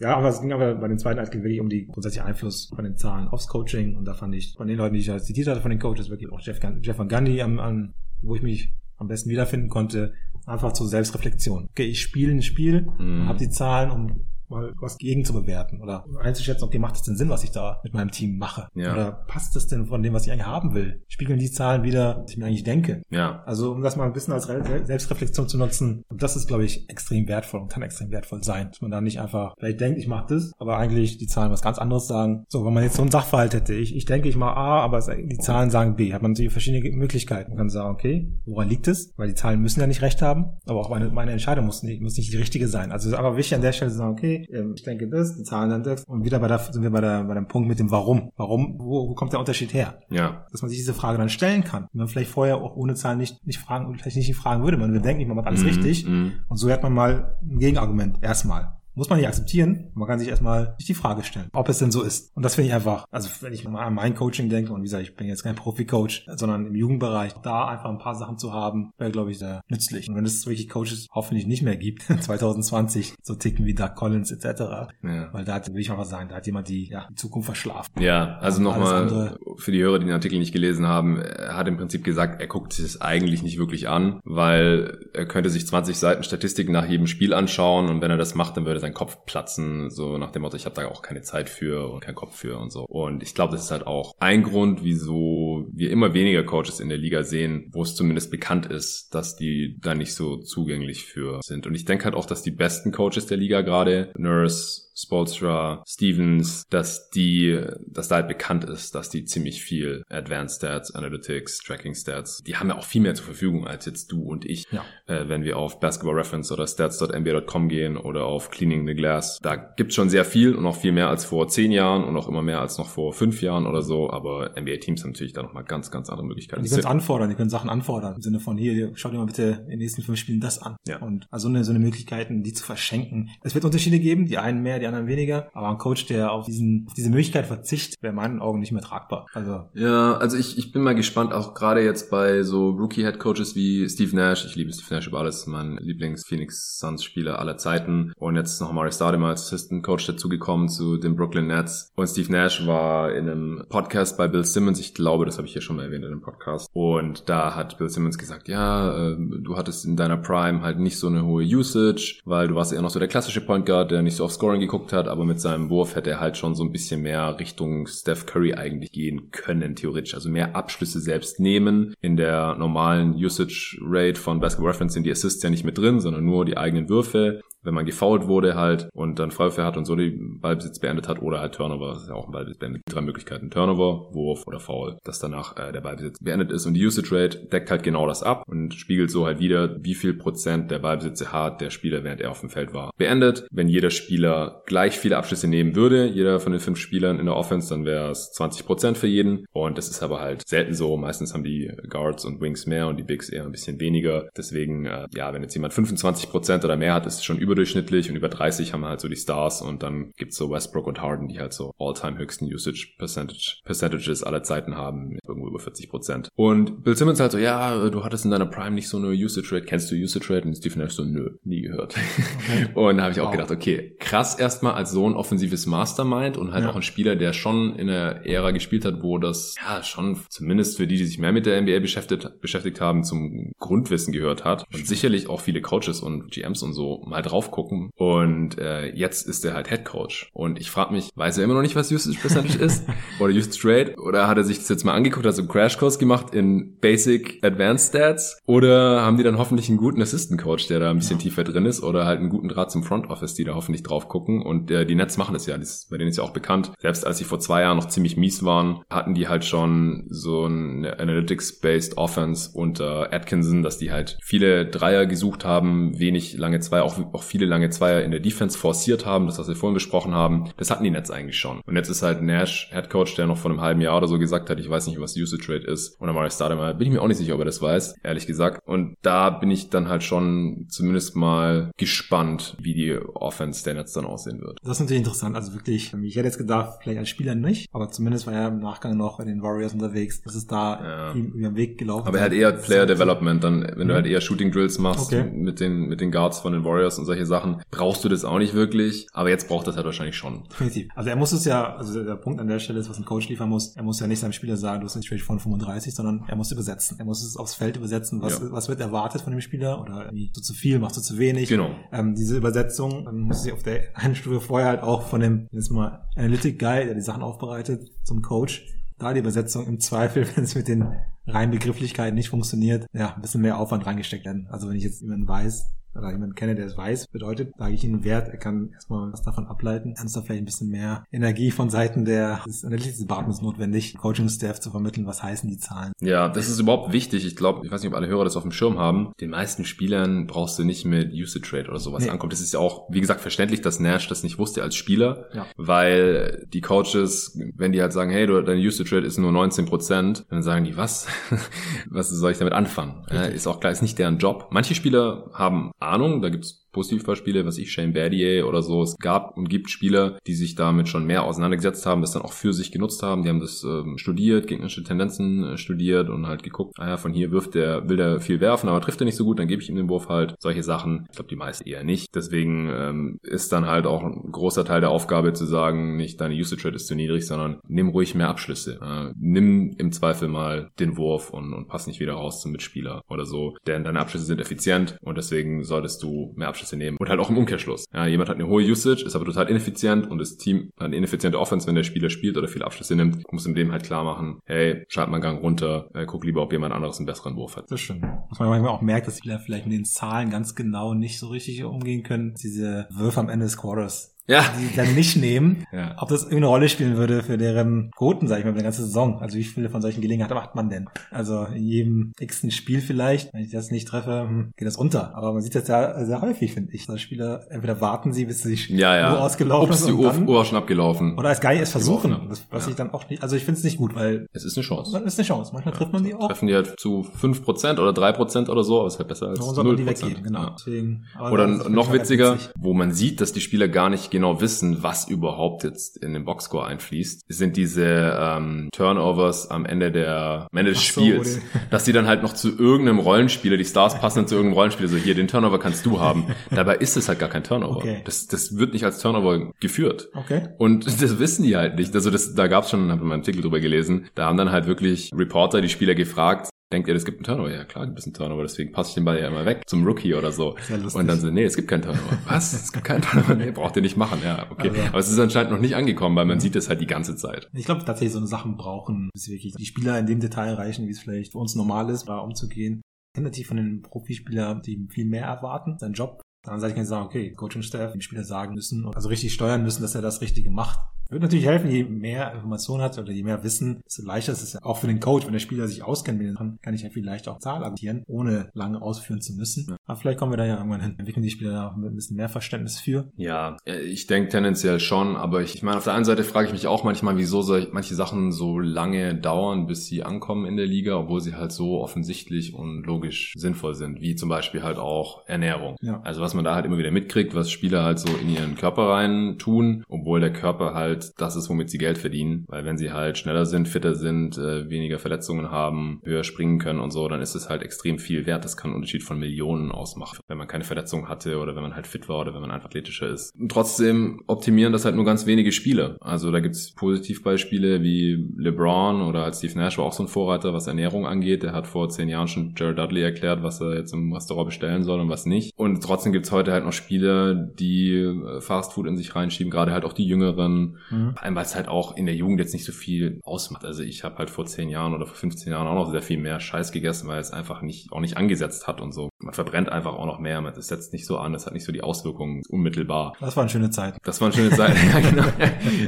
Ja, 0.00 0.16
aber 0.16 0.28
es 0.28 0.40
ging 0.40 0.52
aber 0.52 0.74
bei 0.74 0.88
den 0.88 0.98
zweiten 0.98 1.22
Teil 1.22 1.32
wirklich 1.32 1.60
um 1.60 1.68
die 1.68 1.86
grundsätzliche 1.86 2.26
Einfluss 2.26 2.70
von 2.74 2.84
den 2.84 2.96
Zahlen 2.96 3.28
aufs 3.28 3.46
Coaching 3.46 3.96
und 3.96 4.04
da 4.06 4.14
fand 4.14 4.34
ich 4.34 4.54
von 4.56 4.66
den 4.66 4.76
Leuten, 4.76 4.94
die 4.94 5.00
ich 5.00 5.22
zitiert 5.22 5.46
hatte 5.46 5.60
von 5.60 5.70
den 5.70 5.78
Coaches, 5.78 6.10
wirklich 6.10 6.32
auch 6.32 6.40
Jeff, 6.40 6.58
Jeff 6.82 6.98
Van 6.98 7.08
Gundy 7.08 7.40
am, 7.42 7.60
am 7.60 7.94
wo 8.20 8.34
ich 8.34 8.42
mich 8.42 8.72
am 8.96 9.06
besten 9.06 9.30
wiederfinden 9.30 9.68
konnte, 9.68 10.14
einfach 10.46 10.72
zur 10.72 10.88
Selbstreflexion. 10.88 11.68
Okay, 11.70 11.84
ich 11.86 12.00
spiele 12.00 12.32
ein 12.32 12.42
Spiel, 12.42 12.86
Mhm. 12.98 13.28
habe 13.28 13.38
die 13.38 13.48
Zahlen, 13.50 13.90
um 13.90 14.24
mal 14.48 14.72
was 14.80 14.98
gegen 14.98 15.24
zu 15.24 15.32
bewerten 15.32 15.80
oder 15.80 16.04
einzuschätzen, 16.20 16.64
okay, 16.64 16.78
macht 16.78 16.96
es 16.96 17.02
denn 17.02 17.16
Sinn, 17.16 17.28
was 17.28 17.44
ich 17.44 17.50
da 17.50 17.80
mit 17.84 17.94
meinem 17.94 18.10
Team 18.10 18.38
mache? 18.38 18.68
Ja. 18.74 18.92
Oder 18.92 19.12
passt 19.26 19.56
das 19.56 19.66
denn 19.66 19.86
von 19.86 20.02
dem, 20.02 20.12
was 20.12 20.26
ich 20.26 20.32
eigentlich 20.32 20.46
haben 20.46 20.74
will? 20.74 21.02
Spiegeln 21.08 21.38
die 21.38 21.50
Zahlen 21.50 21.82
wieder, 21.82 22.22
was 22.22 22.32
ich 22.32 22.36
mir 22.38 22.46
eigentlich 22.46 22.64
denke? 22.64 23.02
Ja, 23.10 23.42
Also 23.46 23.72
um 23.72 23.82
das 23.82 23.96
mal 23.96 24.04
ein 24.04 24.12
bisschen 24.12 24.32
als 24.32 24.48
Re 24.48 24.84
Selbstreflexion 24.84 25.48
zu 25.48 25.58
nutzen, 25.58 26.04
und 26.08 26.22
das 26.22 26.36
ist, 26.36 26.46
glaube 26.46 26.64
ich, 26.64 26.88
extrem 26.90 27.28
wertvoll 27.28 27.60
und 27.60 27.70
kann 27.70 27.82
extrem 27.82 28.10
wertvoll 28.10 28.42
sein. 28.42 28.68
Dass 28.68 28.80
man 28.80 28.90
da 28.90 29.00
nicht 29.00 29.20
einfach 29.20 29.54
vielleicht 29.58 29.80
denkt, 29.80 29.98
ich 29.98 30.08
mache 30.08 30.34
das, 30.34 30.52
aber 30.58 30.78
eigentlich 30.78 31.18
die 31.18 31.26
Zahlen 31.26 31.52
was 31.52 31.62
ganz 31.62 31.78
anderes 31.78 32.06
sagen. 32.06 32.44
So, 32.48 32.64
wenn 32.64 32.74
man 32.74 32.82
jetzt 32.82 32.96
so 32.96 33.02
einen 33.02 33.10
Sachverhalt 33.10 33.54
hätte, 33.54 33.74
ich, 33.74 33.94
ich 33.94 34.04
denke, 34.04 34.28
ich 34.28 34.36
mache 34.36 34.56
A, 34.56 34.80
aber 34.80 34.98
es, 34.98 35.06
die 35.06 35.38
Zahlen 35.38 35.70
sagen 35.70 35.96
B, 35.96 36.12
hat 36.12 36.22
man 36.22 36.32
natürlich 36.32 36.52
verschiedene 36.52 36.96
Möglichkeiten. 36.96 37.50
Man 37.50 37.58
kann 37.58 37.68
sagen, 37.70 37.94
okay, 37.94 38.32
woran 38.44 38.68
liegt 38.68 38.88
es? 38.88 39.12
Weil 39.16 39.28
die 39.28 39.34
Zahlen 39.34 39.60
müssen 39.60 39.80
ja 39.80 39.86
nicht 39.86 40.02
recht 40.02 40.22
haben, 40.22 40.46
aber 40.66 40.80
auch 40.80 40.90
meine, 40.90 41.08
meine 41.10 41.32
Entscheidung 41.32 41.66
muss 41.66 41.82
nicht, 41.82 42.02
muss 42.02 42.16
nicht 42.16 42.32
die 42.32 42.36
richtige 42.36 42.68
sein. 42.68 42.92
Also 42.92 43.08
es 43.08 43.12
ist 43.12 43.18
aber 43.18 43.36
wichtig 43.36 43.54
an 43.54 43.62
der 43.62 43.72
Stelle 43.72 43.90
zu 43.90 43.98
sagen, 43.98 44.12
okay, 44.12 44.33
ähm, 44.50 44.72
ich 44.76 44.82
denke 44.82 45.08
das, 45.08 45.36
die 45.36 45.42
Zahlen 45.42 45.70
dann 45.70 45.82
das 45.82 46.04
und 46.04 46.24
wieder 46.24 46.38
bei 46.38 46.48
der, 46.48 46.58
sind 46.58 46.82
wir 46.82 46.90
bei, 46.90 47.00
der, 47.00 47.24
bei 47.24 47.34
dem 47.34 47.46
Punkt 47.46 47.68
mit 47.68 47.78
dem 47.78 47.90
Warum. 47.90 48.30
Warum, 48.36 48.76
wo, 48.78 49.08
wo 49.08 49.14
kommt 49.14 49.32
der 49.32 49.40
Unterschied 49.40 49.72
her? 49.74 49.98
ja, 50.10 50.46
dass 50.52 50.62
man 50.62 50.68
sich 50.68 50.78
diese 50.78 50.94
Frage 50.94 51.18
dann 51.18 51.28
stellen 51.28 51.64
kann. 51.64 51.86
Wenn 51.92 52.00
man 52.00 52.08
vielleicht 52.08 52.30
vorher 52.30 52.56
auch 52.58 52.76
ohne 52.76 52.94
Zahlen 52.94 53.18
nicht, 53.18 53.46
nicht 53.46 53.58
fragen, 53.58 53.94
vielleicht 53.96 54.16
nicht 54.16 54.34
fragen 54.36 54.62
würde. 54.62 54.76
Man 54.76 54.90
würde 54.92 55.02
denken, 55.02 55.26
man 55.28 55.36
macht 55.36 55.46
alles 55.46 55.62
Mhm, 55.62 55.68
richtig. 55.68 56.06
mhm. 56.06 56.32
Und 56.48 56.56
so 56.56 56.70
hat 56.70 56.82
man 56.82 56.92
mal 56.92 57.36
ein 57.42 57.58
Gegenargument. 57.58 58.18
Erstmal. 58.22 58.76
Muss 58.94 59.08
man 59.08 59.18
nicht 59.18 59.28
akzeptieren. 59.28 59.90
Man 59.94 60.08
kann 60.08 60.18
sich 60.18 60.28
erstmal 60.28 60.76
die 60.86 60.94
Frage 60.94 61.24
stellen, 61.24 61.48
ob 61.52 61.68
es 61.68 61.78
denn 61.78 61.90
so 61.90 62.02
ist. 62.02 62.34
Und 62.36 62.44
das 62.44 62.54
finde 62.54 62.68
ich 62.68 62.74
einfach, 62.74 63.06
also 63.10 63.28
wenn 63.40 63.52
ich 63.52 63.66
mal 63.66 63.84
an 63.84 63.94
mein 63.94 64.14
Coaching 64.14 64.48
denke, 64.48 64.72
und 64.72 64.80
wie 64.80 64.84
gesagt, 64.84 65.02
ich 65.02 65.16
bin 65.16 65.26
jetzt 65.26 65.42
kein 65.42 65.54
Profi-Coach, 65.54 66.26
sondern 66.36 66.66
im 66.66 66.74
Jugendbereich, 66.74 67.32
da 67.42 67.68
einfach 67.68 67.90
ein 67.90 67.98
paar 67.98 68.14
Sachen 68.14 68.38
zu 68.38 68.52
haben, 68.52 68.92
wäre, 68.98 69.10
glaube 69.10 69.30
ich, 69.30 69.38
sehr 69.38 69.62
nützlich. 69.68 70.08
Und 70.08 70.16
wenn 70.16 70.24
es 70.24 70.46
wirklich 70.46 70.68
Coaches 70.68 71.08
hoffentlich 71.12 71.46
nicht 71.46 71.62
mehr 71.62 71.76
gibt, 71.76 72.02
2020, 72.20 73.14
so 73.22 73.34
ticken 73.34 73.66
wie 73.66 73.74
Doug 73.74 73.94
Collins 73.96 74.30
etc., 74.30 74.60
ja. 75.02 75.32
weil 75.32 75.44
da 75.44 75.54
hat, 75.54 75.72
will 75.72 75.80
ich 75.80 75.90
einfach 75.90 76.04
sagen, 76.04 76.28
da 76.28 76.36
hat 76.36 76.46
jemand 76.46 76.68
die, 76.68 76.88
ja, 76.88 77.08
die 77.10 77.16
Zukunft 77.16 77.46
verschlafen. 77.46 78.00
Ja, 78.00 78.38
also 78.38 78.62
nochmal 78.62 79.38
für 79.56 79.72
die 79.72 79.82
Hörer, 79.82 79.98
die 79.98 80.06
den 80.06 80.14
Artikel 80.14 80.38
nicht 80.38 80.52
gelesen 80.52 80.86
haben, 80.86 81.20
er 81.20 81.56
hat 81.56 81.68
im 81.68 81.76
Prinzip 81.76 82.04
gesagt, 82.04 82.40
er 82.40 82.46
guckt 82.46 82.72
sich 82.72 82.84
das 82.84 83.00
eigentlich 83.00 83.42
nicht 83.42 83.58
wirklich 83.58 83.88
an, 83.88 84.20
weil 84.24 84.98
er 85.12 85.26
könnte 85.26 85.50
sich 85.50 85.66
20 85.66 85.96
Seiten 85.96 86.22
Statistiken 86.22 86.72
nach 86.72 86.86
jedem 86.86 87.06
Spiel 87.06 87.34
anschauen 87.34 87.88
und 87.88 88.00
wenn 88.00 88.10
er 88.10 88.16
das 88.16 88.34
macht, 88.34 88.56
dann 88.56 88.64
würde 88.64 88.83
sein 88.84 88.94
Kopf 88.94 89.24
platzen, 89.24 89.90
so 89.90 90.18
nach 90.18 90.30
dem 90.30 90.42
Motto, 90.42 90.56
ich 90.56 90.66
habe 90.66 90.74
da 90.74 90.86
auch 90.88 91.02
keine 91.02 91.22
Zeit 91.22 91.48
für 91.48 91.90
und 91.90 92.00
keinen 92.00 92.14
Kopf 92.14 92.36
für 92.36 92.58
und 92.58 92.70
so. 92.70 92.84
Und 92.84 93.22
ich 93.22 93.34
glaube, 93.34 93.52
das 93.52 93.64
ist 93.64 93.70
halt 93.70 93.86
auch 93.86 94.14
ein 94.18 94.42
Grund, 94.42 94.84
wieso 94.84 95.66
wir 95.72 95.90
immer 95.90 96.12
weniger 96.12 96.44
Coaches 96.44 96.80
in 96.80 96.88
der 96.88 96.98
Liga 96.98 97.22
sehen, 97.22 97.70
wo 97.72 97.82
es 97.82 97.94
zumindest 97.94 98.30
bekannt 98.30 98.66
ist, 98.66 99.14
dass 99.14 99.36
die 99.36 99.78
da 99.80 99.94
nicht 99.94 100.14
so 100.14 100.36
zugänglich 100.36 101.04
für 101.04 101.40
sind. 101.42 101.66
Und 101.66 101.74
ich 101.74 101.86
denke 101.86 102.04
halt 102.04 102.14
auch, 102.14 102.26
dass 102.26 102.42
die 102.42 102.50
besten 102.50 102.92
Coaches 102.92 103.26
der 103.26 103.38
Liga 103.38 103.62
gerade, 103.62 104.12
Nurse, 104.16 104.83
Spolstra, 104.96 105.82
Stevens, 105.86 106.64
dass 106.70 107.10
die, 107.10 107.60
dass 107.86 108.08
da 108.08 108.16
halt 108.16 108.28
bekannt 108.28 108.64
ist, 108.64 108.94
dass 108.94 109.10
die 109.10 109.24
ziemlich 109.24 109.62
viel 109.62 110.04
Advanced 110.08 110.56
Stats, 110.56 110.94
Analytics, 110.94 111.58
Tracking 111.58 111.94
Stats, 111.94 112.42
die 112.42 112.56
haben 112.56 112.68
ja 112.68 112.78
auch 112.78 112.84
viel 112.84 113.02
mehr 113.02 113.14
zur 113.14 113.26
Verfügung 113.26 113.66
als 113.66 113.86
jetzt 113.86 114.12
du 114.12 114.22
und 114.22 114.44
ich. 114.44 114.66
Ja. 114.70 114.84
Äh, 115.06 115.28
wenn 115.28 115.44
wir 115.44 115.58
auf 115.58 115.80
Basketball 115.80 116.14
Reference 116.14 116.52
oder 116.52 116.66
stats.nba.com 116.66 117.68
gehen 117.68 117.96
oder 117.96 118.24
auf 118.24 118.50
Cleaning 118.50 118.86
the 118.86 118.94
Glass, 118.94 119.38
da 119.42 119.56
gibt's 119.56 119.94
schon 119.94 120.08
sehr 120.08 120.24
viel 120.24 120.54
und 120.54 120.66
auch 120.66 120.76
viel 120.76 120.92
mehr 120.92 121.08
als 121.08 121.24
vor 121.24 121.48
zehn 121.48 121.72
Jahren 121.72 122.04
und 122.04 122.16
auch 122.16 122.28
immer 122.28 122.42
mehr 122.42 122.60
als 122.60 122.78
noch 122.78 122.88
vor 122.88 123.12
fünf 123.12 123.42
Jahren 123.42 123.66
oder 123.66 123.82
so, 123.82 124.10
aber 124.10 124.54
NBA-Teams 124.56 125.02
haben 125.02 125.10
natürlich 125.10 125.32
da 125.32 125.42
nochmal 125.42 125.64
ganz, 125.64 125.90
ganz 125.90 126.08
andere 126.10 126.26
Möglichkeiten. 126.26 126.62
Die 126.62 126.68
können 126.68 126.80
es 126.80 126.86
anfordern, 126.86 127.30
die 127.30 127.36
können 127.36 127.50
Sachen 127.50 127.70
anfordern. 127.70 128.14
Im 128.16 128.22
Sinne 128.22 128.40
von 128.40 128.56
hier, 128.56 128.92
schau 128.94 129.10
dir 129.10 129.18
mal 129.18 129.26
bitte 129.26 129.62
in 129.64 129.70
den 129.70 129.78
nächsten 129.78 130.02
fünf 130.02 130.18
Spielen 130.18 130.40
das 130.40 130.60
an. 130.60 130.76
Ja. 130.86 130.98
Und 130.98 131.26
also 131.30 131.44
so 131.44 131.48
eine, 131.48 131.64
so 131.64 131.72
eine 131.72 131.78
Möglichkeiten, 131.78 132.42
die 132.42 132.52
zu 132.52 132.64
verschenken. 132.64 133.30
Es 133.42 133.54
wird 133.54 133.64
Unterschiede 133.64 133.98
geben, 133.98 134.26
die 134.26 134.38
einen 134.38 134.62
mehr, 134.62 134.78
die 134.78 134.83
anderen 134.86 135.06
weniger. 135.06 135.48
Aber 135.52 135.68
ein 135.68 135.78
Coach, 135.78 136.06
der 136.06 136.32
auf 136.32 136.46
diesen, 136.46 136.88
diese 136.96 137.10
Möglichkeit 137.10 137.46
verzichtet, 137.46 137.96
wäre 138.02 138.10
in 138.10 138.16
meinen 138.16 138.40
Augen 138.40 138.60
nicht 138.60 138.72
mehr 138.72 138.82
tragbar. 138.82 139.26
Also 139.32 139.64
Ja, 139.74 140.16
also 140.16 140.36
ich, 140.36 140.58
ich 140.58 140.72
bin 140.72 140.82
mal 140.82 140.94
gespannt, 140.94 141.32
auch 141.32 141.54
gerade 141.54 141.82
jetzt 141.82 142.10
bei 142.10 142.42
so 142.42 142.70
Rookie-Head-Coaches 142.70 143.54
wie 143.54 143.88
Steve 143.88 144.14
Nash. 144.16 144.44
Ich 144.44 144.56
liebe 144.56 144.72
Steve 144.72 144.94
Nash 144.94 145.06
über 145.06 145.20
alles, 145.20 145.46
mein 145.46 145.76
Lieblings-Phoenix 145.78 146.78
Suns-Spieler 146.78 147.38
aller 147.38 147.56
Zeiten. 147.56 148.12
Und 148.16 148.36
jetzt 148.36 148.54
ist 148.54 148.60
noch 148.60 148.72
Mario 148.72 148.92
Stardom 148.92 149.24
als 149.24 149.46
Assistant-Coach 149.46 150.06
dazugekommen 150.06 150.68
zu 150.68 150.96
den 150.96 151.16
Brooklyn 151.16 151.46
Nets. 151.46 151.92
Und 151.96 152.08
Steve 152.08 152.30
Nash 152.30 152.66
war 152.66 153.12
in 153.12 153.28
einem 153.28 153.64
Podcast 153.68 154.16
bei 154.16 154.28
Bill 154.28 154.44
Simmons. 154.44 154.80
Ich 154.80 154.94
glaube, 154.94 155.24
das 155.24 155.38
habe 155.38 155.46
ich 155.46 155.52
hier 155.52 155.62
schon 155.62 155.76
mal 155.76 155.84
erwähnt 155.84 156.04
in 156.04 156.10
dem 156.10 156.20
Podcast. 156.20 156.68
Und 156.72 157.28
da 157.28 157.54
hat 157.54 157.78
Bill 157.78 157.88
Simmons 157.88 158.18
gesagt, 158.18 158.48
ja, 158.48 159.10
äh, 159.10 159.16
du 159.18 159.56
hattest 159.56 159.84
in 159.84 159.96
deiner 159.96 160.16
Prime 160.16 160.62
halt 160.62 160.78
nicht 160.78 160.98
so 160.98 161.06
eine 161.06 161.24
hohe 161.24 161.44
Usage, 161.44 162.20
weil 162.24 162.48
du 162.48 162.54
warst 162.54 162.72
eher 162.72 162.82
noch 162.82 162.90
so 162.90 162.98
der 162.98 163.08
klassische 163.08 163.40
Point 163.40 163.66
Guard, 163.66 163.90
der 163.90 164.02
nicht 164.02 164.16
so 164.16 164.24
auf 164.24 164.32
Scoring 164.32 164.60
geguckt 164.74 164.92
hat, 164.92 165.08
aber 165.08 165.24
mit 165.24 165.40
seinem 165.40 165.70
Wurf 165.70 165.94
hätte 165.94 166.10
er 166.10 166.20
halt 166.20 166.36
schon 166.36 166.54
so 166.54 166.64
ein 166.64 166.72
bisschen 166.72 167.02
mehr 167.02 167.38
Richtung 167.38 167.86
Steph 167.86 168.26
Curry 168.26 168.54
eigentlich 168.54 168.90
gehen 168.90 169.30
können, 169.30 169.76
theoretisch. 169.76 170.14
Also 170.14 170.28
mehr 170.28 170.56
Abschlüsse 170.56 171.00
selbst 171.00 171.38
nehmen. 171.38 171.94
In 172.00 172.16
der 172.16 172.56
normalen 172.56 173.14
Usage 173.14 173.78
Rate 173.80 174.20
von 174.20 174.40
Basketball 174.40 174.70
Reference 174.72 174.94
sind 174.94 175.04
die 175.04 175.12
Assists 175.12 175.42
ja 175.42 175.50
nicht 175.50 175.64
mit 175.64 175.78
drin, 175.78 176.00
sondern 176.00 176.24
nur 176.24 176.44
die 176.44 176.56
eigenen 176.56 176.88
Würfe 176.88 177.40
wenn 177.64 177.74
man 177.74 177.86
gefoult 177.86 178.26
wurde 178.26 178.54
halt 178.54 178.88
und 178.94 179.18
dann 179.18 179.30
Freiwürfe 179.30 179.64
hat 179.64 179.76
und 179.76 179.84
so 179.84 179.96
den 179.96 180.40
Ballbesitz 180.40 180.78
beendet 180.78 181.08
hat 181.08 181.20
oder 181.22 181.40
halt 181.40 181.54
Turnover, 181.54 181.92
das 181.92 182.02
ist 182.02 182.08
ja 182.08 182.14
auch 182.14 182.26
ein 182.26 182.32
Ballbesitz 182.32 182.58
beendet. 182.58 182.82
Drei 182.88 183.00
Möglichkeiten, 183.00 183.50
Turnover, 183.50 184.14
Wurf 184.14 184.46
oder 184.46 184.60
Foul, 184.60 184.98
dass 185.04 185.18
danach 185.18 185.56
äh, 185.56 185.72
der 185.72 185.80
Ballbesitz 185.80 186.18
beendet 186.20 186.50
ist 186.50 186.66
und 186.66 186.74
die 186.74 186.84
Usage 186.84 187.10
Rate 187.12 187.46
deckt 187.46 187.70
halt 187.70 187.82
genau 187.82 188.06
das 188.06 188.22
ab 188.22 188.44
und 188.46 188.74
spiegelt 188.74 189.10
so 189.10 189.26
halt 189.26 189.38
wieder, 189.38 189.82
wie 189.84 189.94
viel 189.94 190.14
Prozent 190.14 190.70
der 190.70 190.78
Ballbesitze 190.78 191.32
hat 191.32 191.60
der 191.60 191.70
Spieler, 191.70 192.04
während 192.04 192.20
er 192.20 192.30
auf 192.30 192.40
dem 192.40 192.50
Feld 192.50 192.74
war, 192.74 192.90
beendet. 192.96 193.46
Wenn 193.50 193.68
jeder 193.68 193.90
Spieler 193.90 194.62
gleich 194.66 194.98
viele 194.98 195.16
Abschlüsse 195.16 195.48
nehmen 195.48 195.76
würde, 195.76 196.06
jeder 196.06 196.40
von 196.40 196.52
den 196.52 196.60
fünf 196.60 196.78
Spielern 196.78 197.18
in 197.18 197.26
der 197.26 197.36
Offense, 197.36 197.68
dann 197.68 197.84
wäre 197.84 198.10
es 198.10 198.32
20 198.32 198.66
Prozent 198.66 198.98
für 198.98 199.06
jeden 199.06 199.46
und 199.52 199.78
das 199.78 199.88
ist 199.88 200.02
aber 200.02 200.20
halt 200.20 200.46
selten 200.46 200.74
so. 200.74 200.96
Meistens 200.96 201.34
haben 201.34 201.44
die 201.44 201.72
Guards 201.88 202.24
und 202.24 202.40
Wings 202.40 202.66
mehr 202.66 202.88
und 202.88 202.98
die 202.98 203.02
Bigs 203.02 203.28
eher 203.28 203.44
ein 203.44 203.52
bisschen 203.52 203.80
weniger. 203.80 204.28
Deswegen, 204.36 204.86
äh, 204.86 205.06
ja, 205.14 205.32
wenn 205.32 205.42
jetzt 205.42 205.54
jemand 205.54 205.72
25 205.72 206.30
Prozent 206.30 206.64
oder 206.64 206.76
mehr 206.76 206.94
hat, 206.94 207.06
ist 207.06 207.16
es 207.16 207.24
schon 207.24 207.38
überdurchschnittlich 207.54 208.10
und 208.10 208.16
über 208.16 208.28
30 208.28 208.72
haben 208.72 208.80
wir 208.80 208.88
halt 208.88 209.00
so 209.00 209.08
die 209.08 209.16
Stars 209.16 209.62
und 209.62 209.82
dann 209.82 210.10
gibt's 210.16 210.36
so 210.36 210.50
Westbrook 210.50 210.86
und 210.88 211.00
Harden, 211.00 211.28
die 211.28 211.38
halt 211.38 211.52
so 211.52 211.72
all-time 211.78 212.18
höchsten 212.18 212.46
Usage 212.52 212.88
Percentage, 212.98 213.58
Percentages 213.64 214.22
aller 214.24 214.42
Zeiten 214.42 214.76
haben, 214.76 215.18
irgendwo 215.26 215.48
über 215.48 215.60
40 215.60 215.88
Prozent. 215.88 216.28
Und 216.34 216.82
Bill 216.82 216.96
Simmons 216.96 217.20
halt 217.20 217.32
so, 217.32 217.38
ja, 217.38 217.88
du 217.88 218.04
hattest 218.04 218.24
in 218.24 218.30
deiner 218.32 218.46
Prime 218.46 218.72
nicht 218.74 218.88
so 218.88 218.96
eine 218.98 219.08
Usage 219.08 219.54
Rate, 219.54 219.66
kennst 219.66 219.90
du 219.90 219.94
Usage 219.94 220.34
Rate? 220.34 220.46
Und 220.48 220.56
Steve 220.56 220.78
Nash 220.78 220.92
so, 220.94 221.04
nö, 221.04 221.30
nie 221.44 221.62
gehört. 221.62 221.94
Und 222.74 222.96
da 222.98 223.04
habe 223.04 223.12
ich 223.12 223.20
auch 223.20 223.24
Wow. 223.26 223.32
gedacht, 223.32 223.50
okay, 223.50 223.96
krass 224.00 224.34
erstmal 224.38 224.74
als 224.74 224.90
so 224.90 225.08
ein 225.08 225.14
offensives 225.14 225.66
Mastermind 225.66 226.36
und 226.36 226.52
halt 226.52 226.64
Ja. 226.64 226.70
auch 226.70 226.76
ein 226.76 226.82
Spieler, 226.82 227.16
der 227.16 227.32
schon 227.32 227.74
in 227.76 227.88
einer 227.88 228.26
Ära 228.26 228.50
gespielt 228.50 228.84
hat, 228.84 229.02
wo 229.02 229.18
das 229.18 229.54
ja 229.64 229.82
schon 229.82 230.18
zumindest 230.28 230.76
für 230.76 230.86
die, 230.86 230.96
die 230.96 231.06
sich 231.06 231.18
mehr 231.18 231.32
mit 231.32 231.46
der 231.46 231.60
NBA 231.60 231.78
beschäftigt, 231.78 232.28
beschäftigt 232.40 232.80
haben, 232.80 233.02
zum 233.04 233.52
Grundwissen 233.58 234.12
gehört 234.12 234.44
hat. 234.44 234.64
Und 234.72 234.86
sicherlich 234.86 235.28
auch 235.28 235.40
viele 235.40 235.60
Coaches 235.62 236.00
und 236.00 236.30
GMs 236.30 236.62
und 236.62 236.72
so 236.74 237.02
mal 237.06 237.22
drauf 237.22 237.43
gucken. 237.50 237.90
Und 237.96 238.58
äh, 238.58 238.86
jetzt 238.94 239.26
ist 239.26 239.44
er 239.44 239.54
halt 239.54 239.68
Head 239.68 239.84
Coach. 239.84 240.30
Und 240.32 240.60
ich 240.60 240.70
frage 240.70 240.92
mich, 240.92 241.10
weiß 241.14 241.38
er 241.38 241.44
immer 241.44 241.54
noch 241.54 241.62
nicht, 241.62 241.76
was 241.76 241.90
Usage 241.90 242.18
Percentage 242.18 242.58
ist? 242.58 242.86
Oder 243.20 243.32
Usage 243.32 243.60
Rate? 243.64 243.96
Oder 244.00 244.28
hat 244.28 244.36
er 244.36 244.44
sich 244.44 244.58
das 244.58 244.68
jetzt 244.68 244.84
mal 244.84 244.94
angeguckt, 244.94 245.26
hat 245.26 245.34
so 245.34 245.42
einen 245.42 245.48
Crashkurs 245.48 245.98
gemacht 245.98 246.34
in 246.34 246.78
Basic 246.80 247.42
Advanced 247.42 247.88
Stats? 247.88 248.38
Oder 248.46 249.02
haben 249.02 249.16
die 249.16 249.22
dann 249.22 249.38
hoffentlich 249.38 249.68
einen 249.68 249.78
guten 249.78 250.02
Assistant 250.02 250.40
Coach, 250.40 250.68
der 250.68 250.80
da 250.80 250.90
ein 250.90 250.98
bisschen 250.98 251.18
tiefer 251.18 251.44
drin 251.44 251.66
ist? 251.66 251.82
Oder 251.82 252.06
halt 252.06 252.20
einen 252.20 252.30
guten 252.30 252.48
Draht 252.48 252.70
zum 252.70 252.82
Front 252.82 253.10
Office, 253.10 253.34
die 253.34 253.44
da 253.44 253.54
hoffentlich 253.54 253.82
drauf 253.82 254.08
gucken? 254.08 254.42
Und 254.42 254.70
äh, 254.70 254.86
die 254.86 254.94
Nets 254.94 255.16
machen 255.16 255.34
das 255.34 255.46
ja. 255.46 255.58
Das, 255.58 255.86
bei 255.90 255.98
denen 255.98 256.10
ist 256.10 256.16
ja 256.16 256.24
auch 256.24 256.32
bekannt. 256.32 256.72
Selbst 256.78 257.06
als 257.06 257.18
sie 257.18 257.24
vor 257.24 257.40
zwei 257.40 257.62
Jahren 257.62 257.76
noch 257.76 257.88
ziemlich 257.88 258.16
mies 258.16 258.44
waren, 258.44 258.82
hatten 258.90 259.14
die 259.14 259.28
halt 259.28 259.44
schon 259.44 260.06
so 260.08 260.44
eine 260.44 260.98
Analytics-based 260.98 261.96
Offense 261.96 262.50
unter 262.54 263.12
Atkinson, 263.12 263.62
dass 263.62 263.78
die 263.78 263.92
halt 263.92 264.18
viele 264.22 264.66
Dreier 264.66 265.06
gesucht 265.06 265.44
haben, 265.44 265.98
wenig 265.98 266.36
lange 266.36 266.60
Zweier, 266.60 266.84
auch, 266.84 266.98
auch 267.12 267.22
viele 267.34 267.46
lange 267.46 267.68
Zweier 267.70 268.02
in 268.02 268.12
der 268.12 268.20
Defense 268.20 268.56
forciert 268.56 269.04
haben, 269.06 269.26
das, 269.26 269.40
was 269.40 269.48
wir 269.48 269.56
vorhin 269.56 269.74
besprochen 269.74 270.14
haben. 270.14 270.50
Das 270.56 270.70
hatten 270.70 270.84
die 270.84 270.90
Nets 270.92 271.10
eigentlich 271.10 271.36
schon. 271.36 271.60
Und 271.66 271.74
jetzt 271.74 271.88
ist 271.88 272.02
halt 272.02 272.22
Nash 272.22 272.70
Head 272.72 272.90
Coach, 272.90 273.16
der 273.16 273.26
noch 273.26 273.36
vor 273.38 273.50
einem 273.50 273.60
halben 273.60 273.80
Jahr 273.80 273.96
oder 273.96 274.06
so 274.06 274.20
gesagt 274.20 274.50
hat, 274.50 274.60
ich 274.60 274.70
weiß 274.70 274.86
nicht, 274.86 275.00
was 275.00 275.16
Usage 275.16 275.52
Rate 275.52 275.66
ist. 275.66 276.00
Und 276.00 276.08
Amari 276.08 276.30
Stoudemire, 276.30 276.74
bin 276.76 276.86
ich 276.86 276.92
mir 276.92 277.02
auch 277.02 277.08
nicht 277.08 277.16
sicher, 277.16 277.34
ob 277.34 277.40
er 277.40 277.44
das 277.46 277.60
weiß, 277.60 277.96
ehrlich 278.04 278.28
gesagt. 278.28 278.60
Und 278.68 278.94
da 279.02 279.30
bin 279.30 279.50
ich 279.50 279.68
dann 279.70 279.88
halt 279.88 280.04
schon 280.04 280.66
zumindest 280.68 281.16
mal 281.16 281.72
gespannt, 281.76 282.56
wie 282.60 282.74
die 282.74 282.96
Offense 282.96 283.64
der 283.64 283.74
Nets 283.74 283.92
dann 283.94 284.04
aussehen 284.04 284.40
wird. 284.40 284.58
Das 284.62 284.76
ist 284.76 284.80
natürlich 284.80 285.00
interessant. 285.02 285.34
Also 285.34 285.54
wirklich, 285.54 285.92
ich 285.92 286.16
hätte 286.16 286.26
jetzt 286.26 286.38
gedacht, 286.38 286.78
vielleicht 286.82 286.98
als 287.00 287.08
Spieler 287.08 287.34
nicht, 287.34 287.66
aber 287.72 287.90
zumindest 287.90 288.26
war 288.26 288.34
er 288.34 288.48
im 288.48 288.58
Nachgang 288.60 288.96
noch 288.96 289.18
bei 289.18 289.24
den 289.24 289.42
Warriors 289.42 289.72
unterwegs. 289.74 290.22
Das 290.22 290.34
ist 290.36 290.52
da 290.52 290.80
Ja. 290.84 291.12
ihm 291.14 291.32
über 291.32 291.48
den 291.48 291.56
Weg 291.56 291.78
gelaufen. 291.78 292.06
Aber 292.06 292.20
halt 292.20 292.32
eher 292.32 292.52
Player 292.52 292.86
Development, 292.86 293.42
dann, 293.42 293.62
wenn 293.62 293.88
du 293.88 293.94
Mhm. 293.94 293.96
halt 293.96 294.06
eher 294.06 294.20
Shooting 294.20 294.52
Drills 294.52 294.78
machst 294.78 295.12
Okay. 295.12 295.24
mit 295.32 295.60
den, 295.60 295.86
mit 295.88 296.00
den 296.00 296.10
Guards 296.12 296.40
von 296.40 296.52
den 296.52 296.64
Warriors 296.64 296.98
und 296.98 297.06
solche 297.06 297.13
solche 297.14 297.26
Sachen, 297.26 297.62
brauchst 297.70 298.04
du 298.04 298.08
das 298.08 298.24
auch 298.24 298.38
nicht 298.38 298.54
wirklich. 298.54 299.06
Aber 299.12 299.30
jetzt 299.30 299.48
braucht 299.48 299.66
das 299.66 299.76
halt 299.76 299.86
wahrscheinlich 299.86 300.16
schon. 300.16 300.44
Definitiv. 300.50 300.88
Also 300.94 301.10
er 301.10 301.16
muss 301.16 301.32
es 301.32 301.44
ja, 301.44 301.76
also 301.76 302.02
der 302.02 302.16
Punkt 302.16 302.40
an 302.40 302.48
der 302.48 302.58
Stelle 302.58 302.80
ist, 302.80 302.90
was 302.90 302.98
ein 302.98 303.04
Coach 303.04 303.28
liefern 303.28 303.48
muss, 303.48 303.76
er 303.76 303.82
muss 303.82 304.00
ja 304.00 304.06
nicht 304.06 304.20
seinem 304.20 304.32
Spieler 304.32 304.56
sagen, 304.56 304.80
du 304.80 304.86
hast 304.86 304.96
einen 304.96 305.04
Trade 305.04 305.22
von 305.22 305.38
35, 305.38 305.94
sondern 305.94 306.24
er 306.28 306.36
muss 306.36 306.50
übersetzen. 306.50 306.98
Er 306.98 307.04
muss 307.04 307.24
es 307.24 307.36
aufs 307.36 307.54
Feld 307.54 307.76
übersetzen, 307.76 308.20
was, 308.20 308.40
ja. 308.40 308.50
was 308.50 308.68
wird 308.68 308.80
erwartet 308.80 309.22
von 309.22 309.32
dem 309.32 309.40
Spieler 309.40 309.80
oder 309.80 310.06
irgendwie 310.06 310.30
du 310.34 310.40
zu 310.40 310.54
viel, 310.54 310.78
machst 310.78 310.96
du 310.96 311.00
zu 311.00 311.18
wenig. 311.18 311.48
Genau. 311.48 311.70
Ähm, 311.92 312.14
diese 312.14 312.36
Übersetzung 312.36 313.06
ähm, 313.08 313.20
muss 313.20 313.42
sich 313.42 313.52
auf 313.52 313.62
der 313.62 313.84
einen 313.94 314.14
Stufe 314.14 314.40
vorher 314.40 314.68
halt 314.68 314.82
auch 314.82 315.02
von 315.02 315.20
dem, 315.20 315.48
jetzt 315.52 315.70
mal 315.70 316.08
Analytic 316.16 316.58
Guy, 316.58 316.84
der 316.84 316.94
die 316.94 317.00
Sachen 317.00 317.22
aufbereitet, 317.22 317.90
zum 318.02 318.22
Coach, 318.22 318.66
da 318.98 319.12
die 319.12 319.20
Übersetzung 319.20 319.66
im 319.66 319.80
Zweifel, 319.80 320.26
wenn 320.34 320.44
es 320.44 320.54
mit 320.54 320.68
den 320.68 320.88
reinen 321.26 321.52
Begrifflichkeiten 321.52 322.14
nicht 322.14 322.28
funktioniert, 322.28 322.86
ja, 322.92 323.14
ein 323.14 323.22
bisschen 323.22 323.40
mehr 323.40 323.58
Aufwand 323.58 323.86
reingesteckt 323.86 324.26
werden. 324.26 324.46
Also 324.50 324.68
wenn 324.68 324.76
ich 324.76 324.84
jetzt 324.84 325.00
jemanden 325.00 325.26
weiß, 325.26 325.66
oder 325.94 326.10
jemanden 326.10 326.34
kenne, 326.34 326.54
der 326.54 326.66
es 326.66 326.76
weiß, 326.76 327.08
bedeutet, 327.08 327.52
sage 327.56 327.74
ich 327.74 327.84
ihm 327.84 328.04
Wert, 328.04 328.28
er 328.28 328.38
kann 328.38 328.70
erstmal 328.72 329.12
was 329.12 329.22
davon 329.22 329.46
ableiten. 329.46 329.94
Dann 329.96 330.06
ist 330.06 330.16
da 330.16 330.22
vielleicht 330.22 330.42
ein 330.42 330.46
bisschen 330.46 330.70
mehr 330.70 331.04
Energie 331.12 331.50
von 331.50 331.70
Seiten 331.70 332.04
der, 332.04 332.40
des 332.46 332.64
Analytics 332.64 332.98
Departments 332.98 333.40
notwendig, 333.40 333.96
Coaching-Staff 333.96 334.60
zu 334.60 334.70
vermitteln, 334.70 335.06
was 335.06 335.22
heißen 335.22 335.48
die 335.48 335.58
Zahlen. 335.58 335.92
Ja, 336.00 336.28
das 336.28 336.48
ist 336.48 336.58
überhaupt 336.58 336.92
wichtig. 336.92 337.24
Ich 337.26 337.36
glaube, 337.36 337.64
ich 337.64 337.72
weiß 337.72 337.82
nicht, 337.82 337.90
ob 337.90 337.96
alle 337.96 338.06
Hörer 338.06 338.24
das 338.24 338.36
auf 338.36 338.42
dem 338.42 338.52
Schirm 338.52 338.78
haben. 338.78 339.12
Den 339.20 339.30
meisten 339.30 339.64
Spielern 339.64 340.26
brauchst 340.26 340.58
du 340.58 340.64
nicht 340.64 340.84
mit 340.84 341.12
Usage 341.12 341.56
Rate 341.56 341.70
oder 341.70 341.78
sowas 341.78 342.04
nee. 342.04 342.10
ankommen. 342.10 342.30
Das 342.30 342.40
ist 342.40 342.52
ja 342.52 342.60
auch, 342.60 342.88
wie 342.90 343.00
gesagt, 343.00 343.20
verständlich, 343.20 343.60
dass 343.60 343.80
Nash 343.80 344.08
das 344.08 344.22
nicht 344.22 344.38
wusste 344.38 344.62
als 344.62 344.74
Spieler, 344.74 345.28
ja. 345.32 345.46
weil 345.56 346.46
die 346.52 346.60
Coaches, 346.60 347.38
wenn 347.56 347.72
die 347.72 347.80
halt 347.80 347.92
sagen, 347.92 348.10
hey, 348.10 348.26
du, 348.26 348.40
deine 348.42 348.60
Usage 348.60 348.96
Rate 348.96 349.06
ist 349.06 349.18
nur 349.18 349.32
19 349.32 349.66
Prozent, 349.66 350.24
dann 350.30 350.42
sagen 350.42 350.64
die, 350.64 350.76
was? 350.76 351.06
was 351.90 352.10
soll 352.10 352.32
ich 352.32 352.38
damit 352.38 352.54
anfangen? 352.54 353.04
Ja, 353.10 353.24
ist 353.24 353.46
auch 353.46 353.60
klar, 353.60 353.72
ist 353.72 353.82
nicht 353.82 353.98
deren 353.98 354.18
Job. 354.18 354.48
Manche 354.50 354.74
Spieler 354.74 355.30
haben 355.32 355.70
Ahnung, 355.84 356.20
da 356.22 356.28
gibt's 356.28 356.63
Positivbeispiele, 356.74 357.46
was 357.46 357.56
ich, 357.56 357.72
Shane 357.72 357.94
Battier 357.94 358.46
oder 358.46 358.62
so. 358.62 358.82
Es 358.82 358.98
gab 358.98 359.36
und 359.36 359.48
gibt 359.48 359.70
Spieler, 359.70 360.18
die 360.26 360.34
sich 360.34 360.54
damit 360.54 360.88
schon 360.88 361.06
mehr 361.06 361.24
auseinandergesetzt 361.24 361.86
haben, 361.86 362.02
das 362.02 362.12
dann 362.12 362.22
auch 362.22 362.32
für 362.32 362.52
sich 362.52 362.70
genutzt 362.70 363.02
haben. 363.02 363.22
Die 363.22 363.30
haben 363.30 363.40
das 363.40 363.64
ähm, 363.64 363.96
studiert, 363.96 364.46
gegnerische 364.46 364.84
Tendenzen 364.84 365.44
äh, 365.44 365.56
studiert 365.56 366.10
und 366.10 366.26
halt 366.26 366.42
geguckt, 366.42 366.74
ah 366.78 366.88
ja, 366.88 366.96
von 366.96 367.12
hier 367.12 367.30
wirft 367.30 367.54
der, 367.54 367.88
will 367.88 367.96
der 367.96 368.20
viel 368.20 368.40
werfen, 368.40 368.68
aber 368.68 368.80
trifft 368.80 369.00
er 369.00 369.06
nicht 369.06 369.16
so 369.16 369.24
gut, 369.24 369.38
dann 369.38 369.48
gebe 369.48 369.62
ich 369.62 369.68
ihm 369.68 369.76
den 369.76 369.88
Wurf 369.88 370.08
halt. 370.08 370.34
Solche 370.38 370.62
Sachen. 370.62 371.06
Ich 371.10 371.16
glaube, 371.16 371.28
die 371.28 371.36
meisten 371.36 371.68
eher 371.68 371.84
nicht. 371.84 372.14
Deswegen 372.14 372.68
ähm, 372.70 373.18
ist 373.22 373.52
dann 373.52 373.66
halt 373.66 373.86
auch 373.86 374.02
ein 374.02 374.30
großer 374.32 374.64
Teil 374.64 374.80
der 374.80 374.90
Aufgabe 374.90 375.32
zu 375.32 375.46
sagen, 375.46 375.96
nicht 375.96 376.20
deine 376.20 376.34
Usage 376.34 376.64
Rate 376.64 376.76
ist 376.76 376.88
zu 376.88 376.94
niedrig, 376.94 377.26
sondern 377.26 377.60
nimm 377.68 377.88
ruhig 377.88 378.14
mehr 378.14 378.28
Abschlüsse. 378.28 378.80
Äh, 378.82 379.12
nimm 379.18 379.74
im 379.78 379.92
Zweifel 379.92 380.28
mal 380.28 380.70
den 380.80 380.96
Wurf 380.96 381.30
und, 381.30 381.52
und 381.52 381.68
pass 381.68 381.86
nicht 381.86 382.00
wieder 382.00 382.14
raus 382.14 382.40
zum 382.40 382.52
Mitspieler 382.52 383.02
oder 383.08 383.24
so. 383.24 383.56
Denn 383.66 383.84
deine 383.84 384.00
Abschlüsse 384.00 384.26
sind 384.26 384.40
effizient 384.40 384.96
und 385.02 385.16
deswegen 385.16 385.62
solltest 385.64 386.02
du 386.02 386.32
mehr 386.36 386.48
Abschlüsse 386.48 386.63
Abschlüsse 386.64 386.76
nehmen. 386.76 386.96
Und 386.98 387.08
halt 387.08 387.20
auch 387.20 387.30
im 387.30 387.36
Umkehrschluss. 387.36 387.84
Ja, 387.92 388.06
jemand 388.06 388.28
hat 388.28 388.36
eine 388.36 388.46
hohe 388.46 388.62
Usage, 388.62 389.04
ist 389.04 389.14
aber 389.14 389.24
total 389.24 389.48
ineffizient 389.48 390.10
und 390.10 390.18
das 390.18 390.36
Team 390.36 390.70
hat 390.78 390.86
eine 390.86 390.96
ineffiziente 390.96 391.38
Offense, 391.38 391.66
wenn 391.66 391.74
der 391.74 391.82
Spieler 391.82 392.10
spielt 392.10 392.36
oder 392.36 392.48
viele 392.48 392.64
Abschlüsse 392.64 392.96
nimmt. 392.96 393.22
Muss 393.32 393.46
ihm 393.46 393.54
dem 393.54 393.72
halt 393.72 393.84
klar 393.84 394.04
machen, 394.04 394.40
hey, 394.46 394.84
schalt 394.88 395.08
mal 395.08 395.16
einen 395.16 395.22
Gang 395.22 395.42
runter, 395.42 395.90
äh, 395.94 396.06
guck 396.06 396.24
lieber, 396.24 396.42
ob 396.42 396.52
jemand 396.52 396.72
anderes 396.72 396.98
einen 396.98 397.06
besseren 397.06 397.36
Wurf 397.36 397.56
hat. 397.56 397.70
Das 397.70 397.80
stimmt. 397.80 398.04
Was 398.30 398.38
man 398.38 398.48
manchmal 398.48 398.70
auch 398.70 398.82
merkt, 398.82 399.06
dass 399.06 399.18
Spieler 399.18 399.38
vielleicht 399.38 399.66
mit 399.66 399.74
den 399.74 399.84
Zahlen 399.84 400.30
ganz 400.30 400.54
genau 400.54 400.94
nicht 400.94 401.18
so 401.18 401.28
richtig 401.28 401.62
umgehen 401.64 402.02
können. 402.02 402.34
Diese 402.42 402.88
Würfe 402.90 403.20
am 403.20 403.28
Ende 403.28 403.44
des 403.44 403.56
Quarters 403.56 404.13
ja. 404.26 404.44
die 404.58 404.74
dann 404.74 404.94
nicht 404.94 405.16
nehmen, 405.16 405.66
ja. 405.72 405.96
ob 405.98 406.08
das 406.08 406.22
irgendeine 406.22 406.46
Rolle 406.46 406.68
spielen 406.68 406.96
würde 406.96 407.22
für 407.22 407.36
deren 407.36 407.90
Quoten, 407.96 408.26
sag 408.26 408.38
ich 408.38 408.44
mal, 408.44 408.52
für 408.52 408.58
die 408.58 408.64
ganze 408.64 408.84
Saison. 408.84 409.20
Also 409.20 409.36
wie 409.36 409.44
viele 409.44 409.68
von 409.70 409.82
solchen 409.82 410.00
Gelegenheiten 410.00 410.34
macht 410.34 410.54
man 410.54 410.70
denn? 410.70 410.88
Also 411.10 411.44
in 411.44 411.66
jedem 411.66 412.12
x 412.18 412.44
Spiel 412.54 412.80
vielleicht, 412.80 413.32
wenn 413.32 413.42
ich 413.42 413.50
das 413.50 413.70
nicht 413.70 413.88
treffe, 413.88 414.26
hm, 414.28 414.52
geht 414.56 414.66
das 414.66 414.76
unter. 414.76 415.14
Aber 415.14 415.32
man 415.32 415.42
sieht 415.42 415.54
das 415.54 415.68
ja 415.68 416.04
sehr 416.04 416.20
häufig, 416.20 416.52
finde 416.52 416.72
ich. 416.72 416.88
Also 416.88 416.98
Spieler, 416.98 417.46
entweder 417.50 417.80
warten 417.80 418.12
sie, 418.12 418.24
bis 418.24 418.42
sie 418.42 418.54
ja, 418.68 418.96
ja. 418.96 419.12
Uhr 419.12 419.22
ausgelaufen 419.22 419.70
Ups, 419.70 419.80
ist. 419.80 419.88
die 419.88 419.92
Uhr, 419.92 420.14
Uhr 420.26 420.44
schon 420.44 420.58
abgelaufen. 420.58 421.18
Oder 421.18 421.30
als 421.30 421.42
nicht 421.42 421.60
es 421.60 421.70
versuchen. 421.70 422.28
Das, 422.28 422.46
was 422.50 422.64
ja. 422.64 422.70
ich 422.70 422.76
dann 422.76 422.92
auch 422.92 423.08
nicht, 423.08 423.22
also 423.22 423.36
ich 423.36 423.44
finde 423.44 423.58
es 423.58 423.64
nicht 423.64 423.78
gut, 423.78 423.94
weil... 423.94 424.26
Es 424.32 424.44
ist 424.44 424.56
eine 424.56 424.64
Chance. 424.64 424.92
Man 424.92 425.04
ist 425.04 425.18
eine 425.18 425.26
Chance. 425.26 425.52
Manchmal 425.52 425.74
trifft 425.74 425.92
man 425.92 426.04
die 426.04 426.14
auch. 426.14 426.28
Treffen 426.28 426.48
die 426.48 426.54
halt 426.54 426.78
zu 426.78 427.06
5% 427.20 427.78
oder 427.78 427.90
3% 427.90 428.48
oder 428.48 428.64
so, 428.64 428.80
aber 428.80 428.88
ist 428.88 428.98
halt 428.98 429.08
besser 429.08 429.28
als 429.28 429.40
Warum 429.40 429.54
soll 429.54 429.64
man 429.64 429.76
die 429.76 429.86
weggeben, 429.86 430.22
genau. 430.22 430.50
Deswegen, 430.58 431.06
oder 431.30 431.46
noch 431.46 431.92
witziger, 431.92 432.34
witzig. 432.34 432.50
wo 432.58 432.74
man 432.74 432.92
sieht, 432.92 433.20
dass 433.20 433.32
die 433.32 433.40
Spieler 433.40 433.68
gar 433.68 433.90
nicht 433.90 434.10
genau 434.14 434.40
wissen, 434.40 434.82
was 434.82 435.06
überhaupt 435.08 435.64
jetzt 435.64 435.98
in 435.98 436.14
den 436.14 436.24
Boxscore 436.24 436.66
einfließt, 436.66 437.24
sind 437.28 437.56
diese 437.56 438.16
ähm, 438.18 438.70
Turnovers 438.72 439.50
am 439.50 439.66
Ende 439.66 439.92
der 439.92 440.48
am 440.50 440.58
Ende 440.58 440.72
des 440.72 440.80
so, 440.80 441.02
Spiels, 441.02 441.40
dass 441.70 441.84
die 441.84 441.92
dann 441.92 442.06
halt 442.06 442.22
noch 442.22 442.32
zu 442.32 442.56
irgendeinem 442.58 442.98
Rollenspieler, 442.98 443.56
die 443.56 443.64
Stars 443.64 444.00
passen 444.00 444.20
dann 444.20 444.28
zu 444.28 444.36
irgendeinem 444.36 444.56
Rollenspieler, 444.56 444.88
so 444.88 444.96
hier, 444.96 445.14
den 445.14 445.28
Turnover 445.28 445.58
kannst 445.58 445.84
du 445.84 446.00
haben. 446.00 446.26
Dabei 446.50 446.76
ist 446.76 446.96
es 446.96 447.08
halt 447.08 447.18
gar 447.18 447.28
kein 447.28 447.44
Turnover. 447.44 447.76
Okay. 447.76 448.00
Das, 448.04 448.26
das 448.26 448.56
wird 448.56 448.72
nicht 448.72 448.84
als 448.84 449.00
Turnover 449.00 449.52
geführt. 449.60 450.08
Okay. 450.14 450.48
Und 450.58 450.86
das 451.02 451.18
wissen 451.18 451.44
die 451.44 451.56
halt 451.56 451.76
nicht. 451.76 451.94
Also 451.94 452.10
das, 452.10 452.34
da 452.34 452.46
gab 452.46 452.64
es 452.64 452.70
schon, 452.70 452.90
habe 452.90 453.00
ich 453.00 453.06
mal 453.06 453.14
einen 453.14 453.22
Artikel 453.22 453.42
drüber 453.42 453.60
gelesen, 453.60 454.06
da 454.14 454.26
haben 454.26 454.38
dann 454.38 454.52
halt 454.52 454.66
wirklich 454.66 455.10
Reporter 455.14 455.60
die 455.60 455.68
Spieler 455.68 455.94
gefragt, 455.94 456.48
denkt 456.74 456.88
ihr, 456.88 456.94
es 456.94 457.04
gibt 457.04 457.18
einen 457.18 457.24
Turnover? 457.24 457.54
Ja, 457.54 457.64
klar, 457.64 457.86
gibt 457.86 457.98
es 457.98 458.04
einen 458.04 458.14
Turnover, 458.14 458.42
deswegen 458.42 458.72
passe 458.72 458.90
ich 458.90 458.94
den 458.94 459.04
Ball 459.04 459.18
ja 459.18 459.28
immer 459.28 459.46
weg 459.46 459.62
zum 459.66 459.86
Rookie 459.86 460.14
oder 460.14 460.32
so. 460.32 460.56
Und 460.94 461.06
dann 461.06 461.20
so, 461.20 461.30
nee, 461.30 461.44
es 461.44 461.56
gibt 461.56 461.68
keinen 461.68 461.82
Turnover. 461.82 462.18
Was? 462.26 462.52
Es 462.52 462.72
gibt 462.72 462.84
keinen 462.84 463.02
Turnover? 463.02 463.34
Nee, 463.34 463.50
braucht 463.52 463.76
ihr 463.76 463.82
nicht 463.82 463.96
machen. 463.96 464.20
Ja, 464.22 464.46
okay. 464.50 464.70
Also. 464.70 464.82
Aber 464.82 464.98
es 464.98 465.10
ist 465.10 465.18
anscheinend 465.18 465.52
noch 465.52 465.60
nicht 465.60 465.76
angekommen, 465.76 466.16
weil 466.16 466.26
man 466.26 466.40
sieht 466.40 466.56
es 466.56 466.68
halt 466.68 466.80
die 466.80 466.86
ganze 466.86 467.16
Zeit. 467.16 467.48
Ich 467.52 467.64
glaube 467.64 467.84
tatsächlich, 467.84 468.12
so 468.12 468.18
eine 468.18 468.26
Sachen 468.26 468.56
brauchen, 468.56 469.10
bis 469.12 469.28
wirklich 469.28 469.54
die 469.54 469.66
Spieler 469.66 469.98
in 469.98 470.06
dem 470.06 470.20
Detail 470.20 470.54
reichen, 470.54 470.86
wie 470.86 470.90
es 470.90 471.00
vielleicht 471.00 471.32
für 471.32 471.38
uns 471.38 471.54
normal 471.54 471.88
ist, 471.90 472.08
da 472.08 472.18
umzugehen. 472.18 472.82
Ich 472.82 473.16
kenne 473.16 473.28
natürlich 473.28 473.46
von 473.46 473.56
den 473.56 473.82
Profispielern, 473.82 474.62
die 474.62 474.88
viel 474.90 475.04
mehr 475.04 475.26
erwarten, 475.26 475.78
sein 475.78 475.92
Job. 475.92 476.20
Dann 476.44 476.60
sage 476.60 476.72
ich 476.72 476.78
mir 476.78 476.84
sagen, 476.84 477.06
okay, 477.06 477.32
Coaching-Staff, 477.32 477.92
den 477.92 478.02
Spieler 478.02 478.24
sagen 478.24 478.54
müssen, 478.54 478.86
also 478.94 479.08
richtig 479.08 479.32
steuern 479.32 479.62
müssen, 479.62 479.82
dass 479.82 479.94
er 479.94 480.02
das 480.02 480.20
Richtige 480.20 480.50
macht. 480.50 480.78
Wird 481.10 481.22
natürlich 481.22 481.46
helfen, 481.46 481.70
je 481.70 481.84
mehr 481.84 482.32
Information 482.32 482.80
hat 482.80 482.98
oder 482.98 483.12
je 483.12 483.22
mehr 483.22 483.44
Wissen, 483.44 483.82
desto 483.84 484.02
leichter 484.04 484.32
ist 484.32 484.42
es 484.42 484.54
ja 484.54 484.60
auch 484.62 484.78
für 484.78 484.86
den 484.86 485.00
Coach. 485.00 485.26
Wenn 485.26 485.32
der 485.32 485.40
Spieler 485.40 485.68
sich 485.68 485.82
auskennt 485.82 486.18
mit 486.18 486.28
den 486.28 486.58
kann 486.62 486.74
ich 486.74 486.82
ja 486.82 486.90
viel 486.90 487.04
leichter 487.04 487.32
auch 487.32 487.38
Zahl 487.38 487.62
addieren, 487.62 488.02
ohne 488.06 488.50
lange 488.54 488.80
ausführen 488.80 489.20
zu 489.20 489.34
müssen. 489.34 489.76
Aber 489.86 489.98
vielleicht 489.98 490.18
kommen 490.18 490.32
wir 490.32 490.36
da 490.36 490.46
ja 490.46 490.56
irgendwann 490.56 490.80
hin. 490.80 490.94
Entwickeln 490.98 491.22
die 491.22 491.30
Spieler 491.30 491.52
da 491.52 491.68
auch 491.68 491.76
ein 491.76 491.94
bisschen 491.94 492.16
mehr 492.16 492.28
Verständnis 492.28 492.80
für. 492.80 493.10
Ja, 493.16 493.56
ich 493.64 494.06
denke 494.06 494.30
tendenziell 494.30 494.80
schon, 494.80 495.16
aber 495.16 495.42
ich, 495.42 495.54
ich 495.54 495.62
meine, 495.62 495.78
auf 495.78 495.84
der 495.84 495.94
einen 495.94 496.04
Seite 496.04 496.24
frage 496.24 496.46
ich 496.46 496.52
mich 496.52 496.66
auch 496.66 496.84
manchmal, 496.84 497.16
wieso 497.16 497.42
soll 497.42 497.68
manche 497.72 497.94
Sachen 497.94 498.32
so 498.32 498.58
lange 498.58 499.14
dauern, 499.14 499.66
bis 499.66 499.86
sie 499.86 500.02
ankommen 500.02 500.46
in 500.46 500.56
der 500.56 500.66
Liga, 500.66 500.96
obwohl 500.96 501.20
sie 501.20 501.34
halt 501.34 501.52
so 501.52 501.80
offensichtlich 501.80 502.54
und 502.54 502.84
logisch 502.84 503.32
sinnvoll 503.36 503.74
sind, 503.74 504.00
wie 504.00 504.14
zum 504.14 504.28
Beispiel 504.28 504.62
halt 504.62 504.78
auch 504.78 505.26
Ernährung. 505.26 505.76
Ja. 505.80 506.00
Also 506.02 506.20
was 506.20 506.34
man 506.34 506.44
da 506.44 506.54
halt 506.54 506.66
immer 506.66 506.78
wieder 506.78 506.90
mitkriegt, 506.90 507.34
was 507.34 507.50
Spieler 507.50 507.84
halt 507.84 507.98
so 507.98 508.08
in 508.16 508.30
ihren 508.30 508.56
Körper 508.56 508.88
rein 508.88 509.36
tun, 509.38 509.84
obwohl 509.88 510.20
der 510.20 510.32
Körper 510.32 510.74
halt 510.74 510.93
das 511.16 511.36
ist, 511.36 511.48
womit 511.48 511.70
sie 511.70 511.78
Geld 511.78 511.98
verdienen. 511.98 512.44
Weil 512.48 512.64
wenn 512.64 512.76
sie 512.76 512.92
halt 512.92 513.18
schneller 513.18 513.46
sind, 513.46 513.68
fitter 513.68 513.94
sind, 513.94 514.36
äh, 514.36 514.68
weniger 514.68 514.98
Verletzungen 514.98 515.50
haben, 515.50 516.00
höher 516.04 516.24
springen 516.24 516.58
können 516.58 516.80
und 516.80 516.90
so, 516.90 517.08
dann 517.08 517.22
ist 517.22 517.34
es 517.34 517.48
halt 517.48 517.62
extrem 517.62 517.98
viel 517.98 518.26
wert. 518.26 518.44
Das 518.44 518.56
kann 518.56 518.70
einen 518.70 518.76
Unterschied 518.76 519.02
von 519.02 519.18
Millionen 519.18 519.72
ausmachen, 519.72 520.18
wenn 520.28 520.38
man 520.38 520.48
keine 520.48 520.64
Verletzungen 520.64 521.08
hatte 521.08 521.38
oder 521.38 521.56
wenn 521.56 521.62
man 521.62 521.74
halt 521.74 521.86
fit 521.86 522.08
war 522.08 522.20
oder 522.20 522.34
wenn 522.34 522.40
man 522.40 522.50
einfach 522.50 522.70
athletischer 522.74 523.08
ist. 523.08 523.34
Und 523.38 523.50
trotzdem 523.50 524.22
optimieren 524.26 524.72
das 524.72 524.84
halt 524.84 524.96
nur 524.96 525.04
ganz 525.04 525.26
wenige 525.26 525.52
Spiele. 525.52 525.96
Also 526.00 526.30
da 526.30 526.40
gibt's 526.40 526.72
Positivbeispiele 526.74 527.82
wie 527.82 528.28
LeBron 528.36 529.02
oder 529.02 529.24
als 529.24 529.38
Steve 529.38 529.58
Nash 529.58 529.78
war 529.78 529.84
auch 529.84 529.92
so 529.92 530.02
ein 530.02 530.08
Vorreiter, 530.08 530.52
was 530.52 530.66
Ernährung 530.66 531.06
angeht. 531.06 531.42
Der 531.42 531.52
hat 531.52 531.66
vor 531.66 531.88
zehn 531.88 532.08
Jahren 532.08 532.28
schon 532.28 532.54
Jared 532.56 532.78
Dudley 532.78 533.02
erklärt, 533.02 533.42
was 533.42 533.60
er 533.60 533.76
jetzt 533.76 533.92
im 533.92 534.12
Restaurant 534.12 534.48
bestellen 534.48 534.82
soll 534.82 535.00
und 535.00 535.08
was 535.08 535.26
nicht. 535.26 535.52
Und 535.56 535.82
trotzdem 535.82 536.12
gibt's 536.12 536.32
heute 536.32 536.52
halt 536.52 536.64
noch 536.64 536.72
Spieler, 536.72 537.34
die 537.34 537.92
äh, 537.92 538.40
Fastfood 538.40 538.86
in 538.86 538.96
sich 538.96 539.14
reinschieben, 539.14 539.50
gerade 539.50 539.72
halt 539.72 539.84
auch 539.84 539.92
die 539.92 540.06
Jüngeren. 540.06 540.78
Mhm. 540.90 541.12
Vor 541.12 541.22
allem, 541.22 541.34
weil 541.34 541.44
es 541.44 541.54
halt 541.54 541.68
auch 541.68 541.96
in 541.96 542.06
der 542.06 542.14
Jugend 542.14 542.40
jetzt 542.40 542.52
nicht 542.52 542.64
so 542.64 542.72
viel 542.72 543.20
ausmacht. 543.24 543.64
Also 543.64 543.82
ich 543.82 544.04
habe 544.04 544.16
halt 544.16 544.30
vor 544.30 544.46
zehn 544.46 544.68
Jahren 544.68 544.94
oder 544.94 545.06
vor 545.06 545.16
15 545.16 545.52
Jahren 545.52 545.66
auch 545.66 545.74
noch 545.74 545.90
sehr 545.90 546.02
viel 546.02 546.18
mehr 546.18 546.40
Scheiß 546.40 546.72
gegessen, 546.72 547.08
weil 547.08 547.20
es 547.20 547.30
einfach 547.30 547.62
nicht 547.62 547.92
auch 547.92 548.00
nicht 548.00 548.16
angesetzt 548.16 548.66
hat 548.66 548.80
und 548.80 548.92
so. 548.92 549.08
Man 549.24 549.34
verbrennt 549.34 549.70
einfach 549.70 549.94
auch 549.94 550.06
noch 550.06 550.18
mehr, 550.18 550.40
man 550.42 550.52
das 550.54 550.68
setzt 550.68 550.92
nicht 550.92 551.06
so 551.06 551.16
an, 551.16 551.32
das 551.32 551.46
hat 551.46 551.54
nicht 551.54 551.64
so 551.64 551.72
die 551.72 551.82
Auswirkungen 551.82 552.42
unmittelbar. 552.48 553.14
Das 553.20 553.36
war 553.36 553.42
eine 553.42 553.50
schöne 553.50 553.70
Zeit. 553.70 553.96
Das 554.04 554.20
war 554.20 554.28
eine 554.28 554.36
schöne 554.36 554.50
Zeit, 554.50 554.76
ja 554.92 555.00
genau. 555.00 555.24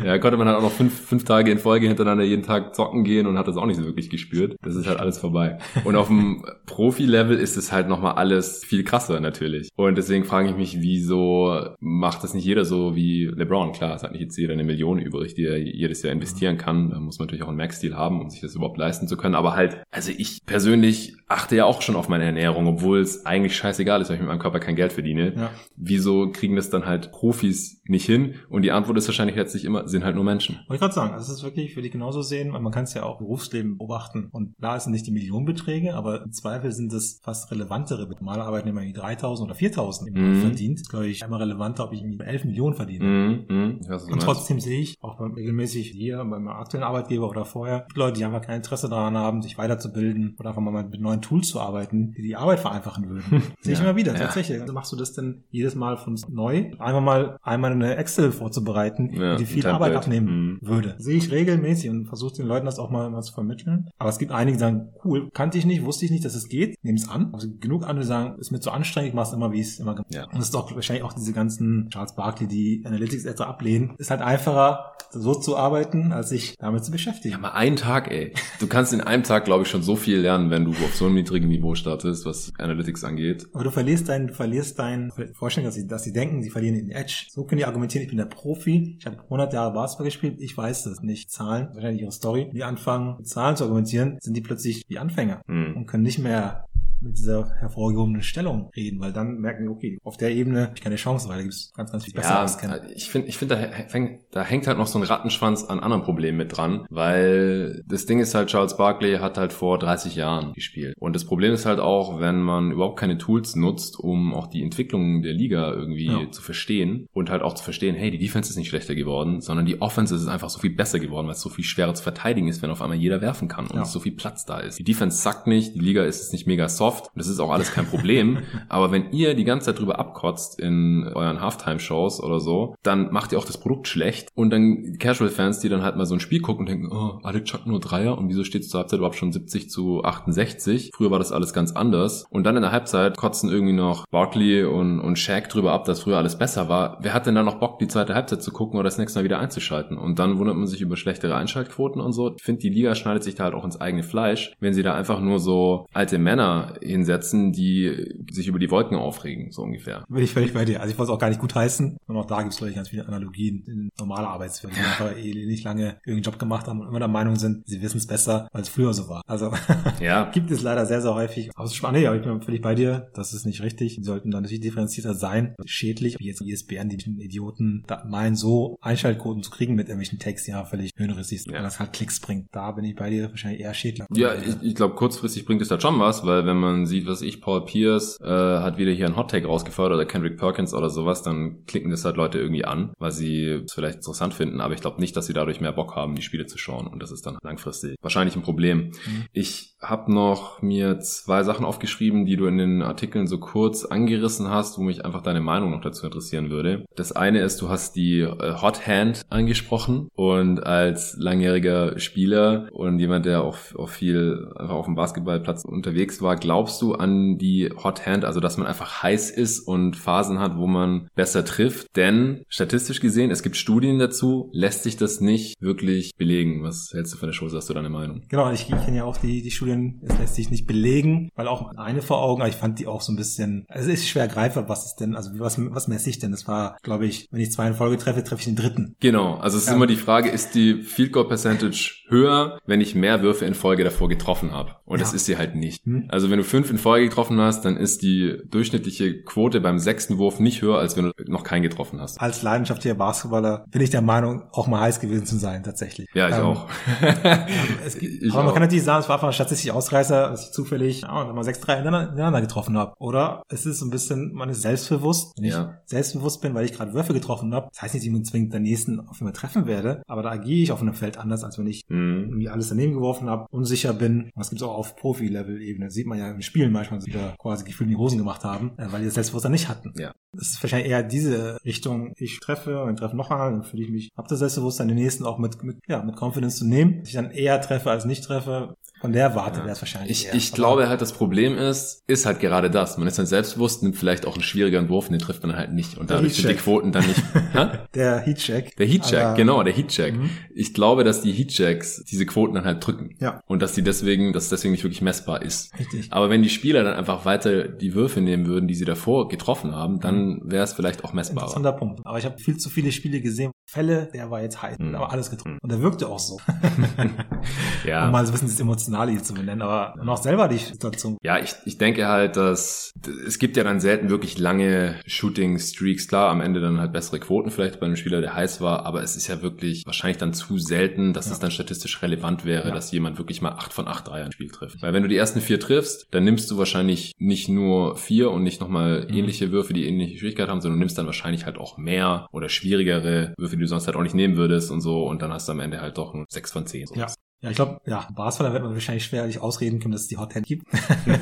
Ja, 0.04 0.18
konnte 0.18 0.38
man 0.38 0.48
halt 0.48 0.56
auch 0.56 0.62
noch 0.62 0.72
fünf, 0.72 0.98
fünf 0.98 1.24
Tage 1.24 1.50
in 1.50 1.58
Folge 1.58 1.86
hintereinander 1.86 2.24
jeden 2.24 2.42
Tag 2.42 2.74
zocken 2.74 3.04
gehen 3.04 3.26
und 3.26 3.36
hat 3.36 3.46
das 3.46 3.56
auch 3.56 3.66
nicht 3.66 3.76
so 3.76 3.84
wirklich 3.84 4.08
gespürt. 4.08 4.56
Das 4.62 4.74
ist 4.74 4.86
halt 4.86 4.98
alles 4.98 5.18
vorbei. 5.18 5.58
Und 5.84 5.96
auf 5.96 6.08
dem 6.08 6.44
Profi-Level 6.66 7.38
ist 7.38 7.56
es 7.56 7.72
halt 7.72 7.88
nochmal 7.88 8.14
alles 8.14 8.64
viel 8.64 8.84
krasser 8.84 9.20
natürlich. 9.20 9.68
Und 9.76 9.98
deswegen 9.98 10.24
frage 10.24 10.48
ich 10.48 10.56
mich, 10.56 10.80
wieso 10.80 11.60
macht 11.78 12.24
das 12.24 12.32
nicht 12.32 12.44
jeder 12.44 12.64
so 12.64 12.96
wie 12.96 13.26
LeBron? 13.26 13.72
Klar, 13.72 13.94
es 13.94 14.02
hat 14.02 14.12
nicht 14.12 14.22
jetzt 14.22 14.36
jeder 14.38 14.54
eine 14.54 14.64
Million 14.64 14.98
übrig, 14.98 15.34
die 15.34 15.44
er 15.44 15.58
jedes 15.58 16.02
Jahr 16.02 16.12
investieren 16.12 16.56
kann. 16.56 16.90
Da 16.90 16.98
muss 16.98 17.18
man 17.18 17.26
natürlich 17.26 17.44
auch 17.44 17.48
einen 17.48 17.58
Max-Deal 17.58 17.94
haben, 17.94 18.20
um 18.20 18.30
sich 18.30 18.40
das 18.40 18.54
überhaupt 18.54 18.78
leisten 18.78 19.08
zu 19.08 19.16
können. 19.16 19.34
Aber 19.34 19.54
halt, 19.54 19.82
also 19.90 20.10
ich 20.16 20.40
persönlich 20.46 21.16
achte 21.28 21.56
ja 21.56 21.64
auch 21.64 21.82
schon 21.82 21.96
auf 21.96 22.08
meine 22.08 22.24
Ernährung, 22.24 22.66
obwohl 22.66 23.00
es 23.00 23.25
eigentlich 23.26 23.56
scheißegal 23.56 24.00
ist, 24.00 24.08
weil 24.08 24.16
ich 24.16 24.20
mit 24.20 24.28
meinem 24.28 24.38
Körper 24.38 24.60
kein 24.60 24.76
Geld 24.76 24.92
verdiene. 24.92 25.34
Ja. 25.36 25.50
Wieso 25.76 26.30
kriegen 26.30 26.56
das 26.56 26.70
dann 26.70 26.86
halt 26.86 27.12
Profis 27.12 27.80
nicht 27.86 28.06
hin? 28.06 28.34
Und 28.48 28.62
die 28.62 28.72
Antwort 28.72 28.96
ist 28.98 29.08
wahrscheinlich 29.08 29.36
letztlich 29.36 29.64
immer, 29.64 29.88
sind 29.88 30.04
halt 30.04 30.14
nur 30.14 30.24
Menschen. 30.24 30.56
Wollte 30.68 30.74
ich 30.74 30.80
gerade 30.80 30.94
sagen, 30.94 31.12
also 31.14 31.26
das 31.28 31.38
ist 31.38 31.44
wirklich, 31.44 31.76
würde 31.76 31.86
ich 31.86 31.92
genauso 31.92 32.22
sehen, 32.22 32.52
weil 32.52 32.60
man 32.60 32.72
kann 32.72 32.84
es 32.84 32.94
ja 32.94 33.02
auch 33.02 33.18
Berufsleben 33.18 33.78
beobachten. 33.78 34.28
Und 34.32 34.54
da 34.58 34.78
sind 34.80 34.92
nicht 34.92 35.06
die 35.06 35.12
Millionenbeträge, 35.12 35.94
aber 35.94 36.22
im 36.22 36.32
Zweifel 36.32 36.72
sind 36.72 36.92
es 36.92 37.20
fast 37.22 37.50
relevantere. 37.50 38.08
Normale 38.08 38.44
Arbeitnehmer, 38.44 38.82
die 38.82 38.92
3000 38.92 39.48
oder 39.48 39.54
4000 39.56 40.08
im 40.08 40.14
Monat 40.14 40.36
Mhm. 40.36 40.40
verdient, 40.40 40.80
ist, 40.80 40.88
glaube 40.90 41.06
ich, 41.08 41.22
einmal 41.24 41.40
relevanter, 41.40 41.84
ob 41.84 41.92
ich 41.92 42.00
irgendwie 42.00 42.24
11 42.24 42.44
Millionen 42.44 42.74
verdiene. 42.74 43.04
Mhm, 43.04 43.44
mhm. 43.48 43.78
Weiß, 43.80 43.88
was 43.88 44.06
du 44.06 44.12
Und 44.12 44.22
trotzdem 44.22 44.60
sehe 44.60 44.80
ich, 44.80 44.96
auch 45.00 45.20
regelmäßig 45.20 45.90
hier 45.90 46.18
bei 46.18 46.24
meinem 46.24 46.48
aktuellen 46.48 46.84
Arbeitgeber 46.84 47.28
oder 47.28 47.44
vorher, 47.44 47.86
Leute, 47.94 48.18
die 48.18 48.24
einfach 48.24 48.40
kein 48.42 48.56
Interesse 48.56 48.88
daran 48.88 49.16
haben, 49.16 49.42
sich 49.42 49.58
weiterzubilden 49.58 50.36
oder 50.38 50.50
einfach 50.50 50.62
mal 50.62 50.84
mit 50.84 51.00
neuen 51.00 51.20
Tools 51.22 51.48
zu 51.48 51.60
arbeiten, 51.60 52.12
die 52.12 52.22
die 52.22 52.36
Arbeit 52.36 52.60
vereinfachen 52.60 53.08
würden. 53.08 53.15
sehe 53.60 53.72
ich 53.74 53.78
Ja, 53.78 53.84
immer 53.84 53.96
wieder, 53.96 54.14
tatsächlich. 54.14 54.60
Also 54.60 54.72
machst 54.72 54.92
du 54.92 54.96
das 54.96 55.12
denn 55.12 55.44
jedes 55.50 55.74
Mal 55.74 55.96
von 55.96 56.18
neu? 56.28 56.70
Einmal 56.78 57.00
mal 57.02 57.36
einmal 57.42 57.72
eine 57.72 57.96
Excel 57.96 58.32
vorzubereiten, 58.32 59.12
Ja, 59.12 59.36
die 59.36 59.46
viel. 59.46 59.66
Arbeit 59.66 59.94
abnehmen 59.96 60.26
Mhm. 60.26 60.58
würde. 60.62 60.94
Sehe 60.98 61.16
ich 61.16 61.30
regelmäßig 61.30 61.90
und 61.90 62.06
versuche 62.06 62.34
den 62.36 62.46
Leuten 62.46 62.66
das 62.66 62.78
auch 62.78 62.90
mal, 62.90 63.10
mal 63.10 63.22
zu 63.22 63.32
vermitteln. 63.32 63.88
Aber 63.98 64.10
es 64.10 64.18
gibt 64.18 64.32
einige, 64.32 64.56
die 64.56 64.60
sagen, 64.60 64.88
cool, 65.04 65.28
kannte 65.32 65.58
ich 65.58 65.66
nicht, 65.66 65.84
wusste 65.84 66.04
ich 66.04 66.10
nicht, 66.10 66.24
dass 66.24 66.34
es 66.34 66.48
geht, 66.48 66.76
nehme 66.82 66.98
es 66.98 67.08
an. 67.08 67.30
Also 67.32 67.48
genug 67.60 67.82
andere, 67.84 68.00
die 68.00 68.06
sagen, 68.06 68.38
ist 68.38 68.50
mir 68.52 68.60
zu 68.60 68.70
anstrengend, 68.70 69.08
ich 69.08 69.14
mache 69.14 69.28
es 69.28 69.34
immer, 69.34 69.52
wie 69.52 69.60
ich 69.60 69.66
es 69.68 69.78
immer 69.80 69.94
gemacht 69.94 70.14
Ja. 70.14 70.24
Und 70.30 70.38
es 70.40 70.48
ist 70.48 70.54
auch 70.56 70.74
wahrscheinlich 70.74 71.04
auch 71.04 71.12
diese 71.12 71.32
ganzen 71.32 71.88
Charles 71.90 72.14
Barkley, 72.14 72.46
die 72.46 72.82
Analytics 72.86 73.24
etwa 73.24 73.44
ablehnen. 73.44 73.94
Ist 73.98 74.10
halt 74.10 74.22
einfacher, 74.22 74.92
so 75.10 75.34
zu 75.34 75.56
arbeiten, 75.56 76.12
als 76.12 76.28
sich 76.30 76.56
damit 76.58 76.84
zu 76.84 76.90
beschäftigen. 76.90 77.32
Ja, 77.32 77.38
mal 77.38 77.50
einen 77.52 77.76
Tag, 77.76 78.10
ey. 78.10 78.32
Du 78.60 78.66
kannst 78.66 78.92
in 78.92 79.00
einem 79.00 79.22
Tag, 79.22 79.44
glaube 79.44 79.62
ich, 79.62 79.68
schon 79.70 79.82
so 79.82 79.96
viel 79.96 80.18
lernen, 80.18 80.50
wenn 80.50 80.64
du 80.64 80.70
auf 80.72 80.94
so 80.94 81.06
einem 81.06 81.14
niedrigen 81.14 81.48
Niveau 81.48 81.74
startest, 81.74 82.26
was 82.26 82.52
Analytics 82.58 82.95
angeht. 83.04 83.46
Aber 83.52 83.64
du 83.64 83.70
verlierst 83.70 84.08
dein, 84.08 84.28
du 84.28 84.34
verlierst 84.34 84.78
dein 84.78 85.12
Vorstellung, 85.34 85.66
dass 85.66 85.74
sie, 85.74 85.86
dass 85.86 86.04
sie 86.04 86.12
denken, 86.12 86.42
sie 86.42 86.50
verlieren 86.50 86.76
den 86.76 86.90
Edge. 86.90 87.26
So 87.30 87.44
können 87.44 87.58
die 87.58 87.64
argumentieren, 87.64 88.02
ich 88.02 88.08
bin 88.08 88.18
der 88.18 88.26
Profi, 88.26 88.96
ich 88.98 89.06
habe 89.06 89.18
100 89.22 89.52
Jahre 89.52 89.72
Basketball 89.72 90.06
gespielt, 90.06 90.36
ich 90.40 90.56
weiß 90.56 90.84
das 90.84 91.00
nicht. 91.02 91.30
Zahlen, 91.30 91.68
wahrscheinlich 91.74 92.02
ihre 92.02 92.12
Story. 92.12 92.50
Die 92.52 92.64
anfangen, 92.64 93.16
mit 93.18 93.28
Zahlen 93.28 93.56
zu 93.56 93.64
argumentieren, 93.64 94.18
sind 94.20 94.36
die 94.36 94.40
plötzlich 94.42 94.84
wie 94.88 94.98
Anfänger 94.98 95.42
Hm. 95.46 95.76
und 95.76 95.86
können 95.86 96.02
nicht 96.02 96.18
mehr 96.18 96.64
mit 97.00 97.18
dieser 97.18 97.50
hervorgehobenen 97.60 98.22
Stellung 98.22 98.70
reden, 98.74 99.00
weil 99.00 99.12
dann 99.12 99.38
merken 99.40 99.64
die, 99.64 99.68
okay, 99.68 99.98
auf 100.02 100.16
der 100.16 100.32
Ebene 100.34 100.62
habe 100.62 100.72
ich 100.76 100.82
keine 100.82 100.96
Chance, 100.96 101.28
weil 101.28 101.36
da 101.36 101.42
gibt 101.42 101.54
es 101.54 101.72
ganz, 101.74 101.92
ganz 101.92 102.04
viel 102.04 102.14
Ja, 102.14 102.20
Besseres 102.20 102.58
kennen. 102.58 102.80
ich 102.94 103.10
finde, 103.10 103.28
ich 103.28 103.36
finde, 103.38 103.56
da, 103.56 103.60
hängt- 103.60 104.20
da 104.30 104.42
hängt 104.42 104.66
halt 104.66 104.78
noch 104.78 104.86
so 104.86 104.98
ein 104.98 105.02
Rattenschwanz 105.04 105.64
an 105.64 105.80
anderen 105.80 106.02
Problemen 106.02 106.38
mit 106.38 106.56
dran, 106.56 106.86
weil 106.90 107.82
das 107.86 108.06
Ding 108.06 108.18
ist 108.20 108.34
halt, 108.34 108.48
Charles 108.48 108.76
Barkley 108.76 109.18
hat 109.18 109.38
halt 109.38 109.52
vor 109.52 109.78
30 109.78 110.16
Jahren 110.16 110.52
gespielt. 110.54 110.94
Und 110.98 111.14
das 111.14 111.24
Problem 111.24 111.52
ist 111.52 111.66
halt 111.66 111.80
auch, 111.80 112.20
wenn 112.20 112.40
man 112.40 112.72
überhaupt 112.72 112.98
keine 112.98 113.18
Tools 113.18 113.56
nutzt, 113.56 113.98
um 113.98 114.34
auch 114.34 114.46
die 114.46 114.62
Entwicklung 114.62 115.22
der 115.22 115.32
Liga 115.34 115.72
irgendwie 115.72 116.06
Ja. 116.06 116.30
zu 116.30 116.42
verstehen 116.42 117.08
und 117.12 117.30
halt 117.30 117.42
auch 117.42 117.54
zu 117.54 117.62
verstehen, 117.64 117.94
hey, 117.94 118.10
die 118.10 118.18
Defense 118.18 118.50
ist 118.50 118.56
nicht 118.56 118.68
schlechter 118.68 118.94
geworden, 118.94 119.40
sondern 119.40 119.66
die 119.66 119.80
Offense 119.82 120.14
ist 120.14 120.26
einfach 120.28 120.48
so 120.50 120.58
viel 120.58 120.74
besser 120.74 120.98
geworden, 120.98 121.26
weil 121.26 121.34
es 121.34 121.40
so 121.40 121.50
viel 121.50 121.64
schwerer 121.64 121.94
zu 121.94 122.02
verteidigen 122.02 122.48
ist, 122.48 122.62
wenn 122.62 122.70
auf 122.70 122.80
einmal 122.82 122.98
jeder 122.98 123.20
werfen 123.20 123.48
kann 123.48 123.66
und 123.66 123.76
Ja. 123.76 123.84
so 123.84 124.00
viel 124.00 124.12
Platz 124.12 124.44
da 124.46 124.58
ist. 124.60 124.78
Die 124.78 124.84
Defense 124.84 125.22
sackt 125.22 125.46
nicht, 125.46 125.74
die 125.74 125.80
Liga 125.80 126.02
ist 126.04 126.20
jetzt 126.20 126.32
nicht 126.32 126.46
mega 126.46 126.68
soft 126.68 126.85
und 126.94 127.10
das 127.16 127.28
ist 127.28 127.40
auch 127.40 127.50
alles 127.50 127.72
kein 127.72 127.86
Problem. 127.86 128.38
Aber 128.68 128.92
wenn 128.92 129.12
ihr 129.12 129.34
die 129.34 129.44
ganze 129.44 129.66
Zeit 129.66 129.78
drüber 129.78 129.98
abkotzt 129.98 130.58
in 130.60 131.10
euren 131.14 131.40
Halftime-Shows 131.40 132.22
oder 132.22 132.40
so, 132.40 132.74
dann 132.82 133.12
macht 133.12 133.32
ihr 133.32 133.38
auch 133.38 133.44
das 133.44 133.58
Produkt 133.58 133.88
schlecht 133.88 134.28
und 134.34 134.50
dann 134.50 134.98
Casual-Fans, 134.98 135.60
die 135.60 135.68
dann 135.68 135.82
halt 135.82 135.96
mal 135.96 136.06
so 136.06 136.14
ein 136.14 136.20
Spiel 136.20 136.40
gucken 136.40 136.60
und 136.60 136.68
denken, 136.68 136.92
oh, 136.92 137.18
alle 137.22 137.44
chucken 137.44 137.70
nur 137.70 137.80
Dreier 137.80 138.18
und 138.18 138.28
wieso 138.28 138.44
steht 138.44 138.62
es 138.62 138.68
zur 138.68 138.80
Halbzeit 138.80 138.98
überhaupt 138.98 139.16
schon 139.16 139.32
70 139.32 139.70
zu 139.70 140.04
68? 140.04 140.90
Früher 140.94 141.10
war 141.10 141.18
das 141.18 141.32
alles 141.32 141.52
ganz 141.52 141.72
anders. 141.72 142.26
Und 142.30 142.44
dann 142.44 142.56
in 142.56 142.62
der 142.62 142.72
Halbzeit 142.72 143.16
kotzen 143.16 143.50
irgendwie 143.50 143.72
noch 143.72 144.06
Barkley 144.10 144.64
und, 144.64 145.00
und 145.00 145.18
Shaq 145.18 145.48
drüber 145.48 145.72
ab, 145.72 145.84
dass 145.84 146.00
früher 146.00 146.16
alles 146.16 146.38
besser 146.38 146.68
war. 146.68 146.98
Wer 147.00 147.14
hat 147.14 147.26
denn 147.26 147.34
dann 147.34 147.46
noch 147.46 147.56
Bock, 147.56 147.78
die 147.78 147.88
zweite 147.88 148.14
Halbzeit 148.14 148.42
zu 148.42 148.52
gucken 148.52 148.78
oder 148.78 148.84
das 148.84 148.98
nächste 148.98 149.18
Mal 149.18 149.24
wieder 149.24 149.38
einzuschalten? 149.38 149.98
Und 149.98 150.18
dann 150.18 150.38
wundert 150.38 150.56
man 150.56 150.66
sich 150.66 150.80
über 150.80 150.96
schlechtere 150.96 151.34
Einschaltquoten 151.34 152.00
und 152.00 152.12
so. 152.12 152.34
Ich 152.36 152.42
finde, 152.42 152.60
die 152.60 152.68
Liga 152.68 152.94
schneidet 152.94 153.24
sich 153.24 153.34
da 153.34 153.44
halt 153.44 153.54
auch 153.54 153.64
ins 153.64 153.80
eigene 153.80 154.02
Fleisch, 154.02 154.54
wenn 154.60 154.74
sie 154.74 154.82
da 154.82 154.94
einfach 154.94 155.20
nur 155.20 155.38
so 155.38 155.86
alte 155.92 156.18
Männer 156.18 156.74
hinsetzen, 156.82 157.52
die 157.52 158.14
sich 158.30 158.48
über 158.48 158.58
die 158.58 158.70
Wolken 158.70 158.96
aufregen, 158.96 159.50
so 159.52 159.62
ungefähr. 159.62 160.04
Bin 160.08 160.22
ich 160.22 160.32
völlig 160.32 160.52
bei 160.54 160.64
dir. 160.64 160.80
Also 160.80 160.92
ich 160.92 160.98
wollte 160.98 161.12
es 161.12 161.14
auch 161.16 161.20
gar 161.20 161.28
nicht 161.28 161.40
gut 161.40 161.54
heißen. 161.54 161.96
Und 162.06 162.16
auch 162.16 162.26
da 162.26 162.40
gibt 162.40 162.52
es, 162.52 162.58
glaube 162.58 162.70
ich, 162.70 162.76
ganz 162.76 162.88
viele 162.88 163.06
Analogien 163.06 163.62
in 163.66 163.88
normale 163.98 164.26
Arbeitswelt, 164.28 164.74
die 164.76 164.80
einfach 164.80 165.16
eh 165.16 165.46
nicht 165.46 165.64
lange 165.64 165.96
irgendeinen 166.04 166.22
Job 166.22 166.38
gemacht 166.38 166.66
haben 166.66 166.80
und 166.80 166.88
immer 166.88 166.98
der 166.98 167.08
Meinung 167.08 167.36
sind, 167.36 167.66
sie 167.66 167.80
wissen 167.82 167.98
es 167.98 168.06
besser, 168.06 168.48
weil 168.52 168.62
es 168.62 168.68
früher 168.68 168.92
so 168.94 169.08
war. 169.08 169.22
Also 169.26 169.52
Ja, 170.00 170.30
gibt 170.30 170.50
es 170.50 170.62
leider 170.62 170.86
sehr, 170.86 171.00
sehr 171.02 171.14
häufig. 171.14 171.50
Aber 171.54 171.64
es 171.64 171.70
ist 171.72 171.76
spannend, 171.76 172.00
nee, 172.00 172.06
aber 172.06 172.16
ich 172.16 172.22
bin 172.22 172.40
völlig 172.42 172.62
bei 172.62 172.74
dir. 172.74 173.08
Das 173.14 173.32
ist 173.32 173.46
nicht 173.46 173.62
richtig. 173.62 173.96
Die 173.96 174.04
sollten 174.04 174.30
dann 174.30 174.42
natürlich 174.42 174.60
differenzierter 174.62 175.14
sein. 175.14 175.54
Schädlich, 175.64 176.16
wie 176.18 176.26
jetzt 176.26 176.40
die 176.40 176.52
ESPN, 176.52 176.88
die 176.88 176.96
Idioten 177.24 177.84
da 177.86 178.04
meinen, 178.08 178.36
so 178.36 178.76
Einschaltquoten 178.80 179.42
zu 179.42 179.50
kriegen 179.50 179.74
mit 179.74 179.88
irgendwelchen 179.88 180.18
Texts, 180.18 180.46
die 180.46 180.52
ja 180.52 180.64
völlig 180.64 180.90
höhenrissig 180.96 181.42
sind, 181.42 181.52
Ja. 181.52 181.58
weil 181.58 181.64
das 181.64 181.78
halt 181.80 181.92
Klicks 181.92 182.20
bringt. 182.20 182.46
Da 182.52 182.72
bin 182.72 182.84
ich 182.84 182.94
bei 182.96 183.10
dir 183.10 183.30
wahrscheinlich 183.30 183.60
eher 183.60 183.74
schädlich. 183.74 184.06
Ja, 184.14 184.34
ich, 184.34 184.56
ich 184.62 184.74
glaube, 184.74 184.94
kurzfristig 184.94 185.44
bringt 185.44 185.62
es 185.62 185.68
da 185.68 185.80
schon 185.80 185.98
was, 185.98 186.24
weil 186.26 186.46
wenn 186.46 186.56
man 186.56 186.65
sieht, 186.86 187.06
was 187.06 187.22
ich, 187.22 187.40
Paul 187.40 187.64
Pierce, 187.64 188.18
äh, 188.20 188.26
hat 188.26 188.78
wieder 188.78 188.92
hier 188.92 189.06
einen 189.06 189.16
Hottake 189.16 189.46
rausgefeuert 189.46 189.92
oder 189.92 190.04
Kendrick 190.04 190.36
Perkins 190.38 190.74
oder 190.74 190.90
sowas, 190.90 191.22
dann 191.22 191.64
klicken 191.66 191.90
das 191.90 192.04
halt 192.04 192.16
Leute 192.16 192.38
irgendwie 192.38 192.64
an, 192.64 192.92
weil 192.98 193.12
sie 193.12 193.62
es 193.64 193.72
vielleicht 193.72 193.96
interessant 193.96 194.34
finden, 194.34 194.60
aber 194.60 194.74
ich 194.74 194.80
glaube 194.80 195.00
nicht, 195.00 195.16
dass 195.16 195.26
sie 195.26 195.32
dadurch 195.32 195.60
mehr 195.60 195.72
Bock 195.72 195.94
haben, 195.94 196.14
die 196.14 196.22
Spiele 196.22 196.46
zu 196.46 196.58
schauen. 196.58 196.86
Und 196.86 197.02
das 197.02 197.12
ist 197.12 197.26
dann 197.26 197.38
langfristig 197.42 197.96
wahrscheinlich 198.02 198.36
ein 198.36 198.42
Problem. 198.42 198.92
Ich 199.32 199.75
habe 199.88 200.12
noch 200.12 200.62
mir 200.62 200.98
zwei 201.00 201.42
Sachen 201.42 201.64
aufgeschrieben, 201.64 202.26
die 202.26 202.36
du 202.36 202.46
in 202.46 202.58
den 202.58 202.82
Artikeln 202.82 203.26
so 203.26 203.38
kurz 203.38 203.84
angerissen 203.84 204.50
hast, 204.50 204.78
wo 204.78 204.82
mich 204.82 205.04
einfach 205.04 205.22
deine 205.22 205.40
Meinung 205.40 205.70
noch 205.70 205.80
dazu 205.80 206.06
interessieren 206.06 206.50
würde. 206.50 206.84
Das 206.96 207.12
eine 207.12 207.40
ist, 207.40 207.60
du 207.62 207.68
hast 207.68 207.96
die 207.96 208.20
äh, 208.20 208.54
Hot 208.60 208.86
Hand 208.86 209.22
angesprochen 209.30 210.08
und 210.14 210.60
als 210.60 211.16
langjähriger 211.18 211.98
Spieler 211.98 212.68
und 212.72 212.98
jemand, 212.98 213.26
der 213.26 213.42
auch, 213.42 213.58
auch 213.76 213.88
viel 213.88 214.52
einfach 214.56 214.74
auf 214.74 214.86
dem 214.86 214.94
Basketballplatz 214.94 215.64
unterwegs 215.64 216.22
war, 216.22 216.36
glaubst 216.36 216.82
du 216.82 216.94
an 216.94 217.38
die 217.38 217.70
Hot 217.82 218.06
Hand, 218.06 218.24
also 218.24 218.40
dass 218.40 218.56
man 218.56 218.66
einfach 218.66 219.02
heiß 219.02 219.30
ist 219.30 219.60
und 219.60 219.96
Phasen 219.96 220.38
hat, 220.38 220.56
wo 220.56 220.66
man 220.66 221.08
besser 221.14 221.44
trifft? 221.44 221.88
Denn 221.96 222.42
statistisch 222.48 223.00
gesehen, 223.00 223.30
es 223.30 223.42
gibt 223.42 223.56
Studien 223.56 223.98
dazu, 223.98 224.50
lässt 224.52 224.82
sich 224.82 224.96
das 224.96 225.20
nicht 225.20 225.60
wirklich 225.60 226.12
belegen. 226.16 226.62
Was 226.62 226.90
hältst 226.92 227.14
du 227.14 227.18
von 227.18 227.28
der 227.28 227.38
Chose? 227.38 227.56
Hast 227.56 227.68
du 227.68 227.74
deine 227.74 227.90
Meinung? 227.90 228.22
Genau, 228.28 228.50
ich, 228.50 228.66
kenne 228.66 228.96
ja 228.96 229.04
auch 229.04 229.16
die, 229.16 229.42
die 229.42 229.50
Studien, 229.50 229.75
es 230.02 230.18
lässt 230.18 230.34
sich 230.34 230.50
nicht 230.50 230.66
belegen, 230.66 231.30
weil 231.36 231.48
auch 231.48 231.72
eine 231.76 232.02
vor 232.02 232.22
Augen, 232.22 232.42
aber 232.42 232.48
ich 232.48 232.56
fand 232.56 232.78
die 232.78 232.86
auch 232.86 233.00
so 233.00 233.12
ein 233.12 233.16
bisschen, 233.16 233.64
also 233.68 233.90
es 233.90 234.00
ist 234.00 234.08
schwer 234.08 234.28
greifbar, 234.28 234.68
was 234.68 234.86
ist 234.86 234.96
denn, 234.96 235.14
also 235.16 235.30
was, 235.38 235.56
was 235.58 235.88
messe 235.88 236.10
ich 236.10 236.18
denn? 236.18 236.30
Das 236.32 236.46
war, 236.48 236.76
glaube 236.82 237.06
ich, 237.06 237.28
wenn 237.30 237.40
ich 237.40 237.52
zwei 237.52 237.66
in 237.68 237.74
Folge 237.74 237.96
treffe, 237.98 238.22
treffe 238.24 238.40
ich 238.40 238.46
den 238.46 238.56
dritten. 238.56 238.94
Genau, 239.00 239.34
also 239.36 239.56
es 239.56 239.64
ist 239.64 239.68
Ja. 239.70 239.76
immer 239.76 239.86
die 239.86 239.96
Frage, 239.96 240.28
ist 240.28 240.54
die 240.54 240.82
Field 240.82 241.12
Goal 241.12 241.28
Percentage 241.28 241.94
höher, 242.08 242.58
wenn 242.66 242.80
ich 242.80 242.94
mehr 242.94 243.22
Würfe 243.22 243.44
in 243.44 243.54
Folge 243.54 243.84
davor 243.84 244.08
getroffen 244.08 244.52
habe? 244.52 244.76
Und 244.84 245.00
das 245.00 245.10
Ja. 245.12 245.16
ist 245.16 245.26
sie 245.26 245.36
halt 245.36 245.54
nicht. 245.56 245.84
Hm. 245.84 246.06
Also 246.08 246.30
wenn 246.30 246.38
du 246.38 246.44
fünf 246.44 246.70
in 246.70 246.78
Folge 246.78 247.08
getroffen 247.08 247.40
hast, 247.40 247.64
dann 247.64 247.76
ist 247.76 248.02
die 248.02 248.36
durchschnittliche 248.48 249.22
Quote 249.22 249.60
beim 249.60 249.78
sechsten 249.78 250.18
Wurf 250.18 250.38
nicht 250.40 250.62
höher, 250.62 250.78
als 250.78 250.96
wenn 250.96 251.04
du 251.06 251.12
noch 251.26 251.42
keinen 251.44 251.62
getroffen 251.62 252.00
hast. 252.00 252.20
Als 252.20 252.42
leidenschaftlicher 252.42 252.94
Basketballer 252.94 253.64
bin 253.70 253.82
ich 253.82 253.90
der 253.90 254.02
Meinung, 254.02 254.42
auch 254.52 254.66
mal 254.68 254.80
heiß 254.82 255.00
gewesen 255.00 255.26
zu 255.26 255.36
sein, 255.36 255.62
tatsächlich. 255.64 256.08
Ja, 256.14 256.28
ich 256.28 256.34
Ähm, 256.36 256.42
auch. 256.44 256.66
Gibt, 257.98 258.22
Ich 258.22 258.32
aber 258.32 258.42
man 258.42 258.48
auch. 258.50 258.52
kann 258.54 258.62
natürlich 258.62 258.84
sagen, 258.84 259.00
es 259.02 259.08
war 259.08 259.16
einfach 259.16 259.28
ein 259.28 259.32
statistischer 259.70 259.76
Ausreißer, 259.76 260.30
dass 260.30 260.46
ich 260.46 260.52
zufällig 260.52 261.02
ja, 261.02 261.32
mal 261.32 261.44
sechs, 261.44 261.60
drei 261.60 261.76
hintereinander 261.76 262.40
getroffen 262.40 262.76
habe. 262.76 262.94
Oder 262.98 263.42
es 263.48 263.66
ist 263.66 263.78
so 263.80 263.86
ein 263.86 263.90
bisschen, 263.90 264.32
man 264.32 264.48
ist 264.48 264.62
selbstbewusst. 264.62 265.32
Wenn 265.36 265.44
Ja. 265.44 265.78
ich 265.84 265.90
selbstbewusst 265.90 266.40
bin, 266.40 266.54
weil 266.54 266.64
ich 266.64 266.72
gerade 266.72 266.92
Würfe 266.94 267.12
getroffen 267.12 267.54
habe, 267.54 267.68
das 267.72 267.82
heißt 267.82 267.94
nicht, 267.94 268.06
dass 268.06 268.18
ich 268.18 268.24
zwingend 268.26 268.52
den 268.52 268.62
nächsten 268.62 269.00
auf 269.00 269.20
immer 269.20 269.32
treffen 269.32 269.66
werde, 269.66 270.02
aber 270.06 270.22
da 270.22 270.30
agiere 270.30 270.62
ich 270.62 270.72
auf 270.72 270.80
einem 270.82 270.94
Feld 270.94 271.18
anders, 271.18 271.44
als 271.44 271.58
wenn 271.58 271.66
ich 271.66 271.82
Hm. 271.88 272.24
irgendwie 272.28 272.48
alles 272.48 272.68
daneben 272.68 272.94
geworfen 272.94 273.28
habe, 273.28 273.46
unsicher 273.50 273.92
bin. 273.92 274.24
Und 274.24 274.32
Das 274.36 274.50
gibt's 274.50 274.62
auch 274.62 274.74
auf 274.76 274.96
Profi-Level-Ebene. 274.96 275.90
Sieht 275.90 276.06
man 276.06 276.18
ja 276.18 276.30
in 276.30 276.42
Spielen 276.42 276.72
manchmal, 276.72 276.98
dass 276.98 277.04
sie 277.04 277.12
wieder 277.12 277.34
quasi 277.38 277.64
gefühlt 277.64 277.88
in 277.88 277.96
die 277.96 278.00
Hosen 278.00 278.18
gemacht 278.18 278.44
haben, 278.44 278.72
äh, 278.78 278.86
weil 278.90 279.00
die 279.00 279.06
das 279.06 279.14
Selbstbewusstsein 279.14 279.52
nicht 279.52 279.68
hatten. 279.68 279.92
Ja. 279.96 280.12
Das 280.32 280.48
ist 280.50 280.62
wahrscheinlich 280.62 280.90
eher 280.90 281.02
diese 281.02 281.58
Richtung, 281.64 282.12
ich 282.16 282.40
treffe 282.40 282.82
und 282.82 282.96
treffe 282.96 283.16
noch 283.16 283.30
einmal, 283.30 283.52
dann 283.52 283.62
fühle 283.62 283.82
ich 283.84 283.90
mich, 283.90 284.10
hab 284.16 284.28
das 284.28 284.38
Selbstbewusstsein, 284.38 284.88
den 284.88 284.96
nächsten 284.98 285.24
auch 285.24 285.38
mit, 285.38 285.62
mit, 285.62 285.78
ja, 285.88 286.02
mit 286.02 286.16
Confidence 286.20 286.56
zu 286.56 286.66
nehmen. 286.66 287.00
Dass 287.00 287.08
ich 287.08 287.14
dann 287.14 287.30
eher 287.30 287.60
treffe 287.60 287.90
als 287.90 288.04
nicht 288.04 288.24
treffe, 288.24 288.74
von 289.00 289.12
der 289.12 289.34
Warte 289.34 289.58
wäre 289.60 289.70
es 289.70 289.80
wahrscheinlich 289.82 290.10
Ich, 290.10 290.26
eher. 290.26 290.34
ich 290.34 290.48
Aber- 290.48 290.56
glaube 290.56 290.88
halt, 290.88 291.00
das 291.02 291.12
Problem 291.12 291.56
ist, 291.58 292.02
ist 292.06 292.24
halt 292.26 292.40
gerade 292.40 292.70
das. 292.70 292.96
Man 292.98 293.06
ist 293.06 293.18
dann 293.18 293.26
selbstbewusst, 293.26 293.82
nimmt 293.82 293.96
vielleicht 293.96 294.26
auch 294.26 294.34
einen 294.34 294.42
schwierigeren 294.42 294.88
Wurf 294.88 295.06
und 295.06 295.12
den 295.12 295.20
trifft 295.20 295.42
man 295.42 295.54
halt 295.56 295.72
nicht. 295.72 295.98
Und 295.98 296.10
dadurch 296.10 296.34
sind 296.34 296.48
die. 296.48 296.54
Quoten 296.54 296.92
dann 296.92 297.06
nicht. 297.06 297.22
Der 297.94 298.20
Heatcheck. 298.20 298.74
Der 298.76 298.86
Heatcheck, 298.86 299.34
genau, 299.36 299.62
der 299.62 299.72
Heatcheck. 299.72 300.14
Mhm. 300.16 300.30
Ich 300.54 300.74
glaube, 300.74 301.04
dass 301.04 301.22
die 301.22 301.32
Heatchecks 301.32 302.04
diese 302.04 302.26
Quoten 302.26 302.54
dann 302.54 302.64
halt 302.64 302.84
drücken. 302.86 303.14
Ja. 303.20 303.40
Und 303.46 303.62
dass 303.62 303.72
die 303.74 303.82
deswegen, 303.82 304.32
dass 304.32 304.48
deswegen 304.48 304.72
nicht 304.72 304.84
wirklich 304.84 305.02
messbar 305.02 305.42
ist. 305.42 305.72
Richtig. 305.78 306.12
Aber 306.12 306.28
wenn 306.30 306.42
die 306.42 306.48
Spieler 306.50 306.82
dann 306.84 306.94
einfach 306.94 307.24
weiter 307.24 307.68
die 307.68 307.94
Würfe 307.94 308.20
nehmen 308.20 308.46
würden, 308.46 308.66
die 308.68 308.74
sie 308.74 308.84
davor 308.84 309.28
getroffen 309.28 309.74
haben, 309.74 310.00
dann 310.00 310.40
wäre 310.44 310.64
es 310.64 310.72
vielleicht 310.72 311.04
auch 311.04 311.12
messbarer. 311.12 311.46
Interessanter 311.46 311.72
Punkt. 311.72 312.00
Aber 312.04 312.18
ich 312.18 312.24
habe 312.24 312.38
viel 312.38 312.56
zu 312.58 312.68
viele 312.70 312.92
Spiele 312.92 313.20
gesehen. 313.20 313.50
Fälle, 313.68 314.08
der 314.14 314.30
war 314.30 314.42
jetzt 314.42 314.62
heiß, 314.62 314.78
Mhm. 314.78 314.94
aber 314.94 315.10
alles 315.10 315.30
getroffen. 315.30 315.58
Und 315.60 315.72
der 315.72 315.80
wirkte 315.80 316.08
auch 316.08 316.18
so. 316.20 316.38
ja. 317.86 318.04
um 318.06 318.12
mal 318.12 318.24
so 318.24 318.30
ein 318.30 318.34
bisschen 318.34 318.48
das 318.48 318.60
Emotionale 318.60 318.85
hier 318.86 319.22
zu 319.22 319.34
benennen, 319.34 319.62
aber 319.62 319.94
noch 320.02 320.22
selber 320.22 320.48
die 320.48 320.58
Situation. 320.58 321.18
Ja, 321.22 321.38
ich, 321.38 321.54
ich 321.64 321.78
denke 321.78 322.06
halt, 322.08 322.36
dass 322.36 322.92
es 323.26 323.38
gibt 323.38 323.56
ja 323.56 323.64
dann 323.64 323.80
selten 323.80 324.10
wirklich 324.10 324.38
lange 324.38 324.96
Shooting-Streaks. 325.06 326.08
Klar, 326.08 326.30
am 326.30 326.40
Ende 326.40 326.60
dann 326.60 326.80
halt 326.80 326.92
bessere 326.92 327.20
Quoten 327.20 327.50
vielleicht 327.50 327.80
bei 327.80 327.86
einem 327.86 327.96
Spieler, 327.96 328.20
der 328.20 328.34
heiß 328.34 328.60
war, 328.60 328.86
aber 328.86 329.02
es 329.02 329.16
ist 329.16 329.28
ja 329.28 329.42
wirklich 329.42 329.84
wahrscheinlich 329.86 330.18
dann 330.18 330.32
zu 330.32 330.58
selten, 330.58 331.12
dass 331.12 331.26
ja. 331.26 331.32
es 331.32 331.38
dann 331.38 331.50
statistisch 331.50 332.02
relevant 332.02 332.44
wäre, 332.44 332.68
ja. 332.68 332.74
dass 332.74 332.92
jemand 332.92 333.18
wirklich 333.18 333.42
mal 333.42 333.52
acht 333.52 333.72
von 333.72 333.88
acht 333.88 334.08
Dreier 334.08 334.26
ein 334.26 334.32
Spiel 334.32 334.50
trifft. 334.50 334.82
Weil 334.82 334.92
wenn 334.92 335.02
du 335.02 335.08
die 335.08 335.16
ersten 335.16 335.40
vier 335.40 335.60
triffst, 335.60 336.06
dann 336.10 336.24
nimmst 336.24 336.50
du 336.50 336.58
wahrscheinlich 336.58 337.12
nicht 337.18 337.48
nur 337.48 337.96
vier 337.96 338.30
und 338.30 338.42
nicht 338.42 338.60
nochmal 338.60 339.06
mhm. 339.08 339.16
ähnliche 339.16 339.52
Würfe, 339.52 339.72
die 339.72 339.86
ähnliche 339.86 340.18
Schwierigkeit 340.18 340.48
haben, 340.48 340.60
sondern 340.60 340.78
du 340.78 340.80
nimmst 340.80 340.98
dann 340.98 341.06
wahrscheinlich 341.06 341.46
halt 341.46 341.58
auch 341.58 341.78
mehr 341.78 342.26
oder 342.32 342.48
schwierigere 342.48 343.34
Würfe, 343.38 343.56
die 343.56 343.62
du 343.62 343.68
sonst 343.68 343.86
halt 343.86 343.96
auch 343.96 344.02
nicht 344.02 344.14
nehmen 344.14 344.36
würdest 344.36 344.70
und 344.70 344.80
so 344.80 345.06
und 345.06 345.22
dann 345.22 345.32
hast 345.32 345.48
du 345.48 345.52
am 345.52 345.60
Ende 345.60 345.80
halt 345.80 345.98
doch 345.98 346.14
ein 346.14 346.24
6 346.28 346.52
von 346.52 346.66
10. 346.66 346.88
Ja. 346.94 347.06
Ja, 347.42 347.50
ich 347.50 347.56
glaube, 347.56 347.80
ja, 347.86 348.08
Basketballer 348.14 348.54
wird 348.54 348.64
man 348.64 348.72
wahrscheinlich 348.72 349.04
schwerlich 349.04 349.40
ausreden 349.40 349.78
können, 349.78 349.92
dass 349.92 350.02
es 350.02 350.08
die 350.08 350.16
Hot 350.16 350.34
Hand 350.34 350.46
gibt. 350.46 350.64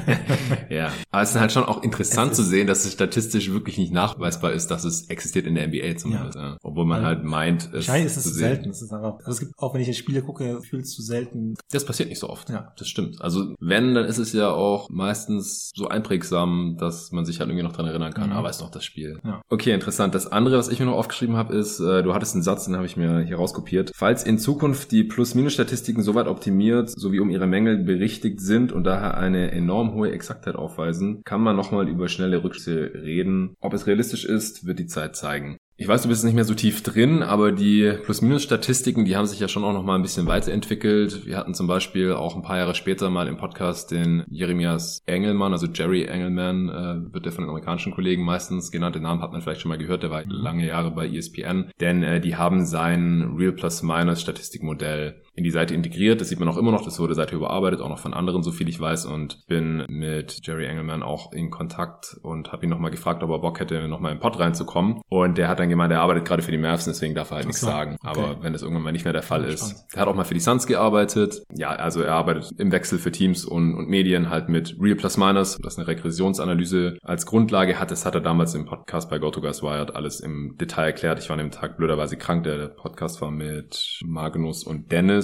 ja, 0.71 0.93
aber 1.11 1.23
es 1.23 1.31
ist 1.31 1.41
halt 1.41 1.51
schon 1.51 1.65
auch 1.65 1.83
interessant 1.83 2.37
zu 2.37 2.45
sehen, 2.45 2.69
dass 2.69 2.85
es 2.85 2.93
statistisch 2.93 3.51
wirklich 3.51 3.79
nicht 3.79 3.93
nachweisbar 3.93 4.53
ist, 4.53 4.69
dass 4.69 4.85
es 4.85 5.09
existiert 5.09 5.47
in 5.47 5.57
der 5.57 5.67
NBA 5.67 5.97
zumindest. 5.97 6.37
Ja. 6.37 6.51
Ja. 6.51 6.57
Obwohl 6.63 6.85
man 6.85 6.99
also, 6.99 7.09
halt 7.09 7.25
meint, 7.25 7.65
es 7.67 7.73
Wahrscheinlich 7.73 8.07
ist 8.07 8.17
es 8.19 8.23
zu 8.23 8.35
selten. 8.35 8.71
Es 8.71 8.81
ist 8.81 8.93
einfach, 8.93 9.19
also 9.19 9.31
es 9.33 9.41
gibt, 9.41 9.53
auch 9.59 9.75
wenn 9.75 9.81
ich 9.81 9.89
in 9.89 9.95
Spiele 9.95 10.23
gucke, 10.23 10.63
fühlt 10.63 10.85
es 10.85 10.93
zu 10.93 11.03
selten. 11.03 11.55
Das 11.73 11.85
passiert 11.85 12.09
nicht 12.09 12.21
so 12.21 12.29
oft. 12.29 12.49
Ja. 12.49 12.73
Das 12.79 12.89
stimmt. 12.89 13.21
Also 13.21 13.55
wenn, 13.59 13.95
dann 13.95 14.05
ist 14.05 14.19
es 14.19 14.33
ja 14.33 14.51
auch 14.51 14.91
meistens 14.91 15.73
so 15.75 15.89
einprägsam, 15.89 16.77
dass 16.79 17.11
man 17.11 17.25
sich 17.25 17.41
halt 17.41 17.51
irgendwie 17.51 17.65
noch 17.65 17.73
dran 17.73 17.87
erinnern 17.87 18.15
kann. 18.15 18.31
Mhm. 18.31 18.37
Aber 18.37 18.51
es 18.51 18.57
ist 18.57 18.63
noch 18.63 18.71
das 18.71 18.85
Spiel. 18.85 19.19
Ja. 19.25 19.43
Okay, 19.49 19.73
interessant. 19.73 20.15
Das 20.15 20.29
andere, 20.29 20.59
was 20.59 20.69
ich 20.69 20.79
mir 20.79 20.87
noch 20.87 20.95
aufgeschrieben 20.95 21.37
habe, 21.37 21.55
ist, 21.55 21.81
äh, 21.81 22.05
du 22.05 22.15
hattest 22.15 22.35
einen 22.35 22.45
Satz, 22.45 22.67
den 22.67 22.77
habe 22.77 22.87
ich 22.87 22.97
mir 22.97 23.21
hier 23.23 23.37
rauskopiert. 23.37 23.91
Falls 23.97 24.23
in 24.23 24.39
Zukunft 24.39 24.93
die 24.93 25.03
Plus-Minus-Statistiken 25.03 26.04
soweit 26.05 26.29
optimiert 26.29 26.91
sowie 26.91 27.21
um 27.21 27.31
ihre 27.31 27.47
Mängel 27.47 27.79
berichtigt 27.79 28.41
sind 28.41 28.73
und 28.73 28.85
daher 28.85 29.17
eine 29.17 29.51
enorm 29.51 29.95
hohe 29.95 30.13
Exaktheit 30.13 30.55
aufweisen, 30.55 31.23
kann 31.25 31.41
man 31.41 31.57
nochmal 31.57 31.89
über 31.89 32.09
schnelle 32.09 32.45
Rückschlüsse 32.45 32.93
reden. 32.95 33.57
Ob 33.61 33.75
es 33.75 33.87
realistisch 33.87 34.25
ist, 34.25 34.67
wird 34.67 34.79
die 34.79 34.87
Zeit 34.87 35.17
zeigen. 35.17 35.59
Ich 35.77 35.89
weiß, 35.89 36.03
du 36.03 36.09
bist 36.09 36.25
nicht 36.25 36.35
mehr 36.35 36.45
so 36.45 36.55
tief 36.55 36.85
drin, 36.85 37.25
aber 37.25 37.51
die 37.51 37.95
Plus-Minus-Statistiken, 38.05 39.05
die 39.05 39.17
haben 39.17 39.27
sich 39.27 39.41
ja 39.41 39.49
schon 39.49 39.65
auch 39.65 39.73
noch 39.73 39.83
mal 39.83 39.97
ein 39.97 40.03
bisschen 40.03 40.29
weiterentwickelt. 40.29 41.27
Wir 41.27 41.37
hatten 41.37 41.53
zum 41.53 41.67
Beispiel 41.67 42.13
auch 42.13 42.37
ein 42.37 42.43
paar 42.43 42.59
Jahre 42.59 42.77
später 42.77 43.11
mal 43.11 43.27
im 43.27 43.39
Podcast 43.39 43.91
den 43.91 44.23
Jeremias 44.29 45.03
Engelmann, 45.07 45.51
also 45.51 45.67
Jerry 45.67 46.05
Engelmann, 46.05 46.69
äh, 46.69 47.13
wird 47.13 47.25
der 47.25 47.33
von 47.33 47.43
den 47.43 47.49
amerikanischen 47.49 47.93
Kollegen 47.93 48.23
meistens 48.23 48.71
genannt. 48.71 48.95
Den 48.95 49.03
Namen 49.03 49.21
hat 49.21 49.33
man 49.33 49.43
vielleicht 49.43 49.63
schon 49.63 49.69
mal 49.69 49.77
gehört, 49.77 50.05
der 50.05 50.13
war 50.13 50.23
lange 50.27 50.65
Jahre 50.65 50.93
bei 50.93 51.09
ESPN. 51.09 51.73
Denn 51.81 52.05
äh, 52.05 52.21
die 52.21 52.37
haben 52.37 52.65
sein 52.67 53.35
Real 53.37 53.51
Plus-Minus-Statistikmodell 53.51 55.24
in 55.37 55.45
die 55.45 55.51
Seite 55.51 55.75
integriert. 55.75 56.21
Das 56.21 56.29
sieht 56.29 56.39
man 56.39 56.49
auch 56.49 56.57
immer 56.57 56.71
noch, 56.71 56.85
das 56.85 56.99
wurde 56.99 57.15
Seite 57.15 57.35
überarbeitet, 57.35 57.81
auch 57.81 57.89
noch 57.89 57.99
von 57.99 58.15
anderen, 58.15 58.43
so 58.43 58.53
viel 58.53 58.69
ich 58.69 58.81
weiß. 58.81 59.07
Und 59.07 59.47
bin 59.47 59.85
mit 59.89 60.41
Jerry 60.47 60.67
Engelmann 60.67 61.03
auch 61.03 61.33
in 61.33 61.51
Kontakt 61.51 62.17
und 62.23 62.53
habe 62.53 62.65
ihn 62.65 62.71
nochmal 62.71 62.91
gefragt, 62.91 63.23
ob 63.23 63.31
er 63.31 63.39
Bock 63.41 63.61
hätte, 63.61 63.89
nochmal 63.89 64.13
im 64.13 64.21
Pod 64.21 64.39
reinzukommen. 64.39 65.01
Und 65.09 65.39
der 65.39 65.49
hat 65.49 65.59
dann 65.59 65.69
gemeint, 65.69 65.93
er 65.93 66.01
arbeitet 66.01 66.25
gerade 66.25 66.43
für 66.43 66.53
die 66.53 66.59
Mavs, 66.59 66.85
deswegen 66.85 67.15
darf 67.15 67.31
er 67.31 67.37
halt 67.37 67.47
nichts 67.47 67.61
sagen. 67.61 67.97
Okay. 68.03 68.21
Aber 68.21 68.43
wenn 68.43 68.53
das 68.53 68.63
irgendwann 68.63 68.85
mal 68.85 68.93
nicht 68.93 69.05
mehr 69.05 69.13
der 69.13 69.23
Fall 69.23 69.45
ist. 69.45 69.87
Er 69.93 70.03
hat 70.03 70.09
auch 70.09 70.15
mal 70.15 70.25
für 70.25 70.35
die 70.35 70.41
Suns 70.41 70.67
gearbeitet. 70.67 71.43
Ja, 71.53 71.71
also 71.71 72.01
er 72.03 72.15
arbeitet 72.15 72.53
im 72.59 72.71
Wechsel 72.71 72.99
für 72.99 73.11
Teams 73.11 73.45
und, 73.45 73.75
und 73.75 73.89
Medien 73.89 74.31
halt 74.31 74.49
mit 74.49 74.77
Real 74.81 74.97
Plus 74.97 75.17
Minus, 75.17 75.59
das 75.63 75.79
eine 75.79 75.89
Regressionsanalyse 75.89 76.99
als 77.03 77.27
Grundlage 77.27 77.79
hat. 77.81 77.91
Das 77.91 78.07
hat 78.07 78.15
er 78.15 78.21
damals 78.21 78.55
im 78.55 78.67
Podcast 78.67 79.11
bei 79.11 79.19
GoToGuys 79.19 79.63
Wired 79.63 79.97
alles 79.97 80.21
im 80.21 80.57
Detail 80.61 80.87
erklärt. 80.87 81.19
Ich 81.19 81.29
war 81.29 81.35
an 81.35 81.39
dem 81.39 81.51
Tag 81.51 81.77
blöderweise 81.77 82.17
krank. 82.17 82.45
Der 82.45 82.69
Podcast 82.69 83.21
war 83.21 83.31
mit 83.31 84.01
Magnus 84.05 84.65
und 84.65 84.93
Dennis. 84.93 85.24